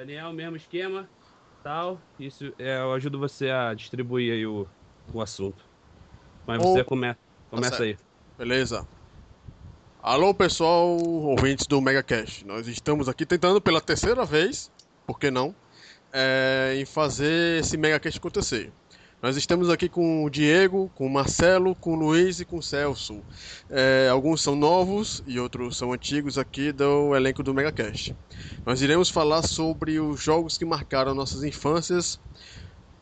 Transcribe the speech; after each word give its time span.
Daniel, 0.00 0.32
mesmo 0.32 0.56
esquema, 0.56 1.06
tal. 1.62 2.00
Isso 2.18 2.54
é, 2.58 2.78
eu 2.78 2.94
ajudo 2.94 3.18
você 3.18 3.50
a 3.50 3.74
distribuir 3.74 4.32
aí 4.32 4.46
o, 4.46 4.66
o 5.12 5.20
assunto. 5.20 5.62
Mas 6.46 6.62
você 6.62 6.82
come, 6.82 7.14
começa 7.50 7.76
tá 7.76 7.82
aí. 7.82 7.98
Beleza. 8.38 8.88
Alô, 10.02 10.32
pessoal, 10.32 10.96
ouvintes 10.96 11.66
do 11.66 11.82
Mega 11.82 12.02
Cash. 12.02 12.44
Nós 12.44 12.66
estamos 12.66 13.10
aqui 13.10 13.26
tentando 13.26 13.60
pela 13.60 13.78
terceira 13.78 14.24
vez, 14.24 14.72
por 15.06 15.18
que 15.18 15.30
não, 15.30 15.54
é, 16.10 16.76
em 16.78 16.86
fazer 16.86 17.60
esse 17.60 17.76
Mega 17.76 18.00
Cash 18.00 18.16
acontecer. 18.16 18.72
Nós 19.22 19.36
estamos 19.36 19.68
aqui 19.68 19.86
com 19.86 20.24
o 20.24 20.30
Diego, 20.30 20.90
com 20.94 21.06
o 21.06 21.10
Marcelo, 21.10 21.74
com 21.74 21.92
o 21.92 21.94
Luiz 21.94 22.40
e 22.40 22.44
com 22.44 22.56
o 22.56 22.62
Celso. 22.62 23.22
É, 23.68 24.08
alguns 24.10 24.40
são 24.40 24.56
novos 24.56 25.22
e 25.26 25.38
outros 25.38 25.76
são 25.76 25.92
antigos 25.92 26.38
aqui 26.38 26.72
do 26.72 27.14
elenco 27.14 27.42
do 27.42 27.52
Megacast. 27.52 28.16
Nós 28.64 28.80
iremos 28.80 29.10
falar 29.10 29.42
sobre 29.42 30.00
os 30.00 30.22
jogos 30.22 30.56
que 30.56 30.64
marcaram 30.64 31.14
nossas 31.14 31.44
infâncias. 31.44 32.18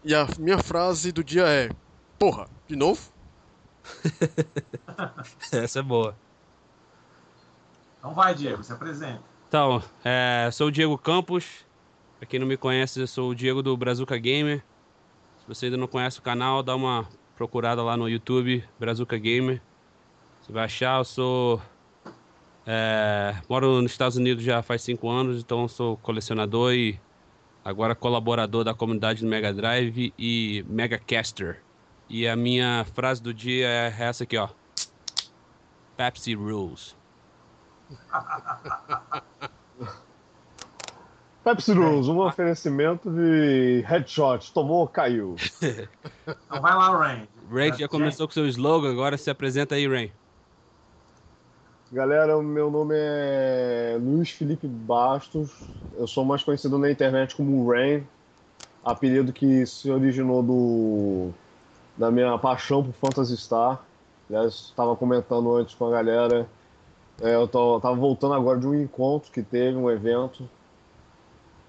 E 0.03 0.13
a 0.13 0.27
minha 0.41 0.59
frase 0.59 1.13
do 1.13 1.23
dia 1.23 1.47
é: 1.47 1.69
Porra, 2.19 2.49
de 2.67 2.75
novo? 2.75 3.13
Essa 5.53 5.79
é 5.79 5.83
boa. 5.83 6.17
Então 8.01 8.13
vai, 8.13 8.35
Diego, 8.35 8.65
se 8.65 8.73
apresenta. 8.73 9.23
Então, 9.47 9.81
é, 10.05 10.51
sou 10.53 10.67
o 10.67 10.73
Diego 10.73 10.99
Campos. 10.99 11.65
Pra 12.19 12.27
quem 12.27 12.41
não 12.41 12.47
me 12.47 12.57
conhece, 12.57 12.99
eu 12.99 13.07
sou 13.07 13.31
o 13.31 13.35
Diego 13.37 13.63
do 13.63 13.77
Brazuca 13.77 14.19
Gamer. 14.19 14.65
Você 15.49 15.65
ainda 15.65 15.79
não 15.79 15.89
conhece 15.89 16.19
o 16.19 16.23
canal, 16.23 16.63
dá 16.63 16.77
uma 16.77 17.09
procurada 17.35 17.83
lá 17.83 17.97
no 17.97 18.07
YouTube, 18.07 18.63
Brazuca 18.79 19.17
Gamer. 19.17 19.63
Você 20.43 20.53
vai 20.53 20.67
achar, 20.67 21.01
eu 21.01 21.05
sou. 21.05 21.63
É, 22.67 23.35
moro 23.49 23.81
nos 23.81 23.93
Estados 23.93 24.19
Unidos 24.19 24.45
já 24.45 24.61
faz 24.61 24.83
cinco 24.83 25.09
anos, 25.09 25.41
então 25.41 25.67
sou 25.67 25.97
colecionador 25.97 26.75
e 26.75 27.01
agora 27.65 27.95
colaborador 27.95 28.63
da 28.63 28.75
comunidade 28.75 29.23
do 29.23 29.27
Mega 29.27 29.55
Drive 29.55 30.13
e 30.19 30.63
Mega 30.69 30.99
Caster. 30.99 31.63
E 32.11 32.29
a 32.29 32.37
minha 32.37 32.85
frase 32.93 33.23
do 33.23 33.33
dia 33.33 33.67
é 33.67 33.95
essa 33.99 34.25
aqui, 34.25 34.37
ó. 34.37 34.51
Pepsi 35.97 36.35
Rules. 36.35 36.95
Pepsi 41.49 41.73
Rules, 41.73 42.09
um 42.09 42.21
oferecimento 42.21 43.11
de 43.11 43.83
headshot. 43.87 44.53
Tomou, 44.53 44.87
caiu. 44.87 45.35
Então 46.27 46.61
vai 46.61 46.75
lá, 46.75 46.91
Rain. 46.91 47.27
Ray 47.51 47.73
já 47.73 47.89
começou 47.89 48.27
com 48.27 48.35
seu 48.35 48.47
slogan, 48.49 48.91
agora 48.91 49.17
se 49.17 49.31
apresenta 49.31 49.77
aí, 49.77 49.89
Ray. 49.89 50.13
Galera, 51.91 52.37
o 52.37 52.43
meu 52.43 52.71
nome 52.71 52.95
é 52.99 53.97
Luiz 53.99 54.29
Felipe 54.29 54.67
Bastos. 54.67 55.51
Eu 55.97 56.07
sou 56.07 56.23
mais 56.23 56.45
conhecido 56.45 56.77
na 56.77 56.91
internet 56.91 57.35
como 57.35 57.71
Rain, 57.71 58.07
apelido 58.85 59.33
que 59.33 59.65
se 59.65 59.91
originou 59.91 60.43
do 60.43 61.31
da 61.97 62.11
minha 62.11 62.37
paixão 62.37 62.85
por 62.85 62.93
Phantasy 62.93 63.39
Star. 63.39 63.83
Aliás, 64.29 64.53
estava 64.53 64.95
comentando 64.95 65.57
antes 65.57 65.75
com 65.75 65.87
a 65.87 65.91
galera. 65.91 66.47
É, 67.23 67.35
eu 67.35 67.49
tô, 67.49 67.81
tava 67.81 67.95
voltando 67.97 68.35
agora 68.35 68.61
de 68.61 68.67
um 68.67 68.75
encontro 68.75 69.33
que 69.33 69.43
teve, 69.43 69.79
um 69.79 69.91
evento 69.91 70.47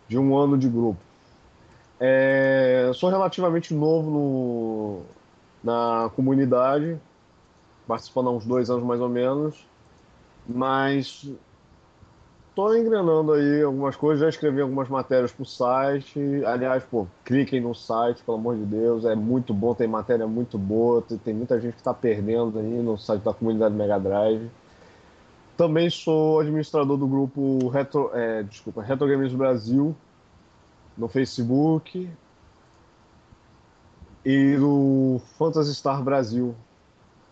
de 0.09 0.17
um 0.17 0.35
ano 0.35 0.57
de 0.57 0.67
grupo. 0.67 0.99
É, 1.99 2.91
sou 2.95 3.09
relativamente 3.09 3.73
novo 3.73 4.09
no, 4.09 5.01
na 5.63 6.09
comunidade, 6.15 6.99
participando 7.87 8.29
há 8.29 8.31
uns 8.31 8.45
dois 8.45 8.69
anos 8.69 8.83
mais 8.83 8.99
ou 8.99 9.09
menos, 9.09 9.65
mas 10.47 11.29
estou 12.49 12.75
engrenando 12.75 13.33
aí 13.33 13.61
algumas 13.63 13.95
coisas, 13.95 14.21
já 14.21 14.29
escrevi 14.29 14.61
algumas 14.61 14.89
matérias 14.89 15.31
para 15.31 15.43
o 15.43 15.45
site. 15.45 16.19
Aliás, 16.45 16.83
pô, 16.83 17.07
cliquem 17.23 17.61
no 17.61 17.75
site, 17.75 18.23
pelo 18.23 18.37
amor 18.37 18.57
de 18.57 18.65
Deus, 18.65 19.05
é 19.05 19.15
muito 19.15 19.53
bom, 19.53 19.73
tem 19.73 19.87
matéria 19.87 20.27
muito 20.27 20.57
boa, 20.57 21.01
tem, 21.01 21.17
tem 21.17 21.33
muita 21.33 21.59
gente 21.59 21.73
que 21.73 21.79
está 21.79 21.93
perdendo 21.93 22.59
aí 22.59 22.81
no 22.81 22.97
site 22.97 23.21
da 23.21 23.33
comunidade 23.33 23.75
Mega 23.75 23.99
Drive. 23.99 24.49
Também 25.59 25.89
sou 25.89 26.39
administrador 26.39 26.95
do 26.95 27.05
grupo 27.05 27.67
Retro, 27.67 28.11
é, 28.13 28.43
desculpa, 28.43 28.81
Retro 28.81 29.05
Games 29.05 29.33
Brasil 29.33 29.93
no 30.97 31.09
Facebook 31.09 32.09
e 34.23 34.55
do 34.55 35.19
Phantasy 35.37 35.75
Star 35.75 36.01
Brasil 36.01 36.55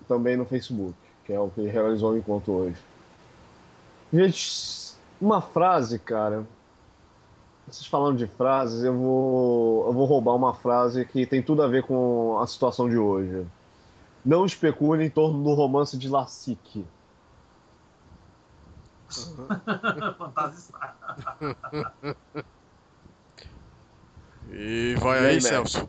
também 0.10 0.36
no 0.36 0.44
Facebook, 0.44 0.94
que 1.24 1.32
é 1.32 1.40
o 1.40 1.48
que 1.50 1.70
realizou 1.70 2.12
o 2.12 2.18
encontro 2.18 2.52
hoje. 2.52 2.76
Gente, 4.12 4.94
uma 5.22 5.40
frase, 5.40 5.98
cara. 5.98 6.46
Vocês 7.66 7.88
falando 7.88 8.18
de 8.18 8.28
frases, 8.28 8.84
eu 8.84 8.94
vou, 8.94 9.88
eu 9.88 9.94
vou 9.94 10.06
roubar 10.06 10.36
uma 10.36 10.54
frase 10.54 11.06
que 11.06 11.26
tem 11.26 11.42
tudo 11.42 11.64
a 11.64 11.68
ver 11.70 11.84
com 11.84 12.38
a 12.40 12.46
situação 12.46 12.90
de 12.90 12.98
hoje. 12.98 13.48
Não 14.26 14.46
especule 14.46 15.06
em 15.06 15.10
torno 15.10 15.42
do 15.42 15.54
romance 15.54 15.98
de 15.98 16.10
Lassique. 16.10 16.84
Fantasista. 20.18 20.95
E 24.50 24.95
vai 25.00 25.19
aí, 25.19 25.25
aí? 25.25 25.41
Celso. 25.41 25.88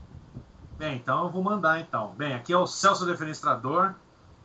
Bem, 0.79 0.97
então 0.97 1.25
eu 1.25 1.31
vou 1.31 1.43
mandar 1.43 1.81
então. 1.81 2.15
Bem, 2.17 2.35
aqui 2.35 2.53
é 2.53 2.57
o 2.57 2.67
Celso 2.67 3.05
Defenestrador, 3.05 3.95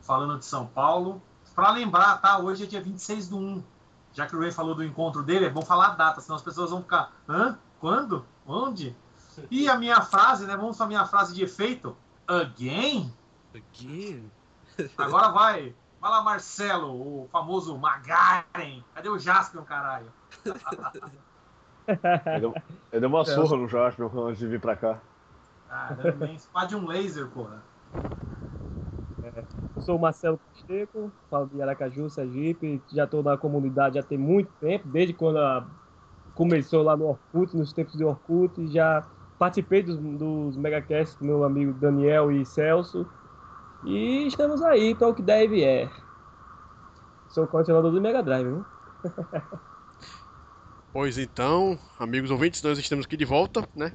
falando 0.02 0.40
de 0.40 0.46
São 0.46 0.66
Paulo. 0.66 1.22
Para 1.56 1.72
lembrar, 1.72 2.18
tá? 2.18 2.40
Hoje 2.40 2.64
é 2.64 2.68
dia 2.68 2.82
26 2.82 3.30
do 3.30 3.38
1. 3.38 3.64
Já 4.14 4.26
que 4.28 4.36
o 4.36 4.40
Ray 4.40 4.52
falou 4.52 4.74
do 4.76 4.84
encontro 4.84 5.24
dele, 5.24 5.46
é 5.46 5.50
bom 5.50 5.62
falar 5.62 5.88
a 5.88 5.96
data, 5.96 6.22
senão 6.22 6.36
as 6.36 6.42
pessoas 6.42 6.72
vão 6.72 6.82
ficar. 6.82 7.12
Hã? 7.28 7.58
Quando? 7.80 8.26
Onde? 8.46 8.96
E 9.50 9.68
a 9.68 9.78
minha 9.78 10.02
frase, 10.02 10.46
né? 10.46 10.56
Vamos 10.56 10.78
para 10.78 10.86
a 10.86 10.90
minha 10.90 11.06
frase 11.06 11.34
de 11.34 11.44
efeito. 11.44 11.96
Again? 12.28 13.14
Again? 13.54 14.32
Agora 14.98 15.30
vai. 15.30 15.76
Vai 16.04 16.12
lá, 16.12 16.22
Marcelo, 16.22 17.24
o 17.24 17.30
famoso 17.30 17.78
Magaren. 17.78 18.84
Cadê 18.94 19.08
o 19.08 19.18
Jaspion, 19.18 19.64
caralho? 19.64 20.12
Ele 21.88 22.40
deu, 22.42 22.54
ele 22.92 23.00
deu 23.00 23.08
uma 23.08 23.24
surra 23.24 23.56
no 23.56 23.70
Jasper 23.70 24.14
antes 24.18 24.40
de 24.40 24.48
vir 24.48 24.60
pra 24.60 24.76
cá. 24.76 25.02
Ah, 25.70 25.94
bem. 26.20 26.36
Espada 26.36 26.76
um 26.76 26.86
laser, 26.86 27.30
porra. 27.30 27.64
Eu 29.74 29.82
sou 29.82 29.96
o 29.96 30.02
Marcelo 30.02 30.38
Pacheco, 30.38 31.10
falo 31.30 31.46
de 31.48 31.62
Aracaju, 31.62 32.10
Sergipe, 32.10 32.82
já 32.92 33.06
estou 33.06 33.24
na 33.24 33.38
comunidade 33.38 33.96
já 33.96 34.04
tem 34.04 34.18
muito 34.18 34.52
tempo, 34.60 34.86
desde 34.90 35.14
quando 35.14 35.40
a- 35.40 35.66
começou 36.34 36.84
lá 36.84 36.98
no 36.98 37.06
Orkut, 37.06 37.56
nos 37.56 37.72
tempos 37.72 37.94
de 37.94 38.04
Orkut, 38.04 38.68
já 38.68 39.08
participei 39.40 39.82
dos, 39.82 39.98
dos 39.98 40.58
Megacasts 40.58 41.16
com 41.16 41.24
meu 41.24 41.46
amigo 41.46 41.72
Daniel 41.72 42.30
e 42.30 42.46
Celso, 42.46 43.08
e 43.86 44.28
estamos 44.28 44.62
aí 44.62 44.96
para 44.96 45.10
o 45.10 45.14
que 45.14 45.22
deve 45.22 45.64
é. 45.64 45.90
Sou 47.30 47.48
colecionador 47.48 47.92
do 47.92 48.02
Mega 48.02 48.22
Drive, 48.22 48.48
viu? 48.48 48.66
Pois 50.94 51.18
então, 51.18 51.80
amigos 51.98 52.30
ouvintes, 52.30 52.62
nós 52.62 52.78
estamos 52.78 53.08
aqui 53.08 53.18
de 53.18 53.26
volta, 53.26 53.68
né? 53.76 53.94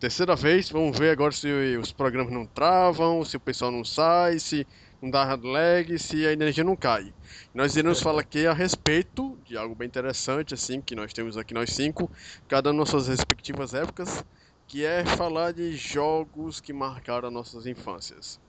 Terceira 0.00 0.34
vez, 0.34 0.68
vamos 0.68 0.98
ver 0.98 1.10
agora 1.10 1.30
se 1.30 1.46
os 1.76 1.92
programas 1.92 2.32
não 2.32 2.44
travam, 2.44 3.24
se 3.24 3.36
o 3.36 3.40
pessoal 3.40 3.70
não 3.70 3.84
sai, 3.84 4.40
se 4.40 4.66
não 5.00 5.08
dá 5.08 5.38
lag, 5.40 5.96
se 5.96 6.26
a 6.26 6.32
energia 6.32 6.64
não 6.64 6.74
cai. 6.74 7.14
Nós 7.54 7.76
iremos 7.76 8.02
falar 8.02 8.22
aqui 8.22 8.48
a 8.48 8.52
respeito 8.52 9.38
de 9.44 9.56
algo 9.56 9.76
bem 9.76 9.86
interessante, 9.86 10.54
assim, 10.54 10.80
que 10.80 10.96
nós 10.96 11.12
temos 11.12 11.36
aqui 11.36 11.54
nós 11.54 11.70
cinco, 11.70 12.10
cada 12.48 12.70
um 12.70 12.74
nas 12.74 12.88
suas 12.88 13.06
respectivas 13.06 13.72
épocas, 13.72 14.24
que 14.66 14.84
é 14.84 15.04
falar 15.04 15.52
de 15.52 15.76
jogos 15.76 16.60
que 16.60 16.72
marcaram 16.72 17.30
nossas 17.30 17.64
infâncias. 17.64 18.40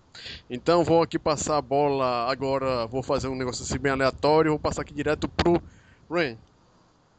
Então 0.49 0.83
vou 0.83 1.01
aqui 1.01 1.17
passar 1.17 1.57
a 1.57 1.61
bola 1.61 2.29
agora, 2.29 2.85
vou 2.87 3.01
fazer 3.03 3.27
um 3.27 3.35
negócio 3.35 3.63
assim 3.63 3.79
bem 3.79 3.91
aleatório, 3.91 4.51
vou 4.51 4.59
passar 4.59 4.81
aqui 4.81 4.93
direto 4.93 5.27
pro 5.27 5.61
Rain. 6.09 6.37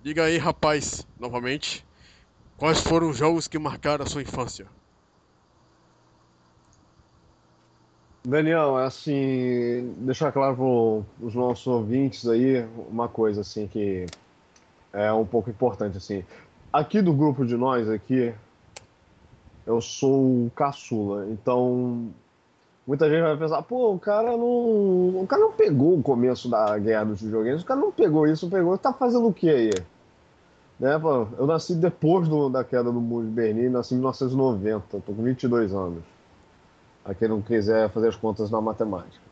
Diga 0.03 0.25
aí, 0.25 0.39
rapaz, 0.39 1.07
novamente, 1.19 1.85
quais 2.57 2.81
foram 2.81 3.11
os 3.11 3.17
jogos 3.17 3.49
que 3.49 3.59
marcaram 3.59 4.05
a 4.05 4.09
sua 4.09 4.23
infância? 4.23 4.67
Daniel, 8.27 8.77
é 8.79 8.87
assim, 8.87 9.95
deixar 9.99 10.33
claro 10.33 10.57
para 10.57 11.27
os 11.27 11.35
nossos 11.35 11.65
ouvintes 11.69 12.27
aí 12.27 12.67
uma 12.89 13.09
coisa 13.09 13.43
assim 13.43 13.69
que 13.69 14.05
é 14.93 15.13
um 15.13 15.25
pouco 15.25 15.49
importante 15.49 15.97
assim. 15.97 16.25
Aqui 16.73 17.01
do 17.01 17.13
grupo 17.13 17.47
de 17.47 17.57
nós 17.57 17.89
aqui, 17.89 18.35
eu 19.65 19.81
sou 19.81 20.47
o 20.47 20.51
caçula, 20.57 21.27
então 21.31 22.13
muita 22.87 23.09
gente 23.09 23.23
vai 23.23 23.37
pensar, 23.37 23.63
pô, 23.63 23.93
o 23.93 23.99
cara 23.99 24.37
não, 24.37 25.21
o 25.21 25.27
cara 25.29 25.43
não 25.43 25.53
pegou 25.53 25.99
o 25.99 26.03
começo 26.03 26.49
da 26.49 26.79
guerra 26.79 27.05
dos 27.05 27.21
videogames, 27.21 27.63
o 27.63 27.67
cara 27.67 27.81
não 27.81 27.91
pegou 27.91 28.27
isso, 28.27 28.49
pegou, 28.49 28.79
tá 28.79 28.93
fazendo 28.93 29.27
o 29.27 29.33
que 29.33 29.51
aí? 29.51 29.71
Né, 30.79 30.99
pô, 30.99 31.27
eu 31.39 31.47
nasci 31.47 31.75
depois 31.75 32.29
do, 32.29 32.49
da 32.49 32.63
queda 32.63 32.85
do 32.85 33.01
muro 33.01 33.27
de 33.27 33.33
Berlim, 33.33 33.69
nasci 33.71 33.95
em 33.95 33.99
1990, 33.99 34.85
tô 34.91 35.01
com 35.01 35.23
22 35.23 35.73
anos 35.75 36.05
a 37.05 37.15
quem 37.15 37.29
não 37.29 37.41
quiser 37.41 37.89
fazer 37.91 38.09
as 38.09 38.17
contas 38.17 38.51
na 38.51 38.61
matemática. 38.61 39.25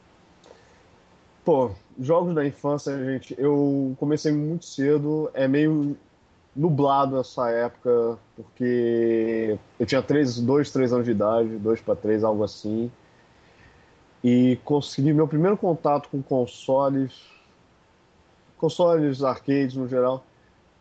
Pô, 1.44 1.72
jogos 1.98 2.34
da 2.34 2.46
infância, 2.46 2.96
gente, 3.04 3.34
eu 3.36 3.94
comecei 3.98 4.32
muito 4.32 4.64
cedo, 4.64 5.28
é 5.34 5.46
meio 5.46 5.96
nublado 6.54 7.18
essa 7.18 7.50
época, 7.50 8.16
porque 8.36 9.58
eu 9.78 9.84
tinha 9.84 10.00
três, 10.00 10.40
dois, 10.40 10.70
três 10.70 10.92
anos 10.92 11.04
de 11.04 11.10
idade, 11.10 11.48
dois 11.56 11.80
para 11.80 11.96
três, 11.96 12.22
algo 12.22 12.44
assim. 12.44 12.90
E 14.24 14.58
consegui 14.64 15.12
meu 15.12 15.28
primeiro 15.28 15.54
contato 15.54 16.08
com 16.08 16.22
consoles, 16.22 17.12
consoles, 18.56 19.22
arcades 19.22 19.76
no 19.76 19.86
geral, 19.86 20.24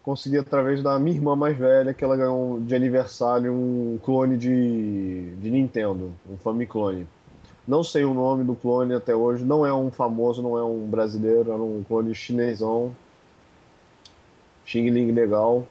consegui 0.02 0.38
através 0.38 0.82
da 0.82 0.98
minha 0.98 1.18
irmã 1.18 1.36
mais 1.36 1.58
velha, 1.58 1.94
que 1.94 2.06
ela 2.06 2.16
ganhou 2.16 2.62
de 2.62 2.74
aniversário 2.74 3.52
um 3.52 4.00
clone 4.02 4.38
de, 4.38 5.36
de 5.36 5.52
Nintendo, 5.52 6.14
um 6.30 6.38
Famiclone. 6.38 7.06
Não 7.68 7.84
sei 7.84 8.06
o 8.06 8.14
nome 8.14 8.46
do 8.46 8.56
clone 8.56 8.94
até 8.94 9.14
hoje, 9.14 9.44
não 9.44 9.66
é 9.66 9.74
um 9.74 9.92
famoso, 9.92 10.42
não 10.42 10.58
é 10.58 10.64
um 10.64 10.88
brasileiro, 10.88 11.52
era 11.52 11.62
um 11.62 11.84
clone 11.86 12.16
chinesão. 12.16 12.96
Xing 14.66 14.90
Ling 14.90 15.12
legal. 15.12 15.68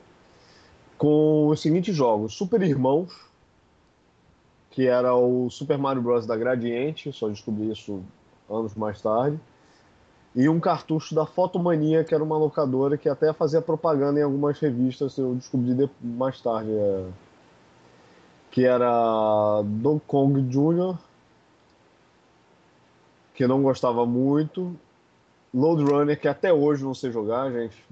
Com 0.99 1.49
os 1.49 1.61
seguintes 1.63 1.97
jogos: 1.97 2.35
Super 2.35 2.61
Irmãos, 2.63 3.31
que 4.73 4.87
era 4.87 5.15
o 5.15 5.51
Super 5.51 5.77
Mario 5.77 6.03
Bros. 6.03 6.27
da 6.27 6.35
Gradiente, 6.35 7.13
só 7.13 7.29
descobri 7.29 7.71
isso 7.71 8.03
anos 8.51 8.75
mais 8.75 9.01
tarde. 9.01 9.39
E 10.35 10.49
um 10.49 10.59
cartucho 10.59 11.15
da 11.15 11.27
Fotomania, 11.27 12.03
que 12.03 12.15
era 12.15 12.25
uma 12.25 12.39
locadora 12.39 12.97
que 12.97 13.07
até 13.07 13.35
fazia 13.35 13.61
propaganda 13.61 14.19
em 14.19 14.23
algumas 14.23 14.59
revistas, 14.59 15.17
eu 15.19 15.35
descobri 15.35 15.91
mais 16.01 16.41
tarde. 16.41 16.71
É... 16.73 17.07
Que 18.51 18.65
era 18.65 19.63
Donkey 19.63 20.07
Kong 20.07 20.43
Jr., 20.43 20.97
que 23.35 23.47
não 23.47 23.63
gostava 23.63 24.07
muito. 24.07 24.75
Load 25.53 25.85
Runner, 25.85 26.19
que 26.19 26.29
até 26.29 26.51
hoje 26.51 26.83
não 26.83 26.95
sei 26.95 27.13
jogar, 27.13 27.51
gente. 27.53 27.85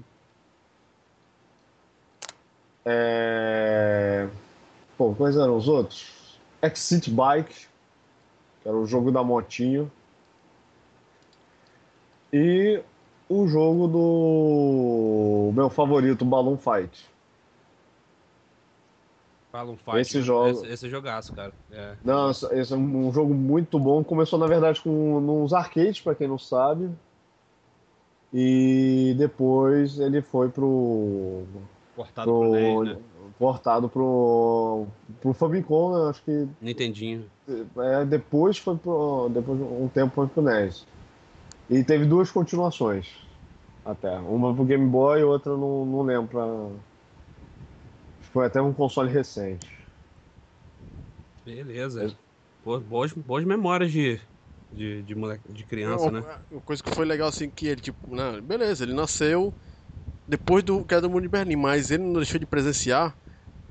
É... 2.83 4.27
Pô, 4.97 5.13
quais 5.13 5.37
eram 5.37 5.57
os 5.57 5.67
outros? 5.67 6.20
Exit 6.61 7.09
Bike, 7.09 7.67
que 8.61 8.67
era 8.67 8.77
o 8.77 8.85
jogo 8.85 9.11
da 9.11 9.23
motinho. 9.23 9.91
E 12.31 12.81
o 13.27 13.47
jogo 13.47 13.87
do 13.87 15.51
meu 15.53 15.69
favorito, 15.69 16.23
Balloon 16.23 16.57
Fight. 16.57 17.09
Balloon 19.51 19.75
Fight, 19.75 19.99
esse 19.99 20.21
jogo, 20.21 20.49
esse, 20.49 20.67
esse 20.67 20.89
jogaço, 20.89 21.33
cara. 21.33 21.51
É. 21.71 21.95
Não, 22.03 22.29
esse 22.29 22.73
é 22.73 22.75
um 22.75 23.11
jogo 23.11 23.33
muito 23.33 23.77
bom. 23.77 24.03
Começou 24.03 24.39
na 24.39 24.47
verdade 24.47 24.79
com 24.81 25.19
nos 25.19 25.53
arcades, 25.53 25.99
para 25.99 26.15
quem 26.15 26.27
não 26.27 26.37
sabe. 26.37 26.89
E 28.33 29.13
depois 29.17 29.99
ele 29.99 30.21
foi 30.21 30.47
pro 30.47 31.43
portado 31.95 32.31
pro, 32.31 32.39
pro 32.39 32.83
NES, 32.83 32.95
né? 32.95 33.01
portado 33.37 33.89
pro, 33.89 34.85
pro 35.19 35.33
Famicom, 35.33 35.97
né? 35.97 36.09
acho 36.09 36.23
que. 36.23 36.47
Nintendinho. 36.61 37.25
É, 37.77 38.05
depois 38.05 38.57
foi 38.57 38.77
pro. 38.77 39.29
Depois 39.29 39.59
um 39.59 39.87
tempo 39.87 40.13
foi 40.13 40.27
pro 40.27 40.41
NES. 40.41 40.85
E 41.69 41.83
teve 41.83 42.05
duas 42.05 42.31
continuações. 42.31 43.07
Até. 43.85 44.17
Uma 44.19 44.53
pro 44.53 44.65
Game 44.65 44.87
Boy 44.87 45.21
e 45.21 45.23
outra 45.23 45.55
não, 45.55 45.85
não 45.85 46.01
lembro 46.03 46.27
pra. 46.27 46.45
Foi 48.31 48.45
até 48.45 48.61
um 48.61 48.73
console 48.73 49.11
recente. 49.11 49.69
Beleza. 51.45 52.05
É. 52.05 52.11
boas, 52.63 53.13
boas 53.13 53.43
memórias 53.43 53.91
de, 53.91 54.21
de, 54.71 55.01
de, 55.01 55.15
moleque, 55.15 55.51
de 55.51 55.63
criança, 55.65 56.11
não, 56.11 56.21
né? 56.21 56.37
Uma 56.51 56.61
coisa 56.61 56.83
que 56.83 56.91
foi 56.91 57.05
legal 57.05 57.27
assim 57.27 57.49
que 57.49 57.67
ele, 57.67 57.81
tipo, 57.81 58.15
não, 58.15 58.39
beleza, 58.41 58.83
ele 58.83 58.93
nasceu 58.93 59.53
depois 60.31 60.63
do 60.63 60.85
Queda 60.85 61.01
do 61.01 61.09
Mundo 61.09 61.23
de 61.23 61.27
Berlim, 61.27 61.57
mas 61.57 61.91
ele 61.91 62.03
não 62.03 62.13
deixou 62.13 62.39
de 62.39 62.45
presenciar 62.45 63.13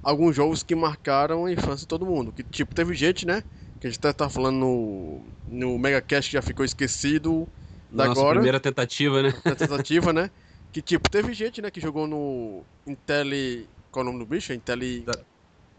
alguns 0.02 0.36
jogos 0.36 0.62
que 0.62 0.74
marcaram 0.74 1.46
a 1.46 1.50
infância 1.52 1.78
de 1.78 1.86
todo 1.86 2.04
mundo. 2.04 2.30
Que 2.30 2.44
tipo, 2.44 2.74
teve 2.74 2.92
gente, 2.92 3.26
né? 3.26 3.42
Que 3.80 3.86
a 3.86 3.90
gente 3.90 3.98
até 3.98 4.12
tá 4.12 4.28
falando 4.28 4.56
no, 4.58 5.24
no 5.48 5.78
Mega 5.78 6.02
Cast 6.02 6.28
que 6.28 6.36
já 6.36 6.42
ficou 6.42 6.62
esquecido 6.62 7.48
da 7.90 8.04
Nossa 8.04 8.20
agora. 8.20 8.34
primeira 8.34 8.60
tentativa, 8.60 9.22
né? 9.22 9.32
Tentativa, 9.56 10.12
né? 10.12 10.30
Que 10.70 10.82
tipo, 10.82 11.08
teve 11.08 11.32
gente, 11.32 11.62
né, 11.62 11.70
que 11.70 11.80
jogou 11.80 12.06
no 12.06 12.62
Intel. 12.86 13.28
Qual 13.90 14.04
é 14.04 14.08
o 14.08 14.12
nome 14.12 14.22
do 14.22 14.28
bicho? 14.28 14.52
Intel. 14.52 14.78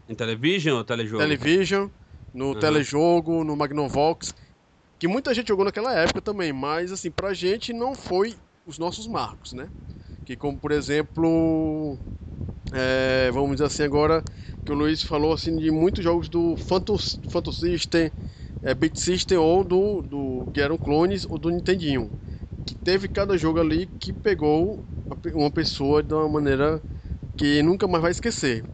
Em 0.08 0.14
Television 0.16 0.78
ou 0.78 0.84
Telejogo? 0.84 1.22
Television, 1.22 1.88
no 2.34 2.46
uhum. 2.46 2.58
Telejogo, 2.58 3.44
no 3.44 3.56
Magnavox. 3.56 4.34
Que 4.98 5.06
muita 5.06 5.32
gente 5.32 5.46
jogou 5.46 5.64
naquela 5.64 5.94
época 5.94 6.20
também, 6.20 6.52
mas 6.52 6.90
assim, 6.90 7.08
pra 7.08 7.32
gente 7.32 7.72
não 7.72 7.94
foi 7.94 8.34
os 8.66 8.78
nossos 8.78 9.06
marcos, 9.06 9.52
né? 9.52 9.68
Que 10.24 10.36
como 10.36 10.58
por 10.58 10.72
exemplo 10.72 11.98
é, 12.72 13.30
vamos 13.32 13.52
dizer 13.52 13.66
assim 13.66 13.82
agora, 13.82 14.24
que 14.64 14.72
o 14.72 14.74
Luiz 14.74 15.02
falou 15.02 15.32
assim 15.32 15.56
de 15.56 15.70
muitos 15.70 16.04
jogos 16.04 16.28
do 16.28 16.56
Phantom, 16.56 16.98
System, 17.52 18.12
é, 18.62 18.74
Beat 18.74 18.96
System 18.96 19.38
ou 19.38 19.64
do, 19.64 20.02
do 20.02 20.48
que 20.52 20.60
eram 20.60 20.78
clones 20.78 21.26
ou 21.28 21.38
do 21.38 21.50
Nintendinho. 21.50 22.12
Que 22.66 22.74
teve 22.74 23.08
cada 23.08 23.36
jogo 23.36 23.60
ali 23.60 23.88
que 23.98 24.12
pegou 24.12 24.84
uma 25.34 25.50
pessoa 25.50 26.02
de 26.02 26.14
uma 26.14 26.28
maneira 26.28 26.82
que 27.36 27.62
nunca 27.62 27.88
mais 27.88 28.02
vai 28.02 28.10
esquecer. 28.12 28.64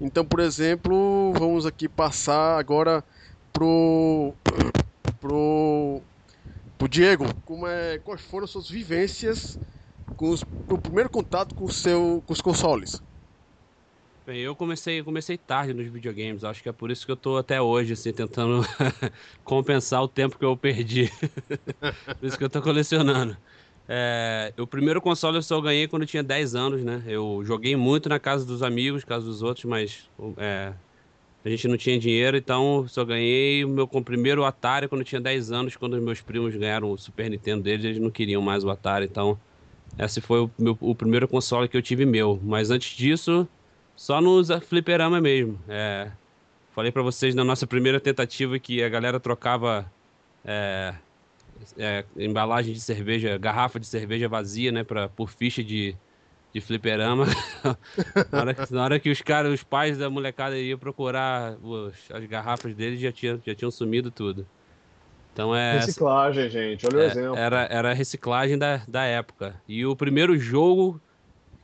Então, 0.00 0.24
por 0.24 0.40
exemplo, 0.40 1.32
vamos 1.34 1.66
aqui 1.66 1.88
passar 1.88 2.58
agora 2.58 3.04
pro 3.52 4.34
pro 5.20 6.02
pro 6.78 6.88
Diego, 6.88 7.26
como 7.44 7.66
é, 7.66 7.98
quais 7.98 8.20
foram 8.22 8.44
as 8.44 8.50
suas 8.50 8.68
vivências 8.68 9.58
com 10.18 10.30
os, 10.30 10.44
o 10.68 10.76
primeiro 10.76 11.08
contato 11.08 11.54
com, 11.54 11.64
o 11.64 11.70
seu, 11.70 12.22
com 12.26 12.32
os 12.32 12.40
consoles? 12.42 13.00
Bem, 14.26 14.40
eu 14.40 14.54
comecei, 14.54 15.02
comecei 15.02 15.38
tarde 15.38 15.72
nos 15.72 15.86
videogames, 15.88 16.44
acho 16.44 16.62
que 16.62 16.68
é 16.68 16.72
por 16.72 16.90
isso 16.90 17.06
que 17.06 17.12
eu 17.12 17.16
tô 17.16 17.38
até 17.38 17.62
hoje, 17.62 17.94
assim, 17.94 18.12
tentando 18.12 18.60
compensar 19.42 20.02
o 20.02 20.08
tempo 20.08 20.36
que 20.38 20.44
eu 20.44 20.54
perdi. 20.56 21.08
por 22.20 22.26
isso 22.26 22.36
que 22.36 22.44
eu 22.44 22.50
tô 22.50 22.60
colecionando. 22.60 23.38
É, 23.86 24.52
o 24.58 24.66
primeiro 24.66 25.00
console 25.00 25.38
eu 25.38 25.42
só 25.42 25.58
ganhei 25.62 25.88
quando 25.88 26.02
eu 26.02 26.08
tinha 26.08 26.22
10 26.22 26.54
anos, 26.54 26.84
né? 26.84 27.02
Eu 27.06 27.42
joguei 27.44 27.74
muito 27.74 28.08
na 28.08 28.20
casa 28.20 28.44
dos 28.44 28.62
amigos, 28.62 29.02
casa 29.04 29.24
dos 29.24 29.40
outros, 29.40 29.64
mas 29.64 30.10
é, 30.36 30.74
a 31.44 31.48
gente 31.48 31.68
não 31.68 31.76
tinha 31.78 31.98
dinheiro, 31.98 32.36
então 32.36 32.86
só 32.88 33.04
ganhei 33.04 33.64
o 33.64 33.68
meu 33.68 33.88
primeiro 33.88 34.44
Atari 34.44 34.88
quando 34.88 35.02
eu 35.02 35.06
tinha 35.06 35.20
10 35.20 35.52
anos, 35.52 35.76
quando 35.76 35.94
os 35.94 36.02
meus 36.02 36.20
primos 36.20 36.54
ganharam 36.54 36.90
o 36.90 36.98
Super 36.98 37.30
Nintendo 37.30 37.62
deles, 37.62 37.84
eles 37.86 37.98
não 37.98 38.10
queriam 38.10 38.42
mais 38.42 38.64
o 38.64 38.70
Atari, 38.70 39.06
então 39.06 39.40
esse 39.98 40.20
foi 40.20 40.40
o, 40.40 40.50
meu, 40.58 40.76
o 40.80 40.94
primeiro 40.94 41.26
console 41.26 41.68
que 41.68 41.76
eu 41.76 41.82
tive 41.82 42.06
meu. 42.06 42.40
Mas 42.42 42.70
antes 42.70 42.96
disso, 42.96 43.48
só 43.96 44.20
nos 44.20 44.48
fliperama 44.66 45.20
mesmo. 45.20 45.58
É, 45.68 46.10
falei 46.72 46.92
para 46.92 47.02
vocês 47.02 47.34
na 47.34 47.42
nossa 47.42 47.66
primeira 47.66 47.98
tentativa 47.98 48.58
que 48.58 48.82
a 48.82 48.88
galera 48.88 49.18
trocava 49.18 49.90
é, 50.44 50.94
é, 51.76 52.04
embalagem 52.16 52.72
de 52.72 52.80
cerveja, 52.80 53.36
garrafa 53.36 53.80
de 53.80 53.86
cerveja 53.86 54.28
vazia, 54.28 54.70
né, 54.70 54.84
pra, 54.84 55.08
por 55.08 55.30
ficha 55.30 55.62
de, 55.64 55.96
de 56.52 56.60
fliperama. 56.60 57.26
na, 58.30 58.40
hora, 58.40 58.56
na, 58.70 58.84
hora, 58.84 59.00
que 59.00 59.10
os 59.10 59.20
caras, 59.20 59.52
os 59.52 59.64
pais 59.64 59.98
da 59.98 60.08
molecada 60.08 60.56
iam 60.58 60.78
procurar 60.78 61.56
os, 61.62 61.94
as 62.12 62.24
garrafas 62.26 62.74
deles, 62.74 63.00
já, 63.00 63.10
tinha, 63.10 63.40
já 63.44 63.54
tinham 63.54 63.70
sumido 63.70 64.10
tudo. 64.10 64.46
Então 65.38 65.54
é. 65.54 65.74
Reciclagem, 65.74 66.50
gente, 66.50 66.84
olha 66.84 66.96
o 66.96 67.00
é, 67.00 67.06
exemplo. 67.06 67.36
Era, 67.36 67.60
era 67.70 67.90
a 67.92 67.94
reciclagem 67.94 68.58
da, 68.58 68.78
da 68.88 69.04
época. 69.04 69.62
E 69.68 69.86
o 69.86 69.94
primeiro 69.94 70.36
jogo 70.36 71.00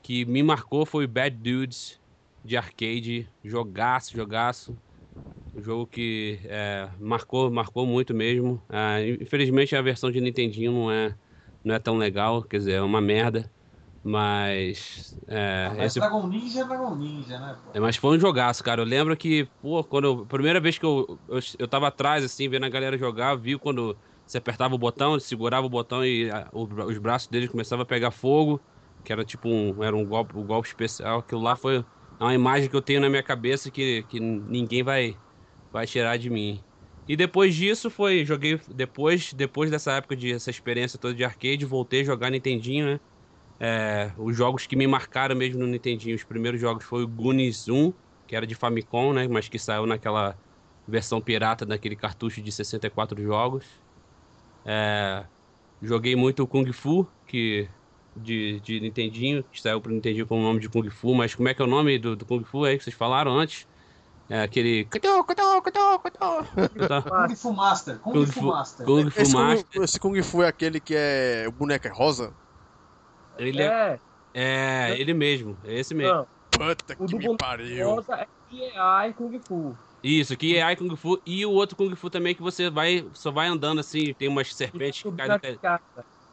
que 0.00 0.25
me 0.26 0.45
marcou 0.45 0.87
foi 0.87 1.09
Bad 1.09 1.37
Dudes 1.37 2.00
de 2.45 2.57
arcade, 2.57 3.28
jogaço, 3.43 4.14
jogaço. 4.14 4.78
Um 5.52 5.61
jogo 5.61 5.88
que 5.88 6.38
é, 6.45 6.88
marcou, 7.00 7.50
marcou 7.50 7.85
muito 7.85 8.14
mesmo. 8.14 8.62
É, 8.71 9.09
infelizmente 9.21 9.75
a 9.75 9.83
versão 9.83 10.09
de 10.09 10.21
Nintendinho 10.21 10.71
não 10.71 10.93
é, 10.93 11.19
não 11.64 11.75
é 11.75 11.81
tão 11.81 11.97
legal, 11.97 12.45
quer 12.45 12.59
dizer, 12.59 12.75
é 12.75 12.81
uma 12.81 13.00
merda. 13.00 13.50
Mas. 14.04 15.16
É, 15.26 15.68
ah, 15.70 15.75
mas 15.78 15.87
esse... 15.87 15.99
Dragon 15.99 16.26
Ninja 16.28 16.61
é 16.61 16.64
Dragon 16.64 16.94
Ninja, 16.94 17.40
né? 17.40 17.58
É, 17.73 17.80
mas 17.80 17.96
foi 17.96 18.16
um 18.16 18.20
jogaço, 18.20 18.62
cara. 18.62 18.82
Eu 18.82 18.84
lembro 18.84 19.16
que, 19.16 19.46
pô, 19.62 19.82
quando. 19.82 20.04
Eu, 20.04 20.26
primeira 20.26 20.61
vez 20.61 20.76
que 20.76 20.84
eu, 20.84 21.18
eu, 21.26 21.40
eu 21.58 21.66
tava 21.66 21.88
atrás, 21.88 22.23
assim, 22.23 22.46
vendo 22.49 22.66
a 22.66 22.68
galera 22.68 22.99
jogar, 22.99 23.34
viu 23.34 23.58
quando 23.58 23.99
você 24.26 24.37
apertava 24.37 24.75
o 24.75 24.78
botão, 24.78 25.18
segurava 25.18 25.66
o 25.66 25.70
botão 25.70 26.04
e 26.04 26.30
a, 26.30 26.50
o, 26.52 26.64
os 26.64 26.99
braços 26.99 27.28
dele 27.28 27.49
começavam 27.49 27.82
a 27.82 27.87
pegar 27.87 28.11
fogo, 28.11 28.62
que 29.02 29.11
era 29.12 29.25
tipo 29.25 29.49
um. 29.49 29.82
Era 29.82 29.96
um 29.96 30.04
golpe, 30.06 30.37
um 30.37 30.44
golpe 30.46 30.68
especial. 30.68 31.20
Aquilo 31.20 31.40
lá 31.40 31.56
foi 31.56 31.82
uma 32.20 32.34
imagem 32.34 32.68
que 32.68 32.76
eu 32.76 32.82
tenho 32.82 33.00
na 33.00 33.08
minha 33.08 33.23
cabeça 33.23 33.70
que, 33.70 34.02
que 34.04 34.20
ninguém 34.20 34.82
vai, 34.82 35.18
vai 35.73 35.87
tirar 35.87 36.18
de 36.18 36.28
mim. 36.28 36.62
E 37.06 37.16
depois 37.16 37.54
disso 37.54 37.90
foi, 37.90 38.25
joguei 38.25 38.58
depois, 38.68 39.32
depois 39.32 39.70
dessa 39.70 39.92
época 39.92 40.16
de 40.16 40.32
essa 40.32 40.50
experiência 40.50 40.99
toda 40.99 41.14
de 41.14 41.25
arcade, 41.25 41.64
voltei 41.64 42.00
a 42.02 42.04
jogar 42.04 42.30
Nintendinho, 42.30 42.87
né? 42.87 43.00
É, 43.66 44.12
os 44.18 44.37
jogos 44.37 44.66
que 44.66 44.76
me 44.76 44.87
marcaram 44.87 45.35
mesmo 45.35 45.61
no 45.61 45.66
Nintendinho, 45.66 46.14
os 46.14 46.23
primeiros 46.23 46.61
jogos 46.61 46.85
foi 46.85 47.02
o 47.02 47.09
Goonies 47.09 47.66
1, 47.66 47.94
que 48.26 48.37
era 48.37 48.47
de 48.47 48.54
Famicom, 48.54 49.14
né? 49.14 49.26
Mas 49.26 49.49
que 49.49 49.59
saiu 49.59 49.87
naquela 49.87 50.37
versão 50.87 51.18
pirata 51.18 51.64
daquele 51.64 51.97
cartucho 51.97 52.42
de 52.42 52.52
64 52.52 53.23
jogos. 53.23 53.64
É, 54.66 55.25
joguei 55.83 56.14
muito 56.14 56.42
o 56.42 56.47
Kung 56.47 56.71
Fu, 56.75 57.09
que 57.26 57.66
de, 58.14 58.61
de 58.61 58.80
Nintendinho, 58.80 59.42
que 59.50 59.59
saiu 59.59 59.80
pro 59.80 59.90
Nintendinho 59.90 60.26
com 60.26 60.38
o 60.38 60.42
nome 60.42 60.61
de 60.61 60.68
Kung 60.68 60.90
Fu, 60.90 61.14
mas 61.14 61.35
como 61.35 61.49
é 61.49 61.54
que 61.54 61.62
é 61.62 61.64
o 61.64 61.68
nome 61.68 61.99
do, 61.99 62.14
do 62.14 62.26
Kung 62.26 62.44
Fu 62.44 62.64
aí 62.64 62.76
que 62.76 62.85
vocês 62.85 62.94
falaram 62.94 63.35
antes? 63.35 63.66
É 64.28 64.42
aquele. 64.42 64.85
Kung 67.00 67.35
Fu 67.35 67.52
Master. 67.54 67.99
Kung, 67.99 68.12
Kung 68.12 68.26
Fu 68.26 68.42
Master. 68.42 68.85
Kung 68.85 69.11
Fu 69.11 69.33
Master. 69.33 69.83
Esse 69.83 69.99
Kung 69.99 70.23
Fu 70.23 70.42
é 70.42 70.49
aquele 70.49 70.80
que 70.80 70.94
é. 70.94 71.47
O 71.49 71.52
boneco 71.52 71.87
é 71.87 71.90
rosa? 71.90 72.44
Ele 73.38 73.62
é, 73.62 74.00
É, 74.33 74.93
é 74.93 75.00
ele 75.00 75.14
mesmo, 75.14 75.61
é 75.64 75.75
esse 75.79 75.95
mesmo. 75.95 76.19
não. 76.19 76.29
Puta 76.50 76.97
O 76.99 77.07
que 77.07 77.14
me 77.17 77.29
pariu. 77.37 77.87
rosa 77.87 78.17
é 78.17 78.29
e 78.50 79.14
Kung 79.14 79.38
Fu. 79.41 79.79
Isso, 80.03 80.37
que 80.37 80.57
é 80.57 80.62
Ai 80.62 80.76
Kung 80.76 80.95
Fu 80.97 81.21
e 81.26 81.47
o 81.47 81.50
outro 81.53 81.76
Kung 81.76 81.95
Fu 81.97 82.11
também 82.11 82.35
que 82.35 82.43
você 82.43 82.69
vai 82.71 83.11
só 83.14 83.31
vai 83.31 83.49
andando 83.49 83.81
assim, 83.81 84.12
tem 84.14 84.29
umas 84.29 84.55
serpentes 84.55 85.03
que 85.03 85.11
caem 85.17 85.31
do 85.31 85.38
te- 85.38 85.61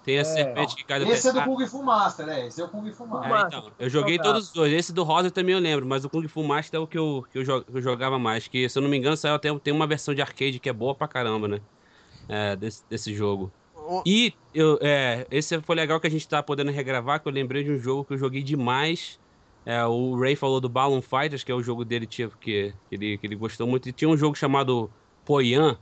tem 0.03 0.19
a 0.19 0.21
É. 0.21 0.25
serpente 0.25 0.75
que 0.75 0.85
cai 0.85 0.99
do 0.99 1.05
Esse 1.11 1.29
é 1.29 1.33
do. 1.33 1.43
Kung 1.43 1.65
Fu 1.67 1.83
Master, 1.83 2.27
é. 2.29 2.47
Esse 2.47 2.61
é 2.61 2.65
o 2.65 2.69
Kung 2.69 2.91
Fu 2.93 3.07
Master. 3.07 3.31
É, 3.31 3.35
Master, 3.35 3.59
então, 3.59 3.75
eu 3.79 3.89
joguei 3.89 4.19
todos 4.19 4.45
os 4.47 4.51
dois. 4.53 4.73
Esse 4.73 4.93
do 4.93 5.03
Rosa 5.03 5.31
também 5.31 5.53
eu 5.53 5.59
lembro, 5.59 5.85
mas 5.87 6.03
o 6.05 6.09
Kung 6.09 6.27
Fu 6.27 6.43
Master 6.43 6.79
é 6.79 6.83
o 6.83 6.87
que 6.87 6.97
eu, 6.97 7.23
que 7.29 7.37
eu, 7.39 7.43
jo- 7.43 7.63
que 7.65 7.77
eu 7.77 7.81
jogava 7.81 8.19
mais. 8.19 8.47
Que, 8.47 8.67
se 8.69 8.77
eu 8.77 8.81
não 8.81 8.89
me 8.89 8.97
engano, 8.97 9.17
saiu 9.17 9.35
até, 9.35 9.57
tem 9.59 9.73
uma 9.73 9.87
versão 9.87 10.13
de 10.13 10.21
arcade 10.21 10.59
que 10.59 10.69
é 10.69 10.73
boa 10.73 10.95
pra 10.97 11.07
caramba, 11.07 11.47
né? 11.47 11.59
É, 12.27 12.55
desse, 12.57 12.85
desse 12.89 13.13
jogo. 13.15 13.55
E 14.05 14.33
eu, 14.53 14.79
é, 14.81 15.25
esse 15.29 15.59
foi 15.61 15.75
legal 15.75 15.99
que 15.99 16.07
a 16.07 16.11
gente 16.11 16.27
tá 16.27 16.41
podendo 16.41 16.71
regravar, 16.71 17.19
que 17.21 17.27
eu 17.27 17.31
lembrei 17.31 17.63
de 17.63 17.71
um 17.71 17.77
jogo 17.77 18.05
que 18.05 18.13
eu 18.13 18.17
joguei 18.17 18.41
demais. 18.43 19.19
É, 19.65 19.85
o 19.85 20.17
Ray 20.19 20.35
falou 20.35 20.59
do 20.59 20.69
Balloon 20.69 21.01
Fighters, 21.01 21.43
que 21.43 21.51
é 21.51 21.55
o 21.55 21.61
jogo 21.61 21.85
dele 21.85 22.05
tipo, 22.05 22.37
que, 22.37 22.73
que, 22.89 22.95
ele, 22.95 23.17
que 23.17 23.27
ele 23.27 23.35
gostou 23.35 23.67
muito. 23.67 23.89
E 23.89 23.91
tinha 23.91 24.09
um 24.09 24.17
jogo 24.17 24.35
chamado 24.35 24.89
Poyan. 25.25 25.77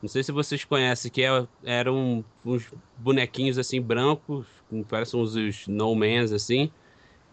Não 0.00 0.08
sei 0.08 0.22
se 0.22 0.32
vocês 0.32 0.64
conhecem, 0.64 1.10
que 1.10 1.22
é, 1.22 1.46
eram 1.64 2.24
uns 2.44 2.70
bonequinhos 2.96 3.58
assim 3.58 3.80
brancos, 3.80 4.46
parecem 4.88 5.20
uns 5.20 5.66
Mans 5.66 6.32
assim, 6.32 6.70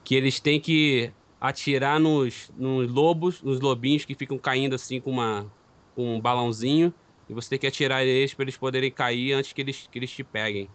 que 0.04 0.16
eles 0.16 0.40
têm 0.40 0.60
que 0.60 1.12
atirar 1.40 2.00
nos, 2.00 2.52
nos 2.58 2.92
lobos, 2.92 3.42
nos 3.42 3.60
lobinhos 3.60 4.04
que 4.04 4.16
ficam 4.16 4.38
caindo 4.38 4.76
assim 4.76 5.00
com, 5.00 5.12
uma, 5.12 5.46
com 5.96 6.16
um 6.16 6.20
balãozinho. 6.20 6.94
E 7.30 7.34
você 7.34 7.50
tem 7.50 7.60
que 7.60 7.68
atirar 7.68 8.06
eles 8.06 8.34
para 8.34 8.44
eles 8.44 8.58
poderem 8.58 8.92
cair 8.92 9.34
antes 9.34 9.54
que 9.54 9.62
eles, 9.62 9.88
que 9.92 10.00
eles 10.00 10.12
te 10.12 10.24
peguem. 10.24 10.70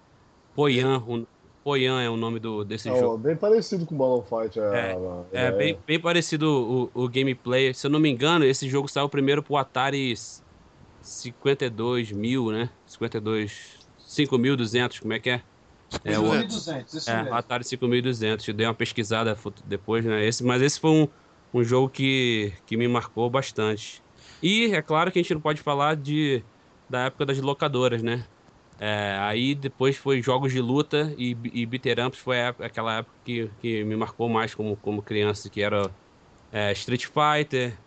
Poyan, 0.54 0.98
o, 0.98 1.26
Poyan 1.64 2.02
é 2.02 2.10
o 2.10 2.16
nome 2.16 2.38
do, 2.38 2.64
desse 2.64 2.88
É, 2.88 2.98
jogo. 2.98 3.16
bem 3.18 3.36
parecido 3.36 3.86
com 3.86 3.94
o 3.94 3.98
Balloon 3.98 4.22
Fight. 4.22 4.58
É, 4.58 4.62
É, 4.62 4.92
É 5.32 5.48
ideia. 5.48 5.52
bem, 5.52 5.78
bem 5.86 6.00
parecido 6.00 6.90
o, 6.94 7.04
o 7.04 7.08
gameplay. 7.08 7.72
Se 7.72 7.86
eu 7.86 7.90
não 7.90 8.00
me 8.00 8.10
engano, 8.10 8.44
esse 8.44 8.68
jogo 8.68 8.88
saiu 8.88 9.08
primeiro 9.08 9.42
pro 9.42 9.56
Atari 9.56 10.14
52 11.00 12.12
mil, 12.12 12.50
né? 12.50 12.68
52. 12.86 13.80
5.200, 13.98 15.00
como 15.00 15.14
é 15.14 15.18
que 15.18 15.30
é? 15.30 15.42
É, 16.04 16.18
o, 16.18 16.30
1200, 16.30 16.92
isso 16.94 17.10
é, 17.10 17.22
mesmo. 17.22 17.34
Atari 17.34 17.64
5200. 17.64 18.46
Eu 18.46 18.54
dei 18.54 18.66
uma 18.66 18.74
pesquisada 18.74 19.36
depois, 19.64 20.04
né? 20.04 20.26
Esse, 20.26 20.44
mas 20.44 20.60
esse 20.60 20.78
foi 20.78 20.90
um, 20.90 21.08
um 21.54 21.64
jogo 21.64 21.88
que, 21.88 22.52
que 22.66 22.76
me 22.76 22.86
marcou 22.88 23.30
bastante. 23.30 24.01
E 24.42 24.74
é 24.74 24.82
claro 24.82 25.12
que 25.12 25.18
a 25.18 25.22
gente 25.22 25.34
não 25.34 25.40
pode 25.40 25.62
falar 25.62 25.94
de, 25.96 26.42
da 26.88 27.06
época 27.06 27.26
das 27.26 27.38
locadoras, 27.38 28.02
né? 28.02 28.26
É, 28.78 29.16
aí 29.20 29.54
depois 29.54 29.96
foi 29.96 30.20
jogos 30.20 30.52
de 30.52 30.60
luta 30.60 31.14
e, 31.16 31.36
e 31.52 31.64
ups 31.64 32.18
foi 32.18 32.40
a 32.40 32.48
aquela 32.48 32.98
época 32.98 33.14
que, 33.24 33.48
que 33.60 33.84
me 33.84 33.94
marcou 33.94 34.28
mais 34.28 34.54
como, 34.54 34.76
como 34.76 35.00
criança, 35.00 35.48
que 35.48 35.62
era 35.62 35.94
é, 36.50 36.72
Street 36.72 37.06
Fighter, 37.06 37.78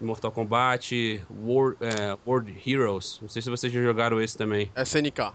Mortal 0.00 0.32
Kombat, 0.32 1.24
World, 1.30 1.76
é, 1.80 2.18
World 2.26 2.52
Heroes. 2.66 3.18
Não 3.22 3.28
sei 3.28 3.42
se 3.42 3.50
vocês 3.50 3.72
já 3.72 3.80
jogaram 3.80 4.20
esse 4.20 4.36
também 4.36 4.72
SNK. 4.76 5.32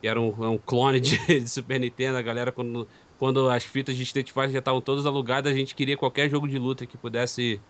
que 0.00 0.06
era 0.06 0.20
um, 0.20 0.28
um 0.52 0.58
clone 0.58 1.00
de, 1.00 1.16
de 1.40 1.48
Super 1.48 1.80
Nintendo. 1.80 2.18
A 2.18 2.22
galera, 2.22 2.52
quando, 2.52 2.86
quando 3.16 3.48
as 3.48 3.64
fitas 3.64 3.96
de 3.96 4.02
Street 4.02 4.30
Fighter 4.30 4.50
já 4.50 4.58
estavam 4.58 4.80
todas 4.82 5.06
alugadas, 5.06 5.52
a 5.52 5.56
gente 5.56 5.74
queria 5.74 5.96
qualquer 5.96 6.28
jogo 6.28 6.46
de 6.46 6.58
luta 6.58 6.86
que 6.86 6.98
pudesse 6.98 7.62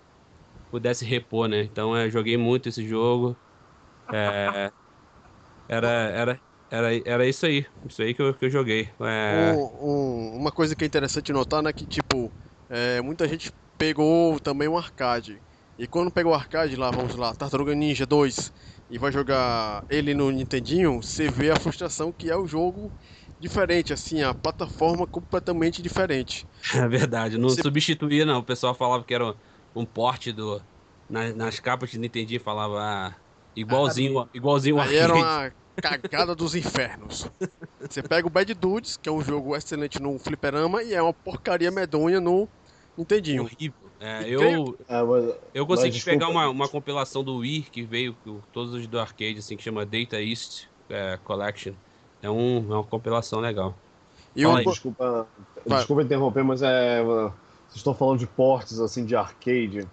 pudesse 0.75 1.05
repor, 1.05 1.49
né? 1.49 1.63
Então 1.63 1.97
eu 1.97 2.11
joguei 2.11 2.37
muito 2.37 2.69
esse 2.69 2.87
jogo. 2.87 3.41
É, 4.13 4.73
era, 5.69 5.89
era, 5.89 6.43
era, 6.71 6.89
era 7.09 7.27
isso 7.29 7.47
aí. 7.47 7.67
Isso 7.85 8.03
aí 8.03 8.15
que 8.15 8.23
eu, 8.23 8.37
que 8.37 8.45
eu 8.47 8.51
joguei. 8.51 8.93
É, 9.01 9.59
Um- 9.59 10.35
um- 10.35 10.37
uma 10.37 10.53
coisa 10.53 10.77
que 10.77 10.85
é 10.85 10.87
interessante 10.87 11.33
notar, 11.33 11.63
né, 11.63 11.73
que 11.73 11.87
tipo, 11.87 12.35
é, 12.69 13.01
muita 13.01 13.27
gente 13.29 13.51
pegou 13.79 14.39
também 14.41 14.69
um 14.69 14.77
arcade. 14.77 15.43
E 15.79 15.89
quando 15.89 16.13
pegou 16.13 16.33
o 16.33 16.35
arcade 16.35 16.77
lá, 16.77 16.91
vamos 16.91 17.15
lá, 17.15 17.35
Tartaruga 17.35 17.75
Ninja 17.75 18.07
2, 18.07 18.53
e 18.89 18.99
vai 18.99 19.11
jogar 19.11 19.85
ele 19.89 20.15
no 20.15 20.31
Nintendinho, 20.31 21.03
você 21.03 21.29
vê 21.29 21.51
a 21.51 21.57
frustração 21.57 22.13
que 22.13 22.31
é 22.31 22.37
o 22.37 22.47
jogo 22.47 22.95
diferente, 23.39 23.93
assim, 23.93 24.23
a 24.23 24.35
plataforma 24.35 25.07
completamente 25.07 25.83
diferente. 25.83 26.47
é 26.73 26.89
verdade. 26.89 27.39
Não 27.39 27.57
Você- 27.57 27.57
substituía, 27.57 28.25
não. 28.25 28.41
O 28.41 28.45
pessoal 28.45 28.75
falava 28.75 29.05
que 29.05 29.15
era 29.15 29.37
um 29.75 29.85
porte 29.85 30.33
do. 30.33 30.61
na- 31.09 31.33
nas 31.33 31.61
capas 31.61 31.91
de 31.91 31.99
Nintendinho 31.99 32.41
falava 32.41 32.81
ah, 32.81 33.15
igualzinho, 33.55 34.29
igualzinho 34.33 34.77
o 34.77 34.81
Aí 34.81 34.97
era 34.97 35.15
uma 35.15 35.53
cagada 35.83 36.35
dos 36.35 36.55
infernos. 36.55 37.29
Você 37.81 38.03
pega 38.03 38.27
o 38.27 38.31
Bad 38.31 38.53
Dudes, 38.55 38.97
que 38.97 39.09
é 39.09 39.13
um 39.13 39.23
jogo 39.23 39.57
excelente 39.57 40.01
no 40.01 40.19
fliperama, 40.19 40.83
e 40.83 40.95
é 40.95 41.03
uma 41.03 41.13
porcaria 41.13 41.71
medonha 41.71 42.21
no 42.21 42.49
Nintendinho. 42.97 43.43
Horrível. 43.43 43.91
É, 44.01 44.29
eu, 44.29 44.77
É, 44.89 45.03
mas- 45.03 45.35
Eu 45.55 45.67
consegui 45.67 45.97
Mas, 45.97 46.05
pegar 46.05 46.29
uma, 46.29 46.49
uma 46.49 46.69
compilação 46.69 47.25
do 47.25 47.39
Wii 47.39 47.63
que 47.63 47.83
veio 47.83 48.15
com 48.25 48.41
todos 48.53 48.75
os 48.75 48.87
do 48.87 48.99
arcade, 49.01 49.39
assim, 49.39 49.57
que 49.57 49.63
chama 49.63 49.85
Data 49.85 50.21
East 50.21 50.67
é, 50.89 51.19
Collection. 51.25 51.73
É, 52.23 52.31
um, 52.31 52.59
é 52.73 52.77
uma 52.77 52.85
compilação 52.85 53.41
legal. 53.41 53.75
E 54.37 54.45
aí. 54.45 54.65
Desculpa, 54.65 55.27
Vai. 55.67 55.79
desculpa 55.79 56.03
interromper, 56.03 56.43
mas 56.45 56.63
é. 56.63 57.03
Vocês 57.75 57.81
estão 57.81 57.93
falando 57.95 58.21
de 58.21 58.27
portes 58.29 58.79
assim 58.79 59.05
de 59.05 59.17
arcade. 59.17 59.85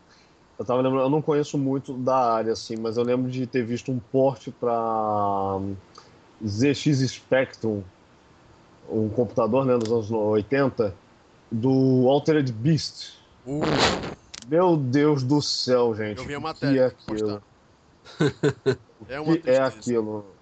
Eu 0.60 0.64
tava 0.64 0.82
lembrando, 0.82 1.06
eu 1.06 1.10
não 1.10 1.20
conheço 1.20 1.58
muito 1.58 1.94
da 1.98 2.16
área, 2.16 2.54
assim, 2.54 2.76
mas 2.78 2.96
eu 2.96 3.04
lembro 3.04 3.32
de 3.32 3.48
ter 3.48 3.66
visto 3.66 3.92
um 3.92 3.98
porte 3.98 4.52
para 4.52 5.60
ZX 6.46 7.00
Spectrum, 7.10 7.82
um 8.88 9.10
computador 9.10 9.66
né, 9.66 9.76
dos 9.80 9.92
anos 9.92 10.12
80, 10.12 10.94
do 11.52 12.08
Altered 12.08 12.52
Beast. 12.54 13.14
o- 13.44 13.62
Meu 14.48 14.78
Deus 14.78 15.24
do 15.24 15.42
céu, 15.42 15.96
gente. 15.96 16.20
eu 16.20 16.26
vi 16.26 16.36
a 16.36 16.38
o 16.38 16.42
matéria. 16.42 16.96
que 17.08 17.14
é 17.14 17.16
aquilo? 17.16 17.42
É 19.10 19.20
O 19.20 19.24
uma 19.24 19.38
que 19.38 19.50
é 19.50 19.58
aquilo? 19.66 20.36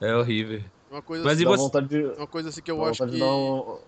É 0.00 0.16
horrível. 0.16 0.62
Uma 0.90 1.02
coisa, 1.02 1.24
Mas 1.24 1.34
assim, 1.34 1.44
você- 1.44 1.62
vontade 1.62 1.88
de, 1.88 2.02
uma 2.02 2.26
coisa 2.26 2.48
assim 2.48 2.62
que 2.62 2.70
eu 2.70 2.78
dá 2.82 2.88
acho 2.90 3.04
que. 3.04 3.10
de 3.10 3.18
dar 3.18 3.26
um, 3.26 3.78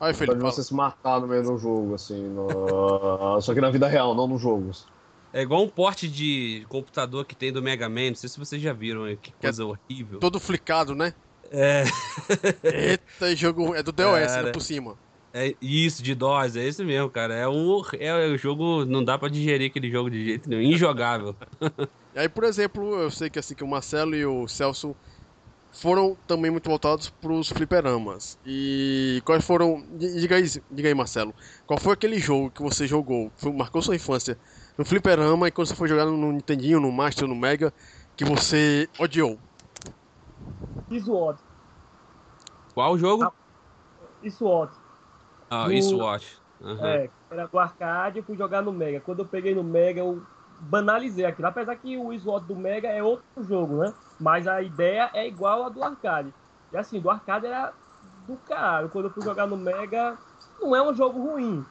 Ai, 0.00 0.12
vontade 0.12 0.18
Felipe, 0.18 0.34
de 0.36 0.40
fala. 0.40 0.52
você 0.52 0.62
se 0.62 0.74
matar 0.74 1.20
no 1.20 1.26
meio 1.26 1.42
do 1.42 1.58
jogo, 1.58 1.94
assim. 1.94 2.20
no- 2.28 3.40
Só 3.40 3.54
que 3.54 3.60
na 3.60 3.70
vida 3.70 3.88
real, 3.88 4.14
não 4.14 4.26
nos 4.28 4.40
jogos. 4.40 4.86
É 5.32 5.42
igual 5.42 5.62
um 5.62 5.68
porte 5.68 6.08
de 6.08 6.64
computador 6.68 7.24
que 7.24 7.34
tem 7.34 7.52
do 7.52 7.62
Mega 7.62 7.88
Man. 7.88 8.08
Não 8.10 8.14
sei 8.14 8.28
se 8.28 8.38
vocês 8.38 8.60
já 8.62 8.72
viram, 8.72 9.04
né? 9.04 9.16
que 9.16 9.32
coisa 9.32 9.64
horrível. 9.64 10.18
todo 10.18 10.40
flicado, 10.40 10.94
né? 10.94 11.12
É, 11.50 11.84
Eita, 12.64 13.34
jogo. 13.36 13.74
É 13.74 13.82
do 13.82 13.92
DOS, 13.92 14.26
Cara. 14.26 14.42
né? 14.44 14.52
Por 14.52 14.60
cima. 14.62 14.96
é 15.32 15.54
isso, 15.60 16.02
de 16.02 16.14
DOS, 16.14 16.56
é 16.56 16.66
isso 16.66 16.84
mesmo, 16.84 17.10
cara. 17.10 17.34
É 17.34 17.46
um 17.48 17.82
é 17.98 18.26
o 18.28 18.36
jogo, 18.38 18.84
não 18.84 19.04
dá 19.04 19.18
pra 19.18 19.28
digerir 19.28 19.70
aquele 19.70 19.90
jogo 19.90 20.10
de 20.10 20.24
jeito 20.24 20.48
nenhum. 20.48 20.62
Injogável. 20.72 21.36
E 22.14 22.18
aí, 22.18 22.30
por 22.30 22.44
exemplo, 22.44 22.94
eu 22.98 23.10
sei 23.10 23.28
que 23.28 23.38
assim 23.38 23.54
que 23.54 23.62
o 23.62 23.68
Marcelo 23.68 24.14
e 24.16 24.24
o 24.24 24.48
Celso 24.48 24.96
foram 25.80 26.16
também 26.26 26.50
muito 26.50 26.68
voltados 26.68 27.10
pros 27.10 27.48
fliperamas. 27.48 28.38
E 28.44 29.22
quais 29.24 29.44
foram. 29.44 29.80
di- 29.96 30.20
Diga 30.20 30.36
aí, 30.36 30.42
diga 30.70 30.88
aí, 30.88 30.94
Marcelo. 30.94 31.34
Qual 31.66 31.78
foi 31.78 31.92
aquele 31.94 32.18
jogo 32.18 32.50
que 32.50 32.62
você 32.62 32.86
jogou, 32.86 33.30
que 33.32 33.40
foi- 33.40 33.52
marcou 33.52 33.82
sua 33.82 33.96
infância 33.96 34.38
no 34.78 34.84
fliperama 34.84 35.48
e 35.48 35.52
quando 35.52 35.68
você 35.68 35.74
foi 35.74 35.88
jogar 35.88 36.06
no 36.06 36.32
Nintendinho, 36.32 36.80
no 36.80 36.90
Master, 36.92 37.26
no 37.28 37.34
Mega, 37.36 37.72
que 38.16 38.24
você 38.24 38.88
odiou? 38.98 39.40
SWAT. 40.90 41.38
Qual 42.74 42.92
o 42.94 42.98
jogo? 42.98 43.24
Ah. 43.24 43.32
SWAT. 44.30 44.70
Ah, 45.50 45.66
no- 45.66 45.72
isso 45.72 45.96
Watch. 45.98 46.40
Aham. 46.60 46.86
É, 46.86 47.10
era 47.30 47.46
do 47.46 47.58
arcade, 47.58 48.22
fui 48.22 48.36
jogar 48.36 48.62
no 48.62 48.72
Mega. 48.72 49.00
Quando 49.00 49.20
eu 49.20 49.28
peguei 49.28 49.54
no 49.54 49.62
Mega, 49.62 50.00
eu 50.00 50.22
banalizei 50.60 51.24
aquilo. 51.24 51.48
Apesar 51.48 51.76
que 51.76 51.96
o 51.96 52.12
SWAT 52.18 52.44
do 52.46 52.56
Mega 52.56 52.88
é 52.88 53.02
outro 53.02 53.24
jogo, 53.44 53.78
né? 53.78 53.92
Mas 54.18 54.46
a 54.46 54.62
ideia 54.62 55.10
é 55.12 55.26
igual 55.26 55.64
a 55.64 55.68
do 55.68 55.82
arcade. 55.82 56.32
E 56.72 56.76
assim, 56.76 57.00
do 57.00 57.10
arcade 57.10 57.46
era 57.46 57.72
do 58.26 58.36
caralho. 58.36 58.88
Quando 58.88 59.06
eu 59.06 59.10
fui 59.10 59.22
jogar 59.22 59.46
no 59.46 59.56
Mega, 59.56 60.16
não 60.60 60.74
é 60.74 60.82
um 60.82 60.94
jogo 60.94 61.20
ruim. 61.20 61.64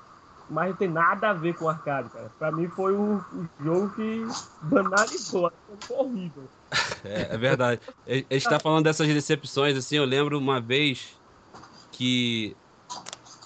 Mas 0.49 0.69
não 0.69 0.75
tem 0.75 0.87
nada 0.87 1.31
a 1.31 1.33
ver 1.33 1.55
com 1.55 1.65
o 1.65 1.69
arcade, 1.69 2.09
cara. 2.09 2.31
Pra 2.37 2.51
mim 2.51 2.67
foi 2.67 2.93
o 2.93 3.23
jogo 3.59 3.89
que 3.95 4.27
banalizou. 4.61 5.51
Foi 5.81 5.97
horrível. 5.97 6.43
É, 7.05 7.35
é 7.35 7.37
verdade. 7.37 7.79
A 8.07 8.11
a 8.11 8.33
gente 8.33 8.49
tá 8.49 8.59
falando 8.59 8.83
dessas 8.83 9.07
decepções, 9.07 9.77
assim, 9.77 9.95
eu 9.97 10.05
lembro 10.05 10.39
uma 10.39 10.59
vez 10.59 11.15
que 11.91 12.57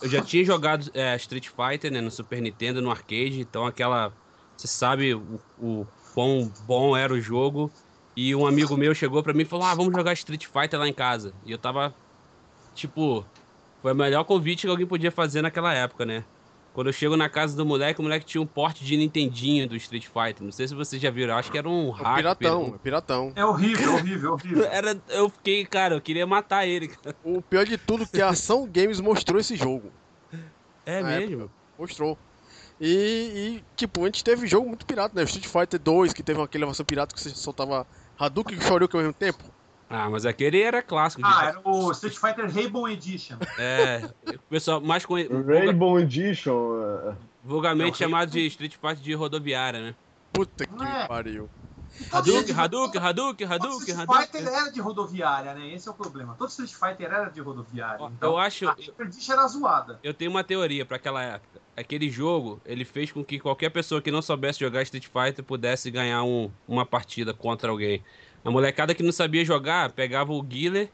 eu 0.01 0.10
já 0.10 0.24
tinha 0.24 0.46
jogado 0.46 0.89
é, 0.94 1.13
Street 1.18 1.50
Fighter, 1.50 1.91
né, 1.91 2.00
no 2.00 2.10
Super 2.10 2.41
Nintendo, 2.41 2.82
no 2.82 2.89
arcade, 2.89 3.41
então 3.41 3.65
aquela... 3.65 4.13
Você 4.56 4.68
sabe 4.68 5.13
o, 5.13 5.39
o 5.58 5.86
quão 6.13 6.51
bom 6.65 6.96
era 6.96 7.13
o 7.13 7.20
jogo, 7.20 7.72
e 8.28 8.36
um 8.36 8.46
amigo 8.48 8.76
meu 8.76 8.94
chegou 8.96 9.22
pra 9.24 9.34
mim 9.34 9.44
e 9.44 9.46
falou, 9.46 9.66
ah, 9.66 9.76
vamos 9.76 9.94
jogar 9.94 10.14
Street 10.14 10.46
Fighter 10.46 10.80
lá 10.80 10.88
em 10.88 10.94
casa. 10.94 11.34
E 11.46 11.52
eu 11.52 11.58
tava, 11.58 11.94
tipo, 12.74 13.26
Foi 13.82 13.94
o 13.94 13.96
melhor 13.96 14.24
convite 14.26 14.62
que 14.62 14.68
alguém 14.68 14.86
podia 14.88 15.12
fazer 15.12 15.42
naquela 15.42 15.74
época, 15.74 16.06
né? 16.06 16.24
Quando 16.74 16.88
eu 16.88 16.94
chego 16.94 17.18
na 17.18 17.28
casa 17.30 17.56
do 17.58 17.66
moleque, 17.66 18.00
o 18.00 18.04
moleque 18.04 18.26
tinha 18.26 18.42
um 18.42 18.46
porte 18.46 18.84
de 18.86 18.96
Nintendinho 18.96 19.68
do 19.68 19.76
Street 19.76 20.06
Fighter. 20.06 20.44
Não 20.44 20.52
sei 20.52 20.68
se 20.68 20.76
vocês 20.76 21.02
já 21.02 21.10
viram, 21.10 21.34
eu 21.34 21.38
acho 21.40 21.52
que 21.52 21.58
era 21.58 21.68
um 21.68 21.90
É 21.90 22.04
hack. 22.04 22.16
piratão, 22.18 22.64
pelo- 22.64 22.76
é 22.76 22.80
piratão. 22.80 23.34
É 23.36 23.44
horrível, 23.46 23.94
horrível, 23.96 24.34
horrível. 24.34 24.64
Era, 24.72 25.02
eu 25.10 25.30
fiquei, 25.30 25.66
cara, 25.66 25.96
eu 25.96 26.02
queria 26.02 26.28
matar 26.28 26.68
ele. 26.68 26.88
cara. 26.90 27.16
O 27.24 27.42
pior 27.42 27.66
de 27.66 27.78
tudo 27.78 28.04
é 28.04 28.06
que 28.06 28.22
a 28.22 28.30
Ação 28.30 28.68
Games 28.70 29.00
mostrou 29.00 29.40
esse 29.40 29.56
jogo. 29.56 29.92
É 30.86 31.02
Na 31.02 31.10
mesmo? 31.10 31.42
época. 31.44 31.52
Mostrou. 31.78 32.18
E, 32.80 33.60
e, 33.60 33.64
tipo, 33.76 34.04
a 34.04 34.06
gente 34.06 34.24
teve 34.24 34.46
jogo 34.48 34.68
muito 34.68 34.86
pirata, 34.86 35.14
né? 35.16 35.24
Street 35.24 35.48
Fighter 35.48 35.80
2, 35.80 36.14
que 36.14 36.24
teve 36.24 36.42
aquele 36.42 36.66
versão 36.66 36.86
pirata 36.86 37.14
que 37.14 37.22
você 37.22 37.30
soltava 37.32 37.86
Hadouken 38.20 38.58
e 38.58 38.62
Shoryuken 38.62 39.00
ao 39.00 39.04
mesmo 39.06 39.14
tempo. 39.14 39.44
Ah, 39.90 40.10
mas 40.10 40.26
aquele 40.26 40.62
era 40.62 40.84
clássico. 40.84 41.24
de- 41.24 41.28
Ah, 41.28 41.46
era 41.46 41.62
o 41.64 41.92
Street 41.92 42.16
Fighter 42.16 42.52
Rainbow 42.54 42.88
Edition. 42.88 43.38
É, 43.58 44.10
o 44.36 44.40
pessoal 44.50 44.80
mais 44.82 45.04
vulga- 45.04 45.30
Rainbow 45.60 46.00
Edition. 46.00 47.10
é, 47.10 47.16
vulgarmente 47.44 48.04
É 48.04 48.06
chamado 48.08 48.30
de 48.30 48.46
Street 48.48 48.74
Fighter 48.74 48.98
de 49.04 49.14
rodoviária, 49.14 49.82
né? 49.82 49.96
Puta 50.32 50.66
que 50.66 50.84
é? 50.84 51.08
pariu. 51.08 51.50
Hadouken, 52.12 52.55
Hadouken, 52.55 53.01
Hadouken, 53.01 53.48
Hadouken, 53.48 53.79
Street. 53.96 54.08
Fighter 54.08 54.48
era 54.48 54.69
de 54.72 54.79
rodoviária, 54.79 55.53
né? 55.53 55.74
Esse 55.74 55.88
é 55.88 55.91
o 55.91 55.93
problema. 55.93 56.36
Todo 56.38 56.50
Street 56.50 56.74
Fighter 56.74 57.05
era 57.12 57.29
de 57.29 57.41
rodoviária. 57.41 57.98
Ó, 58.05 58.10
Então, 58.10 58.31
eu 58.31 58.38
acho- 58.38 58.67
A 58.69 58.75
era 59.31 59.48
zoada. 59.48 60.00
Eu 60.03 60.13
tenho 60.13 60.31
uma 60.31 60.43
teoria 60.43 60.86
pra 60.86 60.98
aquela 60.98 61.22
época. 61.24 61.60
Aquele 61.75 62.10
jogo, 62.10 62.62
ele 62.65 62.84
fez 62.86 63.12
com 63.12 63.24
que 63.24 63.39
qualquer 63.39 63.69
pessoa 63.69 64.01
que 64.01 64.12
não 64.12 64.22
soubesse 64.22 64.60
jogar 64.60 64.81
Street 64.84 65.08
Fighter 65.08 65.43
pudesse 65.43 65.89
ganhar 65.89 66.24
um- 66.24 66.51
uma 66.67 66.86
partida 66.86 67.34
contra 67.34 67.69
alguém. 67.72 68.03
A 68.43 68.50
molecada 68.51 68.93
que 68.96 69.03
não 69.03 69.12
sabia 69.12 69.43
jogar 69.43 69.91
pegava 69.91 70.31
o 70.34 70.41
Guiller 70.41 70.89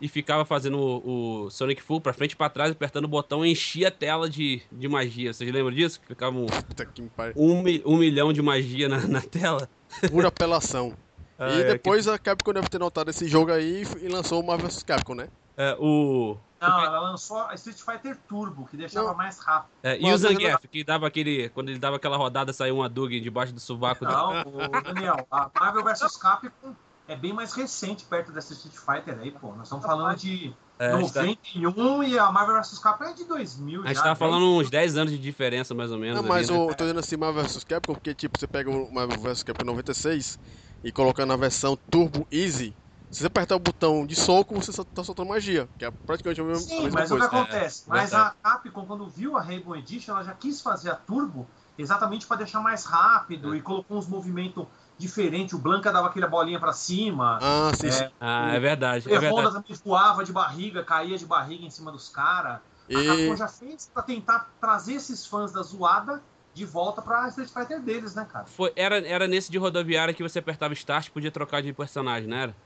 e 0.00 0.08
ficava 0.08 0.44
fazendo 0.44 0.78
o, 0.78 1.44
o 1.44 1.50
Sonic 1.50 1.82
Full 1.82 2.00
pra 2.00 2.12
frente 2.12 2.32
e 2.32 2.36
pra 2.36 2.48
trás, 2.48 2.70
apertando 2.70 3.04
o 3.04 3.08
botão 3.08 3.44
e 3.44 3.52
enchia 3.52 3.88
a 3.88 3.90
tela 3.90 4.28
de, 4.28 4.62
de 4.70 4.88
magia. 4.88 5.32
Vocês 5.32 5.50
lembram 5.50 5.74
disso? 5.74 6.00
Que 6.00 6.06
Ficava 6.08 6.36
um, 6.36 6.46
que 6.46 7.02
um, 7.36 7.94
um 7.94 7.96
milhão 7.96 8.32
de 8.32 8.42
magia 8.42 8.88
na, 8.88 9.00
na 9.06 9.20
tela. 9.22 9.68
Pura 10.10 10.28
apelação. 10.28 10.94
Ah, 11.38 11.50
e 11.50 11.60
é, 11.60 11.64
depois 11.64 12.08
a 12.08 12.18
Capcom 12.18 12.50
deve 12.50 12.66
ter 12.66 12.78
notado 12.78 13.10
esse 13.10 13.28
jogo 13.28 13.52
aí 13.52 13.86
e 14.00 14.08
lançou 14.08 14.42
o 14.42 14.46
Marvel 14.46 14.68
vs 14.68 14.82
Capcom, 14.82 15.14
né? 15.14 15.28
É, 15.54 15.76
o, 15.78 16.34
Não, 16.58 16.80
ela 16.82 16.98
lançou 16.98 17.36
a 17.42 17.52
Street 17.54 17.78
Fighter 17.78 18.16
Turbo, 18.26 18.66
que 18.66 18.74
deixava 18.74 19.08
Não. 19.08 19.14
mais 19.14 19.38
rápido. 19.38 19.70
é, 19.82 19.98
e 20.00 20.10
o 20.10 20.16
Zangief, 20.16 20.66
que 20.66 20.82
dava 20.82 21.06
aquele. 21.06 21.50
Quando 21.50 21.68
ele 21.68 21.78
dava 21.78 21.96
aquela 21.96 22.16
rodada, 22.16 22.54
saiu 22.54 22.76
uma 22.76 22.88
Dug 22.88 23.20
debaixo 23.20 23.52
do 23.52 23.60
sovaco. 23.60 24.02
Não, 24.06 24.40
o 24.40 24.82
Daniel, 24.82 25.26
a 25.30 25.50
Marvel 25.60 25.84
vs 25.84 26.16
Capcom 26.16 26.74
é 27.06 27.16
bem 27.16 27.32
mais 27.32 27.52
recente 27.54 28.04
perto 28.06 28.32
dessa 28.32 28.52
Street 28.52 28.76
Fighter 28.76 29.18
aí, 29.18 29.30
pô. 29.32 29.54
Nós 29.54 29.64
estamos 29.68 29.84
falando 29.84 30.16
de 30.18 30.54
É, 30.78 30.86
a 30.88 31.00
gente 31.00 31.12
tá- 31.12 31.22
91 31.22 32.02
e 32.02 32.18
a 32.18 32.30
Marvel 32.32 32.56
vs 32.56 32.78
Capcom 32.78 33.04
é 33.04 33.12
de 33.14 33.24
2000 33.24 33.82
A 33.82 33.88
gente 33.88 33.96
já, 33.96 34.08
né? 34.08 34.14
falando 34.16 34.46
uns 34.58 34.70
10 34.70 34.96
anos 34.96 35.12
de 35.12 35.18
diferença, 35.18 35.74
mais 35.74 35.90
ou 35.92 35.98
menos. 35.98 36.20
Não, 36.22 36.28
mas 36.28 36.48
ali, 36.48 36.58
né? 36.58 36.64
eu 36.64 36.74
tô 36.74 36.84
dizendo 36.84 37.00
assim 37.00 37.16
Marvel 37.16 37.44
vs 37.44 37.64
Capcom 37.64 37.94
porque, 37.94 38.14
tipo, 38.14 38.36
você 38.38 38.46
pega 38.46 38.70
o 38.70 38.92
Marvel 38.92 39.16
vs 39.18 39.42
Capcom 39.42 39.64
96 39.64 40.38
e 40.82 40.92
coloca 40.92 41.24
na 41.24 41.36
versão 41.36 41.76
Turbo 41.90 42.26
Easy, 42.30 42.76
se 43.10 43.20
você 43.20 43.26
apertar 43.26 43.56
o 43.56 43.58
botão 43.60 44.06
de 44.06 44.14
soco, 44.16 44.54
você 44.54 44.72
só 44.72 44.84
tá 44.84 45.02
soltando 45.04 45.28
magia, 45.28 45.70
que 45.78 45.84
é 45.84 45.90
praticamente 46.04 46.40
a 46.40 46.44
mesma, 46.44 46.58
a 46.62 46.68
Sim, 46.68 46.84
mesma 46.84 47.00
mas 47.00 47.10
o 47.10 47.16
que 47.18 47.22
acontece? 47.24 47.84
É, 47.86 47.90
mas 47.90 48.10
verdade. 48.10 48.30
a 48.30 48.36
Capcom, 48.42 48.86
quando 48.86 49.08
viu 49.08 49.36
a 49.36 49.42
Rainbow 49.42 49.76
Edition, 49.76 50.12
ela 50.12 50.24
já 50.24 50.34
quis 50.34 50.60
fazer 50.60 50.90
a 50.90 50.96
Turbo 50.96 51.48
exatamente 51.78 52.26
para 52.26 52.38
deixar 52.38 52.60
mais 52.60 52.84
rápido 52.84 53.54
É. 53.54 53.58
e 53.58 53.62
colocou 53.62 53.96
uns 53.98 54.08
movimentos 54.08 54.66
diferentes. 54.98 55.54
O 55.54 55.58
Blanca 55.58 55.92
dava 55.92 56.08
aquela 56.08 56.26
bolinha 56.26 56.58
para 56.58 56.72
cima. 56.72 57.38
Ah, 57.40 57.72
sim, 57.74 57.90
sim. 57.90 58.04
É, 58.04 58.12
Ah, 58.20 58.54
é 58.54 58.60
verdade. 58.60 59.08
o 59.08 59.12
É 59.12 59.16
Honda 59.16 59.30
verdade. 59.32 59.64
também 59.64 59.80
voava 59.84 60.24
de 60.24 60.32
barriga, 60.32 60.84
caía 60.84 61.18
de 61.18 61.26
barriga 61.26 61.64
em 61.64 61.70
cima 61.70 61.92
dos 61.92 62.08
caras. 62.08 62.60
A 62.88 63.02
Capcom 63.04 63.34
E, 63.34 63.36
já 63.36 63.48
fez 63.48 63.90
para 63.92 64.02
tentar 64.02 64.54
trazer 64.60 64.94
esses 64.94 65.26
fãs 65.26 65.52
da 65.52 65.62
zoada 65.62 66.22
de 66.52 66.64
volta 66.64 67.02
pra 67.02 67.28
Street 67.28 67.50
Fighter 67.50 67.82
deles, 67.82 68.14
né, 68.14 68.24
cara? 68.24 68.46
Foi, 68.46 68.72
era, 68.76 69.06
era 69.06 69.28
nesse 69.28 69.50
de 69.50 69.58
rodoviária 69.58 70.14
que 70.14 70.22
você 70.22 70.38
apertava 70.38 70.72
Start 70.72 71.08
e 71.08 71.10
podia 71.12 71.30
trocar 71.30 71.62
de 71.62 71.72
personagem, 71.74 72.28
não 72.28 72.36
era? 72.36 72.56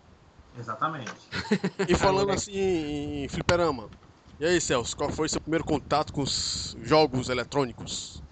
Exatamente. 0.57 1.11
e 1.89 1.95
falando 1.95 2.31
assim 2.31 2.53
em 2.53 3.29
fliperama. 3.29 3.91
E 4.39 4.45
aí, 4.45 4.61
Celso, 4.61 4.97
qual 4.97 5.11
foi 5.11 5.29
seu 5.29 5.41
primeiro 5.41 5.65
contato 5.65 6.13
com 6.13 6.23
os 6.23 6.75
jogos 6.81 7.29
eletrônicos? 7.29 8.23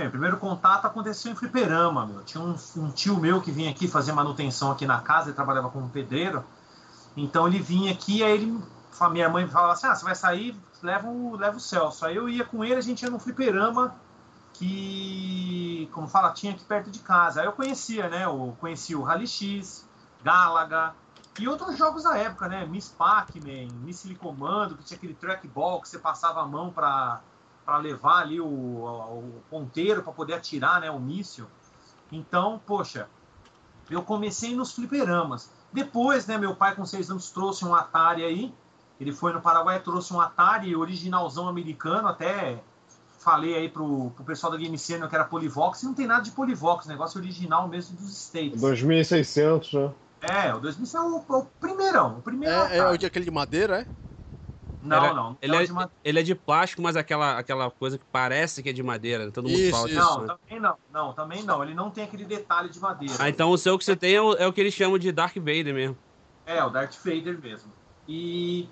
Bem, 0.00 0.06
o 0.06 0.10
primeiro 0.10 0.38
contato 0.38 0.86
aconteceu 0.86 1.30
em 1.30 1.34
fliperama, 1.34 2.06
meu. 2.06 2.22
Tinha 2.24 2.42
um, 2.42 2.56
um 2.78 2.90
tio 2.90 3.18
meu 3.18 3.38
que 3.42 3.52
vinha 3.52 3.70
aqui 3.70 3.86
fazer 3.86 4.12
manutenção 4.12 4.72
aqui 4.72 4.86
na 4.86 4.98
casa, 5.02 5.28
ele 5.28 5.34
trabalhava 5.34 5.68
como 5.68 5.90
pedreiro. 5.90 6.42
Então 7.14 7.46
ele 7.46 7.58
vinha 7.58 7.92
aqui, 7.92 8.24
aí 8.24 8.32
ele, 8.32 8.58
a 8.98 9.10
minha 9.10 9.28
mãe 9.28 9.46
falava 9.46 9.74
assim, 9.74 9.86
ah, 9.86 9.94
você 9.94 10.02
vai 10.02 10.14
sair, 10.14 10.56
leva 10.82 11.06
o, 11.06 11.36
leva 11.36 11.58
o 11.58 11.60
Celso. 11.60 12.06
Aí 12.06 12.16
eu 12.16 12.30
ia 12.30 12.46
com 12.46 12.64
ele, 12.64 12.76
a 12.76 12.80
gente 12.80 13.02
ia 13.02 13.10
no 13.10 13.18
fliperama 13.18 13.94
que, 14.54 15.86
como 15.92 16.08
fala, 16.08 16.30
tinha 16.30 16.54
aqui 16.54 16.64
perto 16.64 16.90
de 16.90 17.00
casa. 17.00 17.42
Aí 17.42 17.46
eu 17.46 17.52
conhecia, 17.52 18.08
né, 18.08 18.24
eu 18.24 18.56
conhecia 18.58 18.98
o 18.98 19.02
Rally 19.02 19.26
X, 19.26 19.86
Galaga, 20.24 20.94
e 21.38 21.46
outros 21.46 21.76
jogos 21.76 22.04
da 22.04 22.16
época, 22.16 22.48
né, 22.48 22.64
Miss 22.64 22.88
Pac-Man, 22.88 23.68
Missile 23.84 24.14
Commando, 24.14 24.78
que 24.78 24.82
tinha 24.82 24.96
aquele 24.96 25.12
trackball 25.12 25.78
que 25.78 25.90
você 25.90 25.98
passava 25.98 26.40
a 26.40 26.46
mão 26.46 26.70
para 26.70 27.20
para 27.64 27.78
levar 27.78 28.22
ali 28.22 28.40
o, 28.40 28.46
o 28.46 29.42
ponteiro 29.50 30.02
para 30.02 30.12
poder 30.12 30.34
atirar, 30.34 30.80
né, 30.80 30.90
o 30.90 30.98
míssil. 30.98 31.46
Então, 32.10 32.60
poxa, 32.66 33.08
eu 33.90 34.02
comecei 34.02 34.54
nos 34.54 34.72
fliperamas. 34.72 35.50
Depois, 35.72 36.26
né, 36.26 36.36
meu 36.36 36.54
pai 36.54 36.74
com 36.74 36.84
seis 36.84 37.10
anos 37.10 37.30
trouxe 37.30 37.64
um 37.64 37.74
Atari 37.74 38.24
aí. 38.24 38.54
Ele 38.98 39.12
foi 39.12 39.32
no 39.32 39.40
Paraguai, 39.40 39.80
trouxe 39.80 40.12
um 40.12 40.20
Atari 40.20 40.74
originalzão 40.76 41.48
americano, 41.48 42.08
até 42.08 42.62
falei 43.18 43.54
aí 43.54 43.68
pro, 43.68 44.10
pro 44.10 44.24
pessoal 44.24 44.50
da 44.50 44.58
Game 44.58 44.76
Center 44.78 45.08
que 45.08 45.14
era 45.14 45.24
Polivox, 45.24 45.82
e 45.82 45.86
não 45.86 45.94
tem 45.94 46.06
nada 46.06 46.22
de 46.22 46.30
Polivox, 46.30 46.86
negócio 46.86 47.20
original 47.20 47.68
mesmo 47.68 47.96
dos 47.96 48.16
States. 48.16 48.60
2600, 48.60 49.72
né? 49.74 49.90
É, 50.22 50.54
o 50.54 50.60
2000 50.60 51.00
é 51.00 51.04
o, 51.04 51.16
o 51.16 51.44
primeirão, 51.60 52.18
o 52.18 52.22
primeiro 52.22 52.54
É, 52.54 52.78
é 52.78 52.96
de 52.96 53.06
aquele 53.06 53.24
de 53.24 53.30
madeira, 53.30 53.80
é? 53.80 53.86
Não, 54.82 54.96
Ele 54.96 55.06
é- 55.06 55.14
não, 55.14 55.36
Ele 55.42 55.52
não 55.52 55.82
é, 55.82 55.84
de 55.86 55.92
ele 56.04 56.20
é 56.20 56.22
de 56.22 56.34
plástico, 56.34 56.80
mas 56.80 56.96
aquela, 56.96 57.38
aquela 57.38 57.70
coisa 57.70 57.98
que 57.98 58.04
parece 58.10 58.62
que 58.62 58.68
é 58.70 58.72
de 58.72 58.82
madeira. 58.82 59.26
né? 59.26 59.30
Todo 59.30 59.48
mundo 59.48 59.58
Isso, 59.58 59.70
fala 59.70 59.88
isso. 59.88 59.98
disso. 59.98 60.10
Não, 60.18 60.26
né? 60.26 60.36
também 60.48 60.60
não, 60.60 60.76
não, 60.92 61.12
também 61.12 61.42
não. 61.42 61.62
Ele 61.62 61.74
não 61.74 61.90
tem 61.90 62.04
aquele 62.04 62.24
detalhe 62.24 62.68
de 62.68 62.80
madeira. 62.80 63.14
Ah, 63.18 63.28
então 63.28 63.50
o 63.50 63.58
seu 63.58 63.76
que 63.78 63.84
você 63.84 63.94
tem 63.94 64.14
é 64.14 64.22
o, 64.22 64.32
é 64.34 64.46
o 64.46 64.52
que 64.52 64.60
eles 64.60 64.74
chamam 64.74 64.98
de 64.98 65.12
Dark 65.12 65.36
Vader 65.36 65.74
mesmo. 65.74 65.96
É, 66.46 66.64
o 66.64 66.70
Darth 66.70 66.96
Vader 67.04 67.38
mesmo. 67.40 67.70
E 68.08 68.68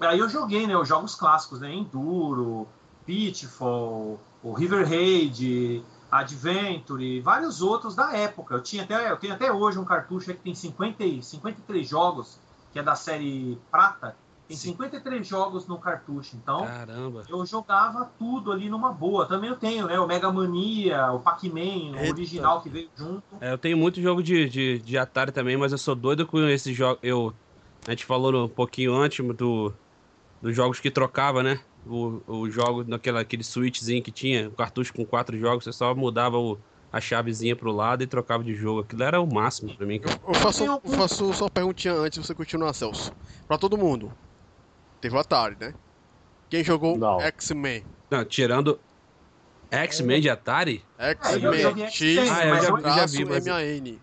aí 0.00 0.18
eu 0.18 0.28
joguei, 0.28 0.66
né, 0.66 0.76
os 0.76 0.88
jogos 0.88 1.14
clássicos, 1.14 1.60
né, 1.60 1.72
Enduro, 1.72 2.66
Pitfall, 3.06 4.18
o 4.42 4.52
River 4.52 4.88
Raid, 4.88 5.84
Adventure, 6.10 7.20
vários 7.20 7.62
outros 7.62 7.94
da 7.94 8.16
época. 8.16 8.54
Eu 8.54 8.62
tinha 8.62 8.82
até, 8.84 9.10
eu 9.10 9.16
tenho 9.16 9.34
até 9.34 9.52
hoje 9.52 9.78
um 9.78 9.84
cartucho 9.84 10.26
que 10.26 10.40
tem 10.40 10.54
50, 10.54 11.04
e- 11.04 11.22
53 11.22 11.88
jogos, 11.88 12.38
que 12.72 12.78
é 12.78 12.82
da 12.82 12.96
série 12.96 13.58
Prata. 13.70 14.16
Tem 14.46 14.56
Sim. 14.56 14.70
53 14.72 15.26
jogos 15.26 15.66
no 15.66 15.78
cartucho, 15.78 16.36
então 16.36 16.66
Caramba. 16.66 17.22
eu 17.28 17.46
jogava 17.46 18.04
tudo 18.18 18.52
ali 18.52 18.68
numa 18.68 18.92
boa. 18.92 19.26
Também 19.26 19.48
eu 19.48 19.56
tenho, 19.56 19.86
né, 19.86 19.98
o 19.98 20.06
Mega 20.06 20.30
Mania, 20.30 21.12
o 21.12 21.20
Pac-Man, 21.20 21.96
o 21.96 22.10
original 22.10 22.60
que 22.60 22.68
veio 22.68 22.90
junto. 22.94 23.24
É, 23.40 23.50
eu 23.52 23.58
tenho 23.58 23.76
muito 23.76 24.02
jogo 24.02 24.22
de, 24.22 24.48
de, 24.48 24.78
de 24.78 24.98
Atari 24.98 25.32
também, 25.32 25.56
mas 25.56 25.72
eu 25.72 25.78
sou 25.78 25.94
doido 25.94 26.26
com 26.26 26.38
esse 26.46 26.74
jogo. 26.74 26.98
Eu, 27.02 27.34
a 27.86 27.90
gente 27.90 28.04
falou 28.04 28.30
no- 28.30 28.44
um 28.44 28.48
pouquinho 28.48 28.94
antes 28.94 29.24
do, 29.34 29.72
dos 30.42 30.54
jogos 30.54 30.78
que 30.78 30.90
trocava, 30.90 31.42
né? 31.42 31.58
O, 31.86 32.20
o 32.26 32.50
jogo 32.50 32.84
naquela 32.84 33.20
aquele 33.20 33.42
switchzinho 33.42 34.02
que 34.02 34.12
tinha, 34.12 34.48
o 34.48 34.52
cartucho 34.52 34.92
com 34.92 35.04
quatro 35.06 35.38
jogos, 35.38 35.64
você 35.64 35.72
só 35.72 35.94
mudava 35.94 36.38
o, 36.38 36.58
a 36.92 37.00
chavezinha 37.00 37.56
pro 37.56 37.72
lado 37.72 38.02
e 38.02 38.06
trocava 38.06 38.44
de 38.44 38.54
jogo. 38.54 38.80
Aquilo 38.80 39.02
era 39.02 39.20
o 39.20 39.26
máximo 39.26 39.74
pra 39.74 39.86
mim. 39.86 40.00
cara. 40.00 40.18
Eu 40.26 40.34
faço, 40.34 40.64
eu 40.64 40.80
faço 40.90 41.32
só 41.32 41.44
uma 41.44 41.50
perguntinha 41.50 41.94
antes 41.94 42.20
de 42.20 42.26
você 42.26 42.34
continuar, 42.34 42.72
Celso. 42.74 43.10
Pra 43.48 43.58
todo 43.58 43.76
mundo. 43.76 44.12
Teve 45.00 45.16
o 45.16 45.18
Atari, 45.18 45.56
né? 45.60 45.74
Quem 46.48 46.62
jogou. 46.64 46.96
X-Men? 47.20 47.86
Não, 48.10 48.24
tirando 48.24 48.78
X-Men 49.70 50.20
de 50.20 50.30
Atari? 50.30 50.84
É, 50.98 51.10
X-Men, 51.10 51.58
joguei 51.60 51.86
X, 51.88 52.18
Ah, 52.18 52.46
eu 52.46 52.56
já- 52.62 52.68
eu 52.68 52.80
já 52.82 53.06
vi, 53.06 53.24
mas- 53.24 53.46
M-A-N. 53.46 54.02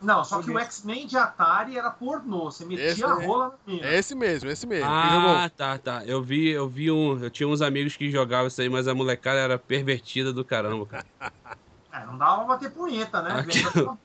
Não, 0.00 0.22
só 0.22 0.40
que 0.40 0.50
o. 0.50 0.58
X-Men 0.60 1.06
de 1.08 1.16
Atari 1.16 1.76
era 1.76 1.90
pornô. 1.90 2.44
Você 2.52 2.64
metia 2.64 2.84
Esse 2.86 3.04
a 3.04 3.08
é- 3.08 3.26
rola 3.26 3.48
na 3.48 3.72
mina. 3.72 3.86
É 3.88 3.98
esse 3.98 4.14
mesmo, 4.14 4.48
esse 4.48 4.64
mesmo. 4.64 4.88
Ah, 4.88 5.50
tá, 5.56 5.76
tá. 5.76 6.04
Eu 6.06 6.22
vi, 6.22 6.50
eu 6.50 6.68
vi 6.68 6.88
um. 6.88 7.18
Eu 7.20 7.30
tinha 7.30 7.48
uns 7.48 7.60
amigos 7.60 7.96
que 7.96 8.08
jogavam 8.08 8.46
isso 8.46 8.60
aí, 8.60 8.68
mas 8.68 8.86
a 8.86 8.94
molecada 8.94 9.40
era 9.40 9.58
pervertida 9.58 10.32
do 10.32 10.44
caramba, 10.44 10.86
cara. 10.86 11.06
É, 11.90 12.04
não 12.04 12.18
dava 12.18 12.36
pra 12.44 12.46
bater 12.48 12.70
punheta, 12.70 13.22
né? 13.22 13.40
Aquilo- 13.40 13.98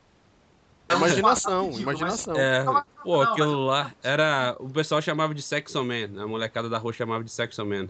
Imaginação, 0.97 1.65
Ridículo, 1.71 1.81
imaginação. 1.81 2.35
É, 2.35 2.63
Não, 2.63 2.83
pô, 3.03 3.23
não, 3.23 3.31
aquilo 3.31 3.65
lá 3.65 3.91
era. 4.01 4.55
O 4.59 4.69
pessoal 4.69 5.01
chamava 5.01 5.33
de 5.33 5.41
Sexo 5.41 5.83
Man. 5.83 6.21
A 6.21 6.27
molecada 6.27 6.69
da 6.69 6.77
rua 6.77 6.93
chamava 6.93 7.23
de 7.23 7.31
Sexo 7.31 7.65
Man. 7.65 7.87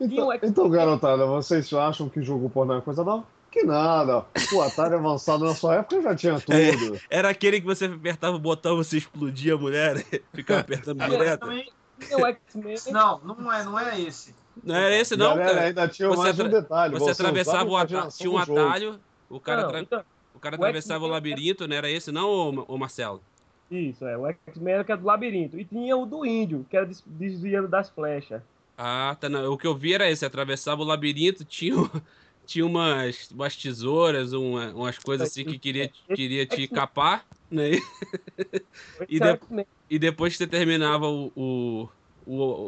Então, 0.00 0.32
então, 0.42 0.70
garotada, 0.70 1.26
vocês 1.26 1.72
acham 1.72 2.08
que 2.08 2.22
jogo 2.22 2.48
pornô 2.48 2.78
é 2.78 2.80
coisa 2.80 3.04
nova? 3.04 3.24
Que 3.50 3.64
nada. 3.64 4.24
O 4.52 4.62
Atari 4.62 4.94
avançado 4.94 5.44
na 5.44 5.54
sua 5.54 5.76
época 5.76 6.00
já 6.00 6.16
tinha 6.16 6.40
tudo. 6.40 6.98
Era 7.10 7.28
aquele 7.28 7.60
que 7.60 7.66
você 7.66 7.84
apertava 7.84 8.34
o 8.36 8.40
botão, 8.40 8.76
você 8.76 8.96
explodia 8.96 9.54
a 9.54 9.58
mulher, 9.58 10.02
ficava 10.32 10.60
apertando 10.60 11.04
direto. 11.06 11.46
Não, 12.90 13.20
não 13.20 13.52
é, 13.52 13.62
não 13.64 13.78
é 13.78 14.00
esse. 14.00 14.34
Não 14.62 14.74
era 14.74 14.94
esse, 14.96 15.16
não, 15.16 15.30
Galera, 15.30 15.54
cara. 15.54 15.60
ainda 15.66 15.88
tinha 15.88 16.08
Você 16.08 16.22
mais 16.22 16.38
um 16.40 16.48
detalhe. 16.48 16.98
Você 16.98 17.10
atravessava 17.10 17.64
usava 17.64 17.70
o 17.70 17.76
atalho. 17.76 17.90
imaginação 17.90 18.18
Tinha 18.18 18.30
um 18.32 18.38
atalho. 18.38 19.00
O 19.28 19.40
cara, 19.40 19.60
Não, 19.62 19.68
atra- 19.68 19.80
então, 19.80 20.02
cara 20.42 20.56
atravessava 20.56 21.04
o 21.04 21.08
labirinto, 21.08 21.66
não 21.68 21.76
era 21.76 21.90
esse, 21.90 22.12
não, 22.12 22.28
ô, 22.30 22.74
ô 22.74 22.78
Marcelo? 22.78 23.26
Isso, 23.70 24.06
é. 24.06 24.16
O 24.16 24.26
X-Men 24.26 24.74
era 24.74 24.96
do 24.96 25.04
labirinto. 25.06 25.58
E 25.58 25.64
tinha 25.64 25.96
o 25.96 26.04
do 26.06 26.24
índio, 26.26 26.64
que 26.66 26.76
era 26.76 26.86
des- 26.86 27.02
desviando 27.06 27.68
das 27.68 27.88
flechas. 27.90 28.42
Ah, 28.76 29.16
tá. 29.20 29.28
Não. 29.28 29.52
O 29.52 29.58
que 29.58 29.66
eu 29.66 29.76
vi 29.76 29.94
era 29.94 30.10
esse. 30.10 30.24
Atravessava 30.24 30.82
o 30.82 30.84
labirinto, 30.84 31.44
tinha, 31.44 31.74
tinha 32.46 32.66
umas, 32.66 33.30
umas 33.30 33.56
tesouras, 33.56 34.32
uma- 34.32 34.72
umas 34.74 34.98
coisas 34.98 35.30
assim 35.30 35.44
que 35.44 35.58
queria, 35.58 35.92
queria 36.12 36.46
te 36.46 36.66
capar, 36.68 37.28
né? 37.50 37.72
E 39.08 39.20
de-. 39.20 39.40
E 39.90 39.98
depois 39.98 40.32
que 40.34 40.38
você 40.38 40.46
terminava 40.46 41.06
o, 41.08 41.32
o, 41.36 41.90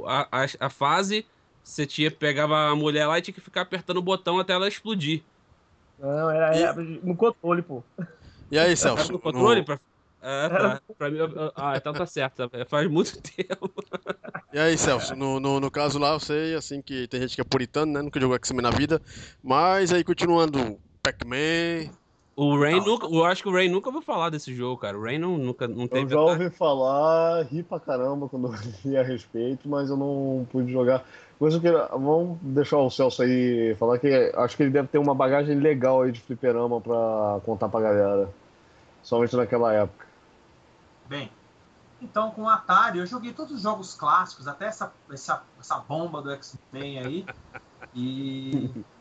o- 0.03 0.07
a, 0.07 0.23
a, 0.31 0.47
a 0.67 0.71
fase, 0.71 1.27
você 1.63 1.87
tinha, 1.87 2.11
pegava 2.11 2.69
a 2.71 2.77
mulher 2.77 3.07
lá 3.07 3.19
e 3.19 3.23
tinha 3.23 3.35
que 3.35 3.41
ficar 3.41 3.63
apertando 3.63 3.97
o 3.99 4.03
botão 4.03 4.39
até 4.39 4.53
ela 4.53 4.69
explodir. 4.69 5.27
Não, 5.97 6.31
era, 6.31 6.44
era 6.63 6.75
no 6.83 7.17
controle, 7.17 7.63
pô. 7.63 7.83
E 8.51 8.59
aí, 8.59 8.77
Celso? 8.77 9.13
no 9.13 9.19
controle? 9.19 9.61
no- 9.61 9.65
Pra... 9.67 9.81
Ah, 10.27 10.49
tá. 10.51 10.95
Pra 10.97 11.11
mim, 11.11 11.19
ah, 11.55 11.77
então 11.77 11.93
tá 11.93 12.07
certo. 12.07 12.49
tá. 12.49 12.65
Faz 12.67 12.89
muito 12.91 13.21
tempo. 13.21 13.73
E 14.53 14.59
aí, 14.59 14.79
Celso? 14.79 15.15
No, 15.17 15.39
no, 15.41 15.61
no 15.61 15.71
caso 15.71 15.99
lá, 15.99 16.13
eu 16.13 16.21
sei, 16.21 16.55
assim, 16.55 16.81
que 16.81 17.07
tem 17.09 17.21
gente 17.21 17.35
que 17.35 17.41
é 17.41 17.45
puritano, 17.45 17.93
né? 17.93 18.01
Nunca 18.03 18.21
jogou 18.21 18.37
X-Men 18.37 18.63
na 18.63 18.71
vida. 18.71 19.03
Mas 19.43 19.93
aí, 19.93 20.03
continuando, 20.05 20.79
Pac-Man. 21.03 21.93
O 22.37 22.59
Rain 22.59 22.79
Não. 22.79 22.87
nunca. 22.87 23.07
Eu 23.07 23.25
acho 23.25 23.43
que 23.43 23.49
o 23.49 23.53
Rain 23.53 23.69
nunca 23.69 23.89
ouviu 23.89 24.03
falar 24.03 24.31
desse 24.31 24.53
jogo, 24.55 24.81
cara. 24.81 24.99
O 24.99 25.03
Rain 25.03 25.19
não, 25.19 25.39
nunca 25.39 25.69
não 25.69 25.83
Eu 25.83 25.89
teve. 25.89 26.11
já 26.15 26.21
ouvi 26.21 26.51
falar, 26.51 27.43
ri 27.45 27.63
pra 27.63 27.79
caramba 27.79 28.29
quando 28.29 28.49
eu 28.53 28.59
li 28.85 28.97
a 28.97 29.03
respeito, 29.03 29.69
mas 29.69 29.89
eu 29.89 29.97
não 29.97 30.47
pude 30.51 30.73
jogar. 30.73 31.05
Coisa 31.39 31.61
que 31.61 31.71
vamos 31.71 32.39
deixar 32.43 32.79
o 32.79 32.91
Celso 32.91 33.23
aí 33.23 33.75
falar 33.77 33.99
que 33.99 34.33
acho 34.37 34.57
que 34.57 34.63
ele 34.63 34.71
deve 34.71 34.89
ter 34.89 34.99
uma 34.99 35.15
bagagem 35.15 35.59
legal 35.59 36.03
aí 36.03 36.13
de 36.13 36.21
fliperama 36.21 36.81
pra 36.81 37.41
contar 37.45 37.69
pra 37.69 37.81
galera. 37.81 38.29
Somente 39.03 39.37
naquela 39.37 39.73
época. 39.73 40.07
Bem, 41.07 41.31
então 42.01 42.31
com 42.31 42.43
o 42.43 42.49
Atari 42.49 42.99
eu 42.99 43.07
joguei 43.07 43.33
todos 43.33 43.53
os 43.53 43.63
jogos 43.63 43.95
clássicos, 43.95 44.49
até 44.49 44.67
essa, 44.67 44.93
essa, 45.13 45.43
essa 45.61 45.79
bomba 45.79 46.23
do 46.23 46.31
X-Men 46.33 46.99
aí. 46.99 47.27
E. 47.95 48.71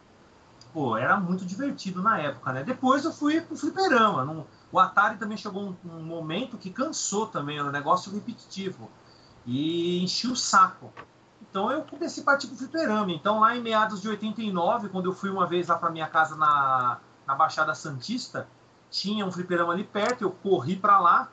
Pô, 0.74 0.98
era 0.98 1.18
muito 1.20 1.46
divertido 1.46 2.02
na 2.02 2.18
época, 2.20 2.52
né? 2.52 2.64
Depois 2.64 3.06
eu 3.06 3.14
fui 3.14 3.40
pro 3.42 3.56
fliperama. 3.56 4.26
Não- 4.26 4.48
o 4.72 4.80
Atari 4.80 5.18
também 5.18 5.38
chegou 5.38 5.62
um, 5.86 5.90
um 5.90 6.04
momento 6.04 6.58
que 6.58 6.72
cansou 6.72 7.28
também, 7.28 7.60
era 7.60 7.68
um 7.68 7.72
negócio 7.72 8.12
repetitivo. 8.12 8.90
E 9.46 10.02
enchi 10.04 10.28
o 10.28 10.36
saco. 10.36 10.92
Então 11.42 11.72
eu 11.72 11.84
comecei 11.84 12.24
a 12.24 12.26
partir 12.26 12.48
pro 12.48 12.56
fliperama. 12.58 13.12
Então 13.12 13.40
lá 13.40 13.56
em 13.56 13.62
meados 13.62 14.02
de 14.02 14.10
89, 14.10 14.90
quando 14.90 15.06
eu 15.06 15.14
fui 15.14 15.30
uma 15.30 15.46
vez 15.46 15.68
lá 15.68 15.78
pra 15.78 15.92
minha 15.92 16.08
casa 16.08 16.36
na, 16.36 17.00
na 17.28 17.36
Baixada 17.36 17.76
Santista, 17.76 18.48
tinha 18.90 19.26
um 19.26 19.32
fliperama 19.32 19.74
ali 19.74 19.84
perto, 19.84 20.24
eu 20.24 20.32
corri 20.32 20.76
pra 20.76 21.00
lá 21.00 21.30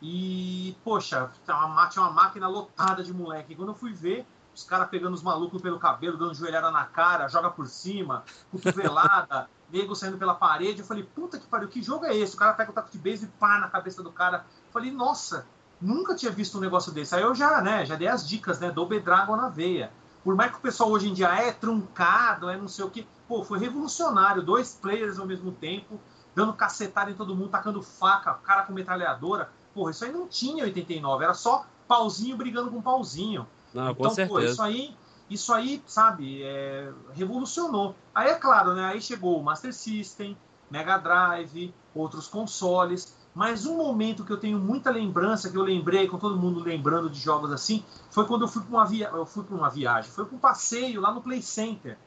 e, 0.00 0.76
poxa, 0.84 1.30
tinha 1.44 1.56
uma, 1.56 1.88
uma 1.96 2.10
máquina 2.10 2.46
lotada 2.46 3.02
de 3.02 3.12
moleque. 3.12 3.56
Quando 3.56 3.70
eu 3.70 3.74
fui 3.74 3.92
ver, 3.92 4.24
os 4.54 4.62
caras 4.64 4.88
pegando 4.88 5.14
os 5.14 5.22
malucos 5.22 5.60
pelo 5.60 5.78
cabelo, 5.78 6.16
dando 6.16 6.34
joelhada 6.34 6.70
na 6.70 6.84
cara, 6.84 7.28
joga 7.28 7.50
por 7.50 7.66
cima, 7.66 8.24
cotovelada, 8.50 9.48
nego 9.70 9.94
saindo 9.96 10.16
pela 10.16 10.34
parede. 10.34 10.80
Eu 10.80 10.86
falei, 10.86 11.02
puta 11.02 11.38
que 11.38 11.46
pariu, 11.46 11.68
que 11.68 11.82
jogo 11.82 12.04
é 12.04 12.16
esse? 12.16 12.34
O 12.34 12.38
cara 12.38 12.52
pega 12.54 12.70
o 12.70 12.74
taco 12.74 12.90
de 12.90 12.98
beisebol 12.98 13.34
e 13.34 13.38
pá 13.38 13.58
na 13.58 13.68
cabeça 13.68 14.02
do 14.02 14.12
cara. 14.12 14.46
Eu 14.66 14.72
falei, 14.72 14.90
nossa, 14.90 15.46
nunca 15.80 16.14
tinha 16.14 16.30
visto 16.30 16.56
um 16.58 16.60
negócio 16.60 16.92
desse. 16.92 17.14
Aí 17.14 17.22
eu 17.22 17.34
já, 17.34 17.60
né, 17.60 17.84
já 17.84 17.96
dei 17.96 18.08
as 18.08 18.26
dicas, 18.26 18.60
né, 18.60 18.70
do 18.70 18.86
Dragon 18.86 19.36
na 19.36 19.48
veia. 19.48 19.90
Por 20.22 20.34
mais 20.34 20.50
que 20.50 20.56
o 20.56 20.60
pessoal 20.60 20.90
hoje 20.90 21.08
em 21.08 21.12
dia 21.12 21.28
é 21.28 21.52
truncado, 21.52 22.48
é 22.48 22.56
não 22.56 22.68
sei 22.68 22.84
o 22.84 22.90
que, 22.90 23.06
pô, 23.28 23.44
foi 23.44 23.58
revolucionário. 23.58 24.42
Dois 24.42 24.74
players 24.74 25.18
ao 25.18 25.26
mesmo 25.26 25.52
tempo, 25.52 26.00
dando 26.34 26.54
cacetada 26.54 27.10
em 27.10 27.14
todo 27.14 27.36
mundo, 27.36 27.50
tacando 27.50 27.82
faca, 27.82 28.32
cara 28.34 28.62
com 28.62 28.72
metralhadora. 28.72 29.50
Porra, 29.74 29.90
isso 29.90 30.04
aí 30.04 30.12
não 30.12 30.26
tinha 30.26 30.62
em 30.62 30.66
89, 30.66 31.24
era 31.24 31.34
só 31.34 31.66
pauzinho 31.86 32.36
brigando 32.36 32.70
com 32.70 32.80
pauzinho. 32.80 33.46
Não, 33.74 33.94
com 33.94 34.06
Então, 34.06 34.08
pô, 34.08 34.14
certeza. 34.14 34.52
isso 34.52 34.62
aí, 34.62 34.96
isso 35.28 35.52
aí, 35.52 35.82
sabe, 35.86 36.42
é, 36.42 36.92
revolucionou. 37.12 37.94
Aí 38.14 38.30
é 38.30 38.34
claro, 38.34 38.74
né? 38.74 38.84
Aí 38.84 39.00
chegou 39.00 39.40
o 39.40 39.42
Master 39.42 39.74
System, 39.74 40.36
Mega 40.70 40.96
Drive, 40.96 41.74
outros 41.94 42.28
consoles. 42.28 43.14
Mas 43.34 43.66
um 43.66 43.76
momento 43.76 44.24
que 44.24 44.32
eu 44.32 44.36
tenho 44.36 44.60
muita 44.60 44.92
lembrança, 44.92 45.50
que 45.50 45.56
eu 45.56 45.62
lembrei, 45.62 46.06
com 46.06 46.18
todo 46.18 46.36
mundo 46.36 46.60
lembrando 46.60 47.10
de 47.10 47.18
jogos 47.18 47.50
assim, 47.50 47.84
foi 48.08 48.24
quando 48.28 48.42
eu 48.42 48.48
fui 48.48 48.62
para 48.62 48.70
uma, 48.70 48.86
via... 48.86 49.08
eu 49.08 49.26
fui 49.26 49.44
uma 49.50 49.68
viagem, 49.68 50.08
foi 50.08 50.24
para 50.24 50.36
um 50.36 50.38
passeio 50.38 51.00
lá 51.00 51.12
no 51.12 51.20
Play 51.20 51.42
Center, 51.42 51.98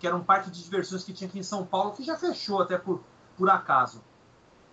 que 0.00 0.08
era 0.08 0.16
um 0.16 0.24
parque 0.24 0.50
de 0.50 0.60
diversões 0.60 1.04
que 1.04 1.12
tinha 1.12 1.28
aqui 1.28 1.38
em 1.38 1.44
São 1.44 1.64
Paulo, 1.64 1.92
que 1.92 2.02
já 2.02 2.16
fechou 2.16 2.60
até 2.60 2.76
por, 2.76 3.00
por 3.36 3.48
acaso. 3.48 4.02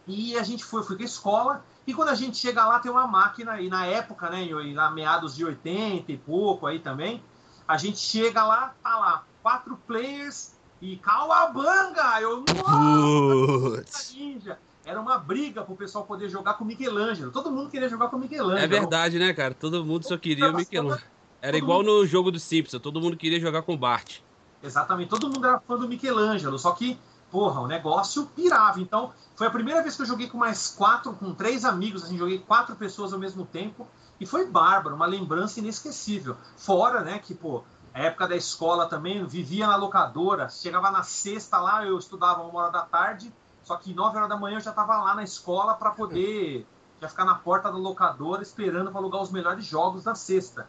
E 0.10 0.38
a 0.38 0.44
gente 0.44 0.64
foi, 0.64 0.84
fui 0.84 0.96
com 0.96 1.04
a 1.04 1.06
escola, 1.06 1.66
e 1.86 1.94
quando 1.94 2.10
a 2.10 2.16
gente 2.16 2.36
chega 2.36 2.66
lá 2.66 2.80
tem 2.80 2.92
uma 2.92 3.06
máquina, 3.06 3.62
e 3.62 3.70
na 3.70 3.86
época, 3.86 4.30
né, 4.30 4.42
em 4.44 4.74
na 4.74 4.90
meados 4.90 5.36
de 5.36 5.46
80 5.46 6.12
e 6.12 6.18
pouco 6.18 6.66
aí 6.66 6.80
também, 6.80 7.24
a 7.68 7.78
gente 7.78 8.00
chega 8.00 8.44
lá, 8.44 8.74
tá 8.82 8.98
lá, 8.98 9.24
quatro 9.44 9.78
players 9.86 10.54
e 10.82 10.98
Cauabanga! 10.98 12.20
Eu, 12.20 12.44
nossa, 12.56 14.14
ninja! 14.14 14.58
Era 14.84 15.00
uma 15.00 15.20
briga 15.20 15.62
pro 15.62 15.76
pessoal 15.76 16.04
poder 16.04 16.30
jogar 16.30 16.56
com 16.56 16.66
Michelangelo. 16.66 17.32
Todo 17.32 17.52
mundo 17.52 17.70
queria 17.70 17.88
jogar 17.88 18.08
com 18.08 18.18
Michelangelo. 18.18 18.58
É 18.58 18.68
verdade, 18.68 19.20
né, 19.20 19.32
cara? 19.34 19.54
Todo 19.54 19.86
mundo 19.86 20.08
só 20.08 20.18
queria 20.18 20.50
o 20.50 20.56
Michelangelo. 20.56 21.08
Era 21.42 21.58
igual 21.58 21.84
no 21.84 22.06
jogo 22.06 22.32
do 22.32 22.40
Simpson, 22.40 22.80
todo 22.80 23.00
mundo 23.00 23.16
queria 23.16 23.40
jogar 23.40 23.62
com 23.62 23.74
o 23.74 23.78
Bart. 23.78 24.20
Exatamente, 24.62 25.10
todo 25.10 25.30
mundo 25.30 25.46
era 25.46 25.60
fã 25.60 25.78
do 25.78 25.88
Michelangelo, 25.88 26.60
só 26.60 26.72
que, 26.72 27.00
porra, 27.32 27.62
o 27.62 27.68
negócio 27.68 28.26
pirava. 28.28 28.80
Então, 28.80 29.14
foi 29.36 29.48
a 29.48 29.52
primeira 29.52 29.82
vez 29.82 29.96
que 29.96 30.02
eu 30.02 30.06
joguei 30.06 30.28
com 30.28 30.38
mais 30.38 30.70
quatro, 30.70 31.14
com 31.14 31.34
três 31.34 31.66
amigos, 31.66 32.04
assim, 32.04 32.18
joguei 32.18 32.40
quatro 32.40 32.76
pessoas 32.76 33.14
ao 33.14 33.20
mesmo 33.20 33.46
tempo, 33.46 33.88
e 34.20 34.26
foi 34.26 34.46
bárbaro, 34.46 34.96
uma 34.96 35.06
lembrança 35.06 35.60
inesquecível. 35.60 36.36
Fora, 36.58 37.02
né, 37.02 37.20
que, 37.20 37.34
pô, 37.34 37.64
a 37.94 38.00
época 38.00 38.28
da 38.28 38.36
escola 38.36 38.88
também, 38.88 39.26
vivia 39.26 39.68
na 39.68 39.76
locadora, 39.76 40.50
chegava 40.50 40.92
na 40.92 41.04
sexta 41.04 41.60
lá, 41.60 41.86
eu 41.86 41.98
estudava 41.98 42.44
uma 42.44 42.60
hora 42.60 42.72
da 42.72 42.82
tarde, 42.82 43.34
só 43.64 43.78
que 43.78 43.94
nove 43.94 44.18
horas 44.18 44.30
da 44.30 44.38
manhã 44.38 44.58
eu 44.58 44.62
já 44.62 44.72
tava 44.72 44.98
lá 44.98 45.16
na 45.16 45.24
escola 45.24 45.74
para 45.74 45.92
poder 45.92 46.68
já 47.02 47.08
ficar 47.08 47.24
na 47.24 47.36
porta 47.36 47.72
da 47.72 47.78
locadora 47.78 48.42
esperando 48.42 48.92
para 48.92 49.00
alugar 49.00 49.22
os 49.22 49.32
melhores 49.32 49.66
jogos 49.66 50.04
da 50.04 50.16
sexta 50.16 50.68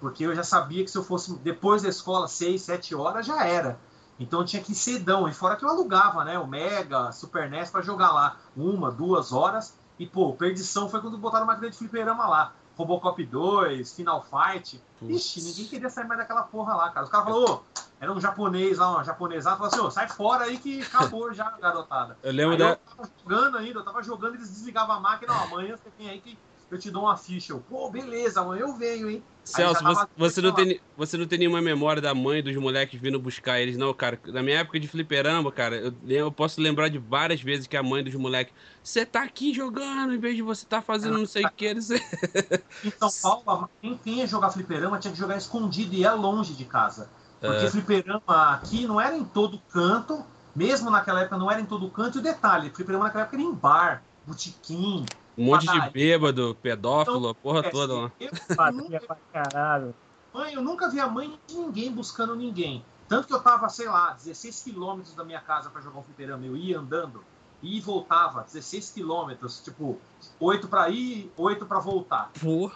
porque 0.00 0.24
eu 0.24 0.34
já 0.34 0.42
sabia 0.42 0.84
que 0.84 0.90
se 0.90 0.96
eu 0.96 1.04
fosse 1.04 1.36
depois 1.38 1.82
da 1.82 1.88
escola, 1.88 2.28
6, 2.28 2.62
7 2.62 2.94
horas, 2.94 3.26
já 3.26 3.44
era. 3.44 3.78
Então 4.18 4.44
tinha 4.44 4.62
que 4.62 4.72
ir 4.72 4.74
cedão. 4.74 5.28
E 5.28 5.32
fora 5.32 5.56
que 5.56 5.64
eu 5.64 5.68
alugava, 5.68 6.24
né? 6.24 6.38
O 6.38 6.46
Mega, 6.46 7.12
Super 7.12 7.48
NES 7.50 7.70
para 7.70 7.82
jogar 7.82 8.12
lá 8.12 8.36
uma, 8.56 8.90
duas 8.90 9.32
horas. 9.32 9.74
E, 9.98 10.06
pô, 10.06 10.32
perdição 10.32 10.88
foi 10.88 11.00
quando 11.00 11.18
botaram 11.18 11.44
uma 11.44 11.52
máquina 11.52 11.70
de 11.70 11.76
fliperama 11.76 12.26
lá. 12.26 12.52
Robocop 12.76 13.24
2, 13.24 13.92
Final 13.92 14.24
Fight. 14.24 14.80
Ixi, 15.02 15.42
ninguém 15.42 15.66
queria 15.66 15.90
sair 15.90 16.06
mais 16.06 16.20
daquela 16.20 16.44
porra 16.44 16.74
lá, 16.76 16.90
cara. 16.90 17.04
Os 17.04 17.10
caras 17.10 17.26
falaram, 17.26 17.54
ô, 17.54 17.60
era 18.00 18.12
um 18.12 18.20
japonês 18.20 18.78
lá, 18.78 19.00
um 19.00 19.04
japonesado, 19.04 19.56
falou 19.56 19.72
assim, 19.72 19.80
ô, 19.80 19.90
sai 19.90 20.08
fora 20.08 20.44
aí 20.44 20.58
que 20.58 20.82
acabou 20.82 21.32
já, 21.34 21.50
garotada. 21.60 22.16
Eu 22.22 22.32
lembro 22.32 22.52
Aí 22.52 22.58
da. 22.58 22.68
eu 22.70 22.76
tava 22.76 23.10
jogando 23.20 23.58
ainda, 23.58 23.78
eu 23.80 23.84
tava 23.84 24.02
jogando, 24.04 24.34
eles 24.36 24.48
desligavam 24.48 24.94
a 24.94 25.00
máquina, 25.00 25.32
ó, 25.32 25.44
amanhã 25.44 25.76
você 25.76 25.90
vem 25.98 26.08
aí 26.08 26.20
que 26.20 26.38
eu 26.70 26.78
te 26.78 26.90
dou 26.90 27.02
uma 27.02 27.16
ficha. 27.16 27.52
Eu, 27.52 27.60
pô, 27.60 27.90
beleza, 27.90 28.40
amanhã 28.40 28.62
eu 28.62 28.76
venho, 28.76 29.10
hein? 29.10 29.22
Celso, 29.44 29.82
você, 29.82 30.06
você 30.16 30.40
não 30.42 30.52
tem, 30.52 30.78
você 30.94 31.16
não 31.16 31.26
tem 31.26 31.38
nenhuma 31.38 31.62
memória 31.62 32.02
da 32.02 32.14
mãe 32.14 32.42
dos 32.42 32.54
moleques 32.56 33.00
vindo 33.00 33.18
buscar 33.18 33.58
eles, 33.58 33.78
não, 33.78 33.94
cara. 33.94 34.20
Na 34.26 34.42
minha 34.42 34.58
época 34.58 34.78
de 34.78 34.86
fliperama, 34.86 35.50
cara, 35.50 35.76
eu, 35.76 35.94
eu 36.06 36.30
posso 36.30 36.60
lembrar 36.60 36.88
de 36.88 36.98
várias 36.98 37.40
vezes 37.40 37.66
que 37.66 37.76
a 37.76 37.82
mãe 37.82 38.04
dos 38.04 38.14
moleques, 38.14 38.52
você 38.82 39.06
tá 39.06 39.22
aqui 39.22 39.54
jogando 39.54 40.12
em 40.12 40.18
vez 40.18 40.36
de 40.36 40.42
você 40.42 40.66
tá 40.66 40.82
fazendo 40.82 41.16
não 41.16 41.26
sei 41.26 41.46
o 41.46 41.50
que, 41.50 41.80
sei. 41.80 41.98
Em 42.84 42.92
São 42.92 43.10
Paulo, 43.44 43.68
quem, 43.80 43.96
quem 43.98 44.18
ia 44.18 44.26
jogar 44.26 44.50
fliperama 44.50 44.98
tinha 44.98 45.12
que 45.12 45.18
jogar 45.18 45.36
escondido 45.36 45.94
e 45.94 46.04
é 46.04 46.10
longe 46.12 46.54
de 46.54 46.64
casa. 46.64 47.08
Porque 47.40 47.64
É. 47.64 47.70
fliperama 47.70 48.52
aqui 48.52 48.86
não 48.86 49.00
era 49.00 49.16
em 49.16 49.24
todo 49.24 49.58
canto, 49.72 50.24
mesmo 50.54 50.90
naquela 50.90 51.20
época 51.20 51.38
não 51.38 51.50
era 51.50 51.60
em 51.60 51.66
todo 51.66 51.90
canto. 51.90 52.18
E 52.18 52.20
o 52.20 52.22
detalhe, 52.22 52.70
fliperama 52.70 53.04
naquela 53.04 53.24
época 53.24 53.36
era 53.36 53.42
em 53.42 53.52
bar, 53.52 54.02
botequim. 54.26 55.04
Um 55.38 55.44
monte 55.44 55.66
de 55.70 55.90
bêbado, 55.90 56.56
pedófilo, 56.60 57.28
a 57.28 57.34
porra 57.34 57.60
É, 57.60 57.70
toda 57.70 57.94
lá. 57.94 58.12
Batia 58.56 59.00
pra 59.00 59.16
caralho. 59.32 59.94
mãe, 60.34 60.52
eu 60.54 60.62
nunca 60.62 60.90
vi 60.90 60.98
a 60.98 61.06
mãe 61.06 61.38
de 61.46 61.54
ninguém 61.54 61.92
buscando 61.92 62.34
ninguém. 62.34 62.84
Tanto 63.08 63.26
que 63.28 63.32
eu 63.32 63.40
tava, 63.40 63.68
sei 63.68 63.88
lá, 63.88 64.12
16 64.12 64.62
quilômetros 64.64 65.14
da 65.14 65.24
minha 65.24 65.40
casa 65.40 65.70
para 65.70 65.80
jogar 65.80 66.00
um 66.00 66.02
fliperama. 66.02 66.44
Eu 66.44 66.56
ia 66.56 66.78
andando 66.78 67.24
e 67.62 67.80
voltava, 67.80 68.42
16 68.42 68.90
quilômetros, 68.90 69.60
tipo, 69.60 69.98
8 70.38 70.68
para 70.68 70.88
ir, 70.90 71.32
8 71.36 71.64
para 71.66 71.78
voltar. 71.78 72.30
Pô. 72.40 72.70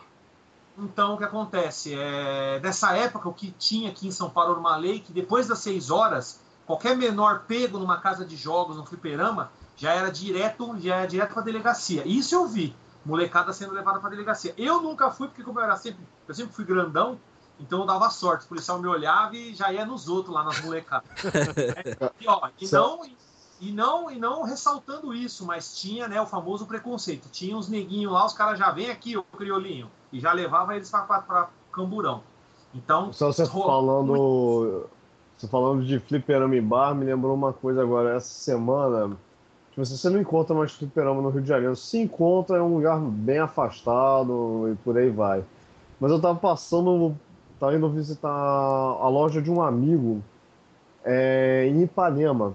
Então, 0.79 1.15
o 1.15 1.19
que 1.19 1.25
acontece? 1.25 1.95
É, 1.95 2.61
nessa 2.61 2.97
época, 2.97 3.29
o 3.29 3.35
que 3.35 3.51
tinha 3.59 3.91
aqui 3.91 4.09
em 4.09 4.11
São 4.11 4.31
Paulo 4.31 4.53
era 4.53 4.61
uma 4.61 4.77
lei 4.77 5.01
que 5.01 5.13
depois 5.13 5.47
das 5.47 5.59
6 5.59 5.91
horas, 5.91 6.41
qualquer 6.67 6.97
menor 6.97 7.45
pego 7.47 7.79
numa 7.79 7.99
casa 7.99 8.25
de 8.25 8.37
jogos, 8.37 8.77
no 8.77 8.87
fliperama, 8.87 9.53
já 9.83 9.95
era 9.95 10.13
direto, 10.13 10.79
já 10.79 10.99
era 10.99 11.07
direto 11.07 11.35
para 11.35 11.43
delegacia. 11.43 12.07
Isso 12.07 12.37
eu 12.37 12.47
vi. 12.47 12.73
molecada 13.05 13.53
sendo 13.53 13.73
levada 13.73 13.99
pra 13.99 14.11
delegacia. 14.11 14.55
Eu 14.57 14.81
nunca 14.81 15.11
fui, 15.11 15.27
porque 15.27 15.43
como 15.43 15.59
eu 15.59 15.65
era 15.65 15.77
sempre, 15.77 16.07
eu 16.29 16.33
sempre 16.33 16.55
fui 16.55 16.65
grandão, 16.65 17.19
então 17.59 17.81
eu 17.81 17.87
dava 17.87 18.09
sorte. 18.09 18.45
O 18.45 18.49
policial 18.49 18.81
me 18.81 18.87
olhava 18.87 19.37
e 19.37 19.53
já 19.53 19.73
ia 19.73 19.85
nos 19.85 20.09
outros 20.09 20.33
lá 20.33 20.45
nas 20.45 20.61
molecadas. 20.61 21.11
e, 22.21 22.29
ó, 22.29 22.49
e 22.61 22.71
não, 22.71 23.01
e 23.61 23.73
não, 23.73 24.09
e 24.09 24.21
não 24.21 24.45
ressaltando 24.45 25.13
isso, 25.13 25.45
mas 25.45 25.77
tinha, 25.77 26.07
né, 26.07 26.23
o 26.23 26.27
famoso 26.27 26.65
preconceito. 26.65 27.29
Tinha 27.29 27.57
uns 27.57 27.69
neguinhos 27.69 28.13
lá, 28.13 28.25
os 28.25 28.35
caras 28.35 28.61
já 28.61 28.71
vem 28.71 28.89
aqui, 28.89 29.17
o 29.17 29.25
criolinho, 29.25 29.91
e 30.13 30.21
já 30.21 30.33
levava 30.33 30.77
eles 30.77 30.89
para 30.91 31.49
camburão. 31.73 32.23
Então, 32.73 33.13
Só 33.13 33.33
você 33.33 33.45
falando, 33.47 34.89
você 35.37 35.49
falando 35.49 35.85
de 35.85 35.99
fliperama 35.99 36.55
e 36.55 36.61
bar, 36.61 36.95
me 36.95 37.05
lembrou 37.05 37.35
uma 37.35 37.53
coisa 37.53 37.83
agora. 37.83 38.15
Essa 38.15 38.33
semana, 38.33 39.17
tipo, 39.73 39.85
você 39.85 40.09
não 40.09 40.21
encontra 40.21 40.55
mais 40.55 40.73
fliperama 40.73 41.21
no 41.21 41.31
Rio 41.31 41.43
de 41.43 41.49
Janeiro. 41.49 41.75
Se 41.75 41.99
encontra, 41.99 42.59
é 42.59 42.63
um 42.63 42.75
lugar 42.75 43.01
bem 43.01 43.39
afastado 43.39 44.71
e 44.73 44.77
por 44.85 44.97
aí 44.97 45.11
vai. 45.11 45.45
Mas 45.99 46.11
eu 46.11 46.21
tava 46.21 46.39
passando, 46.39 47.15
tava 47.59 47.75
indo 47.75 47.89
visitar 47.91 48.29
a 48.31 49.09
loja 49.09 49.41
de 49.41 49.51
um 49.51 49.63
amigo 49.63 50.23
é, 51.05 51.67
em 51.69 51.83
Ipanema. 51.83 52.55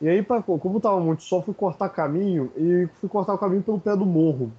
E 0.00 0.08
aí, 0.08 0.22
pra- 0.22 0.42
como 0.42 0.80
tava 0.80 1.00
muito 1.00 1.22
sol, 1.24 1.42
fui 1.42 1.54
cortar 1.54 1.88
caminho 1.88 2.52
e 2.56 2.86
fui 3.00 3.08
cortar 3.08 3.34
o 3.34 3.38
caminho 3.38 3.62
pelo 3.62 3.80
pé 3.80 3.96
do 3.96 4.06
morro. 4.06 4.52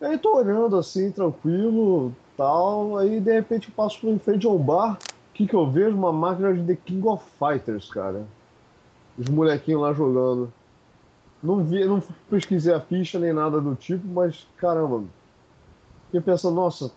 E 0.00 0.04
aí 0.04 0.18
tô 0.18 0.36
olhando 0.36 0.76
assim, 0.76 1.10
tranquilo, 1.10 2.12
tal. 2.36 2.98
Aí 2.98 3.20
de 3.20 3.32
repente 3.32 3.68
eu 3.68 3.74
passo 3.74 4.00
por 4.00 4.10
em 4.10 4.18
frente 4.18 4.46
ao 4.46 4.58
bar. 4.58 4.98
O 5.30 5.34
que, 5.34 5.46
que 5.46 5.54
eu 5.54 5.70
vejo? 5.70 5.96
Uma 5.96 6.12
máquina 6.12 6.52
de 6.52 6.62
The 6.62 6.76
King 6.76 7.06
of 7.08 7.24
Fighters, 7.38 7.90
cara. 7.90 8.26
Os 9.18 9.28
molequinhos 9.28 9.82
lá 9.82 9.92
jogando. 9.92 10.52
Não 11.42 11.62
vi, 11.62 11.84
não 11.84 12.02
pesquisei 12.28 12.74
a 12.74 12.80
ficha 12.80 13.18
nem 13.18 13.32
nada 13.32 13.60
do 13.60 13.74
tipo, 13.74 14.06
mas 14.06 14.46
caramba. 14.56 15.04
Fiquei 16.06 16.20
pensando, 16.20 16.56
nossa, 16.56 16.90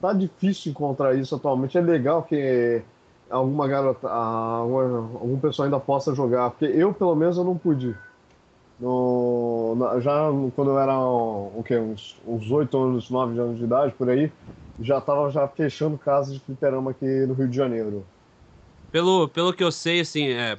tá 0.00 0.12
difícil 0.12 0.72
encontrar 0.72 1.14
isso 1.14 1.34
atualmente. 1.34 1.76
É 1.76 1.80
legal 1.80 2.22
que 2.22 2.82
alguma 3.30 3.66
garota, 3.66 4.08
alguma, 4.08 4.96
algum 5.18 5.38
pessoal 5.38 5.64
ainda 5.64 5.80
possa 5.80 6.14
jogar, 6.14 6.50
porque 6.50 6.66
eu 6.66 6.92
pelo 6.92 7.14
menos 7.14 7.36
eu 7.36 7.44
não 7.44 7.56
pude. 7.56 7.96
No, 8.78 9.76
já 10.00 10.28
quando 10.54 10.72
eu 10.72 10.78
era 10.78 10.98
o 10.98 11.64
uns, 11.92 12.20
uns 12.26 12.50
8 12.50 12.76
anos, 12.76 13.08
9 13.08 13.38
anos 13.38 13.58
de 13.58 13.64
idade, 13.64 13.94
por 13.94 14.08
aí, 14.10 14.32
já 14.80 15.00
tava 15.00 15.30
já 15.30 15.46
fechando 15.46 15.96
casas 15.96 16.34
de 16.34 16.40
fliperama 16.40 16.90
aqui 16.90 17.06
no 17.26 17.34
Rio 17.34 17.48
de 17.48 17.56
Janeiro. 17.56 18.04
Pelo, 18.94 19.28
pelo 19.28 19.52
que 19.52 19.64
eu 19.64 19.72
sei, 19.72 19.98
assim, 19.98 20.28
é, 20.28 20.56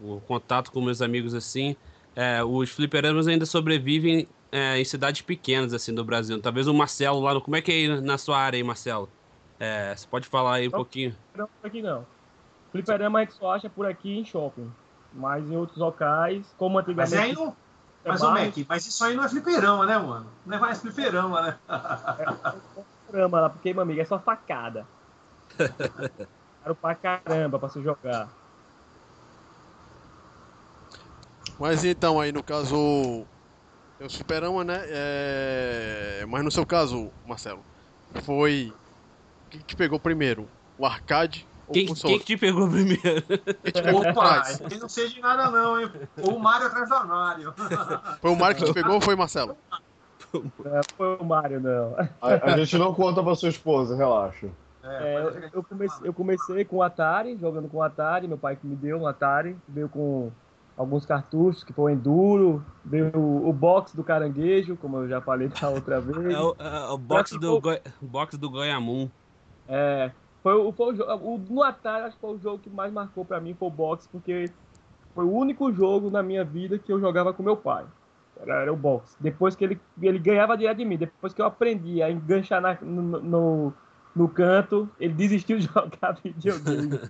o 0.00 0.20
contato 0.22 0.72
com 0.72 0.80
meus 0.80 1.00
amigos, 1.00 1.34
assim, 1.34 1.76
é, 2.16 2.42
os 2.42 2.68
fliperamas 2.70 3.28
ainda 3.28 3.46
sobrevivem 3.46 4.26
é, 4.50 4.76
em 4.76 4.84
cidades 4.84 5.22
pequenas, 5.22 5.72
assim, 5.72 5.94
do 5.94 6.02
Brasil. 6.02 6.42
Talvez 6.42 6.66
o 6.66 6.74
Marcelo 6.74 7.20
lá, 7.20 7.32
no, 7.32 7.40
como 7.40 7.54
é 7.54 7.62
que 7.62 7.70
é 7.70 7.74
aí 7.76 8.00
na 8.00 8.18
sua 8.18 8.38
área 8.40 8.56
aí, 8.56 8.64
Marcelo? 8.64 9.08
É, 9.60 9.94
você 9.94 10.04
pode 10.04 10.26
falar 10.26 10.54
aí 10.54 10.66
um 10.66 10.72
Não. 10.72 10.78
pouquinho? 10.80 11.14
Não, 11.32 11.46
por 11.46 11.68
aqui 11.68 11.80
não. 11.80 12.04
Fliperama 12.72 13.20
a 13.20 13.22
gente 13.22 13.34
só 13.34 13.52
acha 13.52 13.70
por 13.70 13.86
aqui 13.86 14.18
em 14.18 14.24
shopping. 14.24 14.68
Mas 15.14 15.48
em 15.48 15.56
outros 15.56 15.78
locais, 15.78 16.52
como 16.58 16.74
Mas 16.74 16.88
antigamente. 16.88 17.18
aí 17.20 17.32
não. 17.32 17.56
Mas, 18.04 18.20
é 18.20 18.24
ô, 18.24 18.30
bar, 18.32 18.46
Mac, 18.46 18.54
mas 18.68 18.84
isso 18.84 19.04
aí 19.04 19.14
não 19.14 19.22
é 19.22 19.28
fliperama, 19.28 19.86
né, 19.86 19.96
mano? 19.96 20.26
Não 20.44 20.56
é 20.56 20.60
mais 20.60 20.80
fliperama, 20.80 21.40
né? 21.40 21.58
fliperama 23.04 23.42
lá, 23.42 23.48
porque, 23.48 23.72
meu 23.72 23.82
amigo, 23.82 24.00
é 24.00 24.04
só 24.04 24.18
facada. 24.18 24.84
Caro 26.62 26.74
pra 26.74 26.94
caramba 26.94 27.58
pra 27.58 27.68
se 27.68 27.82
jogar. 27.82 28.28
Mas 31.58 31.84
então, 31.84 32.20
aí 32.20 32.32
no 32.32 32.42
caso, 32.42 33.26
tem 33.98 34.06
o 34.06 34.10
Superama, 34.10 34.64
né? 34.64 34.82
É... 34.86 36.24
Mas 36.26 36.42
no 36.42 36.50
seu 36.50 36.64
caso, 36.64 37.10
Marcelo, 37.26 37.62
foi. 38.24 38.72
O 39.46 39.50
que 39.50 39.58
que 39.58 39.64
te 39.64 39.76
pegou 39.76 39.98
primeiro? 39.98 40.48
O 40.78 40.86
arcade 40.86 41.46
ou 41.66 41.74
Quem, 41.74 41.84
o 41.84 41.88
console? 41.88 42.14
quem 42.14 42.18
que 42.20 42.24
te 42.24 42.36
pegou 42.36 42.68
primeiro? 42.68 43.00
Quem 43.02 43.72
te 43.72 43.82
pegou 43.82 44.00
Opa, 44.00 44.10
atrás? 44.10 44.58
que 44.58 44.78
não 44.78 44.88
seja 44.88 45.14
de 45.14 45.20
nada, 45.20 45.50
não, 45.50 45.80
hein? 45.80 45.90
Ou 46.22 46.36
o 46.36 46.40
Mario 46.40 46.66
atrás 46.66 46.88
do 46.88 46.94
armário. 46.94 47.54
Foi 48.20 48.30
o 48.30 48.36
Mario 48.36 48.56
que 48.56 48.64
te 48.64 48.72
pegou 48.72 48.94
ou 48.94 49.00
foi 49.00 49.14
o 49.14 49.18
Marcelo? 49.18 49.56
Não 50.32 50.80
foi 50.96 51.16
o 51.16 51.24
Mario, 51.24 51.60
não. 51.60 51.96
A, 52.20 52.52
a 52.52 52.58
gente 52.58 52.78
não 52.78 52.94
conta 52.94 53.22
pra 53.22 53.34
sua 53.34 53.48
esposa, 53.48 53.96
relaxa. 53.96 54.48
É, 54.82 55.22
pode 55.22 55.36
eu, 55.36 55.50
eu 55.52 55.62
comecei, 55.64 56.08
eu 56.08 56.14
comecei 56.14 56.64
com 56.64 56.76
o 56.76 56.82
Atari, 56.82 57.36
jogando 57.38 57.68
com 57.68 57.78
o 57.78 57.82
Atari, 57.82 58.26
meu 58.26 58.38
pai 58.38 58.56
que 58.56 58.66
me 58.66 58.74
deu 58.74 58.98
um 58.98 59.06
Atari, 59.06 59.56
veio 59.68 59.88
com 59.88 60.30
alguns 60.76 61.04
cartuchos, 61.04 61.62
que 61.62 61.72
foi 61.72 61.92
o 61.92 61.94
Enduro, 61.94 62.64
veio 62.84 63.10
o, 63.14 63.48
o 63.48 63.52
box 63.52 63.94
do 63.94 64.02
caranguejo, 64.02 64.76
como 64.76 64.98
eu 64.98 65.08
já 65.08 65.20
falei 65.20 65.48
da 65.48 65.68
outra 65.68 66.00
vez. 66.00 66.32
É 66.34 66.40
o, 66.40 66.54
é 66.58 66.92
o 66.92 66.98
box, 66.98 67.36
do, 67.36 67.60
Goi- 67.60 67.82
box 68.00 68.38
do 68.38 68.48
Goiamum. 68.50 69.10
É, 69.68 70.10
foi, 70.42 70.54
o- 70.54 70.72
foi 70.72 70.94
o, 70.98 71.16
o, 71.16 71.38
no 71.38 71.62
Atari, 71.62 72.04
acho 72.04 72.16
que 72.16 72.20
foi 72.20 72.34
o 72.34 72.38
jogo 72.38 72.58
que 72.58 72.70
mais 72.70 72.92
marcou 72.92 73.24
pra 73.24 73.40
mim, 73.40 73.54
foi 73.54 73.68
o 73.68 73.70
box, 73.70 74.08
porque 74.10 74.50
foi 75.14 75.24
o 75.24 75.32
único 75.32 75.72
jogo 75.72 76.10
na 76.10 76.22
minha 76.22 76.44
vida 76.44 76.78
que 76.78 76.92
eu 76.92 77.00
jogava 77.00 77.32
com 77.32 77.42
meu 77.42 77.56
pai. 77.56 77.84
Era, 78.40 78.62
era 78.62 78.72
o 78.72 78.76
box. 78.76 79.16
Depois 79.20 79.54
que 79.54 79.64
ele, 79.64 79.78
ele 80.00 80.18
ganhava 80.18 80.56
direto 80.56 80.78
de 80.78 80.84
mim, 80.84 80.96
depois 80.96 81.34
que 81.34 81.42
eu 81.42 81.46
aprendi 81.46 82.02
a 82.02 82.10
enganchar 82.10 82.60
na- 82.60 82.78
no, 82.80 83.20
no, 83.20 83.72
no 84.14 84.28
canto, 84.28 84.88
ele 84.98 85.14
desistiu 85.14 85.58
de 85.58 85.66
jogar 85.72 86.12
videogame. 86.22 87.00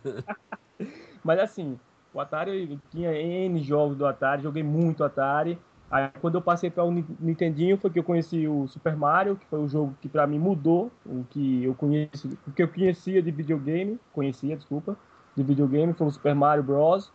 Mas 1.24 1.38
assim, 1.38 1.78
o 2.12 2.20
Atari, 2.20 2.70
eu 2.70 2.78
tinha 2.90 3.12
N 3.12 3.62
jogos 3.62 3.96
do 3.96 4.06
Atari, 4.06 4.42
joguei 4.42 4.62
muito 4.62 5.04
Atari. 5.04 5.58
Aí 5.90 6.08
quando 6.20 6.36
eu 6.36 6.42
passei 6.42 6.70
para 6.70 6.84
o 6.84 6.90
Ni- 6.90 7.04
Nintendinho 7.18 7.76
foi 7.76 7.90
que 7.90 7.98
eu 7.98 8.04
conheci 8.04 8.46
o 8.46 8.66
Super 8.68 8.96
Mario, 8.96 9.36
que 9.36 9.46
foi 9.46 9.58
o 9.58 9.68
jogo 9.68 9.94
que 10.00 10.08
para 10.08 10.26
mim 10.26 10.38
mudou 10.38 10.90
o 11.04 11.24
que 11.24 11.64
eu 11.64 11.74
conheço, 11.74 12.28
o 12.46 12.52
que 12.52 12.62
eu 12.62 12.68
conhecia 12.68 13.20
de 13.22 13.30
videogame, 13.30 13.98
conhecia, 14.12 14.56
desculpa, 14.56 14.96
de 15.36 15.42
videogame 15.42 15.92
foi 15.92 16.06
o 16.06 16.10
Super 16.10 16.34
Mario 16.34 16.62
Bros. 16.62 17.12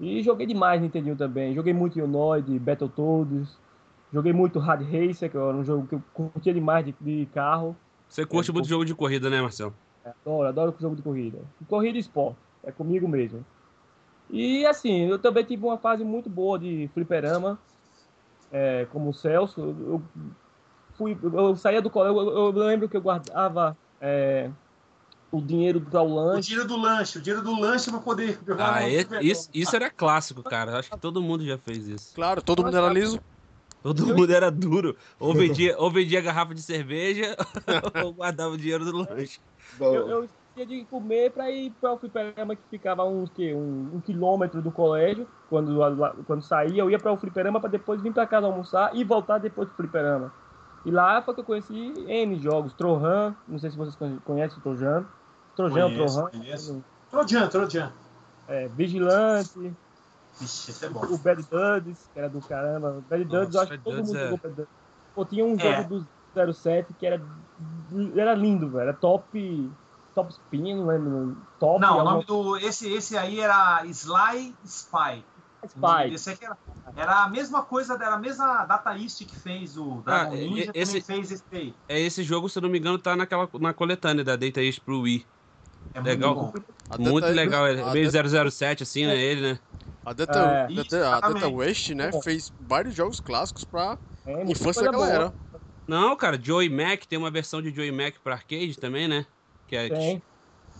E 0.00 0.22
joguei 0.22 0.46
demais 0.46 0.80
Nintendinho 0.80 1.16
também. 1.16 1.54
Joguei 1.54 1.72
muito 1.72 1.98
Ionoid, 1.98 2.58
Battletoads, 2.58 3.58
joguei 4.12 4.32
muito 4.32 4.58
Hard 4.58 4.82
Racer, 4.82 5.30
que 5.30 5.36
era 5.36 5.56
um 5.56 5.64
jogo 5.64 5.86
que 5.86 5.94
eu 5.94 6.02
curtia 6.12 6.52
demais 6.52 6.84
de, 6.84 6.94
de 7.00 7.26
carro. 7.34 7.76
Você 8.08 8.24
curte 8.24 8.50
É, 8.50 8.54
muito 8.54 8.68
jogo 8.68 8.84
de 8.84 8.94
corrida, 8.94 9.28
né, 9.28 9.40
Marcelo? 9.40 9.74
Adoro, 10.04 10.48
adoro 10.48 10.74
jogo 10.78 10.96
de 10.96 11.02
corrida. 11.02 11.38
Corrida 11.68 11.98
e 11.98 12.00
esporte, 12.00 12.38
é 12.64 12.70
comigo 12.72 13.08
mesmo. 13.08 13.44
E 14.30 14.64
assim, 14.66 15.06
eu 15.06 15.18
também 15.18 15.44
tive 15.44 15.64
uma 15.64 15.78
fase 15.78 16.04
muito 16.04 16.28
boa 16.28 16.58
de 16.58 16.88
fliperama, 16.94 17.58
é, 18.50 18.84
como 18.86 19.10
o 19.10 19.14
Celso. 19.14 19.60
Eu, 19.60 20.02
fui, 20.96 21.16
eu 21.22 21.56
saía 21.56 21.82
do 21.82 21.90
colégio, 21.90 22.18
eu, 22.20 22.46
eu 22.56 22.66
lembro 22.66 22.88
que 22.88 22.96
eu 22.96 23.00
guardava 23.02 23.76
é, 24.00 24.50
o 25.30 25.40
dinheiro 25.40 25.80
para 25.80 26.02
o 26.02 26.06
O 26.06 26.14
lanche. 26.16 26.48
dinheiro 26.48 26.68
do 26.68 26.76
lanche, 26.76 27.18
o 27.18 27.22
dinheiro 27.22 27.44
do 27.44 27.58
lanche 27.58 27.90
pra 27.90 28.00
poder 28.00 28.38
jogar 28.46 28.78
Ah, 28.78 28.82
fliperama. 28.90 29.22
isso, 29.22 29.50
isso 29.52 29.76
era 29.76 29.90
clássico, 29.90 30.42
cara. 30.42 30.78
Acho 30.78 30.90
que 30.90 30.98
todo 30.98 31.22
mundo 31.22 31.44
já 31.44 31.58
fez 31.58 31.86
isso. 31.86 32.14
Claro, 32.14 32.42
todo 32.42 32.64
mundo 32.64 32.76
era 32.76 32.92
liso. 32.92 33.20
Todo 33.86 34.06
mundo 34.16 34.32
era 34.32 34.50
duro. 34.50 34.96
Ou 35.20 35.32
vendia, 35.34 35.76
ou 35.78 35.90
vendia 35.90 36.20
garrafa 36.20 36.54
de 36.54 36.62
cerveja, 36.62 37.36
ou 38.04 38.12
guardava 38.12 38.50
o 38.52 38.58
dinheiro 38.58 38.84
do 38.84 38.96
lanche. 38.96 39.38
Eu, 39.80 40.08
eu 40.08 40.28
tinha 40.54 40.66
de 40.66 40.84
comer 40.86 41.30
para 41.30 41.50
ir 41.50 41.70
para 41.80 41.92
o 41.92 41.98
fliperama 41.98 42.56
que 42.56 42.62
ficava 42.68 43.04
uns, 43.04 43.30
que, 43.30 43.54
um, 43.54 43.90
um 43.94 44.00
quilômetro 44.00 44.60
do 44.60 44.72
colégio. 44.72 45.26
Quando, 45.48 45.78
quando 46.26 46.42
saía, 46.42 46.82
eu 46.82 46.90
ia 46.90 46.98
para 46.98 47.12
o 47.12 47.16
fliperama 47.16 47.60
para 47.60 47.70
depois 47.70 48.00
vir 48.00 48.12
para 48.12 48.26
casa 48.26 48.46
almoçar 48.46 48.90
e 48.96 49.04
voltar 49.04 49.38
depois 49.38 49.68
pro 49.68 49.76
fliperama. 49.76 50.32
E 50.84 50.90
lá 50.90 51.22
foi 51.22 51.34
que 51.34 51.40
eu 51.40 51.44
conheci 51.44 51.92
N 52.08 52.38
jogos. 52.40 52.72
Trojan, 52.72 53.34
não 53.46 53.58
sei 53.58 53.70
se 53.70 53.76
vocês 53.76 53.94
conhe- 53.94 54.18
conhecem 54.24 54.58
o 54.58 54.60
Trojan. 54.62 55.04
Trojan, 55.54 55.82
Conheço, 55.90 56.14
Trojan. 56.16 56.30
conheço. 56.38 56.84
Trojan, 57.10 57.48
Trojan. 57.48 57.92
É, 58.48 58.68
Vigilante, 58.68 59.72
Vixe, 60.38 60.70
esse 60.70 60.84
é 60.84 60.88
bom. 60.88 61.04
o 61.04 61.18
Bad 61.18 61.42
Duds, 61.42 62.10
que 62.12 62.18
era 62.18 62.28
do 62.28 62.40
caramba. 62.40 62.98
O 62.98 63.02
Bad 63.02 63.24
Duds, 63.24 63.54
eu 63.54 63.60
acho 63.62 63.70
que 63.72 63.78
todo 63.78 63.96
Duds 63.96 64.08
mundo 64.08 64.18
é- 64.18 64.22
jogou 64.24 64.38
Bad 64.42 64.54
Duds. 64.56 64.70
Pô, 65.14 65.24
tinha 65.24 65.44
um 65.44 65.56
É. 65.58 65.82
jogo 65.82 66.00
do 66.34 66.52
07 66.52 66.92
que 66.94 67.06
era, 67.06 67.20
era 68.14 68.34
lindo, 68.34 68.68
velho. 68.70 68.82
Era 68.82 68.92
top, 68.92 69.70
top 70.14 70.32
spin, 70.32 70.74
não 70.74 70.86
lembro. 70.86 71.36
Top, 71.58 71.80
Não, 71.80 71.98
o 71.98 72.04
nome 72.04 72.24
do. 72.24 72.56
Esse, 72.58 72.92
esse 72.92 73.16
aí 73.16 73.40
era 73.40 73.82
Sly 73.86 74.54
Spy. 74.64 75.24
Spy. 75.66 76.12
Esse 76.14 76.30
aqui 76.30 76.44
era, 76.44 76.56
era 76.94 77.24
a 77.24 77.28
mesma 77.28 77.62
coisa, 77.62 77.94
era 77.94 78.14
a 78.14 78.18
mesma 78.18 78.64
Data 78.66 78.96
East 78.96 79.24
que 79.26 79.34
fez 79.34 79.76
o 79.76 80.02
Dragon 80.02 80.32
Ah, 80.34 80.36
Ninja, 80.36 80.70
esse- 80.74 81.00
também 81.00 81.24
fez 81.24 81.32
esse 81.32 81.44
aí. 81.56 81.74
É 81.88 81.98
esse 81.98 82.22
jogo, 82.22 82.48
se 82.48 82.58
eu 82.58 82.62
não 82.62 82.68
me 82.68 82.78
engano, 82.78 82.98
tá 82.98 83.16
naquela, 83.16 83.48
na 83.54 83.72
coletânea 83.74 84.22
da 84.22 84.36
Data 84.36 84.62
East 84.62 84.80
pro 84.84 85.00
Wii. 85.00 85.26
É 85.96 86.00
Legal. 86.02 86.34
muito. 86.52 86.64
A 86.90 86.98
Muito 86.98 87.24
legal. 87.28 87.66
Ele 87.68 87.82
a 87.82 87.86
é 87.88 87.92
meio 87.92 88.12
Data- 88.12 88.28
007, 88.50 88.82
assim, 88.82 89.06
né? 89.06 89.16
Ele, 89.16 89.40
né? 89.52 89.58
A 90.04 90.12
Data, 90.12 90.38
É. 90.70 90.74
Data- 90.74 91.08
a 91.16 91.20
Data. 91.20 91.48
West, 91.48 91.88
né, 91.90 92.10
Bom. 92.10 92.22
fez 92.22 92.52
vários 92.60 92.94
jogos 92.94 93.18
clássicos 93.18 93.64
pra 93.64 93.98
É, 94.26 94.44
infância 94.44 94.82
da 94.84 94.92
boa. 94.92 95.06
galera. 95.08 95.34
Não, 95.88 96.14
cara, 96.16 96.38
Joey 96.40 96.68
Mac, 96.68 97.04
tem 97.06 97.18
uma 97.18 97.30
versão 97.30 97.62
de 97.62 97.74
Joey 97.74 97.90
Mac 97.92 98.16
pra 98.22 98.34
arcade 98.34 98.76
também, 98.78 99.08
né? 99.08 99.24
Que 99.66 99.74
é, 99.76 99.88
Tem. 99.88 100.22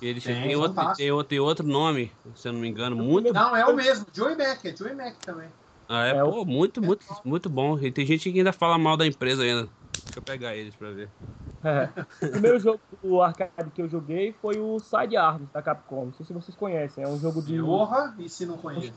Ele 0.03 0.21
Tem, 0.21 0.43
tem, 0.43 0.57
outro, 0.57 0.95
tem, 0.95 1.11
outro, 1.11 1.29
tem 1.29 1.41
outro 1.41 1.67
nome, 1.67 2.13
se 2.35 2.47
eu 2.47 2.53
não 2.53 2.61
me 2.61 2.69
engano. 2.69 2.95
Muito. 2.95 3.33
Não, 3.33 3.57
é 3.57 3.65
o 3.65 3.75
mesmo. 3.75 4.05
Joey 4.13 4.37
Mac, 4.37 4.63
é 4.65 4.77
Joey 4.77 4.95
Mac 4.95 5.17
também. 5.25 5.49
Ah, 5.89 6.07
é, 6.07 6.11
É, 6.11 6.23
pô, 6.23 6.45
muito, 6.45 6.83
muito, 6.83 7.07
muito 7.25 7.49
bom. 7.49 7.79
E 7.79 7.91
tem 7.91 8.05
gente 8.05 8.31
que 8.31 8.37
ainda 8.39 8.53
fala 8.53 8.77
mal 8.77 8.97
da 8.97 9.07
empresa 9.07 9.43
ainda. 9.43 9.71
Deixa 10.05 10.19
eu 10.19 10.23
pegar 10.23 10.55
eles 10.57 10.75
pra 10.75 10.91
ver. 10.91 11.09
É. 11.65 11.89
O 12.27 12.31
primeiro 12.31 12.59
jogo 12.61 12.81
do 13.03 13.21
arcade 13.23 13.71
que 13.75 13.83
eu 13.83 13.89
joguei 13.89 14.33
foi 14.35 14.61
o 14.61 14.79
Side 14.79 15.17
Arms 15.17 15.49
da 15.51 15.63
Capcom. 15.63 16.07
Não 16.07 16.13
sei 16.13 16.25
se 16.27 16.33
vocês 16.33 16.57
conhecem. 16.57 17.03
É 17.03 17.09
um 17.09 17.19
jogo 17.19 17.43
de. 17.43 17.59
Porra, 17.61 18.15
e 18.19 18.29
se 18.29 18.47
não 18.47 18.57
conhece? 18.59 18.93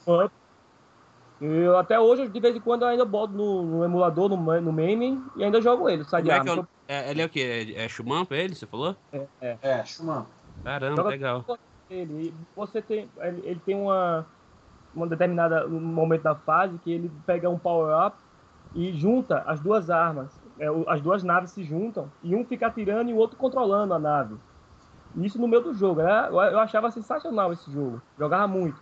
Eu, 1.42 1.78
até 1.78 1.98
hoje, 1.98 2.28
de 2.28 2.40
vez 2.40 2.54
em 2.56 2.60
quando, 2.60 2.82
eu 2.82 2.90
ainda 2.90 3.06
boto 3.06 3.34
no, 3.34 3.64
no 3.64 3.86
emulador, 3.86 4.28
no, 4.28 4.36
no 4.36 4.74
MAME, 4.74 5.24
e 5.38 5.44
ainda 5.44 5.62
jogo 5.62 5.88
ele, 5.90 6.02
o 6.02 6.06
Side 6.06 6.24
Como 6.24 6.32
é 6.34 6.40
que 6.42 6.48
é, 6.50 6.52
Arms. 6.52 6.66
o- 6.66 6.68
é, 6.88 7.12
ele 7.12 7.22
é 7.22 7.26
o 7.26 7.30
quê? 7.30 7.74
É, 7.78 7.86
é 7.86 7.90
Shuman 7.90 8.26
pra 8.26 8.38
ele, 8.38 8.56
você 8.56 8.68
falou? 8.68 8.94
É, 9.42 9.86
Schumann. 9.86 10.26
Caramba, 10.66 10.96
Joga- 10.98 11.10
legal. 11.10 11.46
ele. 11.90 12.34
Você 12.58 12.82
tem, 12.82 13.10
ele, 13.20 13.42
ele 13.46 13.60
tem 13.66 13.76
uma, 13.76 14.26
uma 14.94 15.08
determinada 15.08 15.66
um 15.66 15.80
momento 15.80 16.24
da 16.24 16.36
fase 16.36 16.78
que 16.80 16.92
ele 16.92 17.10
pega 17.26 17.50
um 17.50 17.58
power 17.58 18.08
up 18.08 18.18
e 18.76 18.92
junta 18.92 19.40
as 19.48 19.62
duas 19.62 19.90
armas. 19.90 20.38
É, 20.60 20.70
o- 20.70 20.88
as 20.90 21.02
duas 21.02 21.24
naves 21.24 21.52
se 21.52 21.64
juntam 21.64 22.10
e 22.24 22.36
um 22.36 22.46
fica 22.46 22.68
atirando 22.68 23.10
e 23.10 23.14
o 23.14 23.18
outro 23.18 23.38
controlando 23.38 23.94
a 23.94 24.00
nave. 24.00 24.36
Isso 25.18 25.40
no 25.40 25.48
meio 25.48 25.64
do 25.64 25.74
jogo, 25.74 26.02
né? 26.02 26.28
Eu, 26.30 26.36
eu 26.36 26.60
achava 26.60 26.92
sensacional 26.92 27.52
esse 27.52 27.72
jogo. 27.72 28.02
Jogava 28.18 28.48
muito. 28.48 28.80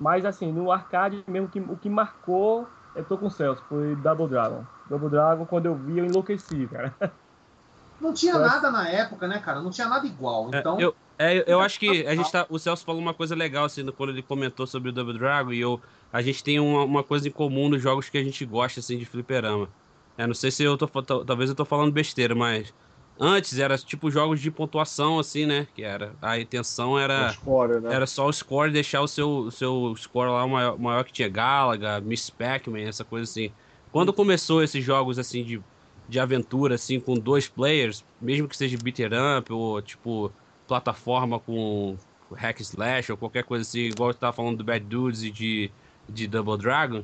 Mas 0.00 0.24
assim, 0.24 0.52
no 0.52 0.70
arcade 0.70 1.22
mesmo 1.28 1.48
que, 1.48 1.60
o 1.60 1.76
que 1.76 1.88
marcou, 1.88 2.66
eu 2.94 3.04
tô 3.04 3.16
com 3.18 3.26
o 3.26 3.30
Celso, 3.30 3.62
foi 3.68 3.94
Double 3.96 4.28
Dragon. 4.28 4.64
Double 4.88 5.08
Dragon, 5.08 5.44
quando 5.46 5.66
eu 5.66 5.74
vi, 5.74 5.98
eu 5.98 6.04
enlouqueci, 6.04 6.66
cara. 6.66 6.94
Não 8.00 8.14
tinha 8.14 8.38
nada 8.38 8.70
na 8.70 8.88
época, 8.88 9.26
né, 9.26 9.40
cara? 9.40 9.60
Não 9.60 9.70
tinha 9.70 9.88
nada 9.88 10.06
igual. 10.06 10.50
É, 10.54 10.58
Então, 10.60 10.80
eu, 10.80 10.94
é, 11.18 11.52
eu 11.52 11.60
acho 11.60 11.80
que 11.80 12.06
a 12.06 12.14
gente 12.14 12.30
tá. 12.30 12.46
O 12.48 12.58
Celso 12.58 12.84
falou 12.84 13.00
uma 13.00 13.12
coisa 13.14 13.34
legal, 13.34 13.64
assim, 13.64 13.84
quando 13.92 14.10
ele 14.10 14.22
comentou 14.22 14.66
sobre 14.66 14.90
o 14.90 14.92
Double 14.92 15.18
Dragon, 15.18 15.52
e 15.52 15.58
eu, 15.60 15.80
a 16.12 16.22
gente 16.22 16.42
tem 16.44 16.60
uma, 16.60 16.84
uma 16.84 17.02
coisa 17.02 17.28
em 17.28 17.32
comum 17.32 17.68
nos 17.68 17.82
jogos 17.82 18.08
que 18.08 18.16
a 18.18 18.22
gente 18.22 18.44
gosta, 18.46 18.78
assim, 18.80 18.98
de 18.98 19.04
fliperama. 19.04 19.68
É, 20.18 20.26
não 20.26 20.34
sei 20.34 20.50
se 20.50 20.64
eu 20.64 20.76
tô. 20.76 20.88
Talvez 21.24 21.48
eu 21.48 21.54
tô 21.56 21.64
falando 21.64 21.92
besteira, 21.92 22.34
mas. 22.34 22.74
Antes 23.20 23.58
era 23.58 23.76
tipo 23.76 24.10
jogos 24.10 24.40
de 24.40 24.50
pontuação, 24.50 25.18
assim, 25.18 25.46
né? 25.46 25.66
Que 25.74 25.82
era. 25.82 26.12
A 26.20 26.38
intenção 26.38 26.98
era. 26.98 27.32
Score, 27.32 27.80
né? 27.80 27.94
Era 27.94 28.06
só 28.06 28.26
o 28.26 28.32
score 28.32 28.70
deixar 28.72 29.00
o 29.00 29.08
seu, 29.08 29.30
o 29.30 29.50
seu 29.50 29.94
score 29.96 30.30
lá 30.30 30.46
maior, 30.46 30.78
maior 30.78 31.04
que 31.04 31.12
tinha 31.12 31.28
Galaga, 31.28 32.00
Miss 32.00 32.30
Pac-Man, 32.30 32.80
essa 32.80 33.04
coisa 33.04 33.24
assim. 33.30 33.52
Quando 33.90 34.12
começou 34.12 34.62
esses 34.62 34.84
jogos 34.84 35.18
assim 35.18 35.42
de, 35.42 35.60
de 36.08 36.20
aventura, 36.20 36.74
assim, 36.74 37.00
com 37.00 37.14
dois 37.14 37.48
players, 37.48 38.04
mesmo 38.20 38.46
que 38.48 38.56
seja 38.56 38.76
beater 38.76 39.10
up 39.12 39.52
ou 39.52 39.80
tipo 39.80 40.32
plataforma 40.66 41.40
com 41.40 41.96
hack 42.34 42.60
slash 42.60 43.10
ou 43.10 43.16
qualquer 43.18 43.44
coisa 43.44 43.62
assim, 43.62 43.80
igual 43.80 44.10
eu 44.10 44.14
tava 44.14 44.32
falando 44.32 44.58
do 44.58 44.64
Bad 44.64 44.84
Dudes 44.84 45.22
e 45.22 45.30
de, 45.30 45.70
de 46.08 46.28
Double 46.28 46.58
Dragon, 46.58 47.02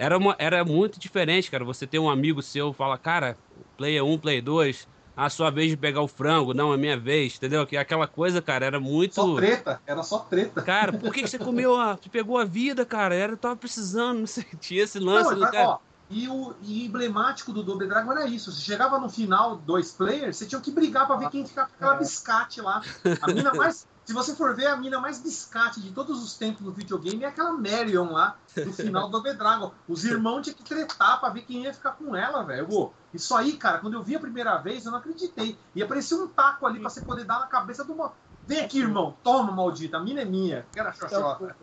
era, 0.00 0.16
uma, 0.16 0.34
era 0.38 0.64
muito 0.64 0.98
diferente, 0.98 1.50
cara. 1.50 1.64
Você 1.64 1.86
ter 1.86 1.98
um 1.98 2.08
amigo 2.08 2.40
seu 2.42 2.72
fala, 2.72 2.96
cara, 2.96 3.36
player 3.76 4.02
1, 4.02 4.18
player 4.18 4.42
2, 4.42 4.88
a 5.14 5.28
sua 5.28 5.50
vez 5.50 5.68
de 5.70 5.76
pegar 5.76 6.00
o 6.00 6.08
frango, 6.08 6.54
não, 6.54 6.72
é 6.72 6.76
minha 6.78 6.98
vez, 6.98 7.36
entendeu? 7.36 7.66
Que 7.66 7.76
aquela 7.76 8.06
coisa, 8.06 8.40
cara, 8.40 8.64
era 8.64 8.80
muito. 8.80 9.14
só 9.14 9.34
treta. 9.36 9.80
Era 9.86 10.02
só 10.02 10.20
treta. 10.20 10.62
Cara, 10.62 10.92
por 10.94 11.12
que, 11.12 11.22
que 11.22 11.28
você 11.28 11.38
comeu 11.38 11.76
a. 11.76 11.96
Você 11.96 12.08
pegou 12.08 12.38
a 12.38 12.44
vida, 12.44 12.86
cara? 12.86 13.14
Era, 13.14 13.32
eu 13.32 13.36
tava 13.36 13.56
precisando, 13.56 14.20
não 14.20 14.26
sei. 14.26 14.44
Tinha 14.58 14.82
esse 14.84 14.98
lance 14.98 15.32
Não, 15.32 15.38
do 15.40 15.50
cara. 15.50 15.68
ó, 15.68 15.78
e 16.08 16.26
o 16.28 16.54
e 16.62 16.86
emblemático 16.86 17.52
do 17.52 17.62
Double 17.62 17.86
Dragon 17.86 18.10
era 18.12 18.26
isso. 18.26 18.50
Você 18.50 18.62
chegava 18.62 18.98
no 18.98 19.08
final, 19.10 19.56
dois 19.56 19.92
players, 19.92 20.38
você 20.38 20.46
tinha 20.46 20.60
que 20.60 20.70
brigar 20.70 21.06
pra 21.06 21.16
ver 21.16 21.28
quem 21.28 21.44
ficava 21.46 21.68
com 21.68 21.74
aquela 21.74 21.94
É. 21.96 21.98
biscate 21.98 22.60
lá. 22.62 22.80
A 23.20 23.26
mina 23.28 23.52
mais. 23.52 23.86
Se 24.10 24.14
você 24.14 24.34
for 24.34 24.56
ver, 24.56 24.66
a 24.66 24.76
mina 24.76 24.98
mais 24.98 25.22
biscate 25.22 25.80
de 25.80 25.92
todos 25.92 26.20
os 26.20 26.36
tempos 26.36 26.64
do 26.64 26.72
videogame 26.72 27.22
é 27.22 27.28
aquela 27.28 27.52
Marion 27.52 28.10
lá, 28.10 28.36
do 28.56 28.72
final 28.72 29.04
do 29.06 29.12
Double 29.12 29.34
Dragon. 29.34 29.72
Os 29.86 30.04
irmãos 30.04 30.42
tinham 30.42 30.56
que 30.56 30.64
tretar 30.64 31.20
pra 31.20 31.28
ver 31.28 31.42
quem 31.42 31.62
ia 31.62 31.72
ficar 31.72 31.92
com 31.92 32.16
ela, 32.16 32.42
velho. 32.42 32.92
Isso 33.14 33.32
aí, 33.36 33.52
cara, 33.56 33.78
quando 33.78 33.94
eu 33.94 34.02
vi 34.02 34.16
a 34.16 34.18
primeira 34.18 34.58
vez, 34.58 34.84
eu 34.84 34.90
não 34.90 34.98
acreditei. 34.98 35.56
E 35.72 35.80
apareceu 35.80 36.24
um 36.24 36.26
taco 36.26 36.66
ali 36.66 36.80
pra 36.80 36.90
você 36.90 37.02
poder 37.02 37.22
dar 37.22 37.38
na 37.38 37.46
cabeça 37.46 37.84
do. 37.84 37.94
mal- 37.94 38.16
Vem 38.48 38.58
aqui, 38.58 38.80
irmão. 38.80 39.16
Toma, 39.22 39.52
maldita. 39.52 39.98
A 39.98 40.00
mina 40.00 40.22
é 40.22 40.24
minha. 40.24 40.66
Quero 40.72 40.92
xoxota. 40.92 41.56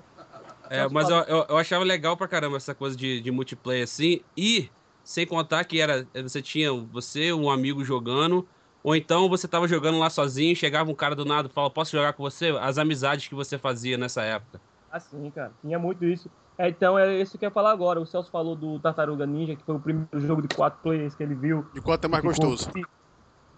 É, 0.70 0.88
mas 0.88 1.10
eu, 1.10 1.18
eu, 1.24 1.46
eu 1.50 1.58
achava 1.58 1.84
legal 1.84 2.16
pra 2.16 2.30
caramba 2.30 2.56
essa 2.56 2.74
coisa 2.74 2.96
de, 2.96 3.20
de 3.20 3.30
multiplayer 3.30 3.84
assim. 3.84 4.22
E 4.38 4.72
sem 5.04 5.28
contar 5.28 5.66
que 5.66 5.82
era. 5.82 6.08
Você 6.24 6.42
tinha 6.42 6.72
você, 6.72 7.34
um 7.34 7.50
amigo 7.50 7.84
jogando. 7.84 8.48
Ou 8.88 8.96
então 8.96 9.28
você 9.28 9.50
tava 9.50 9.68
jogando 9.68 10.00
lá 10.00 10.10
sozinho, 10.10 10.56
chegava 10.56 10.90
um 10.90 10.96
cara 10.96 11.14
do 11.14 11.26
nada 11.26 11.50
e 11.50 11.52
falava, 11.52 11.74
posso 11.74 11.92
jogar 11.92 12.14
com 12.14 12.24
você? 12.24 12.58
As 12.62 12.78
amizades 12.78 13.28
que 13.28 13.36
você 13.36 13.58
fazia 13.58 13.98
nessa 13.98 14.22
época. 14.22 14.62
Assim, 14.90 15.30
cara. 15.30 15.52
Tinha 15.62 15.78
muito 15.78 16.06
isso. 16.06 16.32
É, 16.58 16.70
então, 16.70 16.98
é 16.98 17.22
isso 17.22 17.38
que 17.38 17.44
eu 17.44 17.48
ia 17.50 17.52
falar 17.54 17.72
agora. 17.72 18.00
O 18.00 18.06
Celso 18.06 18.32
falou 18.32 18.56
do 18.56 18.80
Tartaruga 18.80 19.26
Ninja, 19.26 19.58
que 19.58 19.64
foi 19.66 19.76
o 19.76 19.80
primeiro 19.82 20.22
jogo 20.22 20.42
de 20.42 20.48
quatro 20.56 20.80
players 20.82 21.14
que 21.14 21.22
ele 21.22 21.36
viu. 21.36 21.66
De 21.74 21.82
quanto 21.82 22.06
é 22.06 22.08
mais 22.08 22.22
que 22.22 22.30
gostoso. 22.30 22.72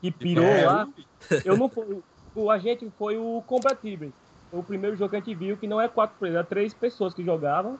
Que 0.01 0.09
pirou 0.09 0.43
É, 0.45 0.65
lá. 0.65 0.87
Eu 1.45 1.55
não 1.55 1.69
fui. 1.69 2.01
O 2.33 2.49
agente 2.49 2.91
foi 2.97 3.15
o 3.19 3.43
Combatibly. 3.45 4.11
Foi 4.49 4.59
o 4.61 4.63
primeiro 4.63 4.95
jogo 4.97 5.11
que 5.11 5.15
a 5.17 5.19
gente 5.19 5.35
viu 5.35 5.55
que 5.57 5.67
não 5.67 5.79
é 5.79 5.87
quatro 5.87 6.17
players, 6.17 6.37
era 6.39 6.43
três 6.47 6.73
pessoas 6.73 7.13
que 7.13 7.23
jogavam. 7.23 7.77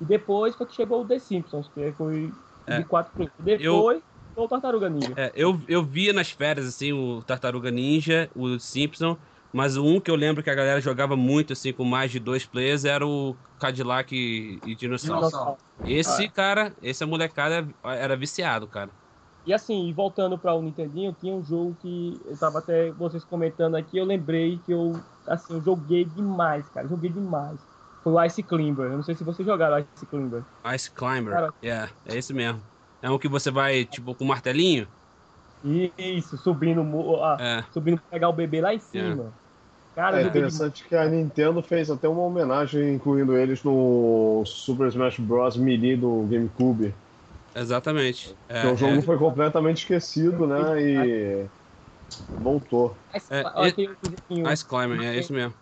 E 0.00 0.04
depois 0.04 0.56
foi 0.56 0.66
que 0.66 0.74
chegou 0.74 1.02
o 1.02 1.06
The 1.06 1.20
Simpsons, 1.20 1.70
que 1.72 1.92
foi 1.92 2.32
É. 2.66 2.78
de 2.78 2.84
quatro 2.84 3.12
players. 3.12 3.32
Depois 3.38 4.02
foi 4.02 4.13
o 4.36 4.48
Tartaruga 4.48 4.88
Ninja. 4.90 5.14
É, 5.16 5.32
eu, 5.34 5.60
eu 5.68 5.84
via 5.84 6.12
nas 6.12 6.30
férias, 6.30 6.66
assim, 6.66 6.92
o 6.92 7.22
Tartaruga 7.22 7.70
Ninja, 7.70 8.30
o 8.34 8.58
Simpson, 8.58 9.16
mas 9.52 9.76
um 9.76 10.00
que 10.00 10.10
eu 10.10 10.16
lembro 10.16 10.42
que 10.42 10.50
a 10.50 10.54
galera 10.54 10.80
jogava 10.80 11.16
muito, 11.16 11.52
assim, 11.52 11.72
com 11.72 11.84
mais 11.84 12.10
de 12.10 12.18
dois 12.18 12.44
players, 12.44 12.84
era 12.84 13.06
o 13.06 13.36
Cadillac 13.58 14.14
e, 14.14 14.60
e 14.64 14.74
Dinossauro. 14.74 15.20
Dinossauro. 15.20 15.58
Esse, 15.84 16.28
cara, 16.28 16.74
esse 16.82 17.04
molecada 17.04 17.68
era 17.84 18.16
viciado, 18.16 18.66
cara. 18.66 18.90
E 19.46 19.52
assim, 19.52 19.92
voltando 19.92 20.38
para 20.38 20.54
o 20.54 20.62
Nintendinho, 20.62 21.12
tinha 21.12 21.34
um 21.34 21.44
jogo 21.44 21.76
que 21.76 22.18
eu 22.24 22.36
tava 22.38 22.60
até 22.60 22.90
vocês 22.92 23.24
comentando 23.24 23.76
aqui, 23.76 23.98
eu 23.98 24.04
lembrei 24.04 24.58
que 24.58 24.72
eu, 24.72 25.04
assim, 25.26 25.54
eu 25.54 25.62
joguei 25.62 26.04
demais, 26.04 26.68
cara, 26.70 26.88
joguei 26.88 27.10
demais. 27.10 27.60
Foi 28.02 28.12
o 28.12 28.24
Ice 28.24 28.42
Climber. 28.42 28.86
Eu 28.86 28.96
não 28.96 29.02
sei 29.02 29.14
se 29.14 29.24
vocês 29.24 29.46
jogaram 29.46 29.78
Ice 29.78 30.06
Climber. 30.06 30.44
Ice 30.74 30.90
Climber. 30.90 31.32
Cara. 31.34 31.54
É, 31.62 31.88
é 32.04 32.16
esse 32.16 32.32
mesmo. 32.32 32.62
É 33.04 33.10
um 33.10 33.18
que 33.18 33.28
você 33.28 33.50
vai, 33.50 33.84
tipo, 33.84 34.14
com 34.14 34.24
um 34.24 34.28
martelinho? 34.28 34.88
Isso, 35.98 36.38
subindo, 36.38 36.80
ah, 37.22 37.36
É. 37.38 37.62
subindo 37.70 37.96
pra 38.00 38.06
pegar 38.10 38.30
o 38.30 38.32
bebê 38.32 38.62
lá 38.62 38.72
em 38.72 38.78
cima. 38.78 39.34
Cara, 39.94 40.20
É 40.20 40.24
joguei 40.24 40.40
demais. 40.42 40.54
interessante 40.54 40.88
que 40.88 40.94
a 40.96 41.06
Nintendo 41.06 41.62
fez 41.62 41.90
até 41.90 42.08
uma 42.08 42.22
homenagem, 42.22 42.94
incluindo 42.94 43.36
eles 43.36 43.62
no 43.62 44.42
Super 44.46 44.88
Smash 44.88 45.18
Bros. 45.18 45.56
Melee 45.58 45.96
do 45.96 46.26
GameCube. 46.26 46.94
Exatamente. 47.54 48.34
É, 48.48 48.58
Então 48.60 48.72
o 48.72 48.76
jogo 48.76 48.94
é. 48.94 49.02
foi 49.02 49.18
completamente 49.18 49.78
esquecido, 49.78 50.46
né? 50.46 50.80
E 50.82 51.50
voltou. 52.30 52.96
Ice- 53.14 53.32
É, 53.34 53.68
e- 53.68 53.72
tem 53.72 53.88
outro 53.88 54.10
joguinho, 54.10 54.52
Ice 54.52 54.64
Climber, 54.64 55.00
é 55.02 55.16
esse 55.16 55.32
mesmo. 55.32 55.54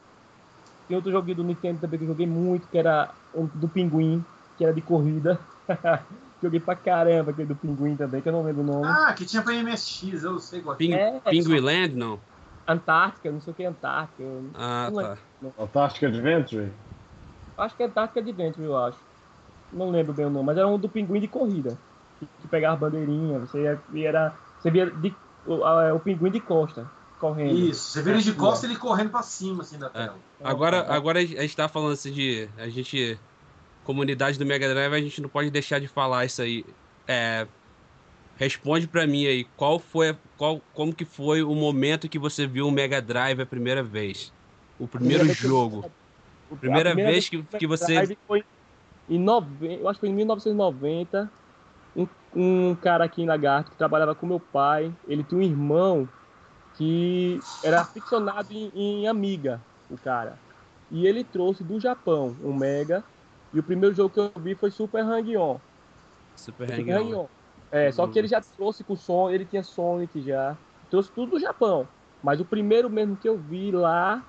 tem 0.87 0.96
outro 0.96 1.11
joguinho 1.11 1.37
do 1.38 1.44
Nintendo 1.44 1.81
também 1.81 1.98
que 1.98 2.05
eu 2.05 2.09
joguei 2.09 2.26
muito, 2.26 2.68
que 2.68 2.78
era 2.78 3.14
do 3.55 3.68
Pinguim, 3.68 4.24
que 4.57 4.64
era 4.64 4.72
de 4.72 4.83
corrida. 4.83 5.38
joguei 6.42 6.61
pra 6.61 6.74
caramba 6.76 7.31
aquele 7.31 7.48
do 7.48 7.57
Pinguim 7.57 7.96
também, 7.96 8.20
que 8.20 8.28
eu 8.28 8.33
não 8.33 8.42
lembro 8.42 8.62
o 8.62 8.66
nome. 8.66 8.87
Ah, 8.87 9.14
que 9.14 9.24
tinha 9.24 9.42
pra 9.42 9.55
MSX, 9.55 10.24
eu 10.24 10.38
sei 10.38 10.61
qual 10.61 10.74
é. 10.74 10.78
Ping, 10.78 10.92
É, 10.92 11.20
Penguin 11.20 11.61
Land, 11.61 11.94
não? 11.94 12.20
Antártica, 12.66 13.31
não 13.31 13.40
sei 13.40 13.52
o 13.52 13.57
que 13.57 13.62
é 13.62 13.66
Antártica. 13.66 14.22
Ah, 14.55 14.90
Não 14.90 15.02
tá. 15.02 15.18
Antarctic 15.59 16.05
Adventure? 16.05 16.72
Acho 17.57 17.76
que 17.76 17.83
é 17.83 17.87
Antártica 17.87 18.20
Adventure, 18.20 18.64
eu 18.64 18.76
acho. 18.76 18.98
Não 19.72 19.90
lembro 19.90 20.12
bem 20.12 20.26
o 20.26 20.31
nome, 20.31 20.46
mas 20.46 20.59
era 20.59 20.66
um 20.68 20.78
do 20.78 20.88
pinguim 20.88 21.20
de 21.20 21.28
corrida. 21.28 21.78
Que, 22.18 22.26
que 22.26 22.48
pegava 22.48 22.76
bandeirinha, 22.76 23.38
você 23.38 23.62
ia, 23.62 23.83
era. 24.07 24.37
Você 24.59 24.70
via 24.70 24.87
de- 24.90 25.14
o, 25.44 25.64
a- 25.64 25.94
o 25.94 26.00
pinguim 26.00 26.31
de 26.31 26.40
costa, 26.40 26.87
correndo. 27.18 27.59
Isso, 27.59 27.90
você 27.90 28.02
vê 28.02 28.11
ele 28.12 28.22
de 28.22 28.33
costas 28.35 28.68
ele 28.70 28.78
correndo 28.78 29.11
pra 29.11 29.22
cima, 29.22 29.62
assim, 29.62 29.78
da 29.78 29.88
tela. 29.88 30.18
Agora, 30.44 30.92
agora 30.92 31.18
a 31.20 31.24
gente 31.24 31.57
tá 31.57 31.68
falando 31.68 31.92
assim 31.92 32.12
de. 32.12 32.48
A 32.59 32.68
gente. 32.68 33.18
Comunidade 33.84 34.38
do 34.38 34.46
Mega 34.46 34.72
Drive, 34.72 34.92
a 34.94 35.00
gente 35.00 35.20
não 35.20 35.28
pode 35.28 35.50
deixar 35.50 35.80
de 35.80 35.88
falar 35.88 36.24
isso 36.24 36.40
aí. 36.42 36.64
É. 37.06 37.46
Responde 38.36 38.86
pra 38.88 39.06
mim 39.06 39.26
aí, 39.26 39.44
qual 39.56 39.78
foi. 39.78 40.16
Qual, 40.36 40.60
como 40.72 40.94
que 40.94 41.04
foi 41.04 41.42
o 41.42 41.54
momento 41.54 42.08
que 42.08 42.18
você 42.18 42.46
viu 42.46 42.66
o 42.66 42.70
Mega 42.72 43.00
Drive 43.00 43.40
a 43.40 43.46
primeira 43.46 43.83
vez? 43.83 44.33
O 44.78 44.88
primeiro 44.88 45.24
que 45.24 45.30
eu- 45.30 45.35
jogo. 45.35 45.90
A 46.50 46.56
Primeira 46.56 46.94
vez 46.94 47.28
que, 47.28 47.42
que 47.42 47.66
você. 47.66 48.16
Foi 48.26 48.44
em 49.08 49.18
nove... 49.18 49.78
Eu 49.80 49.88
acho 49.88 49.98
que 49.98 50.06
foi 50.06 50.10
em 50.10 50.14
1990. 50.14 51.30
Um, 51.96 52.06
um 52.35 52.74
cara 52.74 53.04
aqui 53.04 53.22
em 53.22 53.26
Lagarto 53.26 53.70
que 53.70 53.76
trabalhava 53.76 54.14
com 54.14 54.26
meu 54.26 54.40
pai. 54.40 54.92
Ele 55.08 55.24
tinha 55.24 55.38
um 55.40 55.42
irmão 55.42 56.08
que 56.76 57.38
era 57.62 57.80
aficionado 57.80 58.52
em, 58.52 58.70
em 58.74 59.08
Amiga, 59.08 59.60
o 59.90 59.96
cara. 59.96 60.38
E 60.90 61.06
ele 61.06 61.24
trouxe 61.24 61.64
do 61.64 61.80
Japão 61.80 62.37
um 62.42 62.52
Mega. 62.52 63.02
E 63.53 63.59
o 63.59 63.63
primeiro 63.63 63.94
jogo 63.94 64.13
que 64.13 64.21
eu 64.21 64.33
vi 64.42 64.55
foi 64.55 64.71
Super 64.71 65.05
Hang-On. 65.05 65.59
Super 66.37 66.75
Super 66.75 66.96
Hang-On. 66.96 67.27
É, 67.71 67.90
só 67.90 68.07
que 68.07 68.19
ele 68.19 68.29
já 68.29 68.40
trouxe 68.40 68.85
com 68.85 68.94
som, 68.96 69.31
ele 69.31 69.44
tinha 69.44 69.63
Sonic 69.63 70.21
já. 70.21 70.57
Trouxe 70.90 71.11
tudo 71.13 71.33
do 71.33 71.40
Japão. 71.40 71.87
Mas 72.23 72.40
o 72.40 72.44
primeiro 72.44 72.88
mesmo 72.90 73.17
que 73.17 73.29
eu 73.29 73.37
vi 73.37 73.71
lá 73.71 74.23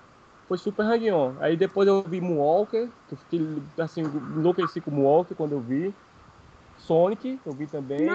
foi 0.47 0.57
Super 0.57 0.85
Hang-On. 0.85 1.33
Aí 1.39 1.55
depois 1.55 1.87
eu 1.87 2.01
vi 2.01 2.21
Moonwalker, 2.21 2.87
que 3.07 3.13
eu 3.13 3.17
fiquei 3.17 3.63
assim, 3.77 4.01
enlouqueci 4.01 4.81
com 4.81 4.91
Moonwalker 4.91 5.35
quando 5.35 5.53
eu 5.53 5.59
vi. 5.59 5.93
Sonic, 6.79 7.39
eu 7.45 7.53
vi 7.53 7.67
também. 7.67 8.05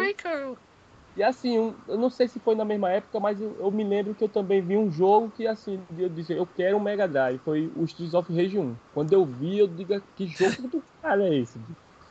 E 1.17 1.23
assim, 1.23 1.59
um- 1.59 1.75
eu 1.89 1.99
não 1.99 2.11
sei 2.11 2.29
se 2.29 2.39
foi 2.39 2.55
na 2.55 2.65
mesma 2.65 2.91
época, 2.91 3.19
mas 3.19 3.41
eu, 3.41 3.57
eu 3.59 3.71
me 3.73 3.83
lembro 3.83 4.15
que 4.15 4.23
eu 4.23 4.29
também 4.29 4.61
vi 4.63 4.77
um 4.77 4.91
jogo 4.91 5.31
que 5.31 5.47
assim, 5.47 5.81
eu 5.97 6.09
disse, 6.09 6.33
eu 6.33 6.47
quero 6.47 6.77
um 6.77 6.81
Mega 6.81 7.09
Drive, 7.09 7.39
foi 7.41 7.73
o 7.75 7.85
Streets 7.85 8.15
of 8.15 8.33
Rage 8.33 8.59
1. 8.59 8.75
Quando 8.93 9.13
eu 9.13 9.25
vi, 9.25 9.59
eu 9.59 9.67
digo, 9.67 10.01
que 10.15 10.27
jogo 10.27 10.53
do 10.69 10.83
cara 11.03 11.27
é 11.29 11.35
esse? 11.37 11.59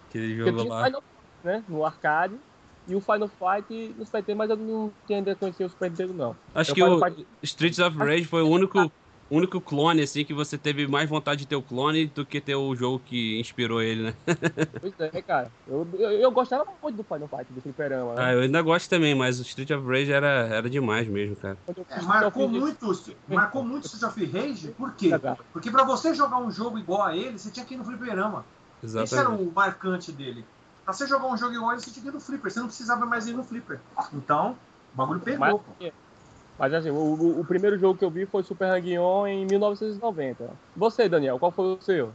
Aquele 0.10 0.36
Porque 0.36 0.52
jogo 0.60 0.70
lá. 0.70 0.86
Final 0.86 1.02
Fight, 1.02 1.28
né, 1.43 1.64
no 1.70 1.86
arcade, 1.86 2.36
e 2.88 2.95
o 2.95 3.02
Final 3.02 3.28
Fight 3.30 3.93
no 3.98 4.06
Super 4.06 4.20
Nintendo, 4.20 4.38
mas 4.38 4.50
eu 4.50 4.58
não 4.58 4.93
tinha 5.06 5.20
ainda 5.20 5.36
conhecido 5.36 5.68
o 5.68 5.70
Super 5.70 5.89
Nintendo, 5.91 6.14
não. 6.14 6.36
Acho 6.54 6.72
Eu 6.72 6.76
que 6.76 6.84
o 6.84 7.00
parte- 7.00 7.28
Streets 7.43 7.80
of 7.80 7.98
Rage 7.98 8.26
foi 8.26 8.41
o 8.41 8.50
único, 8.50 8.91
único 9.30 9.59
clone, 9.59 10.01
assim, 10.01 10.23
que 10.23 10.34
você 10.34 10.57
teve 10.57 10.88
mais 10.88 11.09
vontade 11.09 11.41
de 11.41 11.47
ter 11.47 11.55
o 11.55 11.61
clone 11.61 12.07
do 12.07 12.25
que 12.25 12.39
ter 12.39 12.55
o 12.55 12.75
jogo 12.75 12.99
que 12.99 13.39
inspirou 13.39 13.82
ele, 13.82 14.03
né? 14.03 14.13
Pois 14.80 14.93
é, 14.99 15.21
cara. 15.21 15.51
Eu, 15.67 15.88
eu, 15.97 16.11
eu 16.11 16.32
gostava 16.32 16.65
muito 16.82 16.97
do 16.97 17.03
Final 17.03 17.28
Fight, 17.28 17.51
do 17.51 17.61
Fliperama, 17.61 18.15
né? 18.15 18.23
Ah, 18.23 18.34
eu 18.34 18.41
ainda 18.41 18.61
gosto 18.61 18.89
também, 18.89 19.15
mas 19.15 19.39
o 19.39 19.41
Street 19.43 19.71
of 19.71 19.86
Rage 19.88 20.11
era, 20.11 20.47
era 20.47 20.69
demais 20.69 21.07
mesmo, 21.07 21.36
cara. 21.36 21.57
É, 21.89 22.01
marcou 22.03 22.47
muito, 22.47 22.78
marcou 23.28 23.63
muito 23.63 23.86
Street 23.88 24.03
of 24.03 24.25
Rage, 24.25 24.67
por 24.69 24.93
quê? 24.93 25.09
Rage, 25.09 25.41
Porque 25.51 25.71
pra 25.71 25.84
você 25.84 26.13
jogar 26.13 26.38
um 26.38 26.51
jogo 26.51 26.78
igual 26.78 27.03
a 27.03 27.15
ele, 27.15 27.38
você 27.38 27.49
tinha 27.49 27.65
que 27.65 27.73
ir 27.73 27.78
no 27.78 27.84
fliperama. 27.84 28.45
Esse 28.84 28.93
era 28.93 29.03
Exatamente. 29.03 29.43
o 29.43 29.51
marcante 29.51 30.11
dele. 30.11 30.45
Pra 30.86 30.93
você 30.93 31.07
jogar 31.07 31.28
um 31.28 31.36
jogo 31.38 31.53
igual 31.53 31.71
a 31.71 31.73
ele, 31.73 31.82
você 31.82 31.91
tinha 31.91 32.03
que 32.03 32.09
ir 32.09 32.13
no 32.13 32.19
flipper. 32.21 32.51
Você 32.51 32.59
não 32.59 32.67
precisava 32.67 33.05
mais 33.05 33.28
ir 33.28 33.34
no 33.34 33.43
flipper. 33.43 33.80
Então, 34.13 34.55
o 34.93 34.97
bagulho 34.97 35.19
pegou, 35.19 35.39
Mas, 35.39 35.53
pô. 35.53 35.91
Mas 36.58 36.74
assim, 36.74 36.89
o, 36.89 36.95
o- 36.95 37.39
o 37.41 37.45
primeiro 37.45 37.78
jogo 37.78 37.97
que 37.97 38.05
eu 38.05 38.12
vi 38.12 38.26
foi 38.26 38.43
Super 38.43 38.70
Hang-On 38.72 39.28
em 39.28 39.45
1990. 39.45 40.58
Você, 40.76 41.08
Daniel, 41.10 41.39
qual 41.39 41.51
foi 41.51 41.76
o 41.76 41.82
seu? 41.82 42.14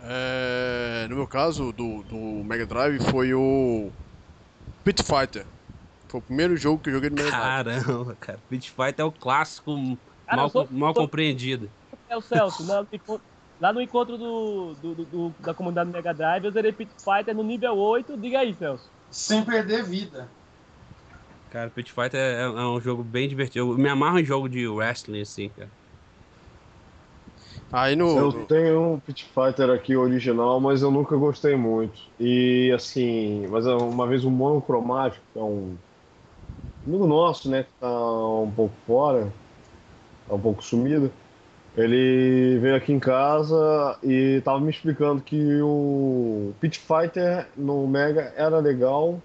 É, 0.00 1.06
no 1.08 1.16
meu 1.16 1.26
caso, 1.26 1.72
do, 1.72 2.02
do 2.04 2.44
Mega 2.44 2.66
Drive, 2.66 3.00
foi 3.10 3.34
o 3.34 3.90
Pit 4.84 5.02
Fighter. 5.02 5.46
Foi 6.10 6.20
o 6.20 6.22
primeiro 6.22 6.56
jogo 6.56 6.80
que 6.80 6.88
eu 6.88 6.94
joguei 6.94 7.10
no 7.10 7.16
Mega 7.16 7.30
Drive. 7.30 7.82
Caramba, 7.84 8.16
cara. 8.16 8.42
Beat 8.48 8.68
Fighter 8.68 9.00
é 9.00 9.04
o 9.04 9.12
clássico 9.12 9.74
Cara, 10.26 10.42
mal, 10.42 10.48
sou- 10.48 10.68
mal 10.70 10.94
sou- 10.94 11.04
compreendido. 11.04 11.70
É 12.08 12.16
o 12.16 12.20
Celso, 12.22 12.66
lá 12.66 12.82
no 12.82 12.88
encontro, 12.92 13.26
lá 13.60 13.72
no 13.72 13.80
encontro 13.82 14.16
do, 14.16 14.74
do- 14.74 14.94
do- 14.94 15.04
do- 15.04 15.34
da 15.40 15.52
comunidade 15.52 15.90
Mega 15.90 16.14
Drive, 16.14 16.44
eu 16.44 16.50
zerei 16.50 16.72
Pit 16.72 16.94
Fighter 17.02 17.34
no 17.34 17.42
nível 17.42 17.76
8. 17.76 18.16
Diga 18.16 18.40
aí, 18.40 18.54
Celso. 18.54 18.90
Sem 19.10 19.44
perder 19.44 19.84
vida. 19.84 20.30
Cara, 21.50 21.70
Pit 21.70 21.92
Fighter 21.92 22.20
é, 22.20 22.42
é 22.42 22.48
um 22.48 22.80
jogo 22.80 23.02
bem 23.02 23.28
divertido. 23.28 23.72
Eu 23.72 23.78
me 23.78 23.88
amarro 23.88 24.18
em 24.18 24.24
jogo 24.24 24.48
de 24.48 24.66
wrestling, 24.68 25.22
assim, 25.22 25.48
cara. 25.50 25.70
Aí 27.72 27.94
no. 27.96 28.06
Eu 28.18 28.32
tenho 28.46 28.94
um 28.94 29.00
Pit 29.00 29.24
Fighter 29.24 29.70
aqui 29.70 29.96
original, 29.96 30.60
mas 30.60 30.82
eu 30.82 30.90
nunca 30.90 31.16
gostei 31.16 31.56
muito. 31.56 31.98
E 32.18 32.72
assim, 32.74 33.46
mas 33.48 33.66
é 33.66 33.74
uma 33.74 34.06
vez 34.06 34.24
o 34.24 34.30
monocromático, 34.30 35.24
que 35.32 35.38
é 35.38 35.42
um 35.42 35.76
amigo 36.86 37.06
nosso, 37.06 37.50
né, 37.50 37.64
que 37.64 37.70
tá 37.78 37.88
um 37.88 38.50
pouco 38.50 38.74
fora, 38.86 39.32
tá 40.28 40.34
um 40.34 40.40
pouco 40.40 40.62
sumido, 40.62 41.12
ele 41.76 42.58
veio 42.60 42.76
aqui 42.76 42.92
em 42.92 42.98
casa 42.98 43.98
e 44.02 44.40
tava 44.44 44.60
me 44.60 44.70
explicando 44.70 45.22
que 45.22 45.60
o 45.62 46.52
Pit 46.60 46.78
Fighter 46.78 47.46
no 47.56 47.86
Mega 47.86 48.32
era 48.36 48.58
legal, 48.58 49.20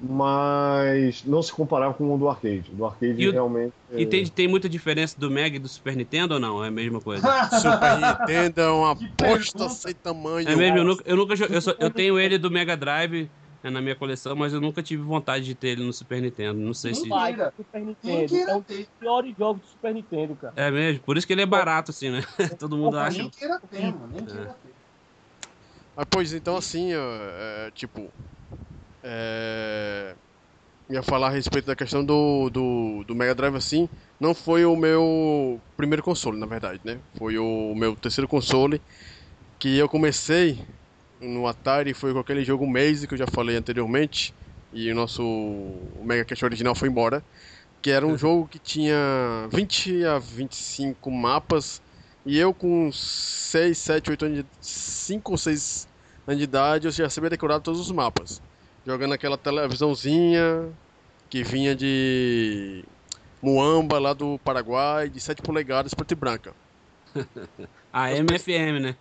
mas 0.00 1.24
não 1.24 1.42
se 1.42 1.52
comparava 1.52 1.94
com 1.94 2.14
o 2.14 2.18
do 2.18 2.28
arcade. 2.28 2.70
Do 2.72 2.84
arcade 2.84 3.20
E 3.22 3.28
o- 3.28 3.32
realmente. 3.32 3.74
E 3.90 4.06
tem, 4.06 4.26
tem 4.26 4.46
muita 4.46 4.68
diferença 4.68 5.18
do 5.18 5.30
Mega 5.30 5.56
e 5.56 5.58
do 5.58 5.68
Super 5.68 5.96
Nintendo 5.96 6.34
ou 6.34 6.40
não? 6.40 6.62
É 6.62 6.68
a 6.68 6.70
mesma 6.70 7.00
coisa? 7.00 7.22
Super 7.60 7.98
Nintendo 7.98 8.60
é 8.60 8.70
uma 8.70 8.94
bosta 9.18 9.68
sem 9.70 9.94
tamanho. 9.94 10.48
É 10.48 10.54
mesmo, 10.54 10.78
eu 10.78 10.84
nunca, 10.84 11.02
eu 11.06 11.16
nunca 11.16 11.34
eu, 11.34 11.60
só- 11.62 11.74
eu 11.80 11.90
tenho 11.90 12.18
ele 12.18 12.36
do 12.38 12.50
Mega 12.50 12.76
Drive 12.76 13.30
é, 13.62 13.70
na 13.70 13.80
minha 13.80 13.96
coleção, 13.96 14.36
mas 14.36 14.52
eu 14.52 14.60
nunca 14.60 14.82
tive 14.82 15.02
vontade 15.02 15.44
de 15.44 15.54
ter 15.54 15.68
ele 15.68 15.84
no 15.84 15.92
Super 15.92 16.20
Nintendo. 16.22 16.60
Não 16.60 16.74
sei 16.74 16.94
se. 16.94 17.08
Mentira. 17.08 17.52
Super 17.56 17.80
Nintendo. 17.80 18.36
É 18.36 18.54
um 18.54 18.60
dos 18.60 18.86
piores 18.98 19.34
jogos 19.36 19.62
do 19.62 19.68
Super 19.68 19.94
Nintendo, 19.94 20.36
cara. 20.36 20.52
É 20.56 20.70
mesmo, 20.70 21.02
por 21.02 21.16
isso 21.16 21.26
que 21.26 21.32
ele 21.32 21.42
é 21.42 21.46
barato, 21.46 21.90
assim, 21.90 22.10
né? 22.10 22.20
Todo 22.58 22.76
mundo 22.76 22.96
Opa, 22.96 23.06
acha. 23.06 23.18
Nem 23.18 23.30
queira 23.30 23.60
ter, 23.68 23.82
mano. 23.92 24.08
Nem 24.12 24.24
queira 24.24 24.54
ter. 24.62 24.74
Mas, 25.96 26.06
pois 26.08 26.32
então, 26.32 26.56
assim, 26.56 26.94
ó, 26.94 27.00
é, 27.00 27.70
tipo. 27.72 28.12
É, 29.02 30.16
ia 30.90 31.02
falar 31.02 31.28
a 31.28 31.30
respeito 31.30 31.66
da 31.66 31.76
questão 31.76 32.04
do, 32.04 32.50
do, 32.50 33.04
do 33.04 33.14
Mega 33.14 33.34
Drive, 33.34 33.56
assim. 33.56 33.88
Não 34.18 34.34
foi 34.34 34.64
o 34.64 34.76
meu 34.76 35.60
primeiro 35.76 36.02
console, 36.02 36.38
na 36.38 36.46
verdade, 36.46 36.80
né? 36.84 37.00
Foi 37.16 37.38
o 37.38 37.74
meu 37.74 37.96
terceiro 37.96 38.28
console. 38.28 38.82
Que 39.58 39.78
eu 39.78 39.88
comecei 39.88 40.66
no 41.20 41.46
Atari, 41.46 41.94
foi 41.94 42.12
com 42.12 42.18
aquele 42.20 42.44
jogo 42.44 42.66
Maze 42.66 43.06
que 43.08 43.14
eu 43.14 43.18
já 43.18 43.26
falei 43.26 43.56
anteriormente. 43.56 44.34
E 44.72 44.90
o 44.92 44.94
nosso 44.94 45.22
o 45.22 46.04
Mega 46.04 46.24
Cache 46.24 46.44
original 46.44 46.74
foi 46.74 46.88
embora. 46.88 47.24
Que 47.82 47.90
era 47.90 48.06
um 48.06 48.16
jogo 48.18 48.48
que 48.48 48.58
tinha 48.58 48.96
20 49.52 50.04
a 50.04 50.18
25 50.18 51.10
mapas. 51.10 51.82
E 52.24 52.38
eu 52.38 52.52
com 52.54 52.90
6, 52.92 53.78
7, 53.78 54.10
8 54.10 54.24
anos 54.26 54.38
de 54.40 54.46
5 54.60 55.32
ou 55.32 55.38
6 55.38 55.88
anos 56.26 56.38
de 56.38 56.44
idade, 56.44 56.86
eu 56.86 56.92
já 56.92 57.08
sabia 57.08 57.30
decorar 57.30 57.60
todos 57.60 57.80
os 57.80 57.90
mapas. 57.90 58.42
Jogando 58.88 59.12
aquela 59.12 59.36
televisãozinha 59.36 60.72
que 61.28 61.44
vinha 61.44 61.76
de 61.76 62.82
Muamba, 63.42 63.98
lá 63.98 64.14
do 64.14 64.38
Paraguai, 64.38 65.10
de 65.10 65.20
7 65.20 65.42
polegadas, 65.42 65.92
preta 65.92 66.14
e 66.14 66.16
branca. 66.16 66.54
A 67.92 68.10
MFM, 68.12 68.80
né? 68.80 68.96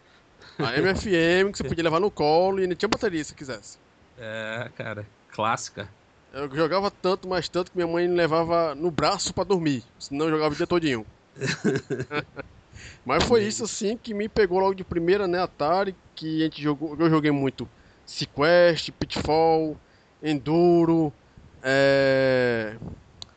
A 0.59 0.77
MFM 0.77 1.53
que 1.53 1.59
você 1.59 1.63
podia 1.63 1.85
levar 1.85 2.01
no 2.01 2.11
colo 2.11 2.59
e 2.59 2.63
ainda 2.63 2.75
tinha 2.75 2.89
bateria 2.89 3.23
se 3.23 3.33
quisesse. 3.33 3.77
É, 4.17 4.69
cara, 4.75 5.07
clássica. 5.29 5.87
Eu 6.33 6.53
jogava 6.53 6.91
tanto, 6.91 7.25
mais 7.25 7.47
tanto 7.47 7.71
que 7.71 7.77
minha 7.77 7.87
mãe 7.87 8.09
me 8.09 8.15
levava 8.15 8.75
no 8.75 8.91
braço 8.91 9.33
pra 9.33 9.45
dormir, 9.45 9.85
senão 9.97 10.25
eu 10.25 10.31
jogava 10.33 10.53
o 10.53 10.57
dia 10.57 10.67
todinho. 10.67 11.07
Mas 13.05 13.23
foi 13.23 13.45
isso 13.45 13.63
assim 13.63 13.97
que 13.97 14.13
me 14.13 14.27
pegou 14.27 14.59
logo 14.59 14.75
de 14.75 14.83
primeira, 14.83 15.29
né, 15.29 15.41
Atari, 15.41 15.95
que 16.13 16.41
a 16.41 16.43
gente 16.43 16.61
jogou, 16.61 16.93
eu 16.99 17.09
joguei 17.09 17.31
muito 17.31 17.69
Sequest, 18.07 18.91
Pitfall, 18.93 19.77
Enduro, 20.23 21.13
é... 21.61 22.77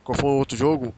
qual 0.04 0.16
foi 0.16 0.30
o 0.30 0.38
outro 0.38 0.56
jogo? 0.56 0.94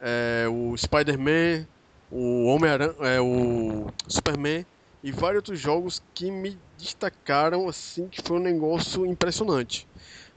É, 0.00 0.46
o 0.48 0.76
Spider-Man, 0.76 1.66
o 2.10 2.46
Homem-Aranha, 2.46 2.94
é, 3.00 3.20
o 3.20 3.88
Superman 4.06 4.64
e 5.02 5.10
vários 5.10 5.38
outros 5.38 5.58
jogos 5.58 6.00
que 6.14 6.30
me 6.30 6.56
destacaram 6.78 7.68
assim, 7.68 8.06
que 8.08 8.22
foi 8.22 8.38
um 8.38 8.42
negócio 8.42 9.04
impressionante. 9.04 9.88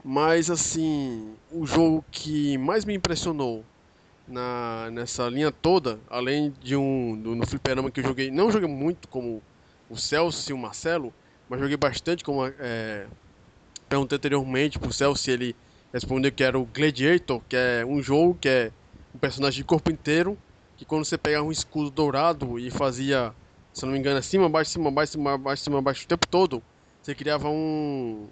Mas 0.04 0.50
assim, 0.50 1.32
o 1.52 1.64
jogo 1.64 2.04
que 2.10 2.58
mais 2.58 2.84
me 2.84 2.94
impressionou 2.94 3.64
na, 4.26 4.90
nessa 4.90 5.28
linha 5.28 5.52
toda, 5.52 6.00
além 6.08 6.52
de 6.60 6.74
um 6.74 7.16
do, 7.16 7.36
no 7.36 7.46
fliperama 7.46 7.90
que 7.90 8.00
eu 8.00 8.04
joguei, 8.04 8.30
não 8.30 8.50
joguei 8.50 8.68
muito 8.68 9.06
como 9.06 9.40
o 9.88 9.96
Celso 9.96 10.50
e 10.50 10.54
o 10.54 10.58
Marcelo, 10.58 11.12
mas 11.50 11.60
joguei 11.60 11.76
bastante 11.76 12.24
como 12.24 12.46
é, 12.46 13.08
perguntei 13.88 14.16
anteriormente 14.16 14.78
pro 14.78 14.92
Celso 14.92 15.22
se 15.22 15.30
ele 15.32 15.56
respondeu 15.92 16.32
que 16.32 16.44
era 16.44 16.58
o 16.58 16.66
Gladiator, 16.66 17.42
que 17.48 17.56
é 17.56 17.84
um 17.86 18.02
jogo 18.02 18.36
que 18.36 18.48
é 18.48 18.72
um 19.14 19.18
personagem 19.18 19.58
de 19.60 19.64
corpo 19.64 19.90
inteiro, 19.90 20.38
que 20.76 20.86
quando 20.86 21.04
você 21.04 21.18
pegava 21.18 21.44
um 21.46 21.52
escudo 21.52 21.90
dourado 21.90 22.58
e 22.58 22.70
fazia, 22.70 23.34
se 23.72 23.84
eu 23.84 23.88
não 23.88 23.94
me 23.94 23.98
engano, 24.00 24.18
acima, 24.18 24.46
abaixo, 24.46 24.72
cima, 24.72 24.88
abaixo, 24.88 25.12
cima, 25.12 25.34
abaixo, 25.34 25.64
cima, 25.64 25.78
abaixo 25.78 26.04
o 26.04 26.08
tempo 26.08 26.26
todo, 26.28 26.62
você 27.02 27.14
criava 27.14 27.48
um 27.48 28.30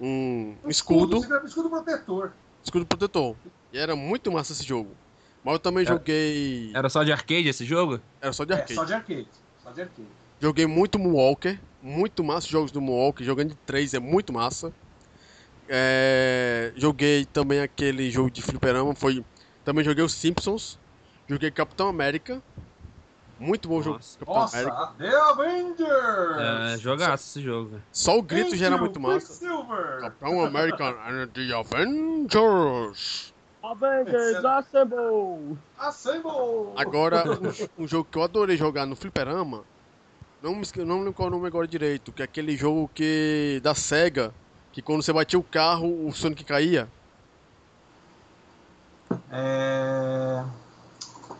um, 0.00 0.56
um 0.64 0.68
escudo, 0.68 1.20
Você 1.20 1.28
grava 1.28 1.46
escudo 1.46 1.70
protetor. 1.70 2.32
escudo 2.62 2.86
protetor. 2.86 3.36
E 3.72 3.78
era 3.78 3.96
muito 3.96 4.30
massa 4.32 4.52
esse 4.52 4.64
jogo. 4.64 4.96
Mas 5.42 5.54
eu 5.54 5.58
também 5.60 5.84
É. 5.84 5.88
joguei. 5.88 6.72
Era 6.74 6.88
só 6.88 7.02
de 7.02 7.12
arcade 7.12 7.48
esse 7.48 7.64
jogo? 7.64 8.00
Era 8.20 8.32
só 8.32 8.44
de 8.44 8.52
É, 8.52 8.56
arcade. 8.56 8.74
só 8.74 8.84
de 8.84 8.94
arcade. 8.94 9.28
Só 9.62 9.70
de 9.72 9.82
arcade. 9.82 10.08
Joguei 10.40 10.66
muito 10.66 10.98
Moonwalker. 10.98 11.60
Muito 11.84 12.24
massa 12.24 12.46
os 12.46 12.50
jogos 12.50 12.72
do 12.72 12.80
Moonwalker. 12.80 13.26
Jogando 13.26 13.50
de 13.50 13.56
3 13.56 13.92
é 13.92 14.00
muito 14.00 14.32
massa. 14.32 14.72
É, 15.68 16.72
Joguei 16.76 17.26
também 17.26 17.60
aquele 17.60 18.10
jogo 18.10 18.30
de 18.30 18.40
fliperama. 18.40 18.94
Foi... 18.94 19.22
Também 19.66 19.84
joguei 19.84 20.02
os 20.02 20.14
Simpsons. 20.14 20.78
Joguei 21.28 21.50
Capitão 21.50 21.86
América. 21.86 22.42
Muito 23.38 23.68
bom 23.68 23.82
jogo. 23.82 23.96
Nossa. 23.96 24.18
Capitão 24.18 24.34
Nossa, 24.34 24.56
América. 24.56 24.94
The 24.96 25.16
Avengers! 25.16 26.74
É, 26.74 26.78
jogaço 26.78 27.24
esse 27.28 27.42
jogo. 27.42 27.78
Só 27.92 28.18
o 28.18 28.22
grito 28.22 28.50
Thank 28.50 28.58
já 28.58 28.66
era 28.66 28.76
you, 28.76 28.80
muito 28.80 28.98
massa. 28.98 29.26
Quicksilver! 29.26 30.00
Capitão 30.00 30.42
América 30.42 30.88
and 31.06 31.28
the 31.34 31.52
Avengers. 31.52 33.34
Avengers 33.62 34.42
Assemble! 34.42 35.58
Assemble! 35.78 36.72
Agora, 36.76 37.24
um, 37.78 37.84
um 37.84 37.86
jogo 37.88 38.08
que 38.10 38.16
eu 38.16 38.22
adorei 38.22 38.56
jogar 38.56 38.86
no 38.86 38.96
fliperama, 38.96 39.64
não 40.44 40.54
me 40.54 40.66
não 40.84 40.98
lembro 40.98 41.14
qual 41.14 41.28
é 41.28 41.30
o 41.30 41.34
nome 41.34 41.46
agora 41.46 41.66
direito, 41.66 42.12
que 42.12 42.20
é 42.20 42.24
aquele 42.26 42.54
jogo 42.54 42.90
que 42.94 43.60
da 43.62 43.74
SEGA, 43.74 44.34
que 44.72 44.82
quando 44.82 45.02
você 45.02 45.10
batia 45.10 45.38
o 45.38 45.42
carro, 45.42 46.06
o 46.06 46.12
Sonic 46.12 46.44
caía. 46.44 46.86
É... 49.32 50.44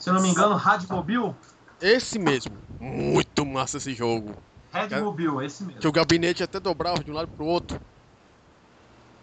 Se 0.00 0.08
eu 0.08 0.14
não 0.14 0.22
me 0.22 0.28
engano, 0.30 0.54
Radmobil? 0.54 1.34
Esse 1.82 2.18
mesmo. 2.18 2.56
Muito 2.80 3.44
massa 3.44 3.76
esse 3.76 3.92
jogo. 3.92 4.34
Redmobil, 4.72 5.42
esse 5.42 5.64
mesmo. 5.64 5.80
Que 5.80 5.86
o 5.88 5.92
gabinete 5.92 6.42
até 6.42 6.58
dobrava 6.58 7.04
de 7.04 7.10
um 7.10 7.14
lado 7.14 7.28
pro 7.28 7.44
outro. 7.44 7.78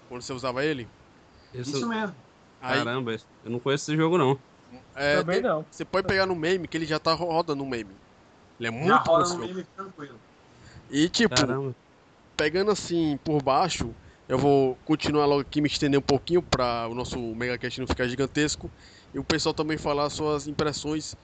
quando 0.08 0.22
você 0.22 0.32
usava 0.32 0.64
ele. 0.64 0.88
Isso, 1.54 1.78
Isso 1.78 1.88
mesmo. 1.88 2.16
Aí, 2.62 2.78
caramba, 2.78 3.16
eu 3.44 3.50
não 3.50 3.60
conheço 3.60 3.90
esse 3.90 3.98
jogo 3.98 4.16
não. 4.18 4.38
é, 4.94 5.18
Também 5.18 5.42
não. 5.42 5.66
você 5.72 5.84
pode 5.84 6.08
pegar 6.08 6.28
no 6.28 6.36
meme, 6.36 6.68
que 6.68 6.78
ele 6.78 6.86
já 6.86 7.00
tá 7.00 7.14
ro- 7.14 7.32
rodando 7.32 7.64
no 7.64 7.70
meme. 7.70 7.96
Ele 8.62 8.68
é 8.68 8.72
muito 8.72 8.88
Já 8.88 9.22
esse 9.22 9.34
no 9.38 9.48
meme 9.48 9.64
tranquilo. 9.76 10.20
E 10.88 11.10
tipo, 11.10 11.34
Caramba. 11.34 11.76
pegando 12.38 12.70
assim 12.70 13.18
por 13.24 13.42
baixo, 13.42 13.96
eu 14.30 14.38
vou 14.38 14.76
continuar 14.86 15.26
logo 15.26 15.42
aqui 15.42 15.60
me 15.62 15.68
estender 15.68 16.00
um 16.00 16.04
pouquinho 16.04 16.44
para 16.44 16.88
o 16.88 16.94
nosso 16.94 17.18
megacast 17.36 17.80
não 17.80 17.88
ficar 17.88 18.08
gigantesco 18.08 18.70
e 19.12 19.18
o 19.18 19.24
pessoal 19.24 19.56
também 19.56 19.80
falar 19.80 20.12
suas 20.12 20.48
impressões 20.48 21.16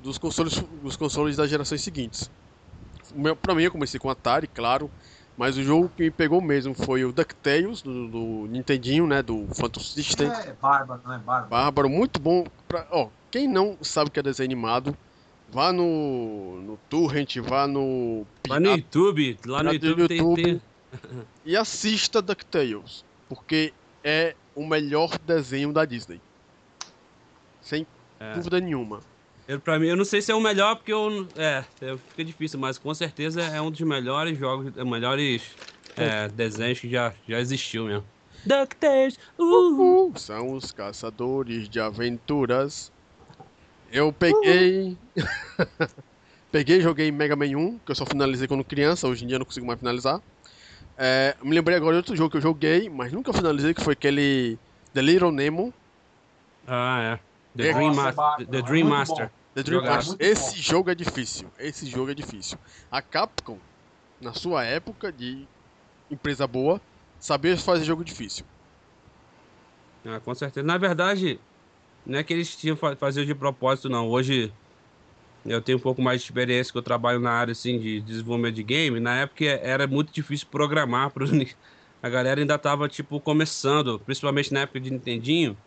dos 0.00 0.16
consoles 0.16 0.54
dos 0.82 0.96
consoles 0.96 1.36
das 1.36 1.50
gerações 1.50 1.82
seguintes. 1.82 2.30
O 3.12 3.20
meu- 3.20 3.36
Pra 3.36 3.54
mim 3.54 3.64
eu 3.64 3.70
comecei 3.70 4.00
com 4.00 4.08
Atari, 4.08 4.48
claro, 4.48 4.90
mas 5.36 5.58
o 5.58 5.62
jogo 5.62 5.90
que 5.90 6.02
me 6.02 6.10
pegou 6.10 6.40
mesmo 6.40 6.72
foi 6.72 7.04
o 7.04 7.12
DuckTales 7.12 7.82
do, 7.82 8.08
do 8.08 8.46
Nintendinho, 8.48 9.06
né, 9.06 9.22
do 9.22 9.46
Phantom 9.54 9.80
System. 9.80 10.28
É 10.28 10.54
bárbaro, 10.54 11.02
não 11.04 11.12
é 11.12 11.18
bárbaro? 11.18 11.50
Bárbaro, 11.50 11.90
muito 11.90 12.18
bom. 12.18 12.42
Pra, 12.66 12.86
ó, 12.90 13.10
quem 13.30 13.46
não 13.46 13.76
sabe 13.82 14.08
o 14.08 14.10
que 14.10 14.18
é 14.18 14.22
desenho 14.22 14.46
animado, 14.46 14.96
vá 15.50 15.72
no, 15.72 16.60
no 16.62 16.76
Torrent, 16.88 17.36
vá 17.38 17.66
no 17.66 18.26
Lá 18.48 18.60
no 18.60 18.70
YouTube, 18.70 19.38
lá 19.46 19.62
no 19.62 19.72
YouTube, 19.72 20.08
tem- 20.08 20.18
YouTube. 20.18 20.42
tem, 20.42 20.60
e 21.44 21.56
assista 21.56 22.22
DuckTales, 22.22 23.04
porque 23.28 23.72
é 24.02 24.34
o 24.54 24.66
melhor 24.66 25.18
desenho 25.26 25.72
da 25.72 25.84
Disney. 25.84 26.20
Sem 27.60 27.86
É. 28.20 28.34
dúvida 28.34 28.60
nenhuma. 28.60 29.00
Eu, 29.48 29.60
pra 29.60 29.78
mim, 29.78 29.86
eu 29.86 29.96
não 29.96 30.04
sei 30.04 30.20
se 30.20 30.32
é 30.32 30.34
o 30.34 30.40
melhor, 30.40 30.76
porque 30.76 30.92
eu. 30.92 31.28
É, 31.36 31.64
é, 31.80 31.96
fica 31.96 32.24
difícil, 32.24 32.58
mas 32.58 32.78
com 32.78 32.92
certeza 32.94 33.42
é 33.42 33.60
um 33.60 33.70
dos 33.70 33.80
melhores 33.82 34.36
jogos, 34.38 34.76
é, 34.76 34.84
melhores 34.84 35.42
é, 35.96 36.28
desenhos 36.28 36.80
que 36.80 36.88
já, 36.90 37.12
já 37.28 37.38
existiu 37.38 37.84
mesmo. 37.86 38.04
DuckTales! 38.44 39.18
Uh! 39.38 40.08
Uh, 40.10 40.18
são 40.18 40.52
os 40.52 40.72
caçadores 40.72 41.68
de 41.68 41.78
aventuras. 41.80 42.92
Eu 43.90 44.12
peguei. 44.12 44.96
peguei 46.50 46.78
e 46.78 46.80
joguei 46.80 47.10
Mega 47.10 47.36
Man 47.36 47.56
1, 47.56 47.78
que 47.78 47.90
eu 47.92 47.94
só 47.94 48.04
finalizei 48.06 48.48
quando 48.48 48.64
criança, 48.64 49.08
hoje 49.08 49.24
em 49.24 49.26
dia 49.26 49.36
eu 49.36 49.40
não 49.40 49.46
consigo 49.46 49.66
mais 49.66 49.78
finalizar. 49.78 50.20
É, 50.98 51.36
me 51.42 51.54
lembrei 51.54 51.76
agora 51.76 51.92
de 51.92 51.98
outro 51.98 52.16
jogo 52.16 52.30
que 52.30 52.36
eu 52.38 52.42
joguei, 52.42 52.88
mas 52.88 53.12
nunca 53.12 53.32
finalizei, 53.32 53.74
que 53.74 53.82
foi 53.82 53.92
aquele 53.92 54.58
The 54.92 55.02
Little 55.02 55.30
Nemo. 55.32 55.72
Ah, 56.66 57.18
é. 57.18 57.20
The 57.56 57.68
É, 57.68 57.72
Dream, 57.72 57.94
nossa, 57.94 58.12
Master, 58.12 58.46
The 58.46 58.62
Dream 58.62 58.86
Master. 58.86 59.30
The 59.54 59.62
Dream. 59.62 59.82
Master. 59.82 60.16
Esse 60.18 60.60
jogo 60.60 60.90
é 60.90 60.94
difícil. 60.94 61.50
Esse 61.58 61.86
jogo 61.86 62.10
é 62.10 62.14
difícil. 62.14 62.58
A 62.90 63.00
Capcom, 63.00 63.58
na 64.20 64.34
sua 64.34 64.64
época 64.64 65.10
de 65.12 65.46
empresa 66.10 66.46
boa, 66.46 66.80
sabia 67.18 67.56
fazer 67.56 67.84
jogo 67.84 68.04
difícil. 68.04 68.44
Ah, 70.04 70.20
com 70.20 70.34
certeza. 70.34 70.66
Na 70.66 70.78
verdade, 70.78 71.40
não 72.06 72.18
é 72.18 72.24
que 72.24 72.32
eles 72.34 72.56
tinham 72.56 72.76
fa- 72.76 72.96
fazer 72.96 73.26
de 73.26 73.34
propósito, 73.34 73.88
não. 73.90 74.08
Hoje 74.08 74.56
eu 75.44 75.62
tenho 75.62 75.78
um 75.78 75.80
pouco 75.80 76.02
mais 76.02 76.20
de 76.22 76.26
experiência 76.28 76.72
que 76.72 76.78
eu 76.78 76.82
trabalho 76.82 77.20
na 77.20 77.32
área 77.32 77.52
assim 77.52 77.78
de 77.78 78.02
desenvolvimento 78.02 78.54
de 78.56 78.64
game. 78.64 79.00
Na 79.00 79.16
época 79.20 79.44
era 79.46 79.86
muito 79.86 80.12
difícil 80.12 80.48
programar 80.50 81.12
para 81.12 81.24
a 82.02 82.08
galera 82.10 82.40
ainda 82.40 82.58
tava 82.58 82.88
tipo 82.88 83.20
começando, 83.20 84.00
principalmente 84.04 84.52
na 84.52 84.60
época 84.60 84.80
de 84.80 84.90
Nintendinho. 84.90 85.62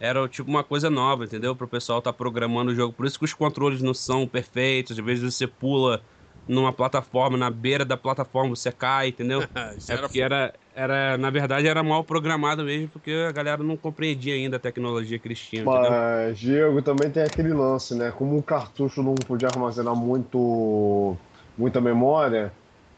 Era 0.00 0.28
tipo 0.28 0.48
uma 0.50 0.62
coisa 0.64 0.88
nova, 0.90 1.24
entendeu? 1.24 1.56
Para 1.56 1.66
o 1.66 1.68
pessoal 1.70 1.98
estar 1.98 2.12
programando 2.12 2.70
o 2.70 2.74
jogo. 2.74 2.94
Por 2.94 3.06
isso 3.06 3.18
que 3.18 3.24
os 3.24 3.34
controles 3.34 3.82
não 3.82 3.92
são 3.94 4.28
perfeitos. 4.28 4.98
Às 4.98 5.04
vezes 5.04 5.34
você 5.34 5.46
pula 5.48 6.04
numa 6.46 6.72
plataforma, 6.72 7.36
na 7.36 7.50
beira 7.50 7.84
da 7.84 7.96
plataforma 7.96 8.54
você 8.54 8.72
cai, 8.72 9.08
entendeu? 9.08 9.44
É 9.88 9.96
porque 9.96 10.20
era, 10.20 10.52
era, 10.78 11.18
na 11.18 11.30
verdade, 11.30 11.66
era 11.66 11.82
mal 11.82 12.04
programado 12.04 12.64
mesmo, 12.64 12.88
porque 12.90 13.10
a 13.10 13.32
galera 13.32 13.62
não 13.62 13.76
compreendia 13.76 14.34
ainda 14.34 14.56
a 14.56 14.60
tecnologia 14.60 15.20
entendeu? 15.52 15.90
Mas, 15.90 16.38
Diego, 16.38 16.82
também 16.82 17.10
tem 17.10 17.22
aquele 17.22 17.52
lance, 17.52 17.94
né? 17.94 18.10
Como 18.12 18.38
o 18.38 18.42
cartucho 18.42 19.02
não 19.02 19.14
podia 19.24 19.48
armazenar 19.48 19.94
muito, 19.96 21.16
muita 21.56 21.80
memória, 21.80 22.52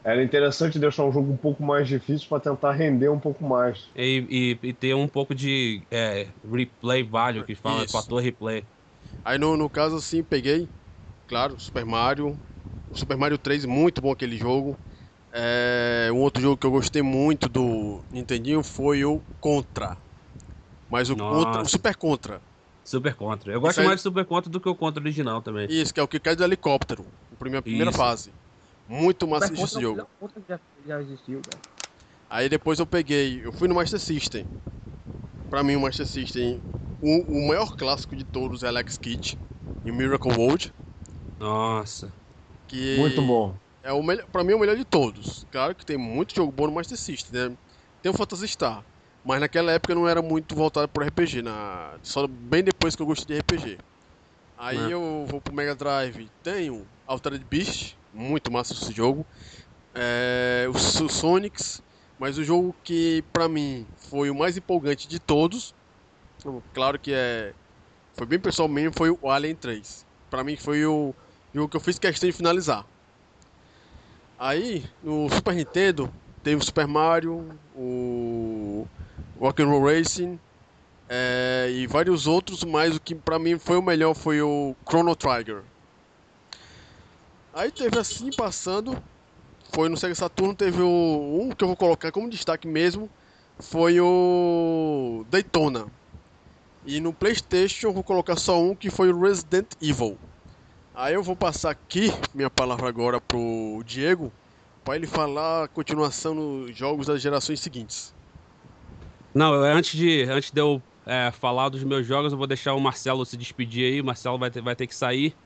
era 0.05 0.22
interessante 0.22 0.78
deixar 0.78 1.05
um 1.05 1.12
jogo 1.12 1.33
um 1.33 1.37
pouco 1.37 1.62
mais 1.62 1.89
difícil 1.89 2.28
para 2.28 2.41
tentar 2.41 2.72
render 2.72 3.09
um 3.09 3.18
pouco 3.20 3.45
mais. 3.45 3.89
E, 3.95 4.59
e- 4.62 4.68
e 4.68 4.72
ter 4.74 4.95
um 4.95 5.09
pouco 5.09 5.35
de 5.35 5.87
é, 5.91 6.33
replay 6.45 7.03
value, 7.03 7.45
que 7.45 7.55
fala, 7.55 7.85
Isso. 7.85 7.93
fator 7.93 8.20
replay. 8.22 8.64
Aí 9.24 9.39
no, 9.39 9.57
no 9.57 9.70
caso 9.70 9.97
assim, 9.97 10.22
peguei, 10.24 10.70
claro, 11.26 11.59
Super 11.61 11.85
Mario. 11.87 12.41
O 12.91 12.97
Super 12.97 13.16
Mario 13.16 13.39
3, 13.39 13.64
muito 13.66 14.03
bom 14.03 14.12
aquele 14.12 14.37
jogo. 14.37 14.81
É, 15.33 16.09
um 16.12 16.18
outro 16.18 16.43
jogo 16.43 16.57
que 16.57 16.66
eu 16.66 16.70
gostei 16.70 17.03
muito 17.03 17.49
do 17.49 18.01
Nintendinho 18.11 18.62
foi 18.62 19.05
o 19.05 19.20
Contra. 19.41 19.97
Mas 20.91 21.09
o. 21.09 21.16
Contra, 21.16 21.62
o 21.62 21.68
Super 21.68 21.95
Contra. 21.97 22.41
Super 22.85 23.14
Contra. 23.14 23.53
Eu 23.53 23.61
gosto 23.61 23.81
aí- 23.81 23.87
mais 23.87 24.01
do 24.01 24.03
Super 24.05 24.24
Contra 24.24 24.51
do 24.51 24.59
que 24.61 24.68
o 24.68 24.74
Contra 24.74 25.01
original 25.01 25.41
também. 25.41 25.66
Isso, 25.70 25.95
que 25.95 26.01
é 26.01 26.03
o 26.03 26.09
que 26.09 26.18
cai 26.18 26.35
do 26.35 26.43
helicóptero. 26.43 27.07
A 27.33 27.37
primeira, 27.37 27.62
primeira 27.62 27.93
fase. 27.93 28.33
Muito 28.89 29.28
massa 29.28 29.47
Super 29.47 29.62
esse 29.62 29.74
Contra- 29.74 29.81
jogo. 29.81 30.09
Já, 30.49 30.61
já 30.87 31.01
existiu, 31.03 31.41
cara. 31.49 31.62
Aí 32.28 32.49
depois 32.49 32.78
eu 32.81 32.87
peguei, 32.87 33.41
eu 33.45 33.53
fui 33.53 33.68
no 33.68 33.74
Master 33.76 34.01
System. 34.01 34.47
Pra 35.49 35.62
mim 35.62 35.76
o 35.76 35.81
Master 35.81 36.07
System, 36.07 36.61
o, 37.01 37.39
o 37.45 37.49
maior 37.49 37.76
clássico 37.76 38.16
de 38.16 38.24
todos 38.24 38.62
é 38.64 38.68
Alex 38.68 38.97
Kidd 38.99 39.37
e 39.85 39.91
Miracle 39.93 40.33
World, 40.33 40.72
Nossa. 41.39 42.12
que 42.68 42.97
Muito 42.99 43.20
bom. 43.22 43.55
É 43.83 43.93
o 43.93 44.03
melhor, 44.03 44.26
para 44.31 44.45
mim 44.45 44.53
é 44.53 44.57
o 44.57 44.59
melhor 44.61 44.76
de 44.76 44.85
todos. 44.85 45.45
Claro 45.51 45.74
que 45.74 45.85
tem 45.87 45.97
muito 45.97 46.35
jogo 46.35 46.53
bom 46.53 46.66
no 46.66 46.72
Master 46.72 46.97
System, 46.99 47.51
né? 47.51 47.57
Tem 48.03 48.11
o 48.11 48.14
Phantasy 48.14 48.49
Star, 48.49 48.85
mas 49.24 49.41
naquela 49.41 49.72
época 49.72 49.95
não 49.95 50.09
era 50.09 50.22
muito 50.22 50.55
voltado 50.55 50.89
pro 50.89 51.05
RPG, 51.05 51.43
na 51.43 51.99
só 52.03 52.26
bem 52.26 52.62
depois 52.62 52.95
que 52.97 53.03
eu 53.03 53.07
gostei 53.07 53.37
de 53.37 53.41
RPG. 53.41 53.78
Aí 54.57 54.78
É. 54.78 54.93
eu 54.95 55.24
vou 55.28 55.41
pro 55.41 55.55
Mega 55.55 55.74
Drive, 55.74 56.31
tenho 56.43 56.87
Altered 57.07 57.45
Beast, 57.45 57.97
muito 58.12 58.51
massa 58.53 58.72
esse 58.74 58.93
jogo. 58.93 59.26
É, 59.95 60.66
o 60.68 60.78
So- 60.78 61.09
Sonics, 61.09 61.83
mas 62.18 62.39
o 62.39 62.45
jogo 62.45 62.74
que 62.85 63.22
pra 63.33 63.49
mim 63.49 63.87
foi 64.09 64.31
o 64.31 64.35
mais 64.35 64.57
empolgante 64.57 65.09
de 65.09 65.18
todos, 65.18 65.74
claro 66.72 66.99
que 66.99 67.12
é 67.12 67.55
foi 68.16 68.26
bem 68.26 68.39
pessoal 68.39 68.68
mesmo, 68.68 68.93
foi 68.97 69.11
o 69.11 69.28
Alien 69.31 69.55
3. 69.57 70.05
Pra 70.28 70.45
mim 70.45 70.57
foi 70.57 70.85
o 70.85 71.14
jogo 71.55 71.68
que 71.68 71.76
eu 71.76 71.81
fiz 71.81 71.99
questão 71.99 72.28
de 72.28 72.37
finalizar. 72.37 72.87
Aí, 74.43 74.82
no 75.03 75.28
Super 75.28 75.55
Nintendo, 75.55 76.11
teve 76.43 76.62
o 76.62 76.64
Super 76.64 76.86
Mario, 76.86 77.47
o 77.76 78.86
Rock'n'Roll 79.38 79.84
Racing 79.84 80.41
é, 81.11 81.68
e 81.70 81.86
vários 81.86 82.26
outros, 82.26 82.64
mas 82.64 82.97
o 82.97 83.01
que 83.01 83.14
pra 83.14 83.38
mim 83.38 83.59
foi 83.59 83.76
o 83.76 83.82
melhor 83.82 84.14
foi 84.14 84.41
o 84.41 84.74
Chrono 84.88 85.14
Trigger. 85.14 85.62
Aí 87.53 87.70
teve 87.70 87.99
assim, 87.99 88.30
passando, 88.34 88.97
foi 89.74 89.91
no 89.91 89.97
Sega 89.99 90.14
Saturn, 90.14 90.55
teve 90.55 90.80
o, 90.80 91.38
um 91.43 91.51
que 91.51 91.62
eu 91.62 91.68
vou 91.68 91.76
colocar 91.76 92.11
como 92.11 92.30
destaque 92.30 92.66
mesmo, 92.66 93.11
foi 93.59 94.01
o 94.01 95.22
Daytona. 95.28 95.86
E 96.86 96.99
no 96.99 97.12
Playstation 97.12 97.88
eu 97.88 97.93
vou 97.93 98.03
colocar 98.03 98.36
só 98.36 98.59
um 98.59 98.74
que 98.74 98.88
foi 98.88 99.12
o 99.12 99.20
Resident 99.20 99.66
Evil. 99.82 100.16
Aí 100.93 101.14
eu 101.14 101.22
vou 101.22 101.36
passar 101.36 101.70
aqui 101.70 102.09
minha 102.34 102.51
palavra 102.51 102.88
agora 102.88 103.20
pro 103.20 103.82
Diego 103.84 104.32
para 104.84 104.97
ele 104.97 105.07
falar 105.07 105.64
a 105.64 105.68
continuação 105.68 106.34
nos 106.34 106.76
jogos 106.76 107.07
das 107.07 107.22
gerações 107.22 107.61
seguintes. 107.61 108.14
Não, 109.34 109.53
antes 109.53 109.97
de, 109.97 110.24
antes 110.24 110.51
de 110.51 110.61
eu 110.61 110.82
é, 111.07 111.30
falar 111.30 111.68
dos 111.68 111.84
meus 111.84 112.07
jogos, 112.07 112.32
eu 112.32 112.38
vou 112.38 112.47
deixar 112.47 112.74
o 112.74 112.80
Marcelo 112.80 113.24
se 113.24 113.36
despedir 113.36 113.93
aí. 113.93 114.01
O 114.01 114.05
Marcelo 114.05 114.38
vai 114.38 114.51
ter, 114.51 114.61
vai 114.61 114.74
ter 114.74 114.86
que 114.86 114.95
sair, 114.95 115.36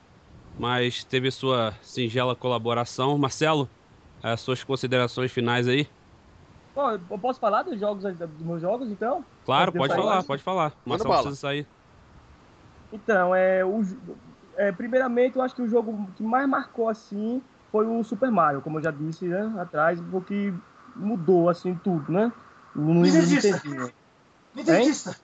mas 0.58 1.04
teve 1.04 1.30
sua 1.30 1.72
singela 1.82 2.34
colaboração. 2.34 3.18
Marcelo, 3.18 3.68
as 4.22 4.40
suas 4.40 4.64
considerações 4.64 5.30
finais 5.30 5.68
aí? 5.68 5.86
Bom, 6.74 6.90
eu 6.90 7.18
posso 7.18 7.38
falar 7.38 7.62
dos 7.62 7.78
jogos, 7.78 8.02
dos 8.02 8.42
meus 8.42 8.62
jogos, 8.62 8.90
então? 8.90 9.24
Claro, 9.44 9.72
Pode 9.72 9.88
pode 9.88 10.02
falar, 10.02 10.24
pode 10.24 10.42
falar. 10.42 10.72
O 10.84 10.90
Manda 10.90 11.04
Marcelo 11.04 11.22
precisa 11.22 11.36
sair. 11.36 11.68
Então, 12.90 13.34
é, 13.34 13.64
o, 13.64 13.82
é, 14.56 14.72
primeiramente, 14.72 15.36
eu 15.36 15.42
acho 15.42 15.54
que 15.54 15.62
o 15.62 15.68
jogo 15.68 16.08
que 16.16 16.22
mais 16.22 16.48
marcou, 16.48 16.88
assim, 16.88 17.42
foi 17.70 17.86
o 17.86 18.02
Super 18.04 18.30
Mario, 18.30 18.60
como 18.60 18.78
eu 18.78 18.82
já 18.82 18.90
disse 18.90 19.24
né, 19.24 19.52
atrás, 19.58 20.00
porque 20.10 20.52
mudou, 20.96 21.48
assim, 21.48 21.74
tudo, 21.82 22.12
né? 22.12 22.32
No, 22.74 22.94
Nintendista. 22.94 23.60
Nintendista! 24.54 25.16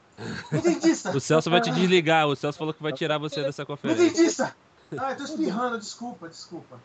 Nintendista! 0.52 1.16
O 1.16 1.20
Celso 1.20 1.50
vai 1.50 1.60
te 1.60 1.70
desligar. 1.70 2.26
O 2.26 2.36
Celso 2.36 2.58
falou 2.58 2.74
que 2.74 2.82
vai 2.82 2.92
tirar 2.92 3.18
você 3.18 3.42
dessa 3.42 3.64
conferência. 3.64 4.04
Nintendista! 4.04 4.56
Ah, 4.98 5.12
eu 5.12 5.16
tô 5.16 5.24
espirrando, 5.24 5.78
desculpa, 5.78 6.28
desculpa. 6.28 6.80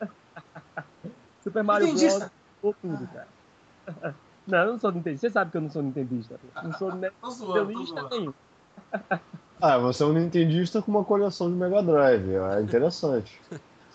Super 1.44 1.64
Mario 1.64 1.88
Bros. 1.88 2.02
Nintendista! 2.02 2.32
mudou 2.62 2.76
tudo, 2.82 3.08
cara. 3.08 4.16
Não, 4.48 4.60
eu 4.60 4.74
não 4.74 4.80
sou 4.80 4.92
Nintendista. 4.92 5.28
Você 5.28 5.34
sabe 5.34 5.50
que 5.50 5.58
eu 5.58 5.62
não 5.62 5.72
sou 5.72 5.82
Nintendista. 5.82 6.40
Não 6.64 6.72
sou 6.74 6.94
Nintendista 6.94 8.10
nenhum. 8.10 8.34
Ah, 9.62 9.78
você 9.78 10.04
é 10.04 10.06
um 10.06 10.14
nintendista 10.14 10.82
com 10.82 10.92
uma 10.92 11.04
coleção 11.04 11.50
de 11.50 11.56
Mega 11.56 11.82
Drive. 11.82 12.36
É 12.36 12.62
interessante. 12.62 13.40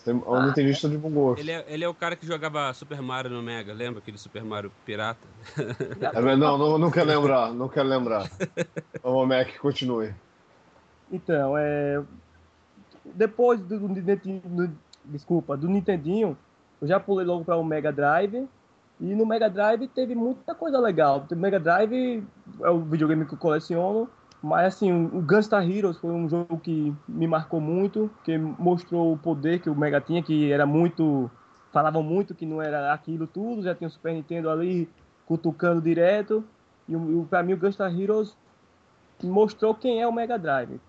Tem 0.04 0.14
um 0.14 0.34
ah, 0.34 0.46
nintendista 0.46 0.88
de 0.88 0.96
bom 0.96 1.10
gosto. 1.10 1.40
Ele 1.40 1.50
é, 1.50 1.64
ele 1.68 1.84
é 1.84 1.88
o 1.88 1.94
cara 1.94 2.16
que 2.16 2.26
jogava 2.26 2.72
Super 2.72 3.02
Mario 3.02 3.30
no 3.30 3.42
Mega, 3.42 3.72
lembra 3.72 4.00
aquele 4.00 4.16
Super 4.16 4.42
Mario 4.42 4.72
pirata? 4.84 5.20
É, 6.00 6.36
não, 6.36 6.56
não, 6.56 6.78
não 6.78 6.90
quero 6.90 7.08
lembrar, 7.08 7.52
não 7.52 7.68
quero 7.68 7.88
lembrar. 7.88 8.30
O 9.02 9.26
Mac, 9.26 9.58
continue. 9.58 10.14
Então, 11.12 11.56
é... 11.56 12.02
Depois 13.04 13.60
do, 13.60 13.78
do, 13.78 13.88
do, 13.88 14.70
desculpa, 15.04 15.56
do 15.56 15.68
Nintendinho, 15.68 16.36
eu 16.80 16.88
já 16.88 16.98
pulei 16.98 17.26
logo 17.26 17.44
para 17.44 17.56
o 17.56 17.64
Mega 17.64 17.92
Drive. 17.92 18.48
E 19.00 19.14
no 19.14 19.26
Mega 19.26 19.48
Drive 19.48 19.88
teve 19.88 20.14
muita 20.14 20.54
coisa 20.54 20.78
legal. 20.78 21.26
O 21.30 21.36
Mega 21.36 21.58
Drive 21.58 22.22
é 22.62 22.70
o 22.70 22.80
videogame 22.80 23.26
que 23.26 23.34
eu 23.34 23.38
coleciono. 23.38 24.08
Mas 24.42 24.74
assim, 24.74 24.90
o 24.90 25.20
Gunstar 25.20 25.68
Heroes 25.68 25.98
foi 25.98 26.10
um 26.10 26.28
jogo 26.28 26.58
que 26.58 26.94
me 27.06 27.26
marcou 27.26 27.60
muito, 27.60 28.10
que 28.24 28.38
mostrou 28.38 29.12
o 29.12 29.18
poder 29.18 29.60
que 29.60 29.68
o 29.68 29.74
Mega 29.74 30.00
tinha, 30.00 30.22
que 30.22 30.50
era 30.50 30.64
muito. 30.64 31.30
Falavam 31.72 32.02
muito 32.02 32.34
que 32.34 32.46
não 32.46 32.60
era 32.60 32.92
aquilo 32.92 33.26
tudo, 33.26 33.62
já 33.62 33.74
tinha 33.74 33.86
o 33.86 33.90
Super 33.90 34.14
Nintendo 34.14 34.50
ali 34.50 34.88
cutucando 35.26 35.80
direto. 35.80 36.42
E, 36.88 36.94
e 36.94 37.24
para 37.26 37.42
mim 37.42 37.52
o 37.52 37.56
Gunstar 37.58 37.94
Heroes 37.94 38.34
mostrou 39.22 39.74
quem 39.74 40.00
é 40.00 40.08
o 40.08 40.12
Mega 40.12 40.38
Drive, 40.38 40.80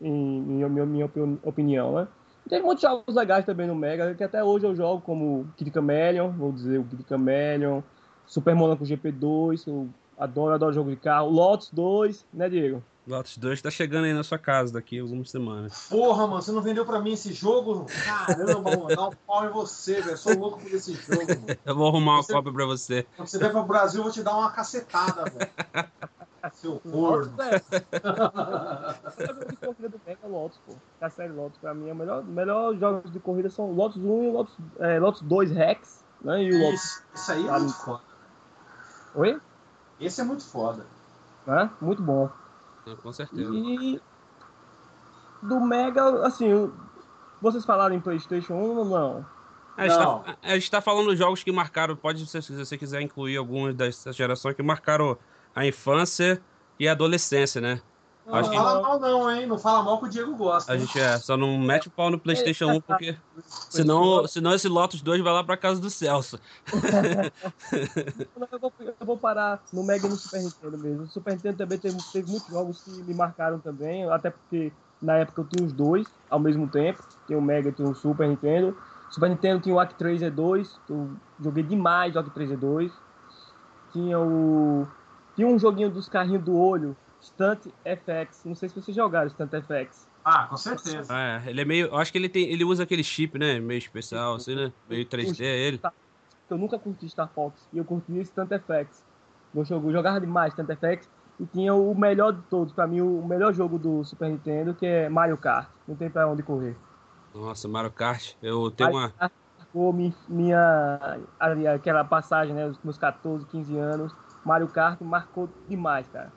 em, 0.00 0.38
em 0.38 0.68
minha, 0.68 0.84
minha 0.84 1.10
opinião, 1.44 1.92
né? 1.92 2.08
Tem 2.48 2.62
muitos 2.62 2.82
jogos 2.82 3.14
legais 3.14 3.44
também 3.44 3.66
no 3.66 3.74
Mega, 3.74 4.14
que 4.14 4.24
até 4.24 4.42
hoje 4.42 4.66
eu 4.66 4.74
jogo, 4.74 5.02
como 5.02 5.46
Kid 5.56 5.70
Chameleon, 5.72 6.30
vou 6.30 6.50
dizer 6.50 6.78
o 6.78 6.84
Kid 6.84 7.04
Chameleon, 7.06 7.82
Super 8.26 8.54
Monaco 8.54 8.84
GP2, 8.84 9.68
eu 9.68 9.88
adoro, 10.18 10.54
adoro 10.54 10.72
jogo 10.72 10.90
de 10.90 10.96
carro, 10.96 11.30
Lotus 11.30 11.70
2, 11.72 12.26
né, 12.32 12.48
Diego? 12.48 12.82
Lotus 13.06 13.38
2 13.38 13.62
tá 13.62 13.70
chegando 13.70 14.04
aí 14.04 14.12
na 14.12 14.22
sua 14.22 14.38
casa 14.38 14.74
daqui 14.74 14.98
a 14.98 15.02
algumas 15.02 15.30
semanas. 15.30 15.86
Porra, 15.88 16.26
mano, 16.26 16.42
você 16.42 16.52
não 16.52 16.60
vendeu 16.60 16.84
pra 16.84 17.00
mim 17.00 17.12
esse 17.12 17.32
jogo? 17.32 17.86
Caramba, 18.04 18.60
mano, 18.60 18.88
dá 18.88 19.08
um 19.08 19.12
pau 19.26 19.46
em 19.46 19.48
você, 19.48 20.02
velho. 20.02 20.18
Sou 20.18 20.36
louco 20.36 20.60
por 20.60 20.70
esse 20.70 20.92
jogo, 20.92 21.26
mano. 21.26 21.58
Eu 21.64 21.74
vou 21.74 21.88
arrumar 21.88 22.16
uma 22.16 22.22
você, 22.22 22.32
cópia 22.34 22.52
pra 22.52 22.66
você. 22.66 23.06
Quando 23.16 23.28
você 23.28 23.38
vier 23.38 23.50
pro 23.50 23.62
Brasil, 23.62 24.00
eu 24.00 24.04
vou 24.04 24.12
te 24.12 24.22
dar 24.22 24.36
uma 24.36 24.50
cacetada, 24.50 25.24
velho. 25.24 25.50
Seu 26.52 26.78
corno. 26.80 27.32
de 29.48 29.56
corrida 29.56 29.88
do 29.88 30.00
Mega 30.06 30.26
Lotus, 30.26 30.58
pô. 30.66 30.74
A 31.00 31.10
série 31.10 31.32
Lotus, 31.32 31.58
pra 31.58 31.74
mim, 31.74 31.88
é 31.88 31.92
o 31.92 31.96
melhor, 31.96 32.22
melhor 32.24 32.76
jogos 32.76 33.10
de 33.10 33.20
corrida 33.20 33.50
são 33.50 33.72
Lotus 33.72 33.96
1 33.96 34.24
e 34.24 34.30
Lotus, 34.30 34.56
é, 34.78 34.98
Lotus 34.98 35.22
2 35.22 35.50
Rex, 35.50 36.04
né? 36.22 36.42
E 36.42 36.52
o 36.52 36.62
Lotus. 36.62 37.02
Isso 37.14 37.32
aí 37.32 37.46
é 37.46 37.58
muito 37.58 37.74
foda. 37.74 38.02
Oi? 39.14 39.40
Esse 40.00 40.20
é 40.20 40.24
muito 40.24 40.44
foda. 40.44 40.86
É? 41.46 41.68
Muito 41.80 42.02
bom. 42.02 42.30
Com 43.02 43.12
certeza. 43.12 43.50
E 43.54 44.00
do 45.42 45.60
Mega, 45.60 46.26
assim, 46.26 46.70
vocês 47.40 47.64
falaram 47.64 47.94
em 47.94 48.00
PlayStation 48.00 48.54
1 48.54 48.76
ou 48.76 48.84
não? 48.84 49.26
A 49.76 49.88
gente, 49.88 49.98
não. 49.98 50.18
Tá, 50.20 50.36
a 50.42 50.54
gente 50.54 50.70
tá 50.70 50.80
falando 50.80 51.10
de 51.10 51.16
jogos 51.16 51.44
que 51.44 51.52
marcaram, 51.52 51.94
pode, 51.94 52.26
se 52.26 52.40
você 52.40 52.76
quiser 52.76 53.00
incluir 53.00 53.36
algumas 53.36 53.74
dessas 53.74 54.16
gerações 54.16 54.56
que 54.56 54.62
marcaram 54.62 55.16
a 55.54 55.64
infância 55.64 56.42
e 56.78 56.88
a 56.88 56.92
adolescência, 56.92 57.60
né? 57.60 57.80
Não, 58.28 58.34
Acho 58.34 58.50
não 58.50 58.56
fala 58.56 58.82
mal 58.82 59.00
não, 59.00 59.30
hein? 59.30 59.46
Não 59.46 59.58
fala 59.58 59.82
mal 59.82 59.98
que 59.98 60.04
o 60.04 60.08
Diego 60.08 60.36
gosta. 60.36 60.70
A 60.70 60.76
gente 60.76 61.00
é, 61.00 61.18
só 61.18 61.34
não 61.34 61.56
mete 61.58 61.88
o 61.88 61.90
pau 61.90 62.10
no 62.10 62.18
Playstation 62.18 62.66
1 62.66 62.80
porque 62.82 63.16
senão, 63.70 64.28
senão 64.28 64.52
esse 64.52 64.68
Lotus 64.68 65.00
2 65.00 65.22
vai 65.22 65.32
lá 65.32 65.42
pra 65.42 65.56
casa 65.56 65.80
do 65.80 65.88
Celso. 65.88 66.38
eu, 68.52 68.58
vou, 68.60 68.72
eu 68.78 69.06
vou 69.06 69.16
parar 69.16 69.62
no 69.72 69.82
Mega 69.82 70.06
e 70.06 70.10
no 70.10 70.16
Super 70.16 70.42
Nintendo 70.42 70.76
mesmo. 70.76 71.04
O 71.04 71.08
Super 71.08 71.32
Nintendo 71.32 71.56
também 71.56 71.78
teve, 71.78 71.96
teve 72.12 72.30
muitos 72.30 72.50
jogos 72.50 72.82
que 72.82 72.90
me 72.90 73.14
marcaram 73.14 73.58
também, 73.60 74.06
até 74.10 74.28
porque 74.28 74.70
na 75.00 75.14
época 75.14 75.40
eu 75.40 75.46
tinha 75.46 75.66
os 75.66 75.72
dois 75.72 76.06
ao 76.28 76.38
mesmo 76.38 76.68
tempo. 76.68 77.02
Tinha 77.26 77.38
o 77.38 77.42
Mega 77.42 77.70
e 77.70 77.72
tinha 77.72 77.88
o 77.88 77.94
Super 77.94 78.28
Nintendo. 78.28 78.76
Super 79.10 79.30
Nintendo 79.30 79.62
tinha 79.62 79.74
o 79.74 79.80
Act 79.80 79.94
3 79.94 80.20
E2, 80.20 80.68
eu 80.90 81.10
joguei 81.42 81.62
demais 81.62 82.14
o 82.14 82.18
Act 82.18 82.30
3 82.32 82.50
E2. 82.50 82.92
Tinha 83.90 84.20
o 84.20 84.86
tinha 85.34 85.48
um 85.48 85.58
joguinho 85.58 85.88
dos 85.88 86.08
carrinhos 86.08 86.42
do 86.42 86.54
olho, 86.54 86.96
Stunt 87.28 87.66
FX. 87.84 88.44
Não 88.44 88.54
sei 88.54 88.68
se 88.68 88.74
vocês 88.74 88.96
jogaram 88.96 89.28
Stunt 89.30 89.50
FX. 89.50 90.08
Ah, 90.24 90.46
com 90.48 90.56
certeza. 90.56 91.12
É, 91.14 91.42
ele 91.50 91.60
é 91.60 91.64
meio. 91.64 91.86
Eu 91.86 91.96
acho 91.96 92.10
que 92.10 92.18
ele 92.18 92.28
tem. 92.28 92.50
Ele 92.50 92.64
usa 92.64 92.82
aquele 92.82 93.04
chip, 93.04 93.38
né? 93.38 93.58
Meio 93.60 93.78
especial, 93.78 94.34
assim, 94.34 94.54
né? 94.54 94.72
Meio 94.88 95.06
3D 95.06 95.40
é 95.40 95.56
ele. 95.56 95.80
Eu 96.50 96.58
nunca 96.58 96.78
curti 96.78 97.08
Star 97.08 97.28
Fox 97.34 97.68
e 97.72 97.78
eu 97.78 97.84
curti 97.84 98.24
Stunt 98.24 98.48
FX. 98.48 99.04
Eu 99.54 99.64
jogava 99.64 100.20
demais 100.20 100.52
Stunt 100.52 100.68
FX 100.68 101.08
e 101.40 101.46
tinha 101.46 101.74
o 101.74 101.94
melhor 101.94 102.32
de 102.32 102.42
todos, 102.42 102.72
pra 102.72 102.86
mim, 102.86 103.00
o 103.00 103.24
melhor 103.24 103.52
jogo 103.54 103.78
do 103.78 104.04
Super 104.04 104.28
Nintendo, 104.28 104.74
que 104.74 104.84
é 104.84 105.08
Mario 105.08 105.36
Kart. 105.36 105.68
Não 105.86 105.94
tem 105.94 106.10
pra 106.10 106.28
onde 106.28 106.42
correr. 106.42 106.76
Nossa, 107.34 107.68
Mario 107.68 107.90
Kart. 107.90 108.34
Eu 108.42 108.70
tenho 108.70 108.92
Mario 108.92 109.08
uma. 109.08 109.18
Kart 109.18 109.32
minha, 110.28 110.98
aquela 111.74 112.02
passagem, 112.02 112.54
né? 112.54 112.66
Os 112.66 112.78
meus 112.82 112.98
14, 112.98 113.46
15 113.46 113.76
anos 113.76 114.12
Mario 114.44 114.68
Kart 114.68 115.00
marcou 115.02 115.48
demais, 115.68 116.08
cara. 116.08 116.32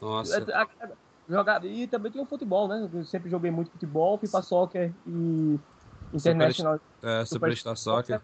Nossa. 0.00 0.46
Jogar, 1.28 1.64
e 1.64 1.86
também 1.86 2.10
tem 2.10 2.20
o 2.20 2.26
futebol, 2.26 2.66
né? 2.66 2.88
Eu 2.92 3.04
sempre 3.04 3.30
joguei 3.30 3.50
muito 3.50 3.70
futebol, 3.70 4.18
FIFA 4.18 4.42
Soccer 4.42 4.92
e 5.06 5.60
International. 6.12 6.74
Super, 6.74 7.08
é, 7.08 7.24
Superstar 7.24 7.76
Soccer. 7.76 8.20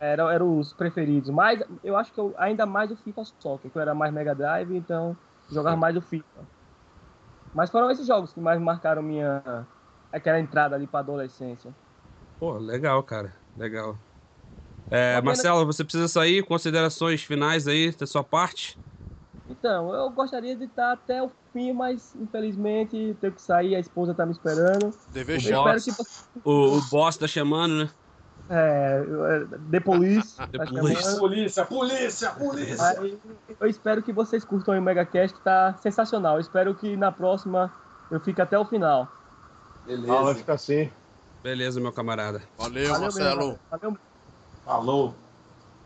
Eram 0.00 0.28
era 0.28 0.44
os 0.44 0.72
preferidos. 0.72 1.30
Mas 1.30 1.62
eu 1.84 1.96
acho 1.96 2.12
que 2.12 2.18
eu, 2.18 2.34
ainda 2.36 2.66
mais 2.66 2.90
o 2.90 2.96
FIFA 2.96 3.24
Soccer, 3.38 3.70
que 3.70 3.78
eu 3.78 3.82
era 3.82 3.94
mais 3.94 4.12
Mega 4.12 4.34
Drive, 4.34 4.74
então 4.74 5.16
jogava 5.50 5.76
mais 5.76 5.96
o 5.96 6.00
FIFA. 6.00 6.46
Mas 7.54 7.70
foram 7.70 7.90
esses 7.90 8.06
jogos 8.06 8.32
que 8.32 8.40
mais 8.40 8.60
marcaram 8.60 9.02
minha 9.02 9.42
aquela 10.12 10.40
entrada 10.40 10.74
ali 10.74 10.86
para 10.86 11.00
adolescência. 11.00 11.72
Pô, 12.40 12.52
legal, 12.58 13.02
cara. 13.02 13.32
Legal. 13.56 13.96
É, 14.90 15.20
Marcelo, 15.20 15.66
você 15.66 15.84
precisa 15.84 16.08
sair. 16.08 16.42
Considerações 16.44 17.22
finais 17.22 17.68
aí 17.68 17.90
da 17.92 18.06
sua 18.06 18.24
parte? 18.24 18.78
Então, 19.48 19.94
eu 19.94 20.10
gostaria 20.10 20.54
de 20.54 20.64
estar 20.64 20.92
até 20.92 21.22
o 21.22 21.30
fim, 21.52 21.72
mas 21.72 22.14
infelizmente 22.16 23.16
tenho 23.20 23.32
que 23.32 23.40
sair, 23.40 23.74
a 23.74 23.80
esposa 23.80 24.12
está 24.12 24.26
me 24.26 24.32
esperando. 24.32 24.92
Dever 25.10 25.38
o, 25.38 25.64
boss, 25.64 25.84
que... 25.84 25.90
o, 26.44 26.76
o 26.76 26.82
boss 26.90 27.16
tá 27.16 27.26
chamando, 27.26 27.84
né? 27.84 27.90
É, 28.50 29.02
The 29.70 29.80
Police. 29.80 30.36
The 30.36 30.58
tá 30.58 30.66
Police. 30.66 31.18
Polícia, 31.18 31.64
polícia, 31.66 32.30
polícia! 32.30 33.00
Aí, 33.00 33.18
eu 33.60 33.66
espero 33.66 34.02
que 34.02 34.12
vocês 34.12 34.44
curtam 34.44 34.78
o 34.78 34.82
Megacast, 34.82 35.36
que 35.36 35.42
tá 35.42 35.74
sensacional. 35.80 36.36
Eu 36.36 36.40
espero 36.40 36.74
que 36.74 36.96
na 36.96 37.12
próxima 37.12 37.72
eu 38.10 38.20
fique 38.20 38.40
até 38.40 38.58
o 38.58 38.64
final. 38.64 39.08
Beleza. 39.86 40.12
Ah, 40.12 40.22
vai 40.22 40.34
ficar 40.34 40.54
assim. 40.54 40.90
Beleza, 41.42 41.80
meu 41.80 41.92
camarada. 41.92 42.42
Valeu, 42.58 42.88
Valeu 42.88 43.00
Marcelo. 43.02 43.46
Mesmo, 43.48 43.58
Valeu. 43.70 43.98
Falou. 44.64 45.14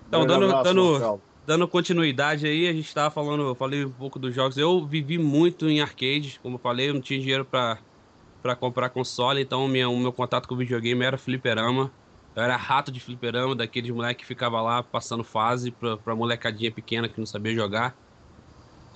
Então, 0.08 0.26
dando, 0.26 0.46
abraço, 0.46 0.64
dando, 0.64 1.20
dando 1.47 1.68
continuidade 1.68 2.47
aí, 2.47 2.68
a 2.68 2.72
gente 2.72 2.93
tava 2.93 3.11
falando, 3.11 3.43
eu 3.45 3.57
falei 3.57 3.84
um 3.84 3.93
pouco 3.93 4.18
dos 4.18 4.34
jogos. 4.34 4.57
Eu 4.57 4.86
vivi 4.86 5.18
muito 5.18 5.68
em 5.68 5.80
arcade, 5.80 6.38
como 6.40 6.57
eu 6.57 6.61
falei, 6.61 6.88
eu 6.90 6.95
não 6.95 7.01
tinha 7.01 7.20
dinheiro 7.20 7.45
pra 7.45 8.57
comprar 8.59 8.90
console, 8.90 9.43
então 9.43 9.66
minha, 9.68 9.88
o 9.88 9.99
meu 9.99 10.12
contato 10.12 10.49
com 10.49 10.55
o 10.55 10.59
videogame 10.59 11.05
era 11.05 11.18
fliperama. 11.18 11.95
Eu 12.34 12.43
era 12.43 12.57
rato 12.57 12.90
de 12.93 13.01
fliperama, 13.01 13.55
daqueles 13.57 13.90
moleque 13.90 14.20
que 14.22 14.26
ficava 14.26 14.61
lá 14.62 14.82
passando 14.82 15.24
fase 15.24 15.70
pra, 15.72 15.99
pra 15.99 16.16
molecadinha 16.16 16.72
pequena 16.74 17.09
que 17.09 17.18
não 17.18 17.26
sabia 17.26 17.55
jogar. 17.55 17.99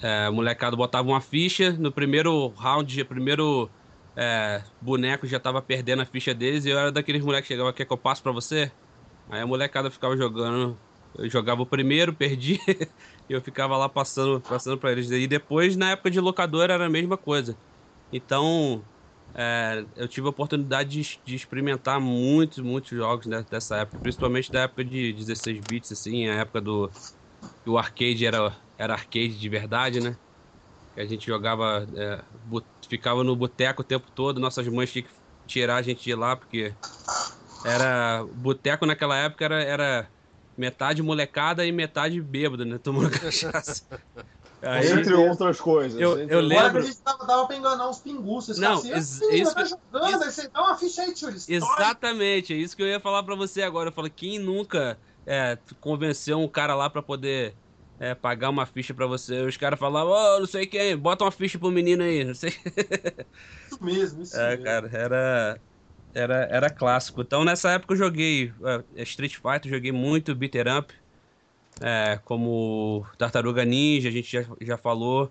É, 0.03 0.29
molecado 0.31 0.77
botava 0.77 1.09
uma 1.09 1.21
ficha, 1.23 1.73
no 1.73 1.91
primeiro 1.93 2.49
round, 2.51 3.03
primeiro 3.07 3.73
é, 4.17 4.63
boneco 4.81 5.27
já 5.27 5.41
tava 5.41 5.63
perdendo 5.63 6.03
a 6.03 6.07
ficha 6.07 6.35
deles, 6.35 6.65
e 6.67 6.71
eu 6.71 6.79
era 6.79 6.93
daqueles 6.93 7.25
moleques 7.25 7.49
que 7.49 7.55
chegava, 7.55 7.73
quer 7.73 7.87
que 7.87 7.93
eu 7.93 7.99
passe 7.99 8.23
pra 8.23 8.31
você? 8.33 8.73
Aí 9.29 9.41
a 9.43 9.47
molecada 9.47 9.91
ficava 9.91 10.17
jogando. 10.17 10.83
Eu 11.19 11.29
jogava 11.29 11.63
o 11.63 11.67
primeiro, 11.67 12.15
perdi. 12.15 12.59
e 13.29 13.33
eu 13.33 13.41
ficava 13.41 13.77
lá 13.77 13.89
passando, 13.89 14.41
passando 14.41 14.79
para 14.79 14.93
eles. 14.93 15.11
E 15.11 15.27
depois, 15.27 15.77
na 15.77 15.91
época 15.91 16.11
de 16.11 16.21
locadora, 16.21 16.75
era 16.75 16.87
a 16.87 16.91
mesma 16.91 17.17
coisa. 17.17 17.57
Então, 18.13 18.85
é, 19.35 19.85
eu 19.97 20.09
tive 20.09 20.27
a 20.27 20.31
oportunidade 20.31 20.91
de, 20.91 21.21
de, 21.25 21.35
experimentar 21.35 22.01
muitos, 22.01 22.59
muitos 22.59 22.91
jogos 22.91 23.27
né, 23.27 23.45
dessa 23.51 23.79
época. 23.79 23.99
Principalmente 24.01 24.51
da 24.51 24.61
época 24.63 24.85
de 24.85 25.13
16 25.13 25.61
bits, 25.69 25.93
assim. 25.93 26.29
A 26.29 26.35
época 26.37 26.61
do... 26.61 26.91
O 27.67 27.79
arcade 27.79 28.25
era, 28.25 28.57
era 28.79 28.95
arcade 28.95 29.39
de 29.39 29.49
verdade, 29.49 30.01
né? 30.01 30.17
Que 30.95 31.01
a 31.01 31.07
gente 31.07 31.27
jogava... 31.27 31.87
É, 31.95 32.25
ficava 32.89 33.25
no 33.25 33.37
boteco 33.37 33.83
o 33.83 33.85
tempo 33.85 34.11
todo. 34.13 34.41
Nossas 34.41 34.67
mães 34.69 34.93
tinham 34.93 35.07
que 35.07 35.15
tirar 35.47 35.77
a 35.77 35.83
gente 35.83 36.03
de 36.03 36.15
lá, 36.15 36.37
porque 36.37 36.75
era. 37.65 38.25
Boteco 38.35 38.87
naquela 38.87 39.17
época 39.17 39.45
era, 39.45 39.63
era 39.63 40.11
metade 40.57 41.03
molecada 41.03 41.65
e 41.67 41.73
metade 41.73 42.21
bêbado, 42.21 42.65
né? 42.65 42.79
Tomando 42.79 43.11
cachaça. 43.21 43.85
Aí, 44.63 44.91
entre 44.91 45.15
outras 45.15 45.61
coisas. 45.61 46.01
Eu, 46.01 46.19
eu 46.19 46.41
lembro. 46.41 46.79
a 46.79 46.83
gente 46.83 46.99
dava, 47.05 47.27
dava 47.27 47.47
pra 47.47 47.57
enganar 47.57 47.89
uns 47.89 47.99
pinguços. 47.99 48.59
Não, 48.59 48.75
assim, 48.75 48.91
ex 48.91 49.21
isso, 49.31 49.55
tá 49.55 49.65
jogando, 49.65 50.09
isso, 50.09 50.25
aí 50.25 50.31
você 50.31 50.49
dá 50.49 50.63
uma 50.63 50.79
ficha 50.79 51.03
aí, 51.03 51.15
tio. 51.15 51.29
Exatamente, 51.29 52.55
é 52.55 52.57
isso 52.57 52.75
que 52.75 52.83
eu 52.83 52.87
ia 52.87 52.99
falar 52.99 53.23
pra 53.23 53.35
você 53.35 53.63
agora. 53.63 53.91
Eu 53.91 53.93
falo, 53.93 54.09
quem 54.11 54.39
nunca 54.39 54.99
é, 55.27 55.59
convenceu 55.81 56.39
um 56.41 56.49
cara 56.49 56.75
lá 56.75 56.89
pra 56.89 57.03
poder 57.03 57.55
é, 58.01 58.15
pagar 58.15 58.49
uma 58.49 58.65
ficha 58.65 58.95
pra 58.95 59.07
você? 59.07 59.43
Os 59.43 59.57
caras 59.59 59.79
falavam, 59.79 60.13
ô, 60.13 60.37
oh, 60.37 60.41
não 60.41 60.47
sei 60.47 60.67
quem, 60.67 60.97
bota 60.97 61.25
uma 61.25 61.31
ficha 61.31 61.59
pro 61.59 61.71
menino 61.71 62.03
aí, 62.03 62.25
não 62.25 62.35
sei. 62.35 62.55
Isso 63.71 63.85
mesmo, 63.85 64.23
isso 64.23 64.37
é, 64.37 64.51
mesmo. 64.51 64.65
cara, 64.65 64.91
era 64.93 65.61
Era, 66.17 66.49
era 66.51 66.71
clássico. 66.71 67.21
Então 67.21 67.45
nessa 67.45 67.71
época 67.73 67.93
eu 67.95 67.99
joguei 67.99 68.53
uh, 68.61 68.85
Street 69.03 69.35
Fighter, 69.35 69.71
joguei 69.71 69.93
muito 69.93 70.35
Beater 70.35 70.67
Up, 70.79 70.93
é, 71.81 72.19
como 72.25 73.07
Tartaruga 73.19 73.65
Ninja, 73.65 74.09
a 74.09 74.13
gente 74.13 74.33
já, 74.33 74.47
já 74.61 74.79
falou. 74.79 75.31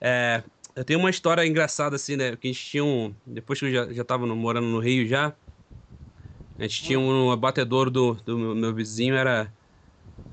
É, 0.00 0.42
eu 0.76 0.84
tenho 0.84 1.00
uma 1.00 1.10
história 1.10 1.44
engraçada 1.44 1.96
assim, 1.96 2.16
né? 2.16 2.36
Que 2.36 2.48
a 2.48 2.52
gente 2.52 2.64
tinha 2.64 2.84
um. 2.84 3.14
Depois 3.26 3.58
que 3.58 3.66
eu 3.66 3.72
já, 3.72 3.92
já 3.92 4.04
tava 4.04 4.24
no, 4.24 4.36
morando 4.36 4.68
no 4.68 4.78
Rio 4.78 5.06
já, 5.06 5.34
a 6.58 6.62
gente 6.62 6.84
tinha 6.84 7.00
um 7.00 7.32
abatedouro 7.32 7.90
do, 7.90 8.14
do 8.14 8.38
meu, 8.38 8.54
meu 8.54 8.74
vizinho, 8.74 9.16
era 9.16 9.52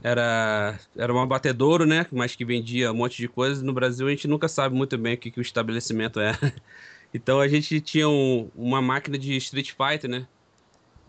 era, 0.03 0.79
era 0.95 1.13
um 1.13 1.19
abatedouro, 1.19 1.85
né? 1.85 2.05
Mas 2.11 2.35
que 2.35 2.45
vendia 2.45 2.91
um 2.91 2.95
monte 2.95 3.17
de 3.17 3.27
coisas. 3.27 3.63
No 3.63 3.73
Brasil 3.73 4.07
a 4.07 4.09
gente 4.09 4.27
nunca 4.27 4.47
sabe 4.47 4.75
muito 4.75 4.97
bem 4.97 5.15
o 5.15 5.17
que, 5.17 5.31
que 5.31 5.39
o 5.39 5.41
estabelecimento 5.41 6.19
é. 6.19 6.33
Então 7.14 7.39
a 7.39 7.47
gente 7.47 7.82
tinha 7.82 8.08
um, 8.10 8.51
uma 8.55 8.82
máquina 8.82 9.18
de 9.18 9.36
Street 9.38 9.72
Fighter, 9.72 10.10
né? 10.10 10.28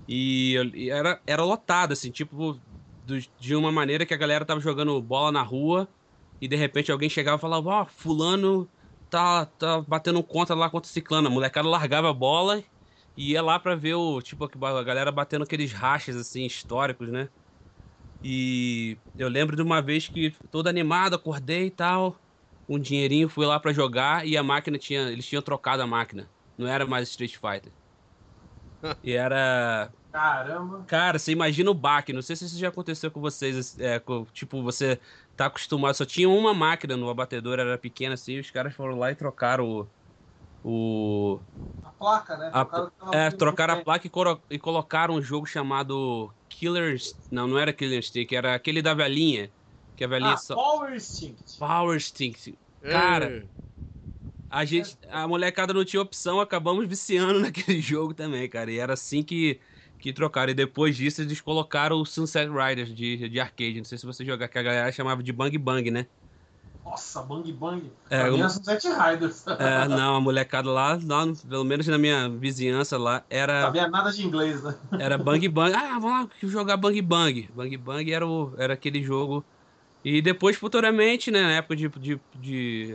E, 0.07 0.55
e 0.75 0.91
era, 0.91 1.23
era 1.27 1.45
lotado, 1.45 1.93
assim, 1.93 2.11
tipo, 2.11 2.63
do, 3.03 3.19
de 3.39 3.55
uma 3.55 3.71
maneira 3.73 4.07
que 4.07 4.15
a 4.15 4.17
galera 4.17 4.45
tava 4.45 4.61
jogando 4.61 5.01
bola 5.03 5.31
na 5.33 5.43
rua 5.43 5.93
e 6.41 6.49
de 6.49 6.57
repente 6.57 6.91
alguém 6.93 7.11
chegava 7.11 7.39
e 7.39 7.41
falava, 7.41 7.69
ó, 7.71 7.83
oh, 7.83 7.87
fulano 7.87 8.73
tá, 9.11 9.47
tá 9.47 9.81
batendo 9.83 10.23
contra 10.25 10.55
lá 10.57 10.71
contra 10.71 10.89
o 10.89 10.93
ciclano. 10.93 11.29
A 11.29 11.31
molecada 11.31 11.69
largava 11.69 12.11
a 12.11 12.15
bola 12.15 12.65
e 13.17 13.33
ia 13.33 13.43
lá 13.43 13.59
pra 13.59 13.75
ver 13.77 13.95
o, 13.95 14.23
tipo, 14.23 14.45
a 14.65 14.83
galera 14.85 15.13
batendo 15.13 15.45
aqueles 15.45 15.73
rachas, 15.73 16.17
assim, 16.17 16.45
históricos, 16.47 17.11
né? 17.11 17.31
E 18.23 19.01
eu 19.17 19.29
lembro 19.29 19.57
de 19.57 19.63
uma 19.63 19.81
vez 19.81 20.09
que 20.09 20.33
todo 20.51 20.69
animado, 20.69 21.15
acordei 21.15 21.67
e 21.67 21.71
tal, 21.71 22.21
um 22.69 22.79
dinheirinho, 22.79 23.29
fui 23.29 23.47
lá 23.47 23.59
para 23.59 23.73
jogar 23.73 24.27
e 24.27 24.37
a 24.37 24.43
máquina 24.43 24.79
tinha, 24.79 25.03
eles 25.11 25.27
tinham 25.27 25.43
trocado 25.43 25.83
a 25.83 25.87
máquina. 25.87 26.29
Não 26.57 26.67
era 26.67 26.87
mais 26.87 27.09
Street 27.09 27.37
Fighter. 27.37 27.73
E 29.03 29.13
era 29.13 29.91
Caramba. 30.13 30.85
Cara, 30.87 31.19
você 31.19 31.33
imagina 31.33 31.71
o 31.71 31.75
baque. 31.75 32.13
Não 32.13 32.23
sei 32.23 32.35
se 32.35 32.47
isso 32.47 32.59
já 32.59 32.69
aconteceu 32.69 33.11
com 33.11 33.21
vocês. 33.21 33.79
É, 33.79 33.99
com, 33.99 34.25
tipo, 34.33 34.63
você 34.63 34.99
tá 35.37 35.47
acostumado. 35.47 35.95
Só 35.95 36.05
tinha 36.05 36.29
uma 36.29 36.55
máquina 36.55 36.97
no 36.97 37.11
abatedor, 37.11 37.59
era 37.59 37.77
pequena 37.77 38.15
assim. 38.15 38.39
Os 38.39 38.51
caras 38.51 38.75
foram 38.75 38.99
lá 38.99 39.13
e 39.13 39.15
trocaram 39.15 39.65
o. 39.69 39.87
o 40.65 41.41
a 41.85 41.91
placa, 41.91 42.37
né? 42.37 42.51
A, 42.53 42.65
trocaram, 42.65 43.13
é, 43.13 43.31
trocaram 43.31 43.75
a 43.75 43.85
placa 43.85 44.07
e, 44.07 44.55
e, 44.55 44.59
colocaram 44.59 45.15
um 45.15 45.23
jogo 45.23 45.47
chamado 45.47 46.33
Killers. 46.49 47.15
Não, 47.31 47.47
não 47.47 47.59
era 47.59 47.73
Killer 47.73 48.03
Stick, 48.03 48.33
era 48.33 48.55
aquele 48.55 48.81
da 48.81 48.95
velhinha. 48.95 49.51
Que 49.99 50.05
a 50.05 50.09
velhinha 50.09 50.35
ah, 50.35 50.37
só... 50.37 50.55
Power 50.55 50.95
Instinct. 50.95 51.59
Power 51.59 51.97
Instinct. 51.97 52.57
Cara. 52.81 53.45
A 54.49 54.65
gente, 54.65 54.97
a 55.11 55.27
molecada 55.27 55.75
não 55.75 55.85
tinha 55.85 56.01
opção, 56.01 56.41
acabamos 56.41 56.87
viciando 56.87 57.41
naquele 57.43 57.81
jogo 57.81 58.15
também, 58.15 58.49
cara. 58.49 58.71
E 58.71 58.79
era 58.79 58.93
assim 58.93 59.25
que 59.25 59.61
que 59.99 60.13
trocaram. 60.13 60.53
E 60.53 60.55
depois 60.55 60.97
disso 60.97 61.21
eles 61.21 61.41
colocaram 61.41 62.01
o 62.01 62.07
Sunset 62.07 62.49
Riders 62.49 62.95
de, 62.95 63.29
de 63.29 63.41
arcade. 63.41 63.79
Não 63.79 63.85
sei 63.85 63.99
se 63.99 64.07
você 64.07 64.25
jogar, 64.25 64.47
que 64.47 64.57
a 64.57 64.63
galera 64.63 64.93
chamava 64.93 65.21
de 65.21 65.33
Bang 65.33 65.59
Bang, 65.59 65.91
né? 65.91 66.07
Nossa, 66.85 67.21
Bang 67.21 67.53
Bang. 67.53 67.93
É, 68.09 68.21
pra 68.21 68.31
mim 68.31 68.41
é 68.41 68.49
Sunset 68.49 68.87
Riders. 68.87 69.45
É, 69.59 69.89
não, 69.89 70.15
a 70.15 70.21
molecada 70.21 70.71
lá, 70.71 70.97
lá, 71.03 71.25
pelo 71.49 71.65
menos 71.65 71.89
na 71.89 71.99
minha 71.99 72.29
vizinhança 72.29 72.97
lá, 72.97 73.25
era. 73.29 73.55
Não 73.55 73.67
sabia 73.67 73.89
nada 73.89 74.13
de 74.13 74.25
inglês, 74.25 74.63
né? 74.63 74.79
Era 75.01 75.19
Bang 75.19 75.47
Bang. 75.51 75.75
Ah, 75.75 75.99
vamos 75.99 76.29
lá 76.29 76.31
jogar 76.45 76.77
Bang 76.77 77.03
Bang. 77.03 77.51
Bang 77.53 77.77
Bang 77.77 78.13
era, 78.13 78.25
o, 78.25 78.55
era 78.57 78.75
aquele 78.75 79.03
jogo. 79.03 79.45
E 80.05 80.23
depois, 80.23 80.57
futuramente, 80.57 81.31
né, 81.31 81.43
na 81.43 81.53
época 81.53 81.77
de, 81.77 81.89
de, 81.89 82.21
de 82.37 82.95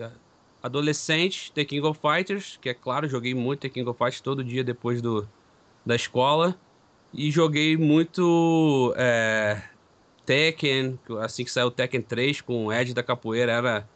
adolescente, 0.62 1.51
The 1.51 1.66
King 1.66 1.86
of 1.86 1.99
Fighters, 1.99 2.58
que 2.62 2.70
é 2.70 2.74
claro, 2.74 3.08
joguei 3.08 3.34
muito 3.34 3.62
The 3.62 3.70
King 3.70 3.89
of 3.89 3.97
Fighters 3.97 4.22
todo 4.22 4.43
dia 4.43 4.64
depois 4.64 5.01
do, 5.01 5.28
da 5.86 5.95
escola. 5.95 6.58
E 7.14 7.30
joguei 7.30 7.78
muito 7.78 8.93
é, 8.97 9.62
Tekken, 10.26 10.97
assim 11.22 11.43
que 11.43 11.51
saiu 11.51 11.70
Tekken 11.70 12.01
3 12.01 12.41
com 12.41 12.66
o 12.66 12.74
Ed 12.74 12.93
da 12.93 13.04
Capoeira, 13.04 13.51
era, 13.51 13.89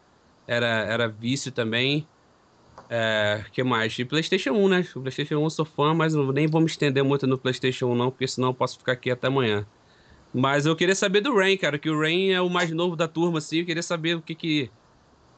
era, 0.46 0.68
era 0.68 1.08
vício 1.08 1.52
também. 1.52 2.08
É, 2.90 3.44
que 3.52 3.64
mais? 3.64 3.98
E 3.98 4.06
PlayStation 4.06 4.52
1, 4.52 4.68
né? 4.70 4.88
O 4.96 5.02
PlayStation 5.02 5.38
1 5.40 5.44
eu 5.44 5.50
sou 5.50 5.66
fã, 5.66 5.94
mas 5.94 6.14
nem 6.14 6.48
vou 6.48 6.62
me 6.62 6.68
estender 6.68 7.04
muito 7.04 7.26
no 7.26 7.38
PlayStation 7.38 7.88
1, 7.88 7.96
não, 7.96 8.12
porque 8.12 8.28
senão 8.28 8.50
eu 8.50 8.54
posso 8.54 8.78
ficar 8.78 8.94
aqui 8.94 9.10
até 9.12 9.28
amanhã. 9.28 9.66
Mas 10.34 10.66
eu 10.66 10.76
queria 10.76 10.96
saber 10.96 11.22
do 11.22 11.36
Rain, 11.36 11.58
cara, 11.58 11.80
que 11.80 11.90
o 11.90 12.00
Rain 12.00 12.32
é 12.32 12.42
o 12.42 12.50
mais 12.50 12.72
novo 12.72 12.96
da 12.96 13.08
turma, 13.08 13.40
assim. 13.40 13.60
Eu 13.60 13.66
queria 13.66 13.84
saber 13.84 14.16
o 14.16 14.22
que 14.24 14.36
que, 14.36 14.74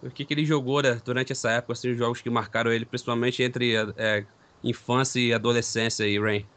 o 0.01 0.11
que, 0.11 0.25
que 0.25 0.33
ele 0.33 0.45
jogou 0.45 0.81
né, 0.83 0.95
durante 1.05 1.31
essa 1.33 1.51
época, 1.51 1.73
assim, 1.73 1.91
os 1.91 1.97
jogos 1.97 2.21
que 2.21 2.29
marcaram 2.29 2.71
ele, 2.73 2.85
principalmente 2.85 3.43
entre 3.43 3.75
é, 3.97 4.27
infância 4.63 5.19
e 5.19 5.33
adolescência 5.33 6.05
e 6.07 6.19
Rain. 6.19 6.49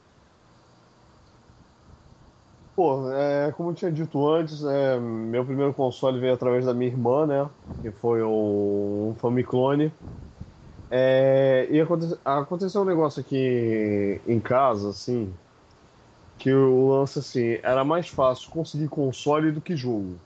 Pô, 2.75 3.11
é, 3.13 3.53
como 3.53 3.71
eu 3.71 3.75
tinha 3.75 3.93
dito 3.93 4.27
antes, 4.29 4.63
é, 4.65 4.99
meu 4.99 5.45
primeiro 5.45 5.75
console 5.75 6.19
veio 6.19 6.33
através 6.35 6.65
da 6.65 6.73
minha 6.73 6.91
irmã, 6.91 7.27
né? 7.27 7.51
Que 7.83 7.93
foi 7.93 8.23
um, 8.23 9.11
um 9.11 9.15
Famiclone. 9.17 9.93
É, 10.91 11.67
e 11.71 11.81
aconte, 11.81 12.07
aconteceu 12.25 12.83
um 12.83 12.85
negócio 12.85 13.21
aqui 13.23 13.37
em 14.27 14.41
casa, 14.41 14.91
assim, 14.91 15.39
que 16.43 16.53
o 16.53 16.89
lance, 16.89 17.21
assim, 17.21 17.61
era 17.63 17.85
mais 17.85 18.09
fácil 18.09 18.51
conseguir 18.51 18.89
console 18.89 19.53
do 19.53 19.61
que 19.61 19.77
jogo. 19.77 20.19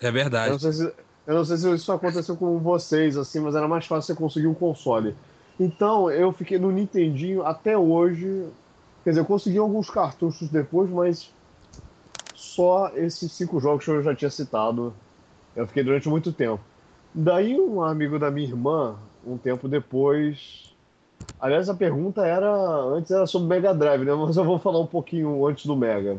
É 0.00 0.10
verdade. 0.10 0.48
Eu 0.48 0.52
não 0.52 0.58
sei 0.58 0.72
se, 0.72 0.94
não 1.26 1.44
sei 1.44 1.56
se 1.56 1.74
isso 1.74 1.90
aconteceu 1.92 2.36
com 2.36 2.58
vocês, 2.58 3.16
assim, 3.16 3.40
mas 3.40 3.54
era 3.54 3.66
mais 3.66 3.86
fácil 3.86 4.14
você 4.14 4.20
conseguir 4.20 4.46
um 4.46 4.54
console. 4.54 5.16
Então, 5.58 6.10
eu 6.10 6.32
fiquei 6.34 6.58
no 6.58 6.70
Nintendinho 6.70 7.44
até 7.44 7.78
hoje. 7.78 8.52
Quer 9.02 9.10
dizer, 9.10 9.20
eu 9.22 9.24
consegui 9.24 9.56
alguns 9.56 9.88
cartuchos 9.88 10.50
depois, 10.50 10.90
mas 10.90 11.32
só 12.34 12.90
esses 12.94 13.32
cinco 13.32 13.58
jogos 13.58 13.84
que 13.84 13.90
eu 13.90 14.02
já 14.02 14.14
tinha 14.14 14.30
citado. 14.30 14.94
Eu 15.56 15.66
fiquei 15.66 15.82
durante 15.82 16.08
muito 16.10 16.32
tempo. 16.32 16.62
Daí 17.14 17.58
um 17.58 17.82
amigo 17.82 18.18
da 18.18 18.30
minha 18.30 18.48
irmã, 18.48 18.98
um 19.24 19.38
tempo 19.38 19.68
depois. 19.68 20.71
Aliás, 21.40 21.68
a 21.68 21.74
pergunta 21.74 22.24
era. 22.24 22.48
Antes 22.48 23.10
era 23.10 23.26
sobre 23.26 23.48
Mega 23.48 23.74
Drive, 23.74 24.04
né? 24.04 24.14
Mas 24.14 24.36
eu 24.36 24.44
vou 24.44 24.58
falar 24.58 24.80
um 24.80 24.86
pouquinho 24.86 25.44
antes 25.46 25.66
do 25.66 25.76
Mega. 25.76 26.18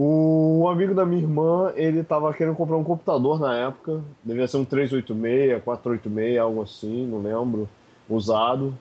O 0.00 0.68
amigo 0.70 0.94
da 0.94 1.04
minha 1.04 1.20
irmã, 1.20 1.72
ele 1.74 2.04
tava 2.04 2.32
querendo 2.32 2.54
comprar 2.54 2.76
um 2.76 2.84
computador 2.84 3.40
na 3.40 3.58
época. 3.58 4.00
Devia 4.22 4.46
ser 4.46 4.58
um 4.58 4.64
386, 4.64 5.60
486, 5.64 6.38
algo 6.38 6.62
assim, 6.62 7.04
não 7.04 7.20
lembro. 7.20 7.68
Usado. 8.08 8.78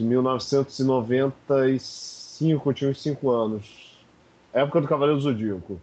Em 0.00 0.04
1995, 0.04 2.70
eu 2.70 2.72
tinha 2.72 2.90
uns 2.90 3.02
5 3.02 3.30
anos. 3.30 3.98
Época 4.50 4.80
do 4.80 4.88
Cavaleiro 4.88 5.20
do 5.20 5.24
Zodíaco. 5.24 5.78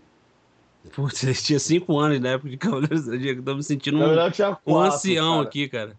Putz, 0.91 1.21
ele 1.23 1.35
tinha 1.35 1.59
5 1.59 1.99
anos 1.99 2.19
na 2.19 2.29
época 2.29 2.49
de 2.49 2.57
Cavaleiro 2.57 2.95
do 2.95 3.01
Zodíaco. 3.01 3.43
Tô 3.43 3.53
me 3.53 3.61
sentindo 3.61 3.97
um, 3.97 4.07
verdade, 4.07 4.37
quatro, 4.37 4.59
um 4.65 4.79
ancião 4.79 5.35
cara. 5.35 5.47
aqui, 5.47 5.67
cara. 5.67 5.95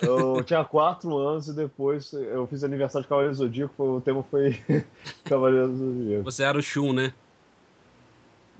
Eu 0.00 0.42
tinha 0.44 0.64
4 0.64 1.16
anos 1.16 1.48
e 1.48 1.52
depois 1.52 2.12
eu 2.12 2.46
fiz 2.46 2.64
aniversário 2.64 3.04
de 3.04 3.08
Cavaleiro 3.08 3.34
do 3.34 3.38
Zodíaco. 3.38 3.82
O 3.82 4.00
tema 4.00 4.22
foi 4.22 4.60
Cavaleiro 5.24 5.68
do 5.68 5.76
Zodíaco. 5.76 6.24
Você 6.24 6.42
era 6.42 6.58
o 6.58 6.62
Shun, 6.62 6.92
né? 6.92 7.12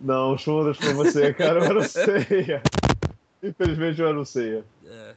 Não, 0.01 0.35
o 0.35 0.39
Shun 0.39 0.65
deixa 0.65 0.81
pra 0.81 0.93
você, 0.95 1.33
cara. 1.33 1.61
Eu 1.61 1.65
era 1.65 1.79
o 1.79 1.83
Seiya. 1.83 2.63
Infelizmente 3.43 4.01
eu 4.01 4.09
era 4.09 4.19
o 4.19 4.25
Seiya. 4.25 4.65
É. 4.85 5.15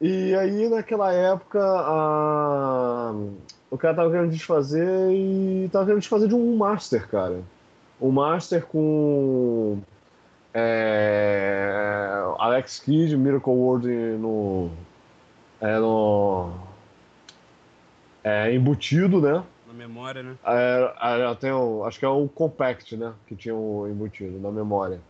E 0.00 0.34
aí, 0.34 0.68
naquela 0.68 1.12
época, 1.12 1.60
a... 1.62 3.14
o 3.70 3.78
cara 3.78 3.94
tava 3.94 4.10
querendo 4.10 4.30
desfazer 4.30 5.12
e 5.12 5.68
tava 5.72 5.84
querendo 5.86 6.00
desfazer 6.00 6.28
de 6.28 6.34
um 6.34 6.56
Master, 6.56 7.08
cara. 7.08 7.40
Um 8.00 8.10
Master 8.10 8.66
com 8.66 9.78
é... 10.52 12.22
Alex 12.38 12.80
Kidd, 12.80 13.16
Miracle 13.16 13.52
World 13.52 13.88
no, 13.88 14.70
é, 15.60 15.78
no 15.78 16.50
é, 18.22 18.52
embutido, 18.54 19.20
né? 19.20 19.42
Na 19.66 19.72
memória, 19.72 20.22
né? 20.22 20.36
É, 20.44 20.94
é, 21.00 21.34
tem 21.36 21.52
o, 21.52 21.84
acho 21.84 21.98
que 21.98 22.04
é 22.04 22.08
o 22.08 22.28
Compact, 22.28 22.96
né? 22.96 23.12
Que 23.26 23.36
tinha 23.36 23.54
o 23.54 23.86
embutido 23.88 24.38
na 24.38 24.50
memória. 24.50 25.00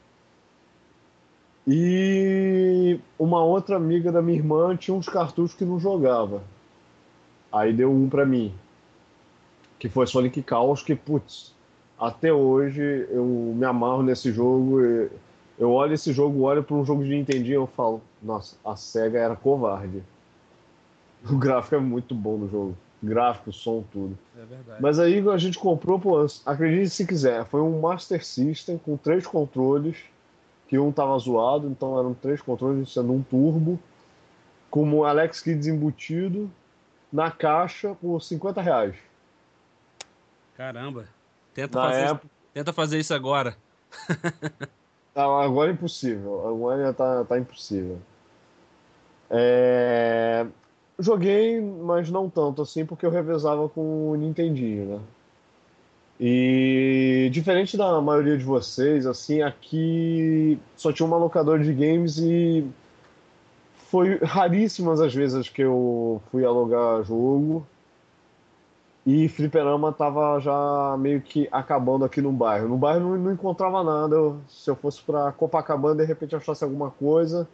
E 1.66 3.00
uma 3.18 3.42
outra 3.42 3.76
amiga 3.76 4.12
da 4.12 4.22
minha 4.22 4.38
irmã 4.38 4.76
tinha 4.76 4.94
uns 4.94 5.08
cartuchos 5.08 5.56
que 5.56 5.64
não 5.64 5.80
jogava. 5.80 6.42
Aí 7.50 7.72
deu 7.72 7.90
um 7.90 8.08
para 8.08 8.24
mim, 8.24 8.54
que 9.78 9.88
foi 9.88 10.06
Sonic 10.06 10.44
Chaos, 10.48 10.82
que, 10.82 10.94
putz, 10.94 11.54
até 11.98 12.32
hoje 12.32 13.08
eu 13.10 13.24
me 13.24 13.64
amarro 13.64 14.02
nesse 14.02 14.30
jogo. 14.30 14.80
Eu 15.58 15.72
olho 15.72 15.94
esse 15.94 16.12
jogo, 16.12 16.42
olho 16.42 16.62
para 16.62 16.76
um 16.76 16.84
jogo 16.84 17.02
de 17.02 17.10
Nintendinho 17.10 17.52
e 17.52 17.54
eu 17.54 17.66
falo, 17.66 18.02
nossa, 18.22 18.56
a 18.64 18.76
SEGA 18.76 19.18
era 19.18 19.34
covarde. 19.34 20.04
O 21.30 21.38
gráfico 21.38 21.74
é 21.74 21.80
muito 21.80 22.14
bom 22.14 22.38
no 22.38 22.48
jogo. 22.48 22.76
Gráfico, 23.02 23.52
som, 23.52 23.84
tudo. 23.92 24.18
É 24.36 24.44
verdade. 24.44 24.82
Mas 24.82 24.98
aí 24.98 25.26
a 25.28 25.36
gente 25.36 25.58
comprou, 25.58 25.98
pô, 25.98 26.26
acredite 26.44 26.90
se 26.90 27.06
quiser, 27.06 27.44
foi 27.46 27.60
um 27.60 27.80
Master 27.80 28.24
System 28.24 28.78
com 28.78 28.96
três 28.96 29.26
controles 29.26 29.96
que 30.68 30.78
um 30.78 30.90
tava 30.90 31.16
zoado, 31.18 31.68
então 31.68 31.98
eram 31.98 32.14
três 32.14 32.40
controles 32.40 32.92
sendo 32.92 33.12
um 33.12 33.22
turbo, 33.22 33.78
como 34.70 35.04
Alex 35.04 35.40
Kidd 35.40 35.68
embutido, 35.68 36.50
na 37.12 37.30
caixa 37.30 37.94
por 37.94 38.20
50 38.20 38.60
reais. 38.60 38.96
Caramba. 40.56 41.06
Tenta, 41.54 41.78
Na 41.78 41.84
fazer, 41.86 42.02
época, 42.02 42.26
tenta 42.52 42.72
fazer 42.72 42.98
isso 42.98 43.14
agora. 43.14 43.56
Não, 45.14 45.38
agora 45.40 45.70
é 45.70 45.74
impossível. 45.74 46.46
Agora 46.48 46.92
tá, 46.92 47.24
tá 47.24 47.38
impossível. 47.38 47.98
É, 49.30 50.46
Joguei, 50.98 51.60
mas 51.60 52.10
não 52.10 52.30
tanto 52.30 52.62
assim, 52.62 52.86
porque 52.86 53.04
eu 53.04 53.10
revezava 53.10 53.68
com 53.68 54.10
o 54.10 54.14
Nintendinho, 54.14 54.86
né? 54.86 55.00
E 56.18 57.28
diferente 57.30 57.76
da 57.76 58.00
maioria 58.00 58.38
de 58.38 58.44
vocês, 58.44 59.04
assim, 59.04 59.42
aqui 59.42 60.58
só 60.74 60.90
tinha 60.90 61.06
uma 61.06 61.18
locadora 61.18 61.62
de 61.62 61.72
games 61.74 62.16
e 62.16 62.66
foi 63.90 64.16
raríssimas 64.22 65.00
as 65.00 65.14
vezes 65.14 65.48
que 65.50 65.62
eu 65.62 66.22
fui 66.30 66.44
alugar 66.44 67.04
jogo. 67.04 67.66
E 69.04 69.28
fliperama 69.28 69.92
tava 69.92 70.40
já 70.40 70.96
meio 70.98 71.20
que 71.20 71.48
acabando 71.52 72.04
aqui 72.04 72.20
no 72.20 72.32
bairro. 72.32 72.66
No 72.68 72.76
bairro 72.76 73.00
não, 73.00 73.16
não 73.16 73.32
encontrava 73.32 73.84
nada. 73.84 74.16
Eu- 74.16 74.40
se 74.48 74.68
eu 74.68 74.74
fosse 74.74 75.00
pra 75.02 75.30
Copacabana, 75.30 75.96
de 75.96 76.04
repente 76.04 76.34
achasse 76.34 76.64
alguma 76.64 76.90
coisa. 76.90 77.46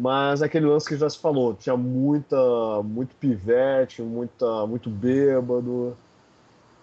Mas 0.00 0.42
aquele 0.42 0.64
lance 0.66 0.88
que 0.88 0.96
já 0.96 1.10
se 1.10 1.18
falou, 1.18 1.54
tinha 1.54 1.76
muita, 1.76 2.36
muito 2.84 3.16
pivete, 3.16 4.00
muita, 4.00 4.64
muito 4.64 4.88
bêbado. 4.88 5.96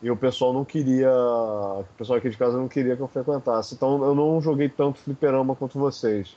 E 0.03 0.11
o 0.11 0.17
pessoal 0.17 0.51
não 0.51 0.65
queria, 0.65 1.09
o 1.09 1.85
pessoal 1.97 2.17
aqui 2.19 2.29
de 2.29 2.35
casa 2.37 2.57
não 2.57 2.67
queria 2.67 2.93
que 2.97 3.01
eu 3.01 3.07
frequentasse. 3.07 3.73
Então 3.73 4.03
eu 4.03 4.13
não 4.13 4.41
joguei 4.41 4.67
tanto 4.67 4.99
fliperama 4.99 5.55
quanto 5.55 5.79
vocês. 5.79 6.35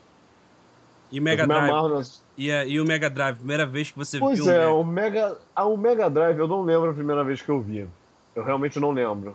E 1.10 1.18
Mega 1.20 1.46
Drive. 1.48 1.68
nas- 1.92 2.22
E, 2.36 2.52
a- 2.52 2.64
e 2.64 2.80
o 2.80 2.84
Mega 2.84 3.10
Drive, 3.10 3.38
primeira 3.38 3.66
vez 3.66 3.90
que 3.90 3.98
você 3.98 4.16
Pois 4.20 4.38
viu 4.38 4.46
um 4.46 4.50
é, 4.50 4.58
Mega- 4.60 4.72
o 4.74 4.84
Mega, 4.84 5.38
ah, 5.56 5.64
o 5.66 5.76
Mega 5.76 6.08
Drive 6.08 6.38
eu 6.38 6.46
não 6.46 6.62
lembro 6.62 6.90
a 6.90 6.94
primeira 6.94 7.24
vez 7.24 7.42
que 7.42 7.48
eu 7.48 7.60
vi. 7.60 7.88
Eu 8.36 8.44
realmente 8.44 8.78
não 8.78 8.92
lembro. 8.92 9.34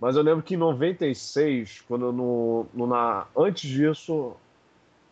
Mas 0.00 0.16
eu 0.16 0.22
lembro 0.22 0.42
que 0.42 0.54
em 0.54 0.58
96, 0.58 1.84
quando 1.86 2.10
no, 2.10 2.66
no- 2.74 2.86
na, 2.88 3.26
antes 3.36 3.70
disso, 3.70 4.32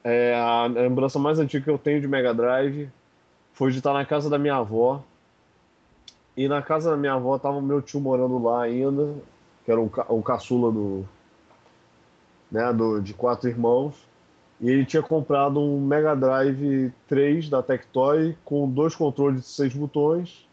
é, 0.05 0.34
a 0.34 0.66
lembrança 0.66 1.18
mais 1.18 1.38
antiga 1.38 1.64
que 1.64 1.70
eu 1.70 1.78
tenho 1.78 2.01
de 2.01 2.09
Mega 2.09 2.32
Drive 2.34 2.88
foi 3.53 3.70
de 3.72 3.78
estar 3.78 3.92
na 3.92 4.05
casa 4.05 4.30
da 4.30 4.38
minha 4.38 4.57
avó. 4.57 5.03
E 6.36 6.46
na 6.49 6.62
casa 6.62 6.90
da 6.92 6.96
minha 6.96 7.14
avó 7.14 7.36
tava 7.38 7.61
meu 7.61 7.82
tio 7.82 8.01
morando 8.01 8.38
lá 8.42 8.62
ainda, 8.62 9.14
que 9.64 9.70
era 9.72 9.80
o, 9.80 9.90
ca- 9.90 10.07
o 10.09 10.22
caçula 10.22 10.70
do, 10.70 11.05
né, 12.51 12.72
do, 12.72 13.01
de 13.01 13.12
quatro 13.12 13.49
irmãos. 13.49 13.94
E 14.61 14.70
ele 14.70 14.84
tinha 14.84 15.03
comprado 15.03 15.61
um 15.61 15.80
Mega 15.80 16.14
Drive 16.16 16.92
3 17.09 17.49
da 17.49 17.62
Tectoy 17.62 18.36
com 18.44 18.68
dois 18.68 18.94
controles 18.94 19.42
de 19.42 19.46
seis 19.49 19.72
botões 19.74 20.46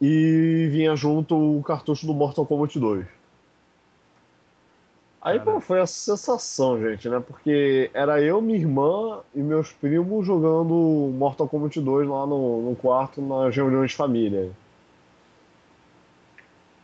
e 0.00 0.68
vinha 0.70 0.94
junto 0.96 1.36
o 1.36 1.62
cartucho 1.62 2.06
do 2.06 2.14
Mortal 2.14 2.44
Kombat 2.44 2.78
2. 2.78 3.06
Aí, 5.24 5.38
pô, 5.38 5.60
foi 5.60 5.80
a 5.80 5.86
sensação, 5.86 6.80
gente, 6.80 7.08
né? 7.08 7.20
Porque 7.24 7.88
era 7.94 8.20
eu, 8.20 8.42
minha 8.42 8.58
irmã 8.58 9.20
e 9.32 9.38
meus 9.38 9.70
primos 9.72 10.26
jogando 10.26 10.74
Mortal 11.16 11.48
Kombat 11.48 11.80
2 11.80 12.08
lá 12.08 12.26
no, 12.26 12.70
no 12.70 12.74
quarto, 12.76 13.22
nas 13.22 13.54
reuniões 13.54 13.92
de 13.92 13.96
família. 13.96 14.50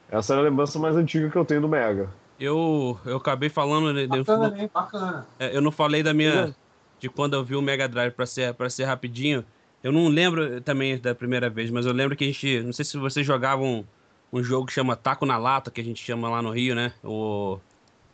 Essa 0.09 0.35
era 0.35 0.43
a 0.43 0.45
lembrança 0.45 0.79
mais 0.79 0.95
antiga 0.97 1.29
que 1.29 1.37
eu 1.37 1.45
tenho 1.45 1.61
do 1.63 1.69
Mega. 1.69 2.09
Eu, 2.39 2.99
eu 3.05 3.17
acabei 3.17 3.49
falando. 3.49 3.93
né, 3.93 4.05
eu- 4.05 4.25
Bacana, 4.25 4.57
hein? 4.57 4.71
Bacana. 4.73 5.27
É, 5.41 5.57
eu 5.57 5.61
não 5.61 5.73
falei 5.73 6.03
da 6.03 6.15
minha. 6.15 6.55
De 7.01 7.09
quando 7.09 7.35
eu 7.35 7.45
vi 7.45 7.57
o 7.57 7.63
Mega 7.63 7.89
Drive 7.89 8.13
pra 8.13 8.27
ser, 8.27 8.55
pra 8.55 8.71
ser 8.71 8.85
rapidinho. 8.85 9.45
Eu 9.83 9.93
não 9.93 10.09
lembro 10.09 10.61
também 10.61 10.99
da 10.99 11.15
primeira 11.15 11.49
vez, 11.51 11.71
mas 11.71 11.87
eu 11.87 11.93
lembro 11.93 12.17
que 12.17 12.25
a 12.25 12.27
gente. 12.27 12.61
Não 12.63 12.73
sei 12.73 12.85
se 12.85 12.97
vocês 12.97 13.27
jogavam 13.27 13.85
um, 14.33 14.43
jogo 14.43 14.67
que 14.67 14.73
chama 14.73 14.97
Taco 14.97 15.27
na 15.27 15.37
Lata, 15.37 15.71
que 15.71 15.81
a 15.81 15.85
gente 15.85 16.03
chama 16.05 16.29
lá 16.29 16.41
no 16.41 16.51
Rio, 16.51 16.75
né? 16.75 16.93
O. 17.05 17.59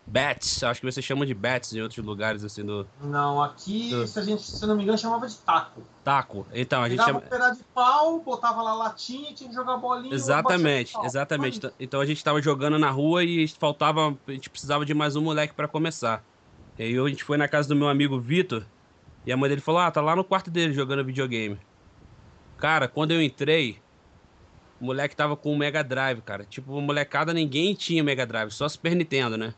Bats, 0.06 0.62
acho 0.62 0.80
que 0.80 0.86
vocês 0.92 1.04
chamam 1.04 1.24
de 1.24 1.32
Bats 1.32 1.72
em 1.72 1.80
outros 1.80 2.04
lugares, 2.04 2.44
assim, 2.44 2.62
do. 2.64 2.86
Não, 3.02 3.42
aqui, 3.42 3.88
Do- 3.90 4.06
se 4.06 4.18
a 4.18 4.22
gente, 4.22 4.42
se 4.42 4.66
não 4.66 4.76
me 4.76 4.82
engano, 4.82 4.98
chamava 4.98 5.26
de 5.26 5.36
taco. 5.36 5.82
Taco. 6.04 6.46
Então, 6.52 6.82
a 6.82 6.88
gente 6.90 6.98
Pegava 6.98 7.18
chama. 7.20 7.26
um 7.26 7.30
pedaço 7.30 7.58
de 7.60 7.64
pau, 7.74 8.20
botava 8.20 8.62
lá 8.62 8.74
latinha, 8.74 9.32
tinha 9.32 9.48
que 9.48 9.54
jogar 9.54 9.78
bolinha. 9.78 10.14
Exatamente, 10.14 10.92
exatamente. 11.04 11.60
Então- 11.80 12.00
a 12.00 12.06
gente 12.06 12.22
tava 12.22 12.42
jogando 12.42 12.78
na 12.78 12.90
rua 12.90 13.24
e 13.24 13.48
faltava. 13.48 14.14
A 14.26 14.30
gente 14.30 14.50
precisava 14.50 14.84
de 14.84 14.92
mais 14.92 15.16
um 15.16 15.22
moleque 15.22 15.54
pra 15.54 15.66
começar. 15.66 16.22
E 16.78 16.82
aí 16.82 16.98
a 16.98 17.08
gente 17.08 17.24
foi 17.24 17.38
na 17.38 17.48
casa 17.48 17.68
do 17.68 17.74
meu 17.76 17.88
amigo 17.88 18.20
Vitor 18.20 18.66
e 19.24 19.32
a 19.32 19.36
mãe 19.38 19.48
dele 19.48 19.62
falou: 19.62 19.80
Ah, 19.80 19.90
tá 19.90 20.02
lá 20.02 20.14
no 20.14 20.22
quarto 20.24 20.50
dele 20.50 20.74
jogando 20.74 21.02
videogame. 21.04 21.58
Cara, 22.58 22.86
quando 22.88 23.12
eu 23.12 23.22
entrei, 23.22 23.78
o 24.78 24.84
moleque 24.84 25.16
tava 25.16 25.34
com 25.34 25.52
o 25.52 25.56
Mega 25.56 25.82
Drive, 25.82 26.20
cara. 26.20 26.44
Tipo, 26.44 26.78
molecada, 26.80 27.32
ninguém 27.32 27.74
tinha 27.74 28.04
Mega 28.04 28.26
Drive, 28.26 28.50
só 28.50 28.68
Super 28.68 28.94
Nintendo, 28.94 29.36
né? 29.38 29.54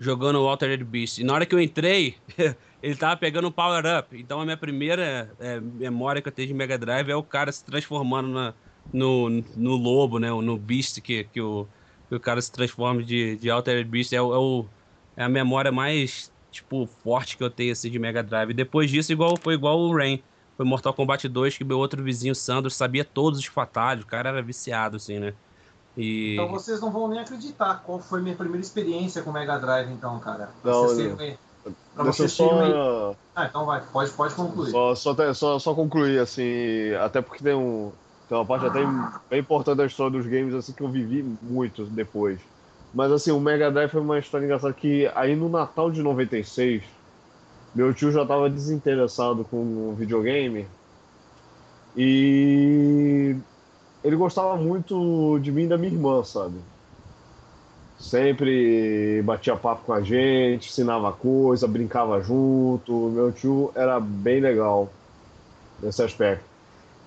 Jogando 0.00 0.40
o 0.42 0.48
Altered 0.48 0.84
Beast. 0.84 1.18
E 1.18 1.24
na 1.24 1.34
hora 1.34 1.44
que 1.46 1.54
eu 1.54 1.60
entrei, 1.60 2.22
ele 2.80 2.96
tava 2.96 3.16
pegando 3.16 3.48
o 3.48 3.52
Power 3.52 3.82
Up. 3.98 4.16
Então 4.16 4.40
a 4.40 4.44
minha 4.44 4.56
primeira 4.56 5.34
é, 5.40 5.60
memória 5.60 6.22
que 6.22 6.28
eu 6.28 6.32
tenho 6.32 6.46
de 6.48 6.54
Mega 6.54 6.78
Drive 6.78 7.10
é 7.10 7.16
o 7.16 7.24
cara 7.24 7.50
se 7.50 7.64
transformando 7.64 8.28
na, 8.28 8.54
no, 8.92 9.28
no 9.28 9.74
lobo, 9.76 10.18
né? 10.20 10.30
No 10.30 10.56
Beast 10.58 11.00
que, 11.02 11.24
que, 11.24 11.40
o, 11.40 11.68
que 12.08 12.14
o 12.14 12.20
cara 12.20 12.40
se 12.40 12.52
transforma 12.52 13.02
de, 13.02 13.36
de 13.36 13.50
Altered 13.50 13.88
Beast. 13.90 14.12
É, 14.12 14.16
é, 14.16 14.20
o- 14.22 14.70
é 15.16 15.24
a 15.24 15.28
memória 15.28 15.72
mais, 15.72 16.32
tipo, 16.50 16.86
forte 16.86 17.36
que 17.36 17.42
eu 17.42 17.50
tenho 17.50 17.72
assim, 17.72 17.90
de 17.90 17.98
Mega 17.98 18.22
Drive. 18.22 18.54
Depois 18.54 18.90
disso, 18.90 19.12
igual, 19.12 19.36
foi 19.36 19.54
igual 19.54 19.78
o 19.80 19.94
Rain. 19.96 20.24
Foi 20.56 20.64
Mortal 20.66 20.94
Kombat 20.94 21.28
2, 21.28 21.56
que 21.56 21.64
meu 21.64 21.78
outro 21.78 22.02
vizinho, 22.02 22.34
Sandro, 22.34 22.70
sabia 22.70 23.04
todos 23.04 23.38
os 23.40 23.46
fatalhos. 23.46 24.04
O 24.04 24.06
cara 24.06 24.28
era 24.30 24.42
viciado, 24.42 24.96
assim, 24.96 25.18
né? 25.18 25.36
E... 25.98 26.34
Então 26.34 26.48
vocês 26.48 26.80
não 26.80 26.92
vão 26.92 27.08
nem 27.08 27.18
acreditar 27.18 27.82
qual 27.84 27.98
foi 27.98 28.22
minha 28.22 28.36
primeira 28.36 28.60
experiência 28.60 29.20
com 29.20 29.30
o 29.30 29.32
Mega 29.32 29.58
Drive, 29.58 29.90
então, 29.90 30.16
cara. 30.20 30.48
Pra 30.62 30.70
Não, 30.70 30.82
vocês 30.84 31.10
não. 31.10 31.16
terem- 31.16 31.38
pra 31.92 32.04
Deixa 32.04 32.18
vocês 32.18 32.32
só. 32.32 33.16
Ah, 33.34 33.46
então 33.46 33.66
vai, 33.66 33.82
pode, 33.92 34.12
pode 34.12 34.32
concluir. 34.32 34.70
Só, 34.70 34.94
só, 34.94 35.34
só, 35.34 35.58
só 35.58 35.74
concluir, 35.74 36.20
assim, 36.20 36.94
até 37.00 37.20
porque 37.20 37.42
tem, 37.42 37.54
um, 37.54 37.90
tem 38.28 38.38
uma 38.38 38.46
parte 38.46 38.66
até 38.66 38.80
bem 39.28 39.40
importante 39.40 39.76
da 39.76 39.86
história 39.86 40.12
dos 40.12 40.26
games, 40.26 40.54
assim, 40.54 40.72
que 40.72 40.82
eu 40.82 40.88
vivi 40.88 41.24
muito 41.42 41.84
depois. 41.86 42.38
Mas, 42.94 43.10
assim, 43.10 43.32
o 43.32 43.40
Mega 43.40 43.68
Drive 43.68 43.90
foi 43.90 44.00
uma 44.00 44.20
história 44.20 44.44
engraçada 44.44 44.72
que 44.72 45.10
aí 45.16 45.34
no 45.34 45.48
Natal 45.48 45.90
de 45.90 46.00
96, 46.00 46.84
meu 47.74 47.92
tio 47.92 48.12
já 48.12 48.22
estava 48.22 48.48
desinteressado 48.48 49.44
com 49.44 49.90
o 49.90 49.94
videogame 49.98 50.66
e 51.96 53.36
ele 54.02 54.16
gostava 54.16 54.56
muito 54.56 55.38
de 55.40 55.50
mim 55.50 55.64
e 55.64 55.68
da 55.68 55.78
minha 55.78 55.92
irmã, 55.92 56.22
sabe? 56.24 56.56
Sempre 57.98 59.20
batia 59.22 59.56
papo 59.56 59.84
com 59.86 59.92
a 59.92 60.00
gente, 60.00 60.68
ensinava 60.68 61.12
coisa, 61.12 61.66
brincava 61.66 62.20
junto. 62.20 63.10
Meu 63.10 63.32
tio 63.32 63.72
era 63.74 63.98
bem 63.98 64.40
legal 64.40 64.88
nesse 65.82 66.02
aspecto. 66.02 66.44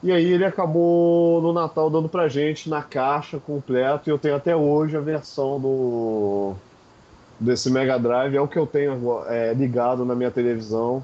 E 0.04 0.12
aí 0.12 0.26
ele 0.26 0.44
acabou 0.44 1.42
no 1.42 1.54
Natal 1.54 1.90
dando 1.90 2.10
pra 2.10 2.28
gente 2.28 2.70
na 2.70 2.82
caixa 2.82 3.40
completo 3.40 4.10
e 4.10 4.12
eu 4.12 4.18
tenho 4.18 4.36
até 4.36 4.56
hoje 4.56 4.98
a 4.98 5.00
versão 5.00 5.60
do 5.60 6.56
desse 7.40 7.72
Mega 7.72 7.98
Drive, 7.98 8.36
é 8.36 8.42
o 8.42 8.48
que 8.48 8.58
eu 8.58 8.68
tenho 8.68 9.24
é, 9.28 9.54
ligado 9.54 10.06
na 10.06 10.14
minha 10.14 10.30
televisão 10.30 11.04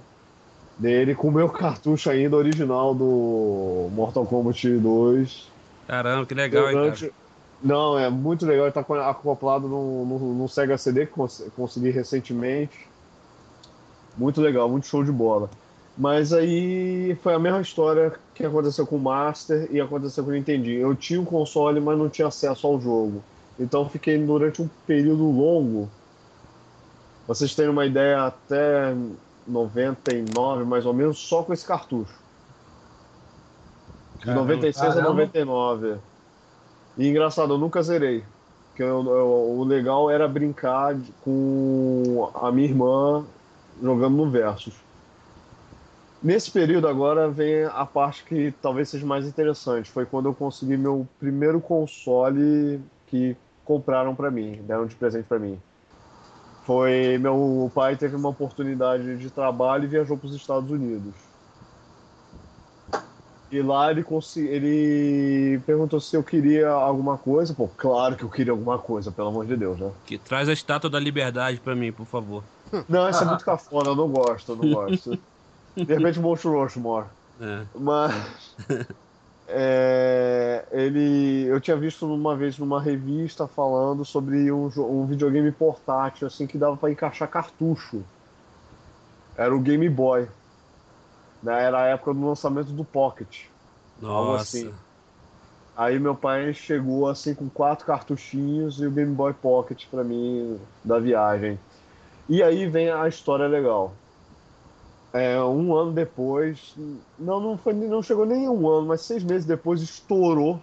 dele 0.77 1.15
com 1.15 1.29
o 1.29 1.31
meu 1.31 1.49
cartucho 1.49 2.09
ainda 2.09 2.35
original 2.35 2.93
do 2.93 3.89
Mortal 3.93 4.25
Kombat 4.25 4.67
2. 4.67 5.56
Caramba, 5.87 6.25
que 6.25 6.33
legal, 6.33 6.67
hein, 6.69 6.73
cara? 6.75 6.85
Durante- 6.91 7.13
Não, 7.63 7.97
é 7.97 8.09
muito 8.09 8.45
legal. 8.45 8.65
Ele 8.65 8.73
tá 8.73 8.83
co- 8.83 8.93
acoplado 8.95 9.67
no, 9.67 10.05
no, 10.05 10.33
no 10.33 10.47
Sega 10.49 10.77
CD 10.77 11.05
que 11.05 11.13
cons- 11.13 11.43
consegui 11.55 11.89
recentemente. 11.89 12.87
Muito 14.17 14.41
legal, 14.41 14.67
muito 14.69 14.87
show 14.87 15.03
de 15.03 15.11
bola. 15.11 15.49
Mas 15.97 16.31
aí 16.33 17.15
foi 17.23 17.33
a 17.33 17.39
mesma 17.39 17.61
história 17.61 18.13
que 18.35 18.45
aconteceu 18.45 18.85
com 18.85 18.97
o 18.97 18.99
Master 18.99 19.67
e 19.71 19.81
aconteceu 19.81 20.23
com 20.23 20.29
o 20.29 20.33
Nintendinho. 20.33 20.81
Eu 20.81 20.95
tinha 20.95 21.19
o 21.19 21.25
console, 21.25 21.79
mas 21.79 21.97
não 21.97 22.09
tinha 22.09 22.27
acesso 22.27 22.67
ao 22.67 22.79
jogo. 22.79 23.23
Então 23.59 23.89
fiquei 23.89 24.17
durante 24.23 24.61
um 24.61 24.69
período 24.85 25.23
longo. 25.31 25.89
Vocês 27.27 27.55
terem 27.55 27.71
uma 27.71 27.85
ideia, 27.85 28.25
até 28.25 28.93
99 29.47 30.63
mais 30.65 30.85
ou 30.85 30.93
menos, 30.93 31.17
só 31.17 31.41
com 31.43 31.51
esse 31.53 31.65
cartucho. 31.65 32.13
De 34.19 34.25
Caramba, 34.25 34.41
96 34.43 34.91
a 34.91 34.95
caramba. 34.95 35.09
99. 35.09 35.95
E 36.97 37.07
engraçado, 37.07 37.53
eu 37.53 37.57
nunca 37.57 37.81
zerei. 37.81 38.23
Porque 38.69 38.83
eu- 38.83 39.05
eu- 39.05 39.57
o 39.57 39.63
legal 39.63 40.09
era 40.09 40.27
brincar 40.27 40.95
de- 40.95 41.11
com 41.23 42.29
a 42.33 42.51
minha 42.51 42.67
irmã 42.67 43.25
jogando 43.81 44.15
no 44.15 44.29
Versus. 44.29 44.73
Nesse 46.21 46.49
período 46.51 46.87
agora 46.87 47.29
vem 47.29 47.63
a 47.65 47.85
parte 47.85 48.23
que 48.23 48.51
talvez 48.61 48.89
seja 48.89 49.05
mais 49.05 49.27
interessante. 49.27 49.89
Foi 49.89 50.05
quando 50.05 50.27
eu 50.27 50.33
consegui 50.33 50.75
meu 50.75 51.07
primeiro 51.19 51.61
console 51.61 52.79
que 53.07 53.35
compraram 53.63 54.15
pra 54.15 54.31
mim, 54.31 54.59
deram 54.63 54.85
de 54.87 54.95
presente 54.95 55.25
pra 55.27 55.37
mim. 55.37 55.59
Foi 56.65 57.17
meu 57.19 57.71
pai 57.73 57.95
teve 57.95 58.15
uma 58.15 58.29
oportunidade 58.29 59.17
de 59.17 59.29
trabalho 59.29 59.83
e 59.85 59.87
viajou 59.87 60.17
para 60.17 60.27
os 60.27 60.35
Estados 60.35 60.69
Unidos. 60.69 61.13
E 63.51 63.61
lá 63.61 63.89
ele, 63.89 64.03
consegui... 64.03 64.47
ele 64.47 65.59
perguntou 65.65 65.99
se 65.99 66.15
eu 66.15 66.23
queria 66.23 66.69
alguma 66.69 67.17
coisa. 67.17 67.53
Pô, 67.53 67.67
claro 67.67 68.15
que 68.15 68.23
eu 68.23 68.29
queria 68.29 68.51
alguma 68.51 68.77
coisa, 68.77 69.11
pelo 69.11 69.29
amor 69.29 69.45
de 69.45 69.55
Deus, 69.55 69.79
né? 69.79 69.91
Que 70.05 70.17
traz 70.17 70.49
a 70.49 70.53
estátua 70.53 70.89
da 70.89 70.99
liberdade 70.99 71.59
pra 71.59 71.75
mim, 71.75 71.91
por 71.91 72.05
favor. 72.05 72.43
Não, 72.89 73.09
isso 73.09 73.23
é 73.23 73.25
muito 73.25 73.45
cafona, 73.45 73.89
eu 73.89 73.95
não 73.95 74.09
gosto, 74.09 74.51
eu 74.51 74.55
não 74.57 74.69
gosto. 74.69 75.17
De 75.75 75.83
repente, 75.85 76.19
Monstro 76.19 76.51
Rushmore. 76.51 77.05
É. 77.39 77.63
Mas. 77.75 78.55
é, 79.47 80.65
ele. 80.71 81.45
Eu 81.47 81.61
tinha 81.61 81.77
visto 81.77 82.11
uma 82.11 82.35
vez 82.35 82.57
numa 82.57 82.81
revista 82.81 83.47
falando 83.47 84.03
sobre 84.03 84.51
um, 84.51 84.69
um 84.77 85.05
videogame 85.05 85.51
portátil, 85.51 86.27
assim, 86.27 86.47
que 86.47 86.57
dava 86.57 86.75
pra 86.75 86.91
encaixar 86.91 87.29
cartucho. 87.29 88.03
Era 89.37 89.55
o 89.55 89.59
Game 89.59 89.87
Boy. 89.87 90.27
Né? 91.41 91.63
Era 91.63 91.81
a 91.81 91.85
época 91.87 92.13
do 92.13 92.25
lançamento 92.25 92.71
do 92.71 92.83
Pocket. 92.83 93.45
Algo 94.01 94.31
Nossa. 94.31 94.43
assim. 94.43 94.73
Aí 95.75 95.99
meu 95.99 96.15
pai 96.15 96.53
chegou 96.53 97.07
assim 97.07 97.35
com 97.35 97.47
quatro 97.47 97.85
cartuchinhos 97.85 98.81
e 98.81 98.87
o 98.87 98.91
Game 98.91 99.13
Boy 99.13 99.33
Pocket 99.33 99.85
pra 99.91 100.03
mim 100.03 100.59
da 100.83 100.97
viagem. 100.97 101.59
E 102.27 102.41
aí 102.41 102.67
vem 102.67 102.89
a 102.89 103.07
história 103.07 103.47
legal. 103.47 103.93
É, 105.13 105.39
um 105.41 105.75
ano 105.75 105.91
depois, 105.91 106.73
não, 107.17 107.39
não 107.39 107.57
foi, 107.57 107.73
não 107.73 108.03
chegou 108.03 108.25
nem 108.25 108.49
um 108.49 108.67
ano, 108.67 108.87
mas 108.87 109.01
seis 109.01 109.23
meses 109.23 109.45
depois 109.45 109.81
estourou 109.81 110.59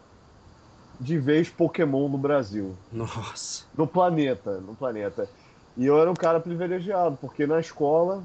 de 1.00 1.18
vez 1.18 1.48
Pokémon 1.48 2.08
no 2.08 2.18
Brasil, 2.18 2.74
Nossa. 2.92 3.64
no 3.76 3.86
planeta, 3.86 4.60
no 4.60 4.74
planeta. 4.74 5.28
E 5.76 5.86
eu 5.86 6.00
era 6.00 6.10
um 6.10 6.14
cara 6.14 6.38
privilegiado, 6.38 7.18
porque 7.20 7.46
na 7.46 7.58
escola 7.58 8.22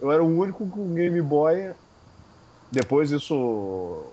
eu 0.00 0.10
era 0.10 0.22
o 0.22 0.26
único 0.26 0.66
com 0.66 0.94
Game 0.94 1.20
Boy. 1.20 1.72
Depois 2.70 3.10
isso 3.10 4.04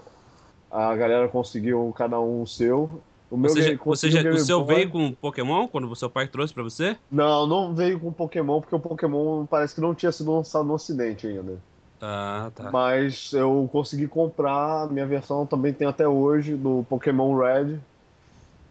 a 0.72 0.96
galera 0.96 1.28
conseguiu 1.28 1.94
cada 1.98 2.20
um 2.20 2.42
o 2.42 2.48
seu. 2.48 3.02
O 3.30 3.38
meu 3.38 3.50
Você 3.50 3.62
já, 3.62 3.78
você 3.84 4.12
já, 4.12 4.30
o 4.30 4.40
seu 4.40 4.64
Boy. 4.64 4.76
veio 4.76 4.90
com 4.92 5.12
Pokémon 5.14 5.68
quando 5.68 5.90
o 5.90 5.96
seu 5.96 6.10
pai 6.10 6.28
trouxe 6.28 6.54
pra 6.54 6.64
você? 6.64 6.96
Não, 7.12 7.48
não 7.48 7.74
veio 7.74 8.00
com 8.00 8.12
Pokémon, 8.12 8.62
porque 8.62 8.76
o 8.76 8.80
Pokémon 8.80 9.46
parece 9.46 9.74
que 9.74 9.82
não 9.82 9.96
tinha 9.96 10.12
sido 10.12 10.32
lançado 10.32 10.66
no 10.66 10.74
Ocidente 10.74 11.28
ainda. 11.28 11.58
Ah, 12.02 12.52
tá. 12.54 12.70
Mas 12.72 13.32
eu 13.34 13.68
consegui 13.72 14.08
comprar, 14.08 14.90
minha 14.92 15.08
versão 15.08 15.46
também 15.46 15.74
tem 15.74 15.88
até 15.88 16.08
hoje, 16.08 16.56
do 16.56 16.86
Pokémon 16.88 17.36
Red. 17.36 17.80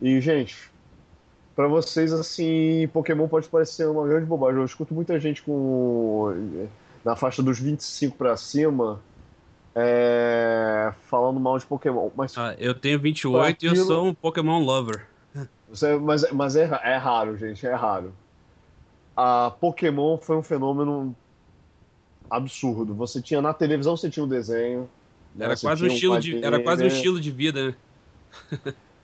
E, 0.01 0.21
gente, 0.21 0.71
pra 1.57 1.67
vocês, 1.67 2.13
assim, 2.13 2.89
Pokémon 2.93 3.27
pode 3.27 3.49
parecer 3.49 3.89
uma 3.89 4.07
grande 4.07 4.27
bobagem. 4.27 4.61
Eu 4.61 4.67
escuto 4.67 4.95
muita 4.95 5.19
gente 5.19 5.43
com 5.43 6.33
na 7.05 7.17
faixa 7.17 7.43
dos 7.43 7.59
25 7.59 8.17
pra 8.17 8.37
cima 8.37 9.01
é, 9.75 10.93
falando 11.03 11.41
mal 11.41 11.59
de 11.59 11.67
Pokémon. 11.67 12.11
Mas, 12.17 12.35
Ah, 12.37 12.55
eu 12.59 12.75
tenho 12.79 13.01
28 13.01 13.65
e 13.65 13.75
eu 13.77 13.77
sou 13.77 14.07
um 14.07 14.15
Pokémon 14.15 14.61
lover. 14.63 15.09
você- 15.67 15.97
mas, 15.99 16.31
mas 16.33 16.57
é, 16.57 16.65
é 16.83 16.97
raro, 16.97 17.37
gente, 17.37 17.67
é 17.67 17.75
raro. 17.75 18.15
A 19.17 19.51
Pokémon 19.51 20.19
foi 20.19 20.37
um 20.37 20.43
fenômeno 20.43 21.17
absurdo. 22.31 22.95
Você 22.95 23.23
tinha 23.23 23.41
na 23.41 23.55
televisão, 23.55 23.97
você 23.97 24.11
tinha 24.11 24.25
o 24.25 24.29
desenho. 24.29 24.91
né? 25.35 25.45
Era 25.45 25.57
quase 25.57 25.85
um 25.85 25.87
estilo 25.87 26.19
de, 26.19 26.39
era 26.41 26.59
quase 26.61 26.85
um 26.85 26.87
estilo 26.87 27.21
de 27.21 27.31
vida, 27.31 27.71
né? 27.71 27.77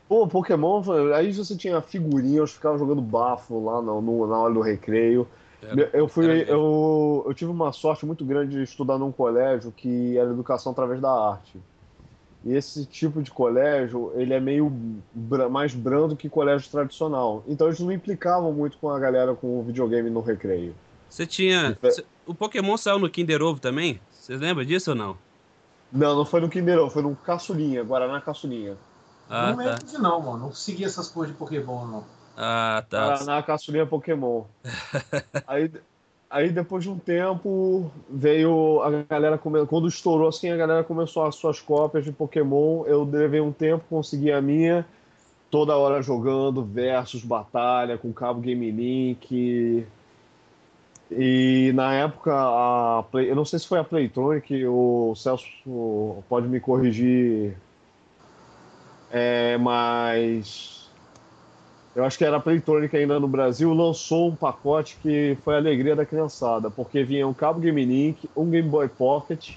Pô, 0.09 0.27
Pokémon, 0.27 0.83
aí 1.15 1.33
você 1.33 1.57
tinha 1.57 1.81
figurinha, 1.81 2.39
eu 2.41 2.47
ficava 2.47 2.77
jogando 2.77 3.01
bafo 3.01 3.63
lá 3.65 3.81
no, 3.81 4.01
no- 4.03 4.27
na 4.27 4.39
hora 4.39 4.53
do 4.55 4.61
recreio. 4.61 5.27
Era- 5.63 5.91
eu 5.93 6.09
fui, 6.09 6.27
eu, 6.49 7.25
eu 7.27 7.35
tive 7.35 7.51
uma 7.51 7.73
sorte 7.73 8.07
muito 8.07 8.25
grande 8.25 8.57
de 8.57 8.63
estudar 8.63 8.99
num 8.99 9.13
colégio 9.13 9.71
que 9.73 10.17
era 10.17 10.31
educação 10.31 10.73
através 10.73 11.01
da 11.01 11.11
arte. 11.11 11.61
E 12.45 12.55
esse 12.55 12.87
tipo 12.87 13.23
de 13.23 13.31
colégio, 13.31 14.13
ele 14.17 14.33
é 14.33 14.41
meio 14.41 14.73
mais 15.51 15.75
brando 15.75 16.17
que 16.17 16.29
colégio 16.29 16.71
tradicional. 16.71 17.45
Então 17.47 17.67
eles 17.67 17.79
não 17.81 17.93
implicavam 17.93 18.53
muito 18.53 18.79
com 18.79 18.89
a 18.91 18.99
galera 18.99 19.35
com 19.35 19.61
o 19.61 19.63
videogame 19.63 20.09
no 20.09 20.21
recreio. 20.21 20.75
Você 21.09 21.27
tinha. 21.27 21.77
Cê- 21.91 22.05
o 22.27 22.35
Pokémon 22.35 22.77
saiu 22.77 22.99
no 22.99 23.11
Kinder 23.11 23.43
Ovo 23.43 23.61
também? 23.61 24.01
Você 24.11 24.37
lembra 24.37 24.65
disso 24.65 24.91
ou 24.91 24.97
não? 24.97 25.19
Não, 25.93 26.17
não 26.17 26.25
foi 26.25 26.41
no 26.41 26.49
Kinder 26.49 26.79
Ovo, 26.79 26.91
foi 26.91 27.03
no 27.03 27.15
Caçulinha, 27.17 27.83
Guaraná 27.83 28.21
Caçulinha. 28.21 28.77
Ah, 29.29 29.51
não 29.51 29.57
tá. 29.57 29.65
lembro 29.65 29.87
de 29.87 29.99
não, 29.99 30.21
mano. 30.21 30.39
Não 30.39 30.53
segui 30.53 30.85
essas 30.85 31.09
coisas 31.09 31.33
de 31.33 31.39
Pokémon, 31.39 31.87
não. 31.87 32.05
Ah, 32.43 32.83
tá. 32.89 33.09
Guaraná 33.09 33.43
Caçulinha 33.43 33.85
Pokémon. 33.85 34.45
aí, 35.47 35.71
aí 36.31 36.49
depois 36.49 36.83
de 36.83 36.89
um 36.89 36.99
tempo 36.99 37.91
veio 38.09 38.81
a 38.81 39.03
galera 39.03 39.37
quando 39.37 39.87
estourou 39.87 40.27
assim 40.27 40.49
a 40.51 40.57
galera 40.57 40.83
começou 40.83 41.27
as 41.27 41.35
suas 41.35 41.61
cópias 41.61 42.03
de 42.03 42.13
Pokémon. 42.13 42.85
Eu 42.87 43.05
levei 43.05 43.43
um 43.43 43.53
tempo 43.53 43.85
consegui 43.91 44.33
a 44.33 44.41
minha 44.41 44.87
toda 45.51 45.77
hora 45.77 46.01
jogando 46.01 46.65
versus 46.65 47.23
batalha 47.23 47.99
com 47.99 48.11
cabo 48.11 48.41
Game 48.41 48.71
Link. 48.71 49.87
E 51.11 51.73
na 51.75 51.93
época 51.93 52.33
a 52.33 53.05
Play... 53.11 53.31
eu 53.31 53.37
não 53.37 53.45
sei 53.45 53.59
se 53.59 53.69
foi 53.69 53.81
a 53.81 53.85
Playtronic, 53.85 54.65
o 54.65 55.15
Celso 55.15 56.25
pode 56.27 56.49
me 56.49 56.59
corrigir, 56.59 57.55
é, 59.11 59.59
mas 59.59 60.80
eu 62.01 62.05
acho 62.07 62.17
que 62.17 62.25
era 62.25 62.39
a 62.39 62.41
Playtronic 62.41 62.97
ainda 62.97 63.21
no 63.21 63.29
Brasil, 63.29 63.73
lançou 63.75 64.31
um 64.31 64.37
pacote 64.37 64.97
que 65.03 65.37
foi 65.45 65.55
a 65.55 65.59
alegria 65.59 65.95
da 65.95 66.07
criançada, 66.07 66.71
porque 66.71 67.05
vinha 67.05 67.27
um 67.29 67.35
cabo 67.35 67.61
Game 67.61 67.85
Link, 67.85 68.29
um 68.35 68.49
Game 68.49 68.69
Boy 68.69 68.89
Pocket 68.89 69.57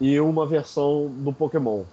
e 0.00 0.18
uma 0.20 0.46
versão 0.46 1.12
do 1.18 1.32
Pokémon. 1.32 1.84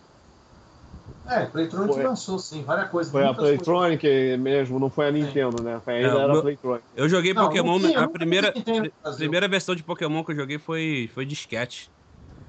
É, 1.28 1.46
Playtronic 1.46 1.94
Foi- 1.94 2.04
lançou, 2.04 2.38
sim, 2.40 2.64
várias 2.64 2.90
coisas. 2.90 3.12
Foi 3.12 3.22
a 3.22 3.28
muitas 3.28 3.44
coisas. 3.44 3.66
Playtronic 3.66 4.38
mesmo, 4.38 4.80
não 4.80 4.90
foi 4.90 5.08
a 5.08 5.12
Nintendo, 5.12 5.64
né? 5.64 5.80
Foi- 5.84 5.96
Ainda 5.96 6.08
É, 6.08 6.14
o 6.14 6.20
era 6.20 6.28
meu- 6.28 6.40
a 6.40 6.42
Playtronic. 6.42 6.86
Eu 6.94 7.08
joguei 7.10 7.34
Não, 7.34 7.46
Pokémon. 7.46 7.80
não 7.80 7.88
tinha, 7.90 8.00
a 8.02 8.10
primeira, 8.10 8.52
Nintendo 8.56 8.92
primeira 9.18 9.48
versão 9.48 9.76
de 9.76 9.84
Pokémon 9.84 10.24
que 10.24 10.32
eu 10.32 10.36
joguei 10.36 10.60
foi, 10.60 11.10
foi 11.14 11.26
disquete. 11.26 11.90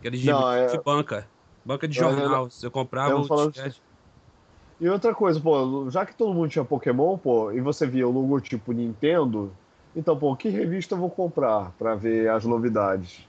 Aquele 0.00 0.18
de, 0.18 0.30
Não, 0.30 0.52
é- 0.52 0.66
de 0.66 0.82
banca. 0.82 1.28
Banca 1.64 1.86
de 1.86 1.96
Eu- 1.98 2.10
jornal. 2.10 2.50
Você 2.50 2.68
comprava 2.68 3.12
eu 3.12 3.20
o 3.20 3.50
disquete. 3.50 3.80
E 4.82 4.88
outra 4.88 5.14
coisa, 5.14 5.38
pô, 5.38 5.88
já 5.90 6.04
que 6.04 6.12
todo 6.12 6.34
mundo 6.34 6.48
tinha 6.50 6.64
Pokémon, 6.64 7.16
pô, 7.16 7.52
e 7.52 7.60
você 7.60 7.86
via 7.86 8.08
o 8.08 8.10
logotipo 8.10 8.72
Nintendo, 8.72 9.52
então, 9.94 10.18
pô, 10.18 10.34
que 10.34 10.48
revista 10.48 10.96
eu 10.96 10.98
vou 10.98 11.08
comprar 11.08 11.70
pra 11.78 11.94
ver 11.94 12.28
as 12.28 12.44
novidades? 12.44 13.20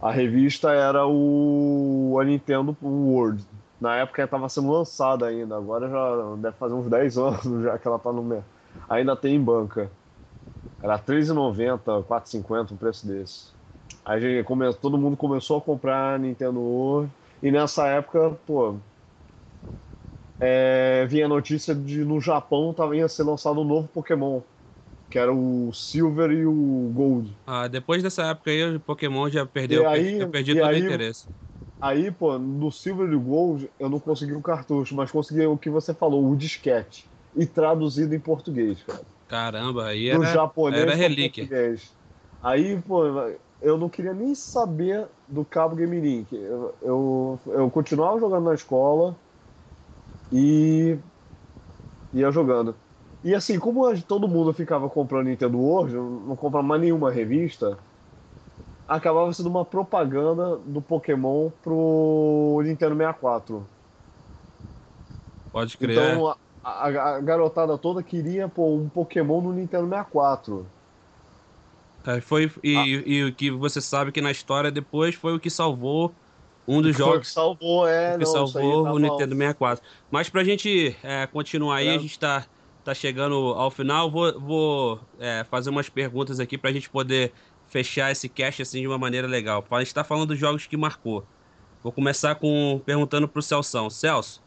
A 0.00 0.10
revista 0.10 0.72
era 0.72 1.06
o 1.06 2.18
a 2.18 2.24
Nintendo 2.24 2.74
World. 2.82 3.44
Na 3.78 3.96
época 3.96 4.22
ela 4.22 4.26
estava 4.26 4.48
sendo 4.48 4.70
lançada 4.72 5.26
ainda, 5.26 5.54
agora 5.58 5.90
já 5.90 6.36
deve 6.36 6.56
fazer 6.56 6.72
uns 6.72 6.88
10 6.88 7.18
anos 7.20 7.62
já 7.64 7.76
que 7.78 7.86
ela 7.86 7.98
tá 7.98 8.10
no 8.10 8.42
ainda 8.88 9.14
tem 9.14 9.34
em 9.36 9.40
banca. 9.44 9.90
Era 10.82 10.96
R$3,90, 10.96 11.98
R$4,50, 12.00 12.72
um 12.72 12.76
preço 12.78 13.06
desse. 13.06 13.48
Aí 14.02 14.18
gente 14.20 14.78
todo 14.80 14.96
mundo 14.96 15.14
começou 15.14 15.58
a 15.58 15.60
comprar 15.60 16.14
a 16.14 16.18
Nintendo 16.18 16.58
World, 16.60 17.12
e 17.42 17.50
nessa 17.50 17.86
época, 17.88 18.30
pô, 18.46 18.76
é, 20.40 21.06
vinha 21.06 21.26
a 21.26 21.28
notícia 21.28 21.74
de 21.74 22.04
no 22.04 22.20
Japão 22.20 22.72
tava, 22.74 22.96
ia 22.96 23.08
ser 23.08 23.22
lançado 23.24 23.60
um 23.60 23.64
novo 23.64 23.88
Pokémon, 23.88 24.40
que 25.10 25.18
era 25.18 25.32
o 25.32 25.72
Silver 25.72 26.30
e 26.30 26.46
o 26.46 26.90
Gold. 26.94 27.36
Ah, 27.46 27.68
depois 27.68 28.02
dessa 28.02 28.24
época 28.24 28.50
aí, 28.50 28.76
o 28.76 28.80
Pokémon 28.80 29.28
já 29.30 29.46
perdeu. 29.46 29.82
E 29.82 29.86
aí- 29.86 30.18
eu 30.20 30.30
perdi 30.30 30.54
todo 30.54 30.64
aí- 30.66 30.82
o 30.82 30.86
interesse. 30.86 31.26
Aí, 31.80 32.10
pô, 32.10 32.38
no 32.38 32.72
Silver 32.72 33.08
e 33.10 33.14
o 33.14 33.20
Gold 33.20 33.70
eu 33.78 33.88
não 33.88 34.00
consegui 34.00 34.32
o 34.32 34.40
cartucho, 34.40 34.94
mas 34.94 35.10
consegui 35.10 35.46
o 35.46 35.58
que 35.58 35.68
você 35.68 35.92
falou, 35.94 36.26
o 36.28 36.34
disquete. 36.36 37.06
E 37.34 37.44
traduzido 37.46 38.14
em 38.14 38.20
português, 38.20 38.82
cara. 38.82 39.04
Caramba, 39.28 39.86
aí 39.88 40.08
era. 40.08 40.24
japonês 40.24 40.82
era 40.82 40.94
relíquia. 40.94 41.44
português. 41.44 41.94
Aí, 42.42 42.80
pô, 42.80 43.02
eu 43.60 43.76
não 43.76 43.88
queria 43.90 44.14
nem 44.14 44.34
saber 44.34 45.06
do 45.28 45.44
cabo 45.44 45.76
Game 45.76 46.00
Link. 46.00 46.32
Eu, 46.34 46.74
eu, 46.80 47.40
eu 47.46 47.70
continuava 47.70 48.18
jogando 48.18 48.44
na 48.44 48.54
escola 48.54 49.14
e 50.30 50.98
ia 52.12 52.30
jogando. 52.30 52.80
E 53.22 53.34
assim, 53.34 53.58
como 53.58 53.82
todo 54.04 54.28
mundo 54.28 54.52
ficava 54.54 54.88
comprando 54.90 55.26
Nintendo 55.28 55.58
World, 55.58 55.94
não 55.94 56.36
comprava 56.36 56.66
mais 56.66 56.80
nenhuma 56.80 57.10
revista, 57.10 57.84
acabava 58.86 59.32
sendo 59.32 59.48
uma 59.48 59.64
propaganda 59.64 60.56
do 60.58 60.82
Pokémon 60.82 61.50
pro 61.62 62.60
Nintendo 62.64 62.96
64. 62.96 63.70
Pode 65.50 65.76
crer. 65.78 65.92
Então 65.92 66.28
a, 66.28 66.38
a- 66.62 67.16
a 67.16 67.20
garotada 67.20 67.78
toda 67.78 68.02
queria 68.02 68.48
pô, 68.48 68.76
um 68.76 68.88
Pokémon 68.90 69.40
no 69.42 69.52
Nintendo 69.52 69.88
64. 69.88 70.70
É, 72.06 72.20
Foi, 72.20 72.44
e, 72.62 72.70
Ah. 72.74 72.90
e 73.06 73.24
o 73.24 73.34
que 73.34 73.50
você 73.50 73.80
sabe 73.80 74.12
que 74.12 74.20
na 74.20 74.30
história 74.30 74.70
depois 74.70 75.14
foi 75.16 75.34
o 75.34 75.40
que 75.40 75.50
salvou 75.50 76.16
um 76.68 76.82
dos 76.82 76.92
que 76.92 76.98
jogos 76.98 77.32
salvou, 77.32 77.86
é, 77.86 78.12
que 78.18 78.24
não, 78.24 78.26
salvou 78.46 78.84
tava- 78.84 78.94
o 78.96 78.98
Nintendo 78.98 79.34
64. 79.34 79.84
Mas 80.10 80.28
pra 80.28 80.42
gente 80.44 80.96
é, 81.02 81.26
continuar 81.26 81.76
aí, 81.76 81.88
É. 81.88 81.94
a 81.94 81.98
gente 81.98 82.18
tá, 82.18 82.46
tá 82.84 82.94
chegando 82.94 83.34
ao 83.34 83.70
final. 83.70 84.10
Vou, 84.10 84.40
vou 84.40 85.00
é, 85.18 85.44
fazer 85.50 85.70
umas 85.70 85.88
perguntas 85.88 86.40
aqui 86.40 86.56
pra 86.58 86.72
gente 86.72 86.88
poder 86.90 87.32
fechar 87.68 88.10
esse 88.12 88.28
cast 88.28 88.62
assim 88.62 88.80
de 88.80 88.86
uma 88.86 88.98
maneira 88.98 89.26
legal. 89.26 89.64
A 89.70 89.78
gente 89.80 89.94
tá 89.94 90.04
falando 90.04 90.28
dos 90.28 90.38
jogos 90.38 90.66
que 90.66 90.76
marcou. 90.76 91.24
Vou 91.82 91.92
começar 91.92 92.34
com 92.36 92.80
perguntando 92.84 93.28
pro 93.28 93.40
Celso. 93.42 93.88
Celso, 93.90 94.42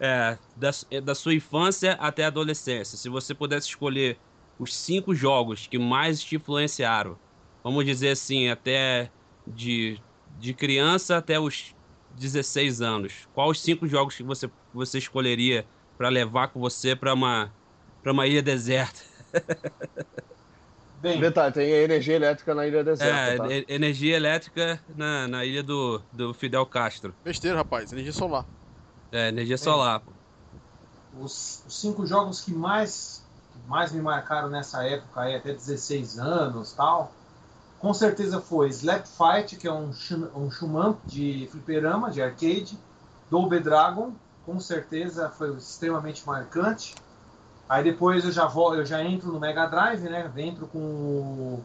é, 0.00 0.38
da, 0.56 0.70
da 1.02 1.14
sua 1.14 1.34
infância 1.34 1.92
até 1.94 2.24
a 2.24 2.28
adolescência, 2.28 2.96
se 2.96 3.08
você 3.08 3.34
pudesse 3.34 3.68
escolher 3.68 4.18
os 4.58 4.74
cinco 4.74 5.14
jogos 5.14 5.66
que 5.66 5.78
mais 5.78 6.22
te 6.22 6.36
influenciaram, 6.36 7.16
vamos 7.62 7.84
dizer 7.84 8.10
assim, 8.10 8.48
até 8.48 9.10
de, 9.46 10.00
de 10.38 10.54
criança 10.54 11.16
até 11.16 11.38
os 11.38 11.74
16 12.16 12.80
anos, 12.80 13.28
quais 13.34 13.50
os 13.50 13.60
cinco 13.60 13.86
jogos 13.86 14.16
que 14.16 14.22
você, 14.22 14.50
você 14.72 14.98
escolheria 14.98 15.66
para 15.96 16.08
levar 16.08 16.48
com 16.48 16.60
você 16.60 16.94
para 16.94 17.12
uma, 17.12 17.52
uma 18.04 18.26
ilha 18.26 18.42
deserta? 18.42 19.00
Bem, 21.00 21.20
Detalhe, 21.20 21.54
tem 21.54 21.70
energia 21.70 22.16
elétrica 22.16 22.54
na 22.54 22.66
ilha 22.66 22.82
deserta. 22.82 23.44
É, 23.52 23.62
tá? 23.62 23.72
energia 23.72 24.16
elétrica 24.16 24.80
na, 24.96 25.28
na 25.28 25.44
ilha 25.44 25.62
do, 25.62 26.02
do 26.12 26.34
Fidel 26.34 26.66
Castro. 26.66 27.14
Besteira, 27.24 27.56
rapaz, 27.56 27.92
energia 27.92 28.12
solar. 28.12 28.44
É, 29.12 29.28
energia 29.28 29.56
solar. 29.56 30.02
Os, 31.20 31.62
os, 31.66 31.80
cinco 31.80 32.04
jogos 32.04 32.40
que 32.40 32.52
mais, 32.52 33.24
que 33.52 33.68
mais 33.68 33.92
me 33.92 34.02
marcaram 34.02 34.48
nessa 34.48 34.84
época, 34.84 35.20
aí, 35.20 35.36
até 35.36 35.52
16 35.52 36.18
anos 36.18 36.72
tal, 36.72 37.12
com 37.78 37.94
certeza 37.94 38.40
foi 38.40 38.68
Slap 38.68 39.06
Fight, 39.06 39.56
que 39.56 39.68
é 39.68 39.72
um, 39.72 39.90
um 40.34 40.50
Shuman 40.50 40.96
de 41.06 41.48
fliperama, 41.50 42.10
de 42.10 42.20
arcade, 42.20 42.78
Double 43.30 43.60
Dragon, 43.60 44.12
com 44.44 44.58
certeza 44.58 45.28
foi 45.30 45.54
extremamente 45.56 46.26
marcante. 46.26 46.94
Aí 47.68 47.84
depois 47.84 48.24
eu 48.24 48.32
já 48.32 48.46
vou, 48.46 48.74
eu 48.74 48.84
já 48.84 49.02
entro 49.04 49.30
no 49.30 49.38
Mega 49.38 49.66
Drive, 49.66 50.02
né? 50.04 50.30
Entro 50.38 50.66
com, 50.66 51.60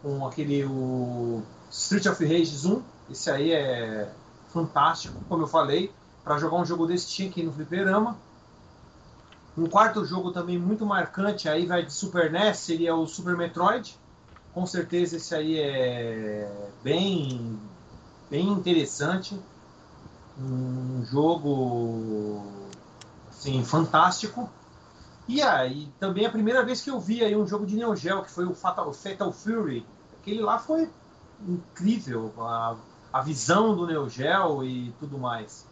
com 0.00 0.26
aquele 0.26 0.64
o 0.64 1.42
Street 1.70 2.06
of 2.06 2.24
Rage 2.24 2.66
1. 2.66 2.82
Esse 3.10 3.30
aí 3.30 3.52
é 3.52 4.08
fantástico, 4.52 5.20
como 5.28 5.42
eu 5.42 5.48
falei. 5.48 5.92
Para 6.22 6.38
jogar 6.38 6.56
um 6.56 6.64
jogo 6.64 6.86
desse 6.86 7.08
tinha 7.08 7.28
que 7.28 7.42
no 7.42 7.52
fliperama. 7.52 8.16
Um 9.58 9.66
quarto 9.66 10.04
jogo 10.04 10.32
também 10.32 10.58
muito 10.58 10.86
marcante, 10.86 11.48
aí 11.48 11.66
vai 11.66 11.84
de 11.84 11.92
Super 11.92 12.30
NES, 12.30 12.58
seria 12.58 12.94
o 12.94 13.06
Super 13.06 13.36
Metroid. 13.36 13.98
Com 14.54 14.64
certeza 14.66 15.16
esse 15.16 15.34
aí 15.34 15.58
é 15.58 16.70
bem, 16.82 17.58
bem 18.30 18.48
interessante. 18.48 19.38
Um 20.38 21.04
jogo 21.04 22.44
assim, 23.28 23.64
fantástico. 23.64 24.48
E 25.26 25.42
aí, 25.42 25.88
também 25.98 26.26
a 26.26 26.30
primeira 26.30 26.64
vez 26.64 26.80
que 26.82 26.90
eu 26.90 27.00
vi 27.00 27.24
aí 27.24 27.34
um 27.34 27.46
jogo 27.46 27.66
de 27.66 27.76
Neo 27.76 27.96
Geo, 27.96 28.22
que 28.22 28.30
foi 28.30 28.44
o 28.44 28.54
Fatal, 28.54 28.92
Fatal 28.92 29.32
Fury, 29.32 29.84
aquele 30.20 30.40
lá 30.40 30.58
foi 30.58 30.88
incrível, 31.40 32.32
a, 32.38 32.76
a 33.12 33.20
visão 33.22 33.74
do 33.74 33.86
Neo 33.86 34.08
Geo 34.08 34.62
e 34.64 34.92
tudo 35.00 35.18
mais. 35.18 35.66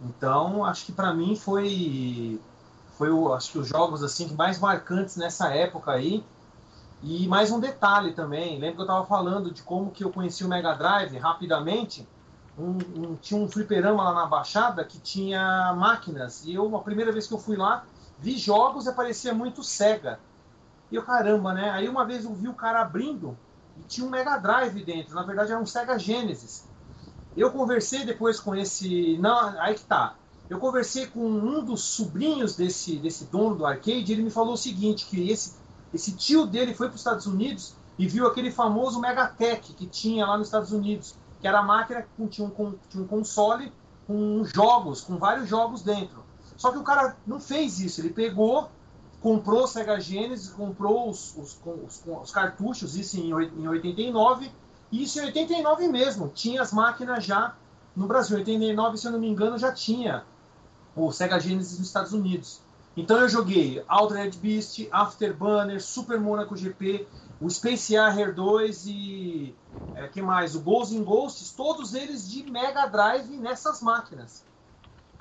Então, 0.00 0.64
acho 0.64 0.86
que 0.86 0.92
para 0.92 1.14
mim 1.14 1.36
foi 1.36 2.40
foi 2.96 3.10
o, 3.10 3.32
acho 3.32 3.52
que 3.52 3.58
os 3.58 3.68
jogos 3.68 4.02
assim 4.02 4.34
mais 4.34 4.58
marcantes 4.58 5.16
nessa 5.16 5.48
época 5.54 5.92
aí. 5.92 6.24
E 7.02 7.26
mais 7.26 7.50
um 7.50 7.58
detalhe 7.58 8.12
também, 8.12 8.58
lembro 8.58 8.76
que 8.76 8.80
eu 8.82 8.86
estava 8.86 9.06
falando 9.06 9.50
de 9.50 9.62
como 9.62 9.90
que 9.90 10.04
eu 10.04 10.10
conheci 10.10 10.44
o 10.44 10.48
Mega 10.48 10.74
Drive 10.74 11.16
rapidamente. 11.16 12.06
Um, 12.58 12.76
um, 12.94 13.16
tinha 13.16 13.40
um 13.40 13.48
fliperama 13.48 14.02
lá 14.02 14.12
na 14.12 14.26
Baixada 14.26 14.84
que 14.84 14.98
tinha 14.98 15.74
máquinas. 15.74 16.44
E 16.44 16.52
eu, 16.52 16.76
a 16.76 16.80
primeira 16.80 17.10
vez 17.10 17.26
que 17.26 17.32
eu 17.32 17.38
fui 17.38 17.56
lá, 17.56 17.84
vi 18.18 18.36
jogos 18.36 18.86
e 18.86 18.92
parecia 18.92 19.32
muito 19.32 19.62
cega. 19.64 20.20
E 20.90 20.96
eu, 20.96 21.02
caramba, 21.02 21.54
né? 21.54 21.70
Aí 21.70 21.88
uma 21.88 22.04
vez 22.04 22.24
eu 22.24 22.34
vi 22.34 22.48
o 22.48 22.54
cara 22.54 22.82
abrindo 22.82 23.34
e 23.78 23.82
tinha 23.84 24.06
um 24.06 24.10
Mega 24.10 24.36
Drive 24.36 24.84
dentro. 24.84 25.14
Na 25.14 25.22
verdade 25.22 25.52
era 25.52 25.60
um 25.60 25.64
Sega 25.64 25.98
Genesis. 25.98 26.68
Eu 27.34 27.50
conversei 27.50 28.04
depois 28.04 28.38
com 28.38 28.54
esse. 28.54 29.16
Não, 29.18 29.58
aí 29.60 29.74
que 29.74 29.84
tá. 29.84 30.16
Eu 30.50 30.58
conversei 30.58 31.06
com 31.06 31.24
um 31.24 31.64
dos 31.64 31.82
sobrinhos 31.82 32.56
desse, 32.56 32.96
desse 32.96 33.24
dono 33.26 33.54
do 33.54 33.64
arcade. 33.64 34.10
E 34.10 34.12
ele 34.12 34.22
me 34.22 34.30
falou 34.30 34.54
o 34.54 34.58
seguinte: 34.58 35.06
que 35.06 35.30
esse, 35.30 35.54
esse 35.92 36.12
tio 36.12 36.46
dele 36.46 36.74
foi 36.74 36.88
para 36.88 36.94
os 36.94 37.00
Estados 37.00 37.26
Unidos 37.26 37.74
e 37.98 38.06
viu 38.06 38.26
aquele 38.26 38.50
famoso 38.50 39.00
Megatech 39.00 39.72
que 39.74 39.86
tinha 39.86 40.26
lá 40.26 40.38
nos 40.38 40.46
Estados 40.46 40.72
Unidos, 40.72 41.14
que 41.40 41.46
era 41.46 41.58
a 41.58 41.62
máquina 41.62 42.02
que 42.02 42.26
tinha 42.28 42.46
um, 42.46 42.74
tinha 42.88 43.02
um 43.02 43.06
console 43.06 43.72
com 44.06 44.44
jogos, 44.44 45.00
com 45.00 45.16
vários 45.18 45.48
jogos 45.48 45.82
dentro. 45.82 46.24
Só 46.56 46.70
que 46.72 46.78
o 46.78 46.82
cara 46.82 47.16
não 47.26 47.40
fez 47.40 47.80
isso. 47.80 48.00
Ele 48.00 48.10
pegou, 48.10 48.70
comprou 49.20 49.64
o 49.64 49.66
Sega 49.66 50.00
Genesis, 50.00 50.50
comprou 50.50 51.08
os, 51.08 51.36
os, 51.36 51.58
os, 51.64 52.02
os 52.06 52.30
cartuchos, 52.30 52.96
isso 52.96 53.18
em, 53.18 53.30
em 53.30 53.68
89. 53.68 54.50
E 54.92 55.02
isso 55.02 55.18
em 55.20 55.26
89 55.26 55.88
mesmo. 55.88 56.28
Tinha 56.34 56.62
as 56.62 56.72
máquinas 56.72 57.24
já 57.24 57.54
no 57.94 58.06
Brasil. 58.06 58.36
Em 58.36 58.40
89, 58.40 58.98
se 58.98 59.06
eu 59.06 59.12
não 59.12 59.18
me 59.18 59.28
engano, 59.28 59.58
já 59.58 59.72
tinha 59.72 60.24
o 60.94 61.10
Sega 61.12 61.38
Genesis 61.38 61.78
nos 61.78 61.86
Estados 61.86 62.12
Unidos. 62.12 62.60
Então 63.00 63.18
eu 63.18 63.30
joguei 63.30 63.82
Altered 63.88 64.36
Beast, 64.36 64.86
Afterburner, 64.92 65.82
Super 65.82 66.20
Monaco 66.20 66.54
GP, 66.54 67.08
o 67.40 67.48
Space 67.48 67.94
Harrier 67.94 68.34
2 68.34 68.86
e 68.88 69.54
é, 69.94 70.06
que 70.06 70.20
mais? 70.20 70.54
O 70.54 70.60
Ghosts 70.60 70.94
in 70.94 71.02
Ghosts, 71.02 71.50
todos 71.52 71.94
eles 71.94 72.30
de 72.30 72.42
Mega 72.50 72.86
Drive 72.86 73.38
nessas 73.38 73.80
máquinas. 73.80 74.44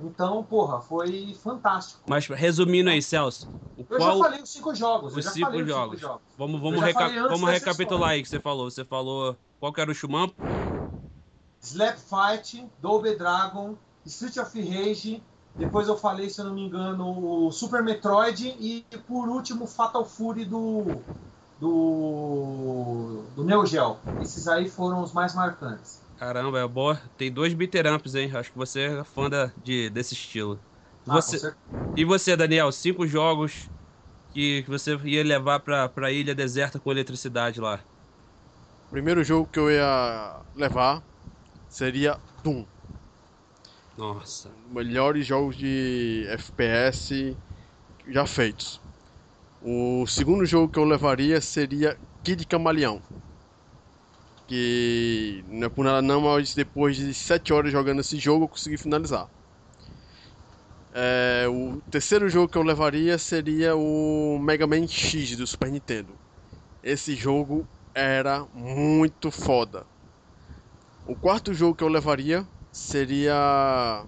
Então, 0.02 0.44
porra, 0.44 0.82
foi 0.82 1.34
fantástico. 1.42 2.02
Mas 2.06 2.28
resumindo 2.28 2.90
aí, 2.90 3.02
Celso. 3.02 3.50
eu 3.78 3.86
qual... 3.86 4.18
já 4.18 4.24
falei 4.26 4.42
os 4.42 4.50
cinco 4.50 4.76
jogos. 4.76 5.16
Os, 5.16 5.26
cinco, 5.28 5.66
jogos. 5.66 5.96
cinco 5.96 5.98
jogos. 5.98 6.22
Vamos, 6.38 6.60
vamos, 6.60 6.82
reca... 6.82 7.08
vamos 7.30 7.50
recapitular 7.50 8.10
aí 8.10 8.22
que 8.22 8.28
você 8.28 8.42
falou. 8.42 8.70
Você 8.70 8.84
falou 8.84 9.38
qual 9.58 9.72
que 9.72 9.80
era 9.80 9.90
o 9.90 9.96
Shumamp? 9.96 10.34
Slap 11.62 11.98
Fight, 11.98 12.70
Double 12.82 13.18
Dragon, 13.18 13.76
Street 14.06 14.36
of 14.36 14.62
Rage. 14.62 15.24
Depois 15.60 15.90
eu 15.90 15.98
falei, 15.98 16.30
se 16.30 16.40
eu 16.40 16.46
não 16.46 16.56
me 16.56 16.66
engano, 16.66 17.46
o 17.46 17.52
Super 17.52 17.84
Metroid. 17.84 18.48
E 18.60 18.86
por 19.06 19.28
último, 19.28 19.68
Fatal 19.68 20.06
Fury 20.06 20.46
do, 20.46 21.02
do, 21.60 23.24
do 23.36 23.44
Neo 23.44 23.66
Geo. 23.66 23.98
Esses 24.22 24.48
aí 24.48 24.70
foram 24.70 25.04
os 25.04 25.12
mais 25.12 25.36
marcantes. 25.36 26.00
Caramba, 26.16 26.60
é 26.60 26.68
boa. 26.68 26.96
Tem 27.18 27.30
dois 27.30 27.54
beateramps, 27.54 28.16
hein? 28.16 28.32
Acho 28.34 28.52
que 28.52 28.58
você 28.58 28.84
é 28.84 29.04
fã 29.04 29.30
da, 29.30 29.52
de, 29.58 29.90
desse 29.90 30.14
estilo. 30.14 30.58
Ah, 31.06 31.16
você... 31.16 31.54
E 31.94 32.06
você, 32.06 32.38
Daniel, 32.38 32.72
cinco 32.72 33.06
jogos 33.06 33.70
que, 34.32 34.64
você 34.66 34.96
ia 35.04 35.24
levar 35.24 35.60
pra, 35.60 35.90
pra 35.90 36.10
ilha 36.10 36.34
deserta 36.34 36.80
com 36.80 36.90
eletricidade 36.90 37.60
lá? 37.60 37.84
O 38.88 38.92
primeiro 38.92 39.24
jogo 39.26 39.46
que 39.52 39.60
eu 39.60 39.70
ia 39.70 40.42
levar 40.56 41.04
seria 41.68 42.18
Doom. 42.44 42.66
Nossa. 44.00 44.50
Melhores 44.72 45.26
jogos 45.26 45.56
de 45.56 46.26
FPS 46.30 47.38
já 48.08 48.26
feitos. 48.26 48.82
O 49.62 50.08
segundo 50.08 50.46
jogo 50.46 50.72
que 50.72 50.80
eu 50.80 50.86
levaria 50.86 51.42
seria 51.42 51.98
Kid 52.24 52.48
Camaleão 52.48 53.02
que 54.50 55.44
não 55.48 55.68
é 55.68 55.70
por 55.70 55.86
nada 55.86 56.02
não, 56.02 56.22
mas 56.22 56.56
depois 56.56 56.96
de 56.96 57.14
7 57.14 57.54
horas 57.54 57.72
jogando 57.72 58.02
esse 58.02 58.18
jogo 58.18 58.46
eu 58.46 58.48
consegui 58.48 58.78
finalizar. 58.78 59.30
É, 60.92 61.46
o 61.48 61.80
terceiro 61.92 62.28
jogo 62.28 62.52
que 62.52 62.58
eu 62.58 62.64
levaria 62.64 63.16
seria 63.20 63.76
o 63.76 64.40
Mega 64.40 64.66
Man 64.66 64.88
X 64.88 65.36
do 65.38 65.46
Super 65.46 65.72
Nintendo. 65.72 66.16
Esse 66.84 67.16
jogo 67.16 67.64
era 67.94 68.44
muito 68.56 69.30
foda. 69.30 69.86
O 71.06 71.16
quarto 71.16 71.54
jogo 71.54 71.76
que 71.76 71.84
eu 71.84 71.88
levaria 71.88 72.44
seria. 72.72 74.08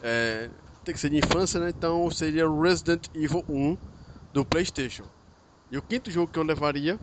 É, 0.00 0.48
tem 0.84 0.94
que 0.94 1.00
ser 1.00 1.10
de 1.10 1.16
infância, 1.18 1.60
né? 1.60 1.70
Então 1.70 2.10
seria 2.10 2.48
Resident 2.48 3.06
Evil 3.14 3.44
1 3.48 3.78
do 4.32 4.44
PlayStation. 4.44 5.10
E 5.70 5.78
o 5.78 5.82
quinto 5.82 6.10
jogo 6.10 6.30
que 6.32 6.38
eu 6.38 6.44
levaria 6.44 7.00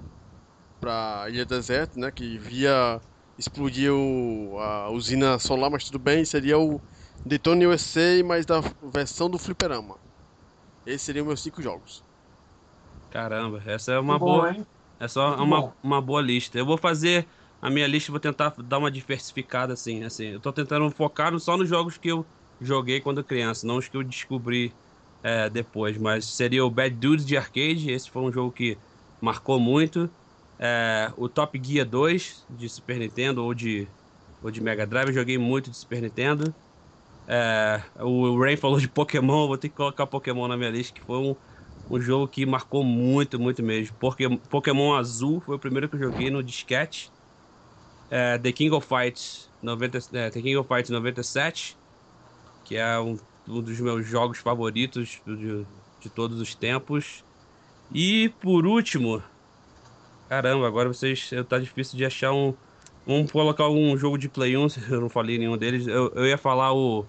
para 0.80 1.28
Ilha 1.30 1.45
Deserto, 1.45 1.99
né? 1.99 2.12
Que 2.12 2.38
via 2.40 3.02
explodir 3.38 3.91
o, 3.94 4.60
a 4.60 4.90
usina 4.91 5.40
solar, 5.40 5.70
mas 5.72 5.86
tudo 5.86 5.99
bem, 5.99 6.26
seria 6.26 6.60
o 6.60 6.82
Detone 7.26 7.68
USA, 7.68 8.24
mas 8.26 8.45
da 8.45 8.62
versão 8.94 9.30
do 9.30 9.40
fliperama. 9.40 9.99
Esses 10.86 11.03
seriam 11.03 11.26
meus 11.28 11.41
cinco 11.41 11.62
jogos. 11.62 12.06
Caramba, 13.10 13.62
essa 13.66 13.91
é 13.94 13.99
uma 13.99 14.18
Muito 14.18 14.24
boa. 14.24 14.53
Bom, 14.53 14.66
é 14.99 15.08
só 15.08 15.36
uma, 15.36 15.76
uma 15.84 16.02
boa 16.02 16.22
lista. 16.22 16.58
Eu 16.58 16.66
vou 16.66 16.78
fazer 16.78 17.28
a 17.61 17.69
minha 17.69 17.88
lista, 17.88 18.11
vou 18.11 18.19
tentar 18.19 18.51
dar 18.65 18.77
uma 18.79 18.91
diversificada 18.91 19.73
assim, 19.73 20.03
assim. 20.03 20.25
Eu 20.27 20.41
tô 20.41 20.51
tentando 20.53 20.89
focar 20.91 21.38
só 21.39 21.57
nos 21.57 21.69
jogos 21.69 21.97
que 21.97 22.09
eu 22.09 22.29
joguei 22.59 23.01
quando 23.01 23.23
criança, 23.23 23.65
não 23.67 23.77
os 23.77 23.88
que 23.88 23.97
eu 23.97 24.03
descobri 24.03 24.77
é, 25.23 25.49
depois. 25.49 25.97
Mas 25.97 26.35
seria 26.35 26.65
o 26.65 26.71
Bad 26.71 26.95
Dudes 26.95 27.25
de 27.25 27.38
arcade. 27.38 27.91
Esse 27.91 28.09
foi 28.09 28.21
um 28.23 28.31
jogo 28.31 28.51
que 28.51 28.81
marcou 29.19 29.59
muito. 29.59 30.13
É, 30.59 31.11
o 31.17 31.27
Top 31.29 31.59
Gear 31.63 31.88
2 31.88 32.45
de 32.49 32.69
Super 32.69 32.97
Nintendo 32.99 33.43
ou 33.43 33.53
de, 33.53 33.91
ou 34.41 34.51
de 34.51 34.61
Mega 34.61 34.85
Drive, 34.88 35.09
eu 35.09 35.13
joguei 35.13 35.38
muito 35.38 35.69
de 35.71 35.77
Super 35.77 36.01
Nintendo. 36.01 36.55
É, 37.27 37.81
o 38.03 38.39
Rain 38.39 38.57
falou 38.57 38.79
de 38.79 38.88
Pokémon, 38.89 39.47
vou 39.47 39.57
ter 39.57 39.69
que 39.69 39.75
colocar 39.75 40.07
Pokémon 40.07 40.47
na 40.47 40.57
minha 40.57 40.69
lista, 40.69 40.93
que 40.93 41.01
foi 41.05 41.17
um, 41.19 41.35
um 41.89 41.99
jogo 42.01 42.27
que 42.27 42.45
marcou 42.45 42.83
muito, 42.83 43.39
muito 43.39 43.63
mesmo. 43.63 43.95
Porque 43.97 44.27
Pokémon 44.49 44.95
Azul 44.95 45.39
foi 45.41 45.55
o 45.55 45.59
primeiro 45.59 45.89
que 45.89 45.95
eu 45.95 45.99
joguei 45.99 46.29
no 46.29 46.43
disquete. 46.43 47.11
É, 48.11 48.38
The 48.38 48.51
King 48.51 48.75
of 48.75 48.85
Fights 48.85 49.49
90, 49.63 49.97
é, 50.13 50.29
The 50.29 50.41
King 50.41 50.57
of 50.57 50.67
Fighters 50.67 50.89
97, 50.89 51.77
que 52.65 52.75
é 52.75 52.99
um, 52.99 53.17
um 53.47 53.61
dos 53.61 53.79
meus 53.79 54.05
jogos 54.05 54.38
favoritos 54.39 55.21
de, 55.25 55.65
de 56.01 56.09
todos 56.09 56.41
os 56.41 56.53
tempos. 56.53 57.23
E 57.93 58.27
por 58.41 58.65
último, 58.65 59.23
caramba, 60.27 60.67
agora 60.67 60.89
vocês. 60.89 61.29
Tá 61.47 61.57
difícil 61.57 61.97
de 61.97 62.05
achar 62.05 62.33
um. 62.33 62.53
Vamos 63.05 63.31
colocar 63.31 63.69
um 63.69 63.97
jogo 63.97 64.17
de 64.17 64.27
Play 64.27 64.55
1, 64.57 64.67
eu 64.89 65.01
não 65.01 65.09
falei 65.09 65.38
nenhum 65.38 65.57
deles. 65.57 65.88
Eu, 65.88 66.11
eu 66.13 66.25
ia 66.25 66.38
falar 66.38 66.73
o, 66.73 67.05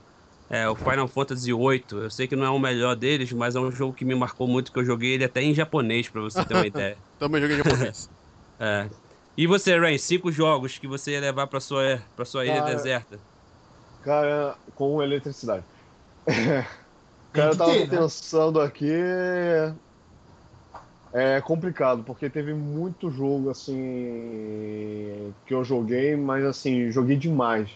é, 0.48 0.68
o 0.68 0.76
Final 0.76 1.08
Fantasy 1.08 1.52
VIII. 1.52 1.84
Eu 1.90 2.10
sei 2.10 2.28
que 2.28 2.36
não 2.36 2.44
é 2.46 2.50
o 2.50 2.60
melhor 2.60 2.94
deles, 2.94 3.32
mas 3.32 3.56
é 3.56 3.60
um 3.60 3.72
jogo 3.72 3.92
que 3.92 4.04
me 4.04 4.14
marcou 4.14 4.46
muito, 4.46 4.72
que 4.72 4.78
eu 4.78 4.84
joguei 4.84 5.14
ele 5.14 5.24
até 5.24 5.42
em 5.42 5.52
japonês, 5.52 6.08
pra 6.08 6.20
você 6.20 6.44
ter 6.44 6.54
uma 6.54 6.66
ideia. 6.66 6.96
Também 7.18 7.40
joguei 7.40 7.56
em 7.56 7.58
japonês. 7.58 8.08
É. 8.58 8.88
E 9.36 9.46
você, 9.46 9.78
Rain, 9.78 9.98
cinco 9.98 10.30
jogos 10.30 10.78
que 10.78 10.86
você 10.86 11.12
ia 11.12 11.20
levar 11.20 11.46
pra 11.46 11.60
sua, 11.60 12.04
pra 12.14 12.24
sua 12.24 12.46
ilha 12.46 12.62
Cara, 12.62 12.62
deserta? 12.62 13.22
Cara, 14.00 14.58
com 14.74 15.02
eletricidade. 15.02 15.64
Cara, 17.32 17.52
eu 17.52 17.56
tava 17.56 17.76
ter, 17.76 17.88
né? 17.88 18.08
pensando 18.08 18.60
aqui. 18.60 18.86
É 21.14 21.40
complicado, 21.42 22.04
porque 22.04 22.30
teve 22.30 22.54
muito 22.54 23.10
jogo 23.10 23.50
assim 23.50 23.76
que 25.44 25.52
eu 25.54 25.62
joguei, 25.64 26.16
mas 26.16 26.44
assim, 26.44 26.90
joguei 26.90 27.16
demais. 27.16 27.70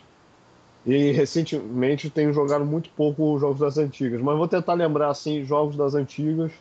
E 0.85 1.13
recentemente 1.13 2.11
tenho 2.11 2.33
jogado 2.33 2.65
muito 2.67 2.91
pouco 2.91 3.35
os 3.35 3.41
jogos 3.41 3.61
das 3.61 3.79
antigas, 3.79 4.21
mas 4.23 4.37
vou 4.39 4.49
tentar 4.49 4.75
lembrar 4.75 5.11
assim, 5.11 5.45
jogos 5.45 5.77
das 5.77 5.95
antigas. 5.95 6.53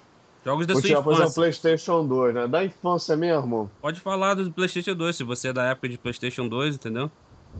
Jogos 0.46 0.66
da 0.68 0.74
Vou 0.74 0.82
sua 0.82 0.90
tirar, 0.90 1.02
por 1.02 1.14
exemplo, 1.14 1.34
infância. 1.34 1.34
PlayStation 1.34 2.08
2, 2.08 2.34
né? 2.36 2.48
Da 2.48 2.64
infância 2.64 3.16
mesmo. 3.18 3.72
Pode 3.82 4.02
falar 4.02 4.34
do 4.34 4.52
PlayStation 4.54 4.96
2, 4.96 5.16
se 5.16 5.24
você 5.24 5.50
é 5.50 5.54
da 5.54 5.64
época 5.70 5.88
de 5.90 5.98
PlayStation 5.98 6.48
2, 6.50 6.76
entendeu? 6.76 7.12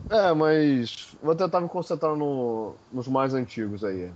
É, 0.08 0.32
mas 0.34 1.16
vou 1.20 1.34
tentar 1.36 1.60
me 1.60 1.68
concentrar 1.68 2.14
no- 2.16 2.80
nos 2.90 3.08
mais 3.08 3.34
antigos 3.34 3.82
aí. 3.82 4.14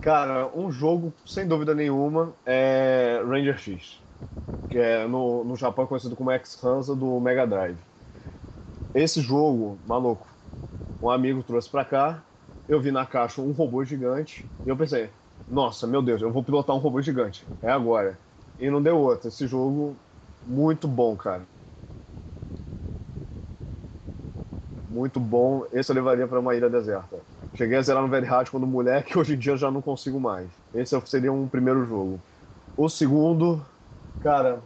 Cara, 0.00 0.48
um 0.56 0.70
jogo, 0.70 1.14
sem 1.26 1.46
dúvida 1.46 1.74
nenhuma, 1.74 2.36
é 2.44 3.20
Ranger 3.24 3.58
X. 3.58 4.02
Que 4.68 4.78
é 4.78 5.06
no, 5.08 5.44
no 5.44 5.56
Japão 5.56 5.86
conhecido 5.86 6.16
como 6.16 6.30
X-Hansa 6.32 6.96
do 6.96 7.20
Mega 7.20 7.46
Drive. 7.46 7.80
Esse 8.94 9.20
jogo, 9.20 9.80
maluco, 9.86 10.26
um 11.02 11.10
amigo 11.10 11.42
trouxe 11.44 11.70
pra 11.70 11.84
cá, 11.84 12.26
eu 12.68 12.80
vi 12.80 12.90
na 12.92 13.06
caixa 13.06 13.40
um 13.42 13.52
robô 13.52 13.84
gigante, 13.84 14.50
e 14.64 14.68
eu 14.70 14.76
pensei, 14.76 15.14
nossa, 15.48 15.86
meu 15.86 16.02
Deus, 16.02 16.22
eu 16.22 16.32
vou 16.32 16.42
pilotar 16.44 16.74
um 16.76 16.78
robô 16.78 17.00
gigante. 17.02 17.46
É 17.62 17.70
agora. 17.70 18.18
E 18.58 18.70
não 18.70 18.82
deu 18.82 18.98
outra. 18.98 19.28
Esse 19.28 19.46
jogo, 19.46 19.96
muito 20.44 20.86
bom, 20.88 21.16
cara. 21.16 21.46
muito 24.88 25.20
bom. 25.20 25.66
Esse 25.72 25.90
eu 25.92 25.94
levaria 25.94 26.26
para 26.26 26.40
uma 26.40 26.54
ilha 26.54 26.68
deserta. 26.70 27.16
Cheguei 27.54 27.76
a 27.76 27.82
zerar 27.82 28.02
no 28.02 28.08
Very 28.08 28.26
Hard 28.26 28.50
quando 28.50 28.66
moleque, 28.66 29.16
hoje 29.18 29.34
em 29.34 29.38
dia 29.38 29.52
eu 29.52 29.56
já 29.56 29.70
não 29.70 29.82
consigo 29.82 30.18
mais. 30.18 30.50
Esse 30.72 30.98
seria 31.06 31.32
um 31.32 31.48
primeiro 31.48 31.84
jogo. 31.84 32.20
O 32.76 32.88
segundo, 32.88 33.64
cara, 34.20 34.62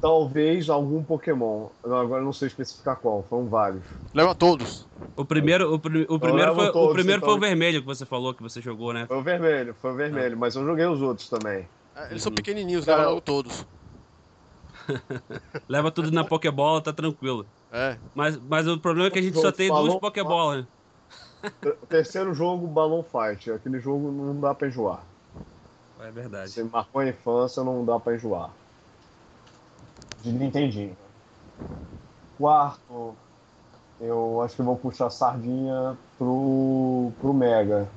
talvez 0.00 0.68
algum 0.68 1.02
Pokémon. 1.02 1.68
Não, 1.84 1.96
agora 1.96 2.20
eu 2.20 2.24
não 2.24 2.32
sei 2.32 2.48
especificar 2.48 2.96
qual, 2.96 3.22
foram 3.28 3.46
vários. 3.48 3.84
Leva 4.14 4.34
todos. 4.34 4.86
O 5.16 5.24
primeiro, 5.24 5.72
o, 5.72 5.78
pri- 5.78 6.06
o 6.08 6.18
primeiro, 6.18 6.50
levo 6.50 6.60
foi, 6.60 6.68
o 6.68 6.72
todos, 6.72 6.92
primeiro 6.92 7.20
foi 7.22 7.30
o 7.30 7.36
então. 7.36 7.48
vermelho 7.48 7.80
que 7.80 7.86
você 7.86 8.04
falou 8.04 8.34
que 8.34 8.42
você 8.42 8.60
jogou, 8.60 8.92
né? 8.92 9.06
Foi 9.06 9.16
o 9.16 9.22
vermelho, 9.22 9.74
foi 9.80 9.92
o 9.92 9.94
vermelho, 9.94 10.36
mas 10.36 10.54
eu 10.54 10.64
joguei 10.64 10.84
os 10.86 11.00
outros 11.00 11.28
também. 11.28 11.66
É, 11.94 12.10
Eles 12.10 12.22
são 12.22 12.30
Uhum. 12.30 12.36
pequenininhos, 12.36 12.84
Cara, 12.84 13.08
leva 13.08 13.20
todos. 13.22 13.64
Leva 15.68 15.90
tudo 15.90 16.10
na 16.10 16.24
Pokébola, 16.24 16.80
tá 16.82 16.92
tranquilo. 16.92 17.46
É. 17.72 17.96
Mas, 18.14 18.36
mas 18.38 18.68
o 18.68 18.78
problema 18.78 19.08
é 19.08 19.10
que 19.10 19.18
a 19.18 19.22
gente 19.22 19.38
só 19.38 19.50
tem 19.50 19.68
duas 19.68 19.94
Pokébolas. 19.96 20.64
né? 20.64 20.68
O 21.82 21.86
terceiro 21.86 22.34
jogo, 22.34 22.66
Balloon 22.66 23.02
Fight. 23.02 23.50
Aquele 23.50 23.80
jogo 23.80 24.10
não 24.10 24.38
dá 24.40 24.54
pra 24.54 24.68
enjoar. 24.68 25.02
É 26.00 26.10
verdade. 26.10 26.50
Se 26.50 26.62
marcou 26.62 27.00
a 27.00 27.08
infância, 27.08 27.64
não 27.64 27.84
dá 27.84 27.98
pra 27.98 28.14
enjoar. 28.14 28.50
De 30.26 30.32
Nintendinho. 30.32 30.96
Quarto, 32.36 33.14
eu 34.00 34.42
acho 34.42 34.56
que 34.56 34.62
vou 34.62 34.76
puxar 34.76 35.06
a 35.06 35.10
sardinha 35.10 35.96
pro, 36.18 37.12
pro 37.20 37.32
Mega. 37.32 37.88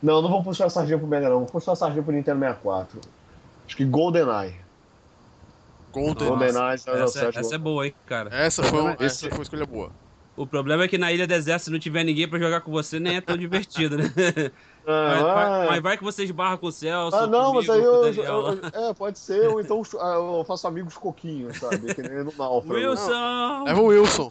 Não, 0.00 0.22
não 0.22 0.28
vou 0.30 0.44
puxar 0.44 0.66
a 0.66 0.70
sardinha 0.70 0.98
pro 0.98 1.08
Mega, 1.08 1.28
não. 1.28 1.40
Vou 1.40 1.48
puxar 1.48 1.72
a 1.72 1.76
sardinha 1.76 2.04
pro 2.04 2.12
Nintendo 2.12 2.38
64. 2.38 3.00
Acho 3.66 3.76
que 3.76 3.84
GoldenEye. 3.84 4.54
GoldenEye 5.92 6.78
007. 6.78 7.02
Essa, 7.02 7.40
essa 7.40 7.54
é 7.56 7.58
boa, 7.58 7.84
hein, 7.84 7.94
cara. 8.06 8.30
Essa 8.32 8.62
foi, 8.62 8.96
essa 9.00 9.28
foi 9.28 9.38
uma 9.38 9.42
escolha 9.42 9.66
boa. 9.66 9.90
O 10.36 10.46
problema 10.46 10.82
é 10.84 10.88
que 10.88 10.98
na 10.98 11.12
Ilha 11.12 11.26
Deserta, 11.28 11.64
se 11.64 11.70
não 11.70 11.78
tiver 11.78 12.02
ninguém 12.02 12.26
pra 12.28 12.38
jogar 12.40 12.60
com 12.60 12.72
você, 12.72 12.98
nem 12.98 13.16
é 13.16 13.20
tão 13.20 13.36
divertido, 13.36 13.96
né? 13.98 14.04
Ah, 14.86 14.90
Mas, 15.08 15.22
ah, 15.22 15.34
mas- 15.34 15.70
mas 15.70 15.82
vai 15.82 15.96
que 15.96 16.04
você 16.04 16.24
esbarra 16.24 16.58
com 16.58 16.66
o 16.66 16.72
Celso. 16.72 17.16
ah, 17.16 17.26
não, 17.26 17.54
mas 17.54 17.70
aí 17.70 17.80
comigo, 17.80 18.14
com 18.16 18.20
o 18.20 18.24
eu, 18.24 18.40
lá. 18.42 18.52
eu- 18.74 18.90
É, 18.90 18.92
pode 18.92 19.18
ser, 19.18 19.48
ou 19.48 19.58
então 19.58 19.80
ah, 19.98 20.14
eu 20.16 20.44
faço 20.46 20.68
amigos 20.68 20.98
coquinhos, 20.98 21.56
sabe? 21.56 21.94
Que 21.94 22.02
nem 22.02 22.22
no 22.22 22.30
Náufrago. 22.36 22.74
Wilson! 22.74 23.64
Leva 23.64 23.80
o 23.80 23.86
Wilson. 23.86 24.30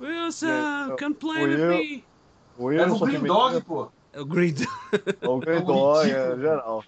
Wilson, 0.00 0.46
É, 0.46 0.96
come 0.98 1.14
play 1.14 1.44
with 1.44 1.58
eu. 1.60 1.68
me! 1.68 2.04
O 2.56 2.68
Leva 2.68 2.90
o 2.90 2.92
Wilson 2.94 3.06
Green 3.06 3.22
Dog, 3.24 3.60
pô. 3.60 3.92
É 4.14 4.20
o 4.22 4.24
Green 4.24 4.54
Dog. 4.54 4.68
O 5.22 5.38
Green 5.38 5.56
É 5.58 5.60
Dog, 5.60 6.10
é, 6.10 6.36
geral. 6.38 6.84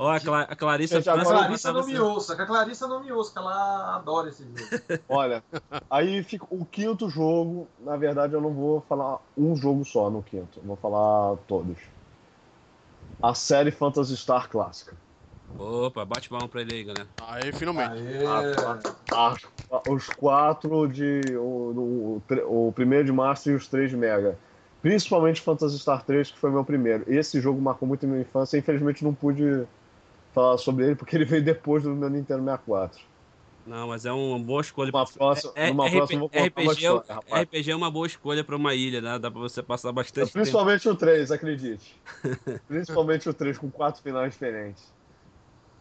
Ó, 0.00 0.08
a, 0.12 0.20
Cla 0.20 0.42
a 0.42 0.54
Clarissa 0.54 0.96
Gente, 0.96 1.10
A 1.10 1.24
Clarissa 1.24 1.72
não 1.72 1.84
me 1.84 1.98
ouça, 1.98 2.36
que 2.36 2.42
a 2.42 2.46
Clarissa 2.46 2.86
não 2.86 3.02
me 3.02 3.10
ouça, 3.10 3.32
que 3.32 3.38
ela 3.40 3.96
adora 3.96 4.28
esse 4.28 4.44
jogo. 4.44 5.02
Olha, 5.08 5.42
aí 5.90 6.22
fica 6.22 6.46
o 6.48 6.64
quinto 6.64 7.10
jogo. 7.10 7.66
Na 7.80 7.96
verdade, 7.96 8.32
eu 8.32 8.40
não 8.40 8.54
vou 8.54 8.80
falar 8.82 9.18
um 9.36 9.56
jogo 9.56 9.84
só 9.84 10.08
no 10.08 10.22
quinto. 10.22 10.60
eu 10.60 10.62
Vou 10.62 10.76
falar 10.76 11.36
todos. 11.48 11.76
A 13.20 13.34
série 13.34 13.72
Phantasy 13.72 14.16
Star 14.16 14.48
clássica. 14.48 14.94
Opa, 15.58 16.04
bate 16.04 16.28
palma 16.28 16.46
pra 16.46 16.60
ele 16.60 16.74
aí, 16.74 16.84
galera. 16.84 17.08
Aí, 17.26 17.52
finalmente. 17.52 18.00
Aê. 18.00 18.24
Ah, 19.10 19.34
os 19.88 20.06
quatro 20.10 20.86
de. 20.86 21.22
O, 21.36 22.22
o, 22.30 22.68
o 22.68 22.72
primeiro 22.72 23.04
de 23.06 23.12
março 23.12 23.50
e 23.50 23.54
os 23.56 23.66
três 23.66 23.90
de 23.90 23.96
Mega. 23.96 24.38
Principalmente 24.80 25.40
Phantasy 25.40 25.76
Star 25.76 26.04
3, 26.04 26.30
que 26.30 26.38
foi 26.38 26.52
meu 26.52 26.64
primeiro. 26.64 27.02
Esse 27.08 27.40
jogo 27.40 27.60
marcou 27.60 27.88
muito 27.88 28.06
a 28.06 28.08
minha 28.08 28.20
infância. 28.20 28.56
Infelizmente, 28.56 29.02
não 29.02 29.12
pude 29.12 29.66
falar 30.38 30.58
sobre 30.58 30.86
ele 30.86 30.94
porque 30.94 31.16
ele 31.16 31.24
veio 31.24 31.42
depois 31.42 31.82
do 31.82 31.90
meu 31.94 32.08
Nintendo 32.08 32.44
64. 32.44 33.00
Não, 33.66 33.88
mas 33.88 34.06
é 34.06 34.12
uma 34.12 34.38
boa 34.38 34.62
escolha. 34.62 34.90
Numa 34.92 35.04
próxima, 35.04 35.52
É- 35.54 35.68
numa 35.68 35.86
RP 35.86 35.96
próxima 35.96 36.16
eu 36.16 36.20
vou 36.20 36.30
uma 36.32 36.46
RPG, 36.46 36.86
é 36.86 36.90
o- 36.92 36.96
história, 36.96 37.14
rapaz. 37.14 37.42
RPG 37.42 37.70
é 37.70 37.76
uma 37.76 37.90
boa 37.90 38.06
escolha 38.06 38.42
pra 38.44 38.56
uma 38.56 38.74
ilha, 38.74 39.00
né? 39.00 39.18
Dá 39.18 39.30
pra 39.30 39.40
você 39.40 39.62
passar 39.62 39.92
bastante 39.92 40.26
tempo. 40.26 40.32
Principalmente 40.32 40.88
o 40.88 40.94
3, 40.94 41.30
acredite. 41.30 42.00
Principalmente 42.68 43.28
o 43.28 43.34
3, 43.34 43.58
com 43.58 43.70
quatro 43.70 44.00
finais 44.02 44.32
diferentes. 44.32 44.90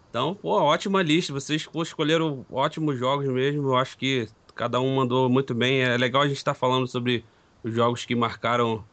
Então, 0.10 0.34
pô, 0.36 0.50
ótima 0.60 1.02
lista. 1.02 1.32
Vocês 1.32 1.66
escolheram 1.84 2.46
ótimos 2.52 2.98
jogos 2.98 3.28
mesmo. 3.30 3.70
Eu 3.70 3.78
acho 3.78 3.98
que 3.98 4.28
cada 4.56 4.82
um 4.82 4.96
mandou 4.96 5.30
muito 5.30 5.54
bem. 5.54 5.82
É 5.82 5.96
legal 5.98 6.24
a 6.24 6.28
gente 6.28 6.38
estar 6.38 6.56
falando 6.56 6.88
sobre 6.88 7.24
os 7.64 7.74
jogos 7.74 8.04
que 8.06 8.16
marcaram 8.16 8.84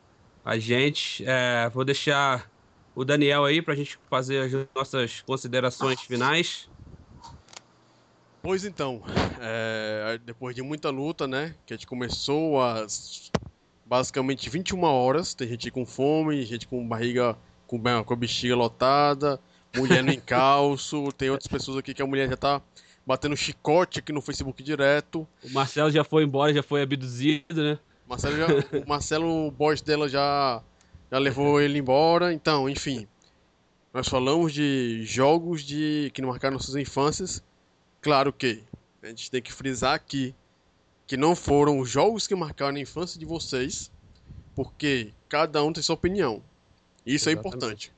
a 0.45 0.57
gente. 0.59 1.25
É, 1.27 1.69
vou 1.71 1.85
deixar 1.85 2.49
o 2.95 3.05
Daniel 3.05 3.45
aí 3.45 3.61
pra 3.61 3.75
gente 3.75 3.99
fazer 4.09 4.39
as 4.41 4.69
nossas 4.75 5.21
considerações 5.23 6.01
finais. 6.01 6.69
Pois 8.43 8.65
então, 8.65 9.03
é, 9.41 10.21
depois 10.25 10.55
de 10.55 10.63
muita 10.63 10.91
luta, 10.91 11.27
né? 11.27 11.55
Que 11.65 11.73
a 11.73 11.77
gente 11.77 11.87
começou 11.87 12.63
às 12.63 13.31
basicamente 13.87 14.49
21 14.51 14.83
horas. 14.83 15.35
Tem 15.35 15.49
gente 15.49 15.71
com 15.71 15.87
fome, 15.87 16.45
gente 16.45 16.67
com 16.67 16.87
barriga, 16.87 17.37
com, 17.67 17.81
com 17.81 18.13
a 18.13 18.17
bexiga 18.17 18.55
lotada, 18.55 19.41
mulher 19.75 20.03
no 20.03 20.13
encalço. 20.13 21.11
Tem 21.17 21.31
outras 21.31 21.49
pessoas 21.49 21.79
aqui 21.79 21.95
que 21.95 22.03
a 22.03 22.07
mulher 22.07 22.29
já 22.29 22.37
tá 22.37 22.63
batendo 23.07 23.37
chicote 23.37 23.99
aqui 23.99 24.13
no 24.13 24.21
Facebook 24.21 24.63
direto. 24.63 25.27
O 25.43 25.51
Marcelo 25.51 25.91
já 25.91 26.05
foi 26.05 26.25
embora, 26.25 26.53
já 26.53 26.63
foi 26.63 26.83
abduzido, 26.83 27.63
né? 27.63 27.79
Marcelo 28.07 28.37
já, 28.37 28.47
o 28.79 28.89
Marcelo, 28.89 29.47
o 29.47 29.51
boss 29.51 29.81
dela 29.81 30.09
já, 30.09 30.63
já 31.11 31.19
levou 31.19 31.61
ele 31.63 31.79
embora. 31.79 32.33
Então, 32.33 32.69
enfim. 32.69 33.07
Nós 33.93 34.09
falamos 34.09 34.53
de 34.53 35.05
jogos 35.05 35.63
de 35.63 36.11
que 36.13 36.21
não 36.21 36.29
marcaram 36.31 36.55
nossas 36.55 36.75
infâncias. 36.75 37.43
Claro 38.01 38.33
que 38.33 38.63
a 39.03 39.07
gente 39.09 39.31
tem 39.31 39.41
que 39.41 39.53
frisar 39.53 39.95
aqui 39.95 40.35
que 41.07 41.17
não 41.17 41.37
foram 41.37 41.79
os 41.79 41.89
jogos 41.91 42.27
que 42.27 42.35
marcaram 42.35 42.77
a 42.77 42.81
infância 42.81 43.21
de 43.21 43.25
vocês, 43.27 43.93
porque 44.55 45.13
cada 45.29 45.63
um 45.63 45.73
tem 45.73 45.83
sua 45.83 45.95
opinião. 45.95 46.43
Isso 47.07 47.29
é 47.29 47.33
Exatamente. 47.33 47.57
importante. 47.57 47.93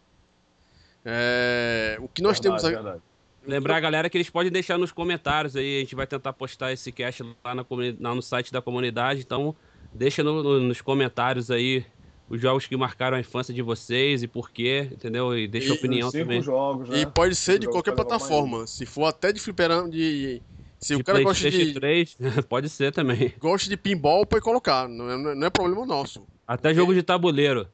É, 1.05 1.97
o 2.01 2.09
que 2.09 2.21
nós 2.21 2.41
temos 2.41 2.63
Verdade, 2.63 2.77
aqui. 2.77 2.85
verdade. 2.85 3.03
Lembrar 3.47 3.77
a 3.77 3.81
galera 3.81 4.11
que 4.11 4.17
eles 4.19 4.29
podem 4.29 4.51
deixar 4.51 4.77
nos 4.77 4.91
comentários 4.91 5.55
aí. 5.55 5.77
A 5.77 5.81
gente 5.81 5.95
vai 5.95 6.07
tentar 6.07 6.33
postar 6.33 6.73
esse 6.73 6.91
cast 6.91 7.23
lá, 7.45 7.55
na 7.55 7.65
lá 8.01 8.15
no 8.15 8.21
site 8.21 8.53
da 8.53 8.61
comunidade. 8.61 9.21
Então, 9.21 9.55
deixa 9.95 10.25
no- 10.25 10.43
no- 10.43 10.61
nos 10.61 10.81
comentários 10.81 11.49
aí 11.49 11.87
os 12.29 12.41
jogos 12.41 12.67
que 12.67 12.77
marcaram 12.77 13.17
a 13.17 13.21
infância 13.21 13.55
de 13.55 13.63
vocês 13.63 14.23
e 14.23 14.27
por 14.29 14.51
quê, 14.51 14.89
entendeu? 14.93 15.37
E 15.39 15.47
deixa 15.47 15.73
a 15.73 15.75
E- 15.75 15.79
opinião 15.79 16.09
Os 16.09 16.13
cinco 16.13 16.25
também. 16.25 16.43
jogos, 16.43 16.89
né? 16.89 17.01
E 17.01 17.07
pode 17.07 17.35
ser 17.35 17.59
de 17.59 17.67
qualquer 17.69 17.95
plataforma. 17.95 18.67
Se 18.67 18.85
for 18.85 19.05
até 19.07 19.33
de 19.33 19.39
fliperama, 19.41 19.89
de, 19.89 20.43
Se 20.79 20.95
de 20.95 21.01
o 21.01 21.05
cara 21.05 21.23
gosta 21.23 21.41
PlayStation 21.43 21.73
de, 21.73 21.75
3, 21.75 22.17
pode 22.49 22.69
ser 22.69 22.93
também. 22.93 23.33
gosta 23.39 23.69
de 23.69 23.77
pinball, 23.77 24.27
pode 24.27 24.43
colocar. 24.43 24.89
Não 24.89 25.11
é, 25.11 25.35
não 25.37 25.47
é 25.47 25.51
problema 25.51 25.87
nosso. 25.87 26.27
Até 26.47 26.75
jogo 26.75 26.93
de 26.95 27.03
tabuleiro. 27.03 27.69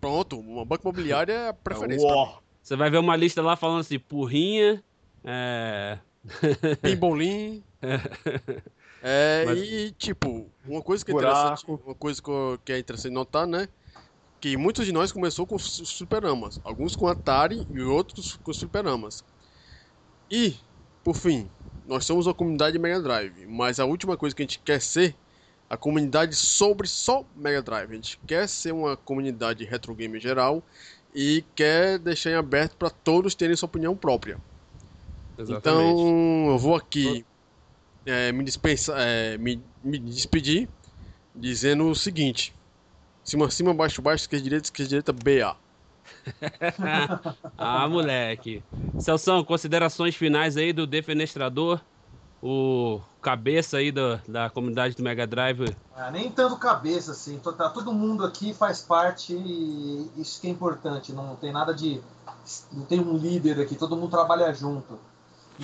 Pronto, 0.00 0.38
uma 0.40 0.64
banca 0.64 0.82
imobiliária 0.82 1.32
é 1.32 1.48
a 1.48 1.52
preferência. 1.52 2.08
Você 2.62 2.76
vai 2.76 2.90
ver 2.90 2.98
uma 2.98 3.14
lista 3.16 3.40
lá 3.42 3.56
falando 3.56 3.80
assim, 3.80 3.98
porrinha, 3.98 4.82
é... 5.24 5.98
Pinbolim. 6.80 7.62
É, 9.04 9.42
Mas- 9.46 9.58
e 9.58 9.90
tipo, 9.98 10.48
uma 10.64 10.80
coisa 10.80 11.04
que 11.04 11.10
é 11.10 11.14
Buraco. 11.14 11.36
interessante, 11.36 11.82
uma 11.84 11.94
coisa 11.96 12.22
que 12.64 12.72
é 12.72 12.78
interessante 12.78 13.12
notar, 13.12 13.48
né? 13.48 13.68
Que 14.42 14.56
muitos 14.56 14.84
de 14.84 14.90
nós 14.90 15.12
começou 15.12 15.46
com 15.46 15.54
os 15.54 15.62
superamas, 15.84 16.60
alguns 16.64 16.96
com 16.96 17.06
Atari 17.06 17.64
e 17.70 17.80
outros 17.80 18.36
com 18.42 18.52
superamas. 18.52 19.24
E, 20.28 20.56
por 21.04 21.14
fim, 21.14 21.48
nós 21.86 22.04
somos 22.04 22.26
uma 22.26 22.34
comunidade 22.34 22.72
de 22.72 22.78
Mega 22.80 23.00
Drive, 23.00 23.46
mas 23.46 23.78
a 23.78 23.84
última 23.84 24.16
coisa 24.16 24.34
que 24.34 24.42
a 24.42 24.44
gente 24.44 24.58
quer 24.58 24.80
ser 24.80 25.14
a 25.70 25.76
comunidade 25.76 26.34
sobre 26.34 26.88
só 26.88 27.24
Mega 27.36 27.62
Drive. 27.62 27.92
A 27.92 27.94
gente 27.94 28.18
quer 28.26 28.48
ser 28.48 28.72
uma 28.72 28.96
comunidade 28.96 29.64
retro 29.64 29.94
game 29.94 30.18
geral 30.18 30.60
e 31.14 31.44
quer 31.54 32.00
deixar 32.00 32.30
em 32.32 32.34
aberto 32.34 32.76
para 32.76 32.90
todos 32.90 33.36
terem 33.36 33.54
sua 33.54 33.68
opinião 33.68 33.96
própria. 33.96 34.40
Exatamente. 35.38 35.60
Então, 35.60 36.48
eu 36.50 36.58
vou 36.58 36.74
aqui 36.74 37.24
é, 38.04 38.32
me, 38.32 38.42
dispensa, 38.42 38.92
é, 38.98 39.38
me, 39.38 39.62
me 39.84 40.00
despedir 40.00 40.68
dizendo 41.32 41.88
o 41.88 41.94
seguinte: 41.94 42.52
cima, 43.24 43.50
cima, 43.50 43.74
baixo, 43.74 44.02
baixo, 44.02 44.24
esquerda, 44.24 44.42
direita, 44.44 44.66
esquerda, 44.66 44.88
direita, 44.88 45.12
BA. 45.12 45.56
ah, 47.58 47.88
moleque. 47.88 48.64
Celção, 48.98 49.44
considerações 49.44 50.14
finais 50.14 50.56
aí 50.56 50.72
do 50.72 50.86
Defenestrador, 50.86 51.80
o 52.40 53.00
cabeça 53.20 53.78
aí 53.78 53.90
do- 53.92 54.18
da 54.28 54.50
comunidade 54.50 54.94
do 54.96 55.02
Mega 55.02 55.26
Drive. 55.26 55.74
Ah, 55.94 56.10
nem 56.10 56.30
tanto 56.30 56.56
cabeça, 56.58 57.12
assim. 57.12 57.38
Tá, 57.38 57.68
todo 57.70 57.92
mundo 57.92 58.24
aqui 58.24 58.54
faz 58.54 58.82
parte 58.82 59.34
e 59.34 60.10
isso 60.20 60.40
que 60.40 60.46
é 60.46 60.50
importante. 60.50 61.12
Não 61.12 61.36
tem 61.36 61.52
nada 61.52 61.74
de. 61.74 62.00
Não 62.72 62.84
tem 62.84 63.00
um 63.00 63.16
líder 63.16 63.60
aqui, 63.60 63.76
todo 63.76 63.96
mundo 63.96 64.10
trabalha 64.10 64.52
junto. 64.52 64.98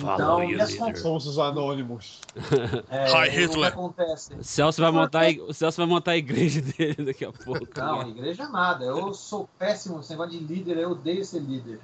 Então, 0.01 0.43
your 0.43 0.51
e 0.57 0.61
as 0.61 0.69
leader. 0.71 0.93
con- 0.93 0.99
Somos 1.01 1.27
os 1.27 1.39
anônimos. 1.39 2.21
é, 2.89 3.05
Hi, 3.11 3.27
o 3.27 3.31
que 3.31 3.37
Hitler. 3.39 3.67
acontece? 3.69 4.33
O 4.33 4.43
Celso 4.43 4.81
vai 4.81 4.91
montar, 4.91 5.29
o 5.47 5.53
Celso 5.53 5.77
vai 5.77 5.85
montar 5.85 6.11
a 6.11 6.17
igreja 6.17 6.61
dele 6.77 7.05
daqui 7.05 7.25
a 7.25 7.31
pouco. 7.31 7.67
Não, 7.77 8.07
igreja 8.07 8.47
nada. 8.47 8.85
Eu 8.85 9.13
sou 9.13 9.49
péssimo 9.57 9.99
esse 9.99 10.11
negócio 10.11 10.31
de 10.31 10.39
líder, 10.39 10.77
eu 10.77 10.91
odeio 10.91 11.23
ser 11.25 11.39
líder. 11.39 11.79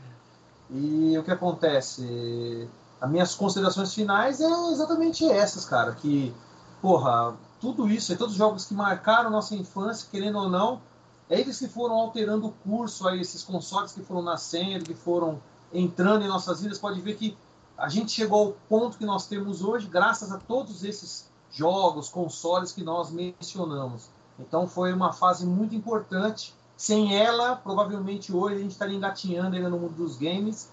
E 0.69 1.17
o 1.17 1.23
que 1.23 1.31
acontece? 1.31 2.67
As 2.99 3.09
minhas 3.09 3.35
considerações 3.35 3.93
finais 3.93 4.39
é 4.39 4.45
exatamente 4.71 5.29
essas, 5.29 5.65
cara. 5.65 5.91
Que, 5.93 6.33
porra, 6.81 7.35
tudo 7.59 7.89
isso, 7.89 8.13
é 8.13 8.15
todos 8.15 8.33
os 8.33 8.37
jogos 8.37 8.65
que 8.65 8.73
marcaram 8.73 9.29
nossa 9.29 9.55
infância, 9.55 10.07
querendo 10.11 10.37
ou 10.39 10.49
não, 10.49 10.81
é 11.29 11.39
eles 11.39 11.59
que 11.59 11.67
foram 11.67 11.95
alterando 11.95 12.47
o 12.47 12.51
curso 12.51 13.07
aí, 13.07 13.19
esses 13.19 13.43
consoles 13.43 13.91
que 13.91 14.01
foram 14.01 14.21
nascendo, 14.21 14.85
que 14.85 14.93
foram 14.93 15.39
entrando 15.73 16.23
em 16.23 16.27
nossas 16.27 16.61
vidas. 16.61 16.77
Pode 16.79 17.01
ver 17.01 17.15
que 17.15 17.37
a 17.77 17.89
gente 17.89 18.11
chegou 18.11 18.47
ao 18.47 18.51
ponto 18.69 18.97
que 18.97 19.05
nós 19.05 19.27
temos 19.27 19.61
hoje, 19.61 19.87
graças 19.87 20.31
a 20.31 20.37
todos 20.37 20.83
esses 20.83 21.29
jogos, 21.51 22.09
consoles 22.09 22.71
que 22.71 22.83
nós 22.83 23.11
mencionamos. 23.11 24.09
Então 24.39 24.67
foi 24.67 24.91
uma 24.93 25.13
fase 25.13 25.45
muito 25.45 25.75
importante. 25.75 26.53
Sem 26.77 27.17
ela, 27.17 27.55
provavelmente 27.55 28.33
hoje 28.33 28.55
a 28.55 28.59
gente 28.59 28.71
estaria 28.71 28.95
engatinhando 28.97 29.55
ainda 29.55 29.69
no 29.69 29.79
mundo 29.79 29.93
dos 29.95 30.17
games. 30.17 30.69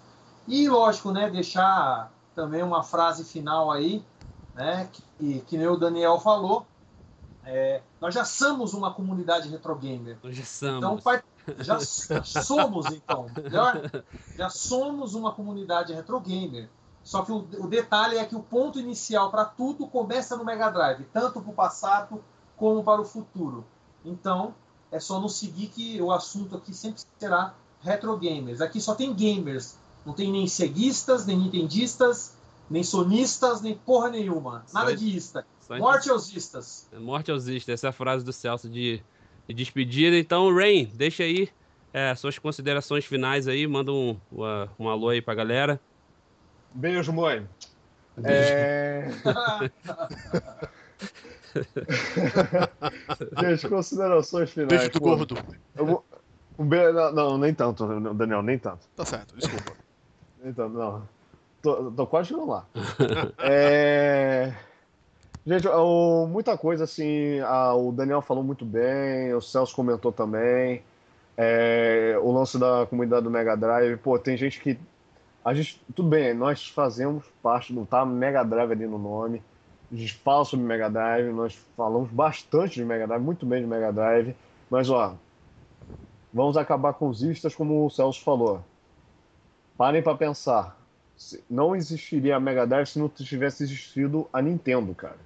E 0.48 0.68
lógico, 0.68 1.12
né, 1.12 1.30
deixar 1.30 2.12
também 2.34 2.62
uma 2.62 2.82
frase 2.82 3.24
final 3.24 3.70
aí, 3.70 4.04
né, 4.54 4.88
que, 5.18 5.40
que 5.42 5.56
nem 5.56 5.68
o 5.68 5.76
Daniel 5.76 6.18
falou. 6.18 6.66
É, 7.44 7.82
nós 8.00 8.14
já 8.14 8.24
somos 8.24 8.72
uma 8.74 8.92
comunidade 8.92 9.48
retrogamer. 9.48 10.16
Já 10.24 10.42
Então, 10.76 10.90
somos. 10.90 11.02
par- 11.02 11.24
já, 11.58 11.78
já 11.78 12.22
somos, 12.42 12.86
então. 12.86 13.26
Melhor? 13.36 13.90
Já 14.36 14.48
somos 14.48 15.14
uma 15.14 15.32
comunidade 15.32 15.92
retrogamer. 15.92 16.68
Só 17.04 17.22
que 17.22 17.32
o, 17.32 17.38
o 17.58 17.66
detalhe 17.66 18.16
é 18.16 18.24
que 18.24 18.36
o 18.36 18.40
ponto 18.40 18.78
inicial 18.78 19.30
para 19.30 19.44
tudo 19.44 19.86
começa 19.86 20.36
no 20.36 20.44
Mega 20.44 20.70
Drive, 20.70 21.04
tanto 21.12 21.40
para 21.40 21.50
o 21.50 21.54
passado 21.54 22.22
como 22.56 22.82
para 22.84 23.00
o 23.00 23.04
futuro. 23.04 23.64
Então, 24.04 24.54
é 24.90 25.00
só 25.00 25.18
nos 25.20 25.34
seguir 25.36 25.68
que 25.68 26.00
o 26.00 26.12
assunto 26.12 26.56
aqui 26.56 26.72
sempre 26.74 27.02
será 27.18 27.54
retrogamers. 27.80 28.60
Aqui 28.60 28.80
só 28.80 28.94
tem 28.94 29.12
gamers. 29.14 29.76
Não 30.06 30.12
tem 30.12 30.30
nem 30.32 30.46
ceguistas, 30.46 31.26
nem 31.26 31.36
nintendistas, 31.38 32.36
nem 32.70 32.82
sonistas, 32.82 33.60
nem 33.60 33.76
porra 33.76 34.08
nenhuma. 34.10 34.64
Nada 34.72 34.90
Só- 34.90 34.96
de 34.96 35.16
ista. 35.16 35.46
Morte 35.70 36.10
aos 36.10 36.32
istas. 36.34 36.88
Morte 36.92 37.30
aos 37.30 37.46
istas, 37.46 37.74
essa 37.74 37.86
é 37.86 37.90
a 37.90 37.92
frase 37.92 38.24
do 38.24 38.32
Celso 38.32 38.68
de, 38.68 39.02
de 39.48 39.54
despedida. 39.54 40.16
Então, 40.18 40.52
Rain, 40.54 40.84
deixa 40.94 41.22
aí 41.22 41.48
é, 41.92 42.14
suas 42.14 42.38
considerações 42.38 43.04
finais 43.04 43.46
aí, 43.48 43.66
manda 43.66 43.92
um, 43.92 44.16
uma- 44.30 44.68
um 44.78 44.88
alô 44.88 45.08
aí 45.08 45.22
pra 45.22 45.34
galera. 45.34 45.80
Beijo, 46.74 47.12
mãe. 47.12 47.46
É... 48.24 49.08
Gente, 53.40 53.68
considerações 53.68 54.50
finais. 54.50 54.80
Beijo 54.80 54.90
do 54.92 55.00
gordo. 55.00 55.36
Vou- 55.74 56.04
um 56.58 56.66
be- 56.66 56.92
não, 56.92 57.12
não, 57.12 57.38
nem 57.38 57.54
tanto, 57.54 57.86
Daniel, 58.14 58.42
nem 58.42 58.58
tanto. 58.58 58.86
Tá 58.96 59.04
certo, 59.04 59.36
desculpa. 59.36 59.72
Então, 60.44 60.68
não. 60.68 61.08
Tô, 61.62 61.88
tô 61.92 62.04
quase 62.04 62.30
chegando 62.30 62.48
lá. 62.48 62.66
É... 63.38 64.52
Gente, 65.46 65.68
o- 65.68 66.26
muita 66.26 66.58
coisa 66.58 66.82
assim. 66.82 67.38
a- 67.40 67.74
o 67.74 67.92
Daniel 67.92 68.20
falou 68.20 68.42
muito 68.42 68.64
bem, 68.64 69.32
o 69.34 69.40
Celso 69.40 69.72
comentou 69.74 70.10
também. 70.10 70.82
É, 71.36 72.18
o 72.20 72.32
lance 72.32 72.58
da 72.58 72.86
comunidade 72.90 73.22
do 73.22 73.30
Mega 73.30 73.56
Drive. 73.56 73.96
Pô, 73.98 74.18
tem 74.18 74.36
gente 74.36 74.60
que. 74.60 74.76
A 75.44 75.52
gente, 75.52 75.81
tudo 75.94 76.09
bem, 76.09 76.35
nós 76.35 76.69
fazemos 76.69 77.24
parte 77.43 77.73
do. 77.73 77.85
Tá 77.85 78.06
Mega 78.06 78.44
Drive 78.44 78.73
ali 78.73 78.86
no 78.86 78.98
nome. 78.98 79.43
A 79.90 79.97
gente 79.97 80.14
fala 80.14 80.44
sobre 80.44 80.64
Mega 80.64 80.89
Drive, 80.89 81.32
nós 81.32 81.55
falamos 81.77 82.10
bastante 82.10 82.77
de 82.77 82.85
Mega 82.85 83.06
Drive, 83.06 83.23
muito 83.23 83.44
bem 83.44 83.60
de 83.60 83.66
Mega 83.66 83.93
Drive. 83.93 84.35
Mas, 84.70 84.89
ó, 84.89 85.16
vamos 86.32 86.56
acabar 86.56 86.94
com 86.94 87.09
os 87.09 87.23
istas, 87.23 87.55
como 87.55 87.85
o 87.85 87.90
Celso 87.90 88.23
falou. 88.23 88.64
Parem 89.77 90.02
para 90.02 90.16
pensar. 90.16 90.81
Não 91.51 91.74
existiria 91.77 92.36
a 92.36 92.40
Mega 92.40 92.66
Drive 92.66 92.86
se 92.86 92.98
não 92.98 93.09
tivesse 93.09 93.64
existido 93.64 94.27
a 94.32 94.40
Nintendo, 94.40 94.94
cara. 94.94 95.19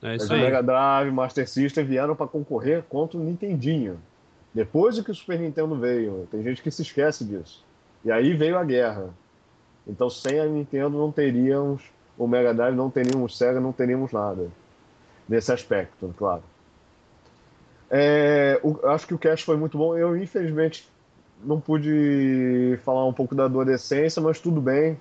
É 0.00 0.12
Mas 0.12 0.22
isso 0.22 0.32
o 0.32 0.36
aí. 0.36 0.42
Mega 0.42 0.62
Drive, 0.62 1.10
Master 1.10 1.48
System 1.48 1.84
vieram 1.84 2.14
para 2.14 2.26
concorrer 2.26 2.84
contra 2.84 3.18
o 3.18 3.22
Nintendinho. 3.22 4.00
Depois 4.54 4.98
que 5.00 5.10
o 5.10 5.14
Super 5.14 5.40
Nintendo 5.40 5.76
veio. 5.76 6.26
Tem 6.30 6.42
gente 6.42 6.62
que 6.62 6.70
se 6.70 6.82
esquece 6.82 7.24
disso. 7.24 7.65
E 8.06 8.12
aí 8.12 8.32
veio 8.34 8.56
a 8.56 8.62
guerra. 8.62 9.10
Então, 9.84 10.08
sem 10.08 10.38
a 10.38 10.46
Nintendo, 10.46 10.96
não 10.96 11.10
teríamos 11.10 11.82
o 12.16 12.26
Mega 12.28 12.54
Drive, 12.54 12.76
não 12.76 12.88
teríamos 12.88 13.32
o 13.32 13.36
Sega, 13.36 13.58
não 13.60 13.72
teríamos 13.72 14.12
nada. 14.12 14.48
Nesse 15.28 15.50
aspecto, 15.52 16.14
claro. 16.16 16.42
É, 17.90 18.60
o- 18.62 18.86
acho 18.88 19.06
que 19.08 19.14
o 19.14 19.18
cast 19.18 19.44
foi 19.44 19.56
muito 19.56 19.76
bom. 19.76 19.96
Eu, 19.96 20.16
infelizmente, 20.16 20.88
não 21.44 21.60
pude 21.60 22.78
falar 22.84 23.04
um 23.06 23.12
pouco 23.12 23.34
da 23.34 23.44
adolescência, 23.46 24.22
mas 24.22 24.38
tudo 24.40 24.60
bem. 24.60 24.98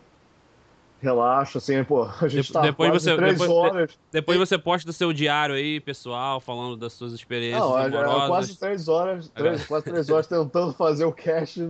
Relaxa, 1.02 1.60
assim, 1.60 1.84
pô, 1.84 2.04
a 2.22 2.28
gente 2.28 2.48
De- 2.48 2.54
tá 2.54 2.62
depois 2.62 2.90
quase 2.90 3.06
você- 3.06 3.16
três 3.16 3.32
depois- 3.34 3.52
horas. 3.52 4.00
Depois 4.12 4.40
você 4.40 4.58
posta 4.58 4.88
do 4.88 4.94
seu 4.94 5.14
diário 5.14 5.54
aí, 5.54 5.80
pessoal, 5.80 6.40
falando 6.40 6.76
das 6.76 6.94
suas 6.94 7.14
experiências 7.14 7.62
Não, 7.62 7.78
é, 7.78 7.86
é 7.88 8.28
quase 8.28 8.58
três 8.58 8.88
horas, 8.88 9.30
três, 9.30 9.66
quase 9.68 9.86
três 9.86 10.10
horas 10.10 10.26
tentando 10.26 10.74
fazer 10.74 11.06
o 11.06 11.12
cast. 11.12 11.70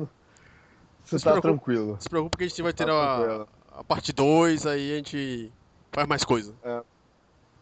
Você 1.06 1.20
se 1.20 1.24
tá 1.24 1.32
preocupe. 1.32 1.54
tranquilo. 1.54 1.94
Não 1.94 2.02
se 2.02 2.10
preocupe 2.10 2.38
que 2.38 2.44
a 2.44 2.48
gente 2.48 2.62
vai 2.62 2.74
ter 2.74 2.86
Tá 2.86 2.94
a, 2.94 3.80
a 3.80 3.84
parte 3.84 4.12
2, 4.12 4.66
aí 4.66 4.94
a 4.94 4.96
gente 4.98 5.52
faz 5.92 6.08
mais 6.08 6.24
coisa. 6.24 6.54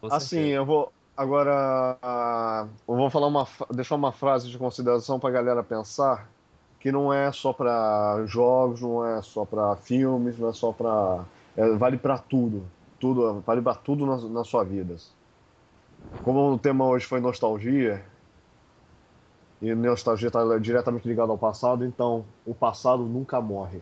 Com 0.02 0.08
Assim, 0.08 0.48
eu 0.48 0.66
vou 0.66 0.92
agora, 1.16 1.98
ah, 2.02 2.68
eu 2.88 2.96
vou 2.96 3.10
falar 3.10 3.28
uma, 3.28 3.48
deixar 3.72 3.96
uma 3.96 4.12
frase 4.12 4.50
de 4.50 4.58
consideração 4.58 5.20
pra 5.20 5.30
galera 5.30 5.64
pensar, 5.64 6.30
que 6.80 6.92
não 6.92 7.14
é 7.14 7.32
só 7.32 7.54
pra 7.54 8.24
jogos, 8.26 8.82
não 8.82 9.06
é 9.06 9.22
só 9.22 9.46
pra 9.46 9.76
filmes, 9.76 10.38
não 10.38 10.50
é 10.50 10.54
só 10.54 10.72
pra, 10.72 11.24
é, 11.56 11.70
vale 11.76 11.98
pra 11.98 12.18
tudo, 12.18 12.66
tudo, 13.00 13.42
vale 13.46 13.62
pra 13.62 13.76
tudo 13.76 14.06
na, 14.06 14.18
na 14.18 14.44
sua 14.44 14.64
vida. 14.64 14.96
Como 16.24 16.54
o 16.54 16.60
tema 16.60 16.86
hoje 16.86 17.06
foi 17.06 17.20
nostalgia, 17.20 18.04
e 19.64 19.74
nostalgia 19.74 20.28
está 20.28 20.58
diretamente 20.60 21.08
ligado 21.08 21.32
ao 21.32 21.38
passado, 21.38 21.86
então 21.86 22.26
o 22.46 22.54
passado 22.54 23.04
nunca 23.04 23.40
morre. 23.42 23.82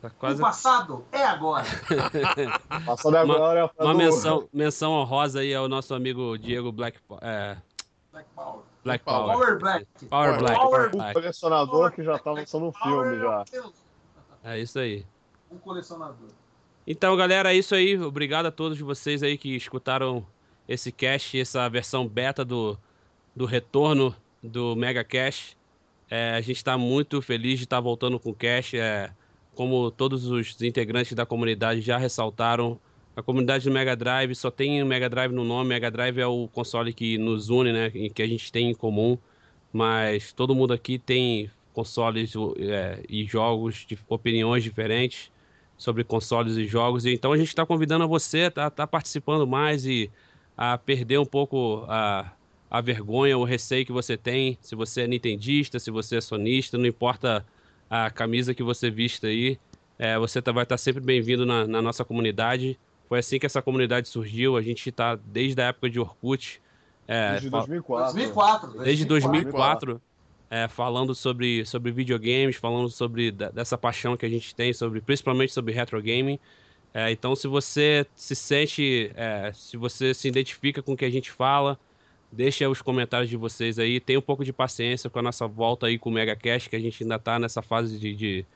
Tá 0.00 0.08
O 0.08 0.10
quase 0.18 0.40
passado 0.40 1.04
é 1.12 1.24
agora. 1.24 1.64
O 1.64 2.84
passado 2.86 3.16
é 3.16 3.22
Uma- 3.22 3.34
agora 3.34 3.60
é 3.60 3.62
a 3.62 3.68
frase 3.68 3.86
uma 3.88 3.92
do- 3.92 3.98
menção, 3.98 4.48
menção 4.52 4.92
honrosa 4.94 5.40
aí 5.40 5.54
ao 5.54 5.68
nosso 5.68 5.94
amigo 5.94 6.36
Diego 6.38 6.72
Black, 6.72 6.98
é, 7.20 7.56
Black 8.10 8.28
Power. 8.34 8.60
Black 8.84 9.04
Power. 9.04 9.32
Power. 9.36 9.58
Black. 9.60 9.86
Power 10.06 10.38
Black. 10.38 10.56
Power 10.60 10.86
o 10.88 10.90
Black. 10.90 11.12
colecionador 11.14 11.92
que 11.92 12.02
já 12.02 12.18
tá 12.18 12.32
lançando 12.32 12.66
um 12.66 12.72
filme 12.72 13.20
Power 13.20 13.20
já. 13.20 13.44
É 14.42 14.58
isso 14.58 14.78
aí. 14.80 15.06
Um 15.50 15.58
colecionador. 15.58 16.28
Então, 16.84 17.16
galera, 17.16 17.52
é 17.52 17.56
isso 17.56 17.74
aí. 17.76 17.96
Obrigado 18.00 18.46
a 18.46 18.50
todos 18.50 18.80
vocês 18.80 19.22
aí 19.22 19.38
que 19.38 19.54
escutaram 19.54 20.26
esse 20.68 20.90
cast, 20.90 21.38
essa 21.40 21.68
versão 21.68 22.08
beta 22.08 22.44
do, 22.44 22.76
do 23.36 23.44
retorno 23.46 24.12
do 24.42 24.74
Mega 24.74 25.04
Cash. 25.04 25.56
É, 26.10 26.32
a 26.32 26.40
gente 26.40 26.56
está 26.56 26.76
muito 26.76 27.22
feliz 27.22 27.58
de 27.58 27.64
estar 27.64 27.76
tá 27.76 27.80
voltando 27.80 28.18
com 28.18 28.30
o 28.30 28.34
Cash. 28.34 28.74
É, 28.74 29.10
como 29.54 29.90
todos 29.90 30.26
os 30.26 30.60
integrantes 30.62 31.12
da 31.12 31.24
comunidade 31.24 31.80
já 31.80 31.98
ressaltaram, 31.98 32.80
a 33.14 33.22
comunidade 33.22 33.64
do 33.64 33.70
Mega 33.70 33.94
Drive 33.94 34.34
só 34.34 34.50
tem 34.50 34.82
o 34.82 34.86
Mega 34.86 35.08
Drive 35.08 35.32
no 35.32 35.44
nome. 35.44 35.68
Mega 35.68 35.90
Drive 35.90 36.18
é 36.18 36.26
o 36.26 36.48
console 36.48 36.92
que 36.92 37.18
nos 37.18 37.50
une, 37.50 37.72
né? 37.72 37.90
Que 37.90 38.22
a 38.22 38.26
gente 38.26 38.50
tem 38.50 38.70
em 38.70 38.74
comum. 38.74 39.18
Mas 39.72 40.32
todo 40.32 40.54
mundo 40.54 40.72
aqui 40.72 40.98
tem 40.98 41.50
consoles 41.72 42.34
é, 42.58 43.02
e 43.08 43.24
jogos 43.24 43.86
de 43.86 43.98
opiniões 44.08 44.62
diferentes 44.62 45.30
sobre 45.76 46.04
consoles 46.04 46.56
e 46.56 46.66
jogos. 46.66 47.04
Então 47.06 47.32
a 47.32 47.36
gente 47.36 47.48
está 47.48 47.66
convidando 47.66 48.06
você 48.06 48.42
a 48.42 48.48
estar 48.48 48.70
tá 48.70 48.86
participando 48.86 49.46
mais 49.46 49.84
e 49.86 50.10
a 50.56 50.78
perder 50.78 51.18
um 51.18 51.26
pouco 51.26 51.84
a, 51.88 52.30
a 52.72 52.80
vergonha, 52.80 53.36
o 53.36 53.44
receio 53.44 53.84
que 53.84 53.92
você 53.92 54.16
tem. 54.16 54.56
Se 54.62 54.74
você 54.74 55.02
é 55.02 55.06
nintendista, 55.06 55.78
se 55.78 55.90
você 55.90 56.16
é 56.16 56.20
sonista, 56.22 56.78
não 56.78 56.86
importa 56.86 57.44
a 57.90 58.10
camisa 58.10 58.54
que 58.54 58.62
você 58.62 58.90
vista 58.90 59.26
aí, 59.26 59.58
é, 59.98 60.18
você 60.18 60.40
tá, 60.40 60.52
vai 60.52 60.62
estar 60.62 60.76
tá 60.76 60.78
sempre 60.78 61.02
bem-vindo 61.02 61.44
na, 61.44 61.66
na, 61.66 61.82
nossa 61.82 62.02
comunidade. 62.02 62.80
Foi 63.10 63.18
assim 63.18 63.38
que 63.38 63.44
essa 63.44 63.60
comunidade 63.60 64.08
surgiu. 64.08 64.56
A 64.56 64.62
gente 64.62 64.88
está 64.88 65.16
desde 65.16 65.60
a 65.60 65.66
época 65.66 65.90
de 65.90 66.00
Orkut. 66.00 66.62
É, 67.06 67.32
desde 67.32 67.50
2004. 67.50 68.14
2004. 68.14 68.78
Desde 68.84 69.04
2004. 69.04 70.00
É, 70.48 70.66
falando 70.66 71.14
sobre, 71.14 71.66
sobre 71.66 71.92
videogames, 71.92 72.56
falando 72.56 72.88
sobre 72.88 73.30
dessa 73.30 73.76
paixão 73.76 74.16
que 74.16 74.24
a 74.24 74.30
gente 74.30 74.54
tem, 74.54 74.72
sobre 74.72 75.02
principalmente 75.02 75.52
sobre 75.52 75.74
retro 75.74 76.00
gaming. 76.00 76.38
É, 76.94 77.10
então, 77.10 77.36
se 77.36 77.46
você 77.46 78.06
se 78.16 78.34
sente, 78.34 79.12
é, 79.14 79.52
se 79.54 79.76
você 79.76 80.14
se 80.14 80.26
identifica 80.26 80.82
com 80.82 80.94
o 80.94 80.96
que 80.96 81.04
a 81.04 81.10
gente 81.10 81.30
fala, 81.30 81.78
deixa 82.32 82.68
os 82.68 82.80
comentários 82.80 83.28
de 83.28 83.36
vocês 83.36 83.78
aí. 83.78 84.00
Tenha 84.00 84.18
um 84.18 84.22
pouco 84.22 84.44
de 84.44 84.52
paciência 84.52 85.10
com 85.10 85.18
a 85.18 85.22
nossa 85.22 85.46
volta 85.46 85.86
aí 85.86 85.98
com 85.98 86.08
o 86.08 86.12
MegaCast, 86.12 86.70
que 86.70 86.76
a 86.76 86.80
gente 86.80 87.02
ainda 87.02 87.16
está 87.16 87.38
nessa 87.38 87.60
fase 87.60 87.98
de, 87.98 88.14
de, 88.14 88.46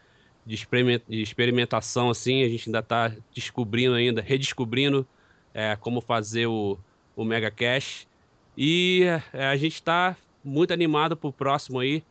de, 0.47 0.69
experimentação, 1.11 2.09
assim. 2.09 2.43
A 2.43 2.49
gente 2.49 2.69
ainda 2.69 2.79
está 2.79 3.13
descobrindo 3.35 3.95
ainda, 3.95 4.23
redescobrindo 4.23 5.07
é, 5.53 5.77
como 5.77 6.01
fazer 6.01 6.47
o, 6.47 6.79
o 7.15 7.25
MegaCast. 7.25 8.09
E 8.57 9.05
é, 9.35 9.47
a 9.47 9.57
gente 9.57 9.75
está 9.75 10.17
muito 10.43 10.73
animado 10.73 11.17
pro 11.17 11.31
próximo 11.31 11.79
aí. 11.79 12.03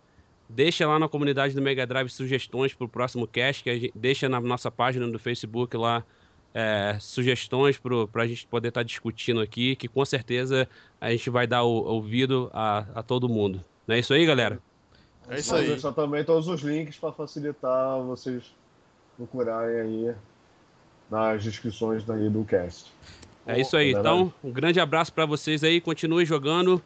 Deixa 0.48 0.88
lá 0.88 1.00
na 1.00 1.10
comunidade 1.10 1.56
do 1.56 1.62
Mega 1.62 1.88
Drive 1.88 2.10
sugestões 2.10 2.72
pro 2.72 2.88
próximo 2.88 3.26
cast, 3.26 3.64
que 3.64 3.70
a 3.72 3.74
gente, 3.74 3.92
deixa 3.96 4.30
na 4.30 4.40
nossa 4.40 4.70
página 4.70 5.08
do 5.08 5.18
Facebook 5.18 5.76
lá 5.76 6.06
é, 6.56 6.95
sugestões 7.02 7.77
para 7.77 8.23
a 8.23 8.27
gente 8.27 8.48
poder 8.48 8.69
estar 8.69 8.80
tá 8.80 8.84
discutindo 8.84 9.41
aqui, 9.41 9.76
que 9.76 9.90
com 9.90 10.06
certeza 10.06 10.69
a 11.02 11.11
gente 11.11 11.30
vai 11.30 11.45
dar 11.45 11.64
o, 11.64 11.84
ouvido 11.84 12.49
a, 12.53 12.86
a 12.95 13.03
todo 13.03 13.27
mundo. 13.27 13.61
Não 13.86 13.94
é 13.94 13.99
isso 13.99 14.14
aí, 14.14 14.26
galera? 14.26 14.57
É 15.27 15.38
isso 15.38 15.53
aí. 15.53 15.65
Vou 15.65 15.73
deixar 15.73 15.91
também 15.91 16.23
todos 16.23 16.48
os 16.48 16.61
links 16.61 16.98
para 16.98 17.11
facilitar 17.11 17.99
vocês 18.03 18.56
procurarem 19.18 19.82
aí 19.82 20.15
nas 21.11 21.44
descrições 21.44 22.06
daí 22.06 22.30
do 22.30 22.45
cast. 22.45 22.90
É 23.45 23.60
isso 23.60 23.76
aí. 23.76 23.91
Então, 23.91 24.34
um 24.41 24.52
grande 24.52 24.80
abraço 24.80 25.11
para 25.11 25.26
vocês 25.26 25.61
aí. 25.61 25.82
Continue 25.82 26.26
jogando. 26.26 26.82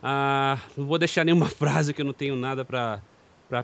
Ah, 0.00 0.58
não 0.76 0.86
vou 0.86 0.96
deixar 0.96 1.24
nenhuma 1.24 1.46
frase 1.50 1.92
que 1.92 2.02
eu 2.02 2.06
não 2.06 2.12
tenho 2.12 2.36
nada 2.36 2.64
para 2.64 3.02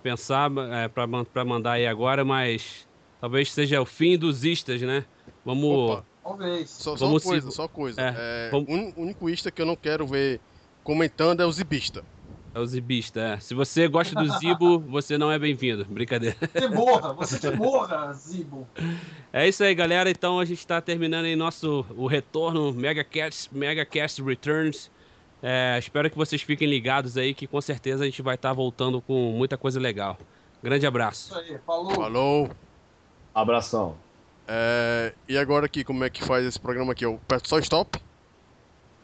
pensar, 0.03 0.51
é, 0.73 0.89
para 0.89 1.45
mandar 1.45 1.73
aí 1.73 1.87
agora, 1.87 2.25
mas 2.25 2.89
talvez 3.21 3.53
seja 3.53 3.81
o 3.81 3.87
fim 3.87 4.19
dos 4.19 4.45
istas, 4.45 4.83
né? 4.83 5.05
Vamos. 5.45 5.91
Opa. 5.91 6.05
Talvez. 6.23 6.71
Só, 6.71 6.97
só 6.97 7.21
coisa, 7.21 7.51
se... 7.51 7.57
só 7.57 7.69
coisa. 7.69 8.01
É, 8.01 8.15
é, 8.17 8.51
vamos... 8.51 8.95
O 8.97 9.03
único 9.03 9.29
ista 9.29 9.51
que 9.51 9.61
eu 9.61 9.67
não 9.67 9.77
quero 9.77 10.07
ver 10.07 10.41
comentando 10.83 11.41
é 11.41 11.47
o 11.47 11.53
Zibista. 11.53 12.05
É 12.55 12.61
o 12.61 12.67
Zibista, 12.67 13.21
é. 13.21 13.41
Se 13.41 13.53
você 13.53 13.89
gosta 13.89 14.15
do 14.15 14.29
Zibo, 14.39 14.79
você 14.89 15.19
não 15.19 15.31
é 15.31 15.39
bem-vindo. 15.39 15.85
Brincadeira. 15.85 16.37
Você 16.53 16.69
morra, 16.69 17.13
você 17.13 17.39
que 17.39 17.51
morra, 17.51 18.13
Zibo. 18.13 18.69
É 19.33 19.49
isso 19.49 19.65
aí, 19.65 19.75
galera. 19.75 20.09
Então 20.09 20.39
a 20.39 20.45
gente 20.45 20.61
está 20.61 20.81
terminando 20.81 21.25
aí 21.25 21.35
nosso 21.35 21.85
o 21.97 22.07
retorno 22.07 22.73
Mega 22.73 23.03
Cast, 23.03 23.53
Mega 23.53 23.85
Cast 23.85 24.23
Returns. 24.23 24.89
É, 25.43 25.77
espero 25.79 26.09
que 26.09 26.17
vocês 26.17 26.43
fiquem 26.43 26.69
ligados 26.69 27.19
aí, 27.19 27.35
que 27.35 27.47
com 27.47 27.61
certeza 27.61 28.05
a 28.05 28.07
gente 28.07 28.23
vai 28.23 28.37
estar 28.37 28.51
tá 28.51 28.55
voltando 28.55 29.01
com 29.03 29.33
muita 29.33 29.59
coisa 29.59 29.81
legal. 29.81 30.17
Grande 30.63 30.87
abraço. 30.87 31.33
Isso 31.33 31.39
aí, 31.39 31.59
falou. 31.67 31.95
Falou. 31.95 32.51
Abração. 33.35 33.97
É, 34.47 35.15
e 35.29 35.39
agora 35.39 35.67
aqui, 35.67 35.85
como 35.85 36.05
é 36.05 36.11
que 36.11 36.23
faz 36.23 36.45
esse 36.45 36.59
programa 36.59 36.93
aqui? 36.93 37.05
Eu 37.05 37.15
aperto 37.15 37.49
só 37.49 37.59
stop? 37.61 37.99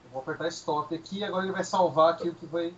Eu 0.05 0.11
vou 0.11 0.23
apertar 0.23 0.49
stop 0.49 0.95
aqui 0.95 1.19
e 1.19 1.25
agora 1.25 1.45
ele 1.45 1.53
vai 1.53 1.65
salvar 1.65 2.15
aqui 2.15 2.29
o 2.29 2.35
que 2.35 2.47
foi. 2.47 2.75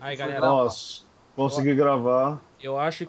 Aí, 0.00 0.16
galera. 0.16 0.40
Nossa, 0.40 1.02
consegui 1.34 1.74
gravar. 1.74 2.40
Eu 2.60 2.78
acho 2.78 3.02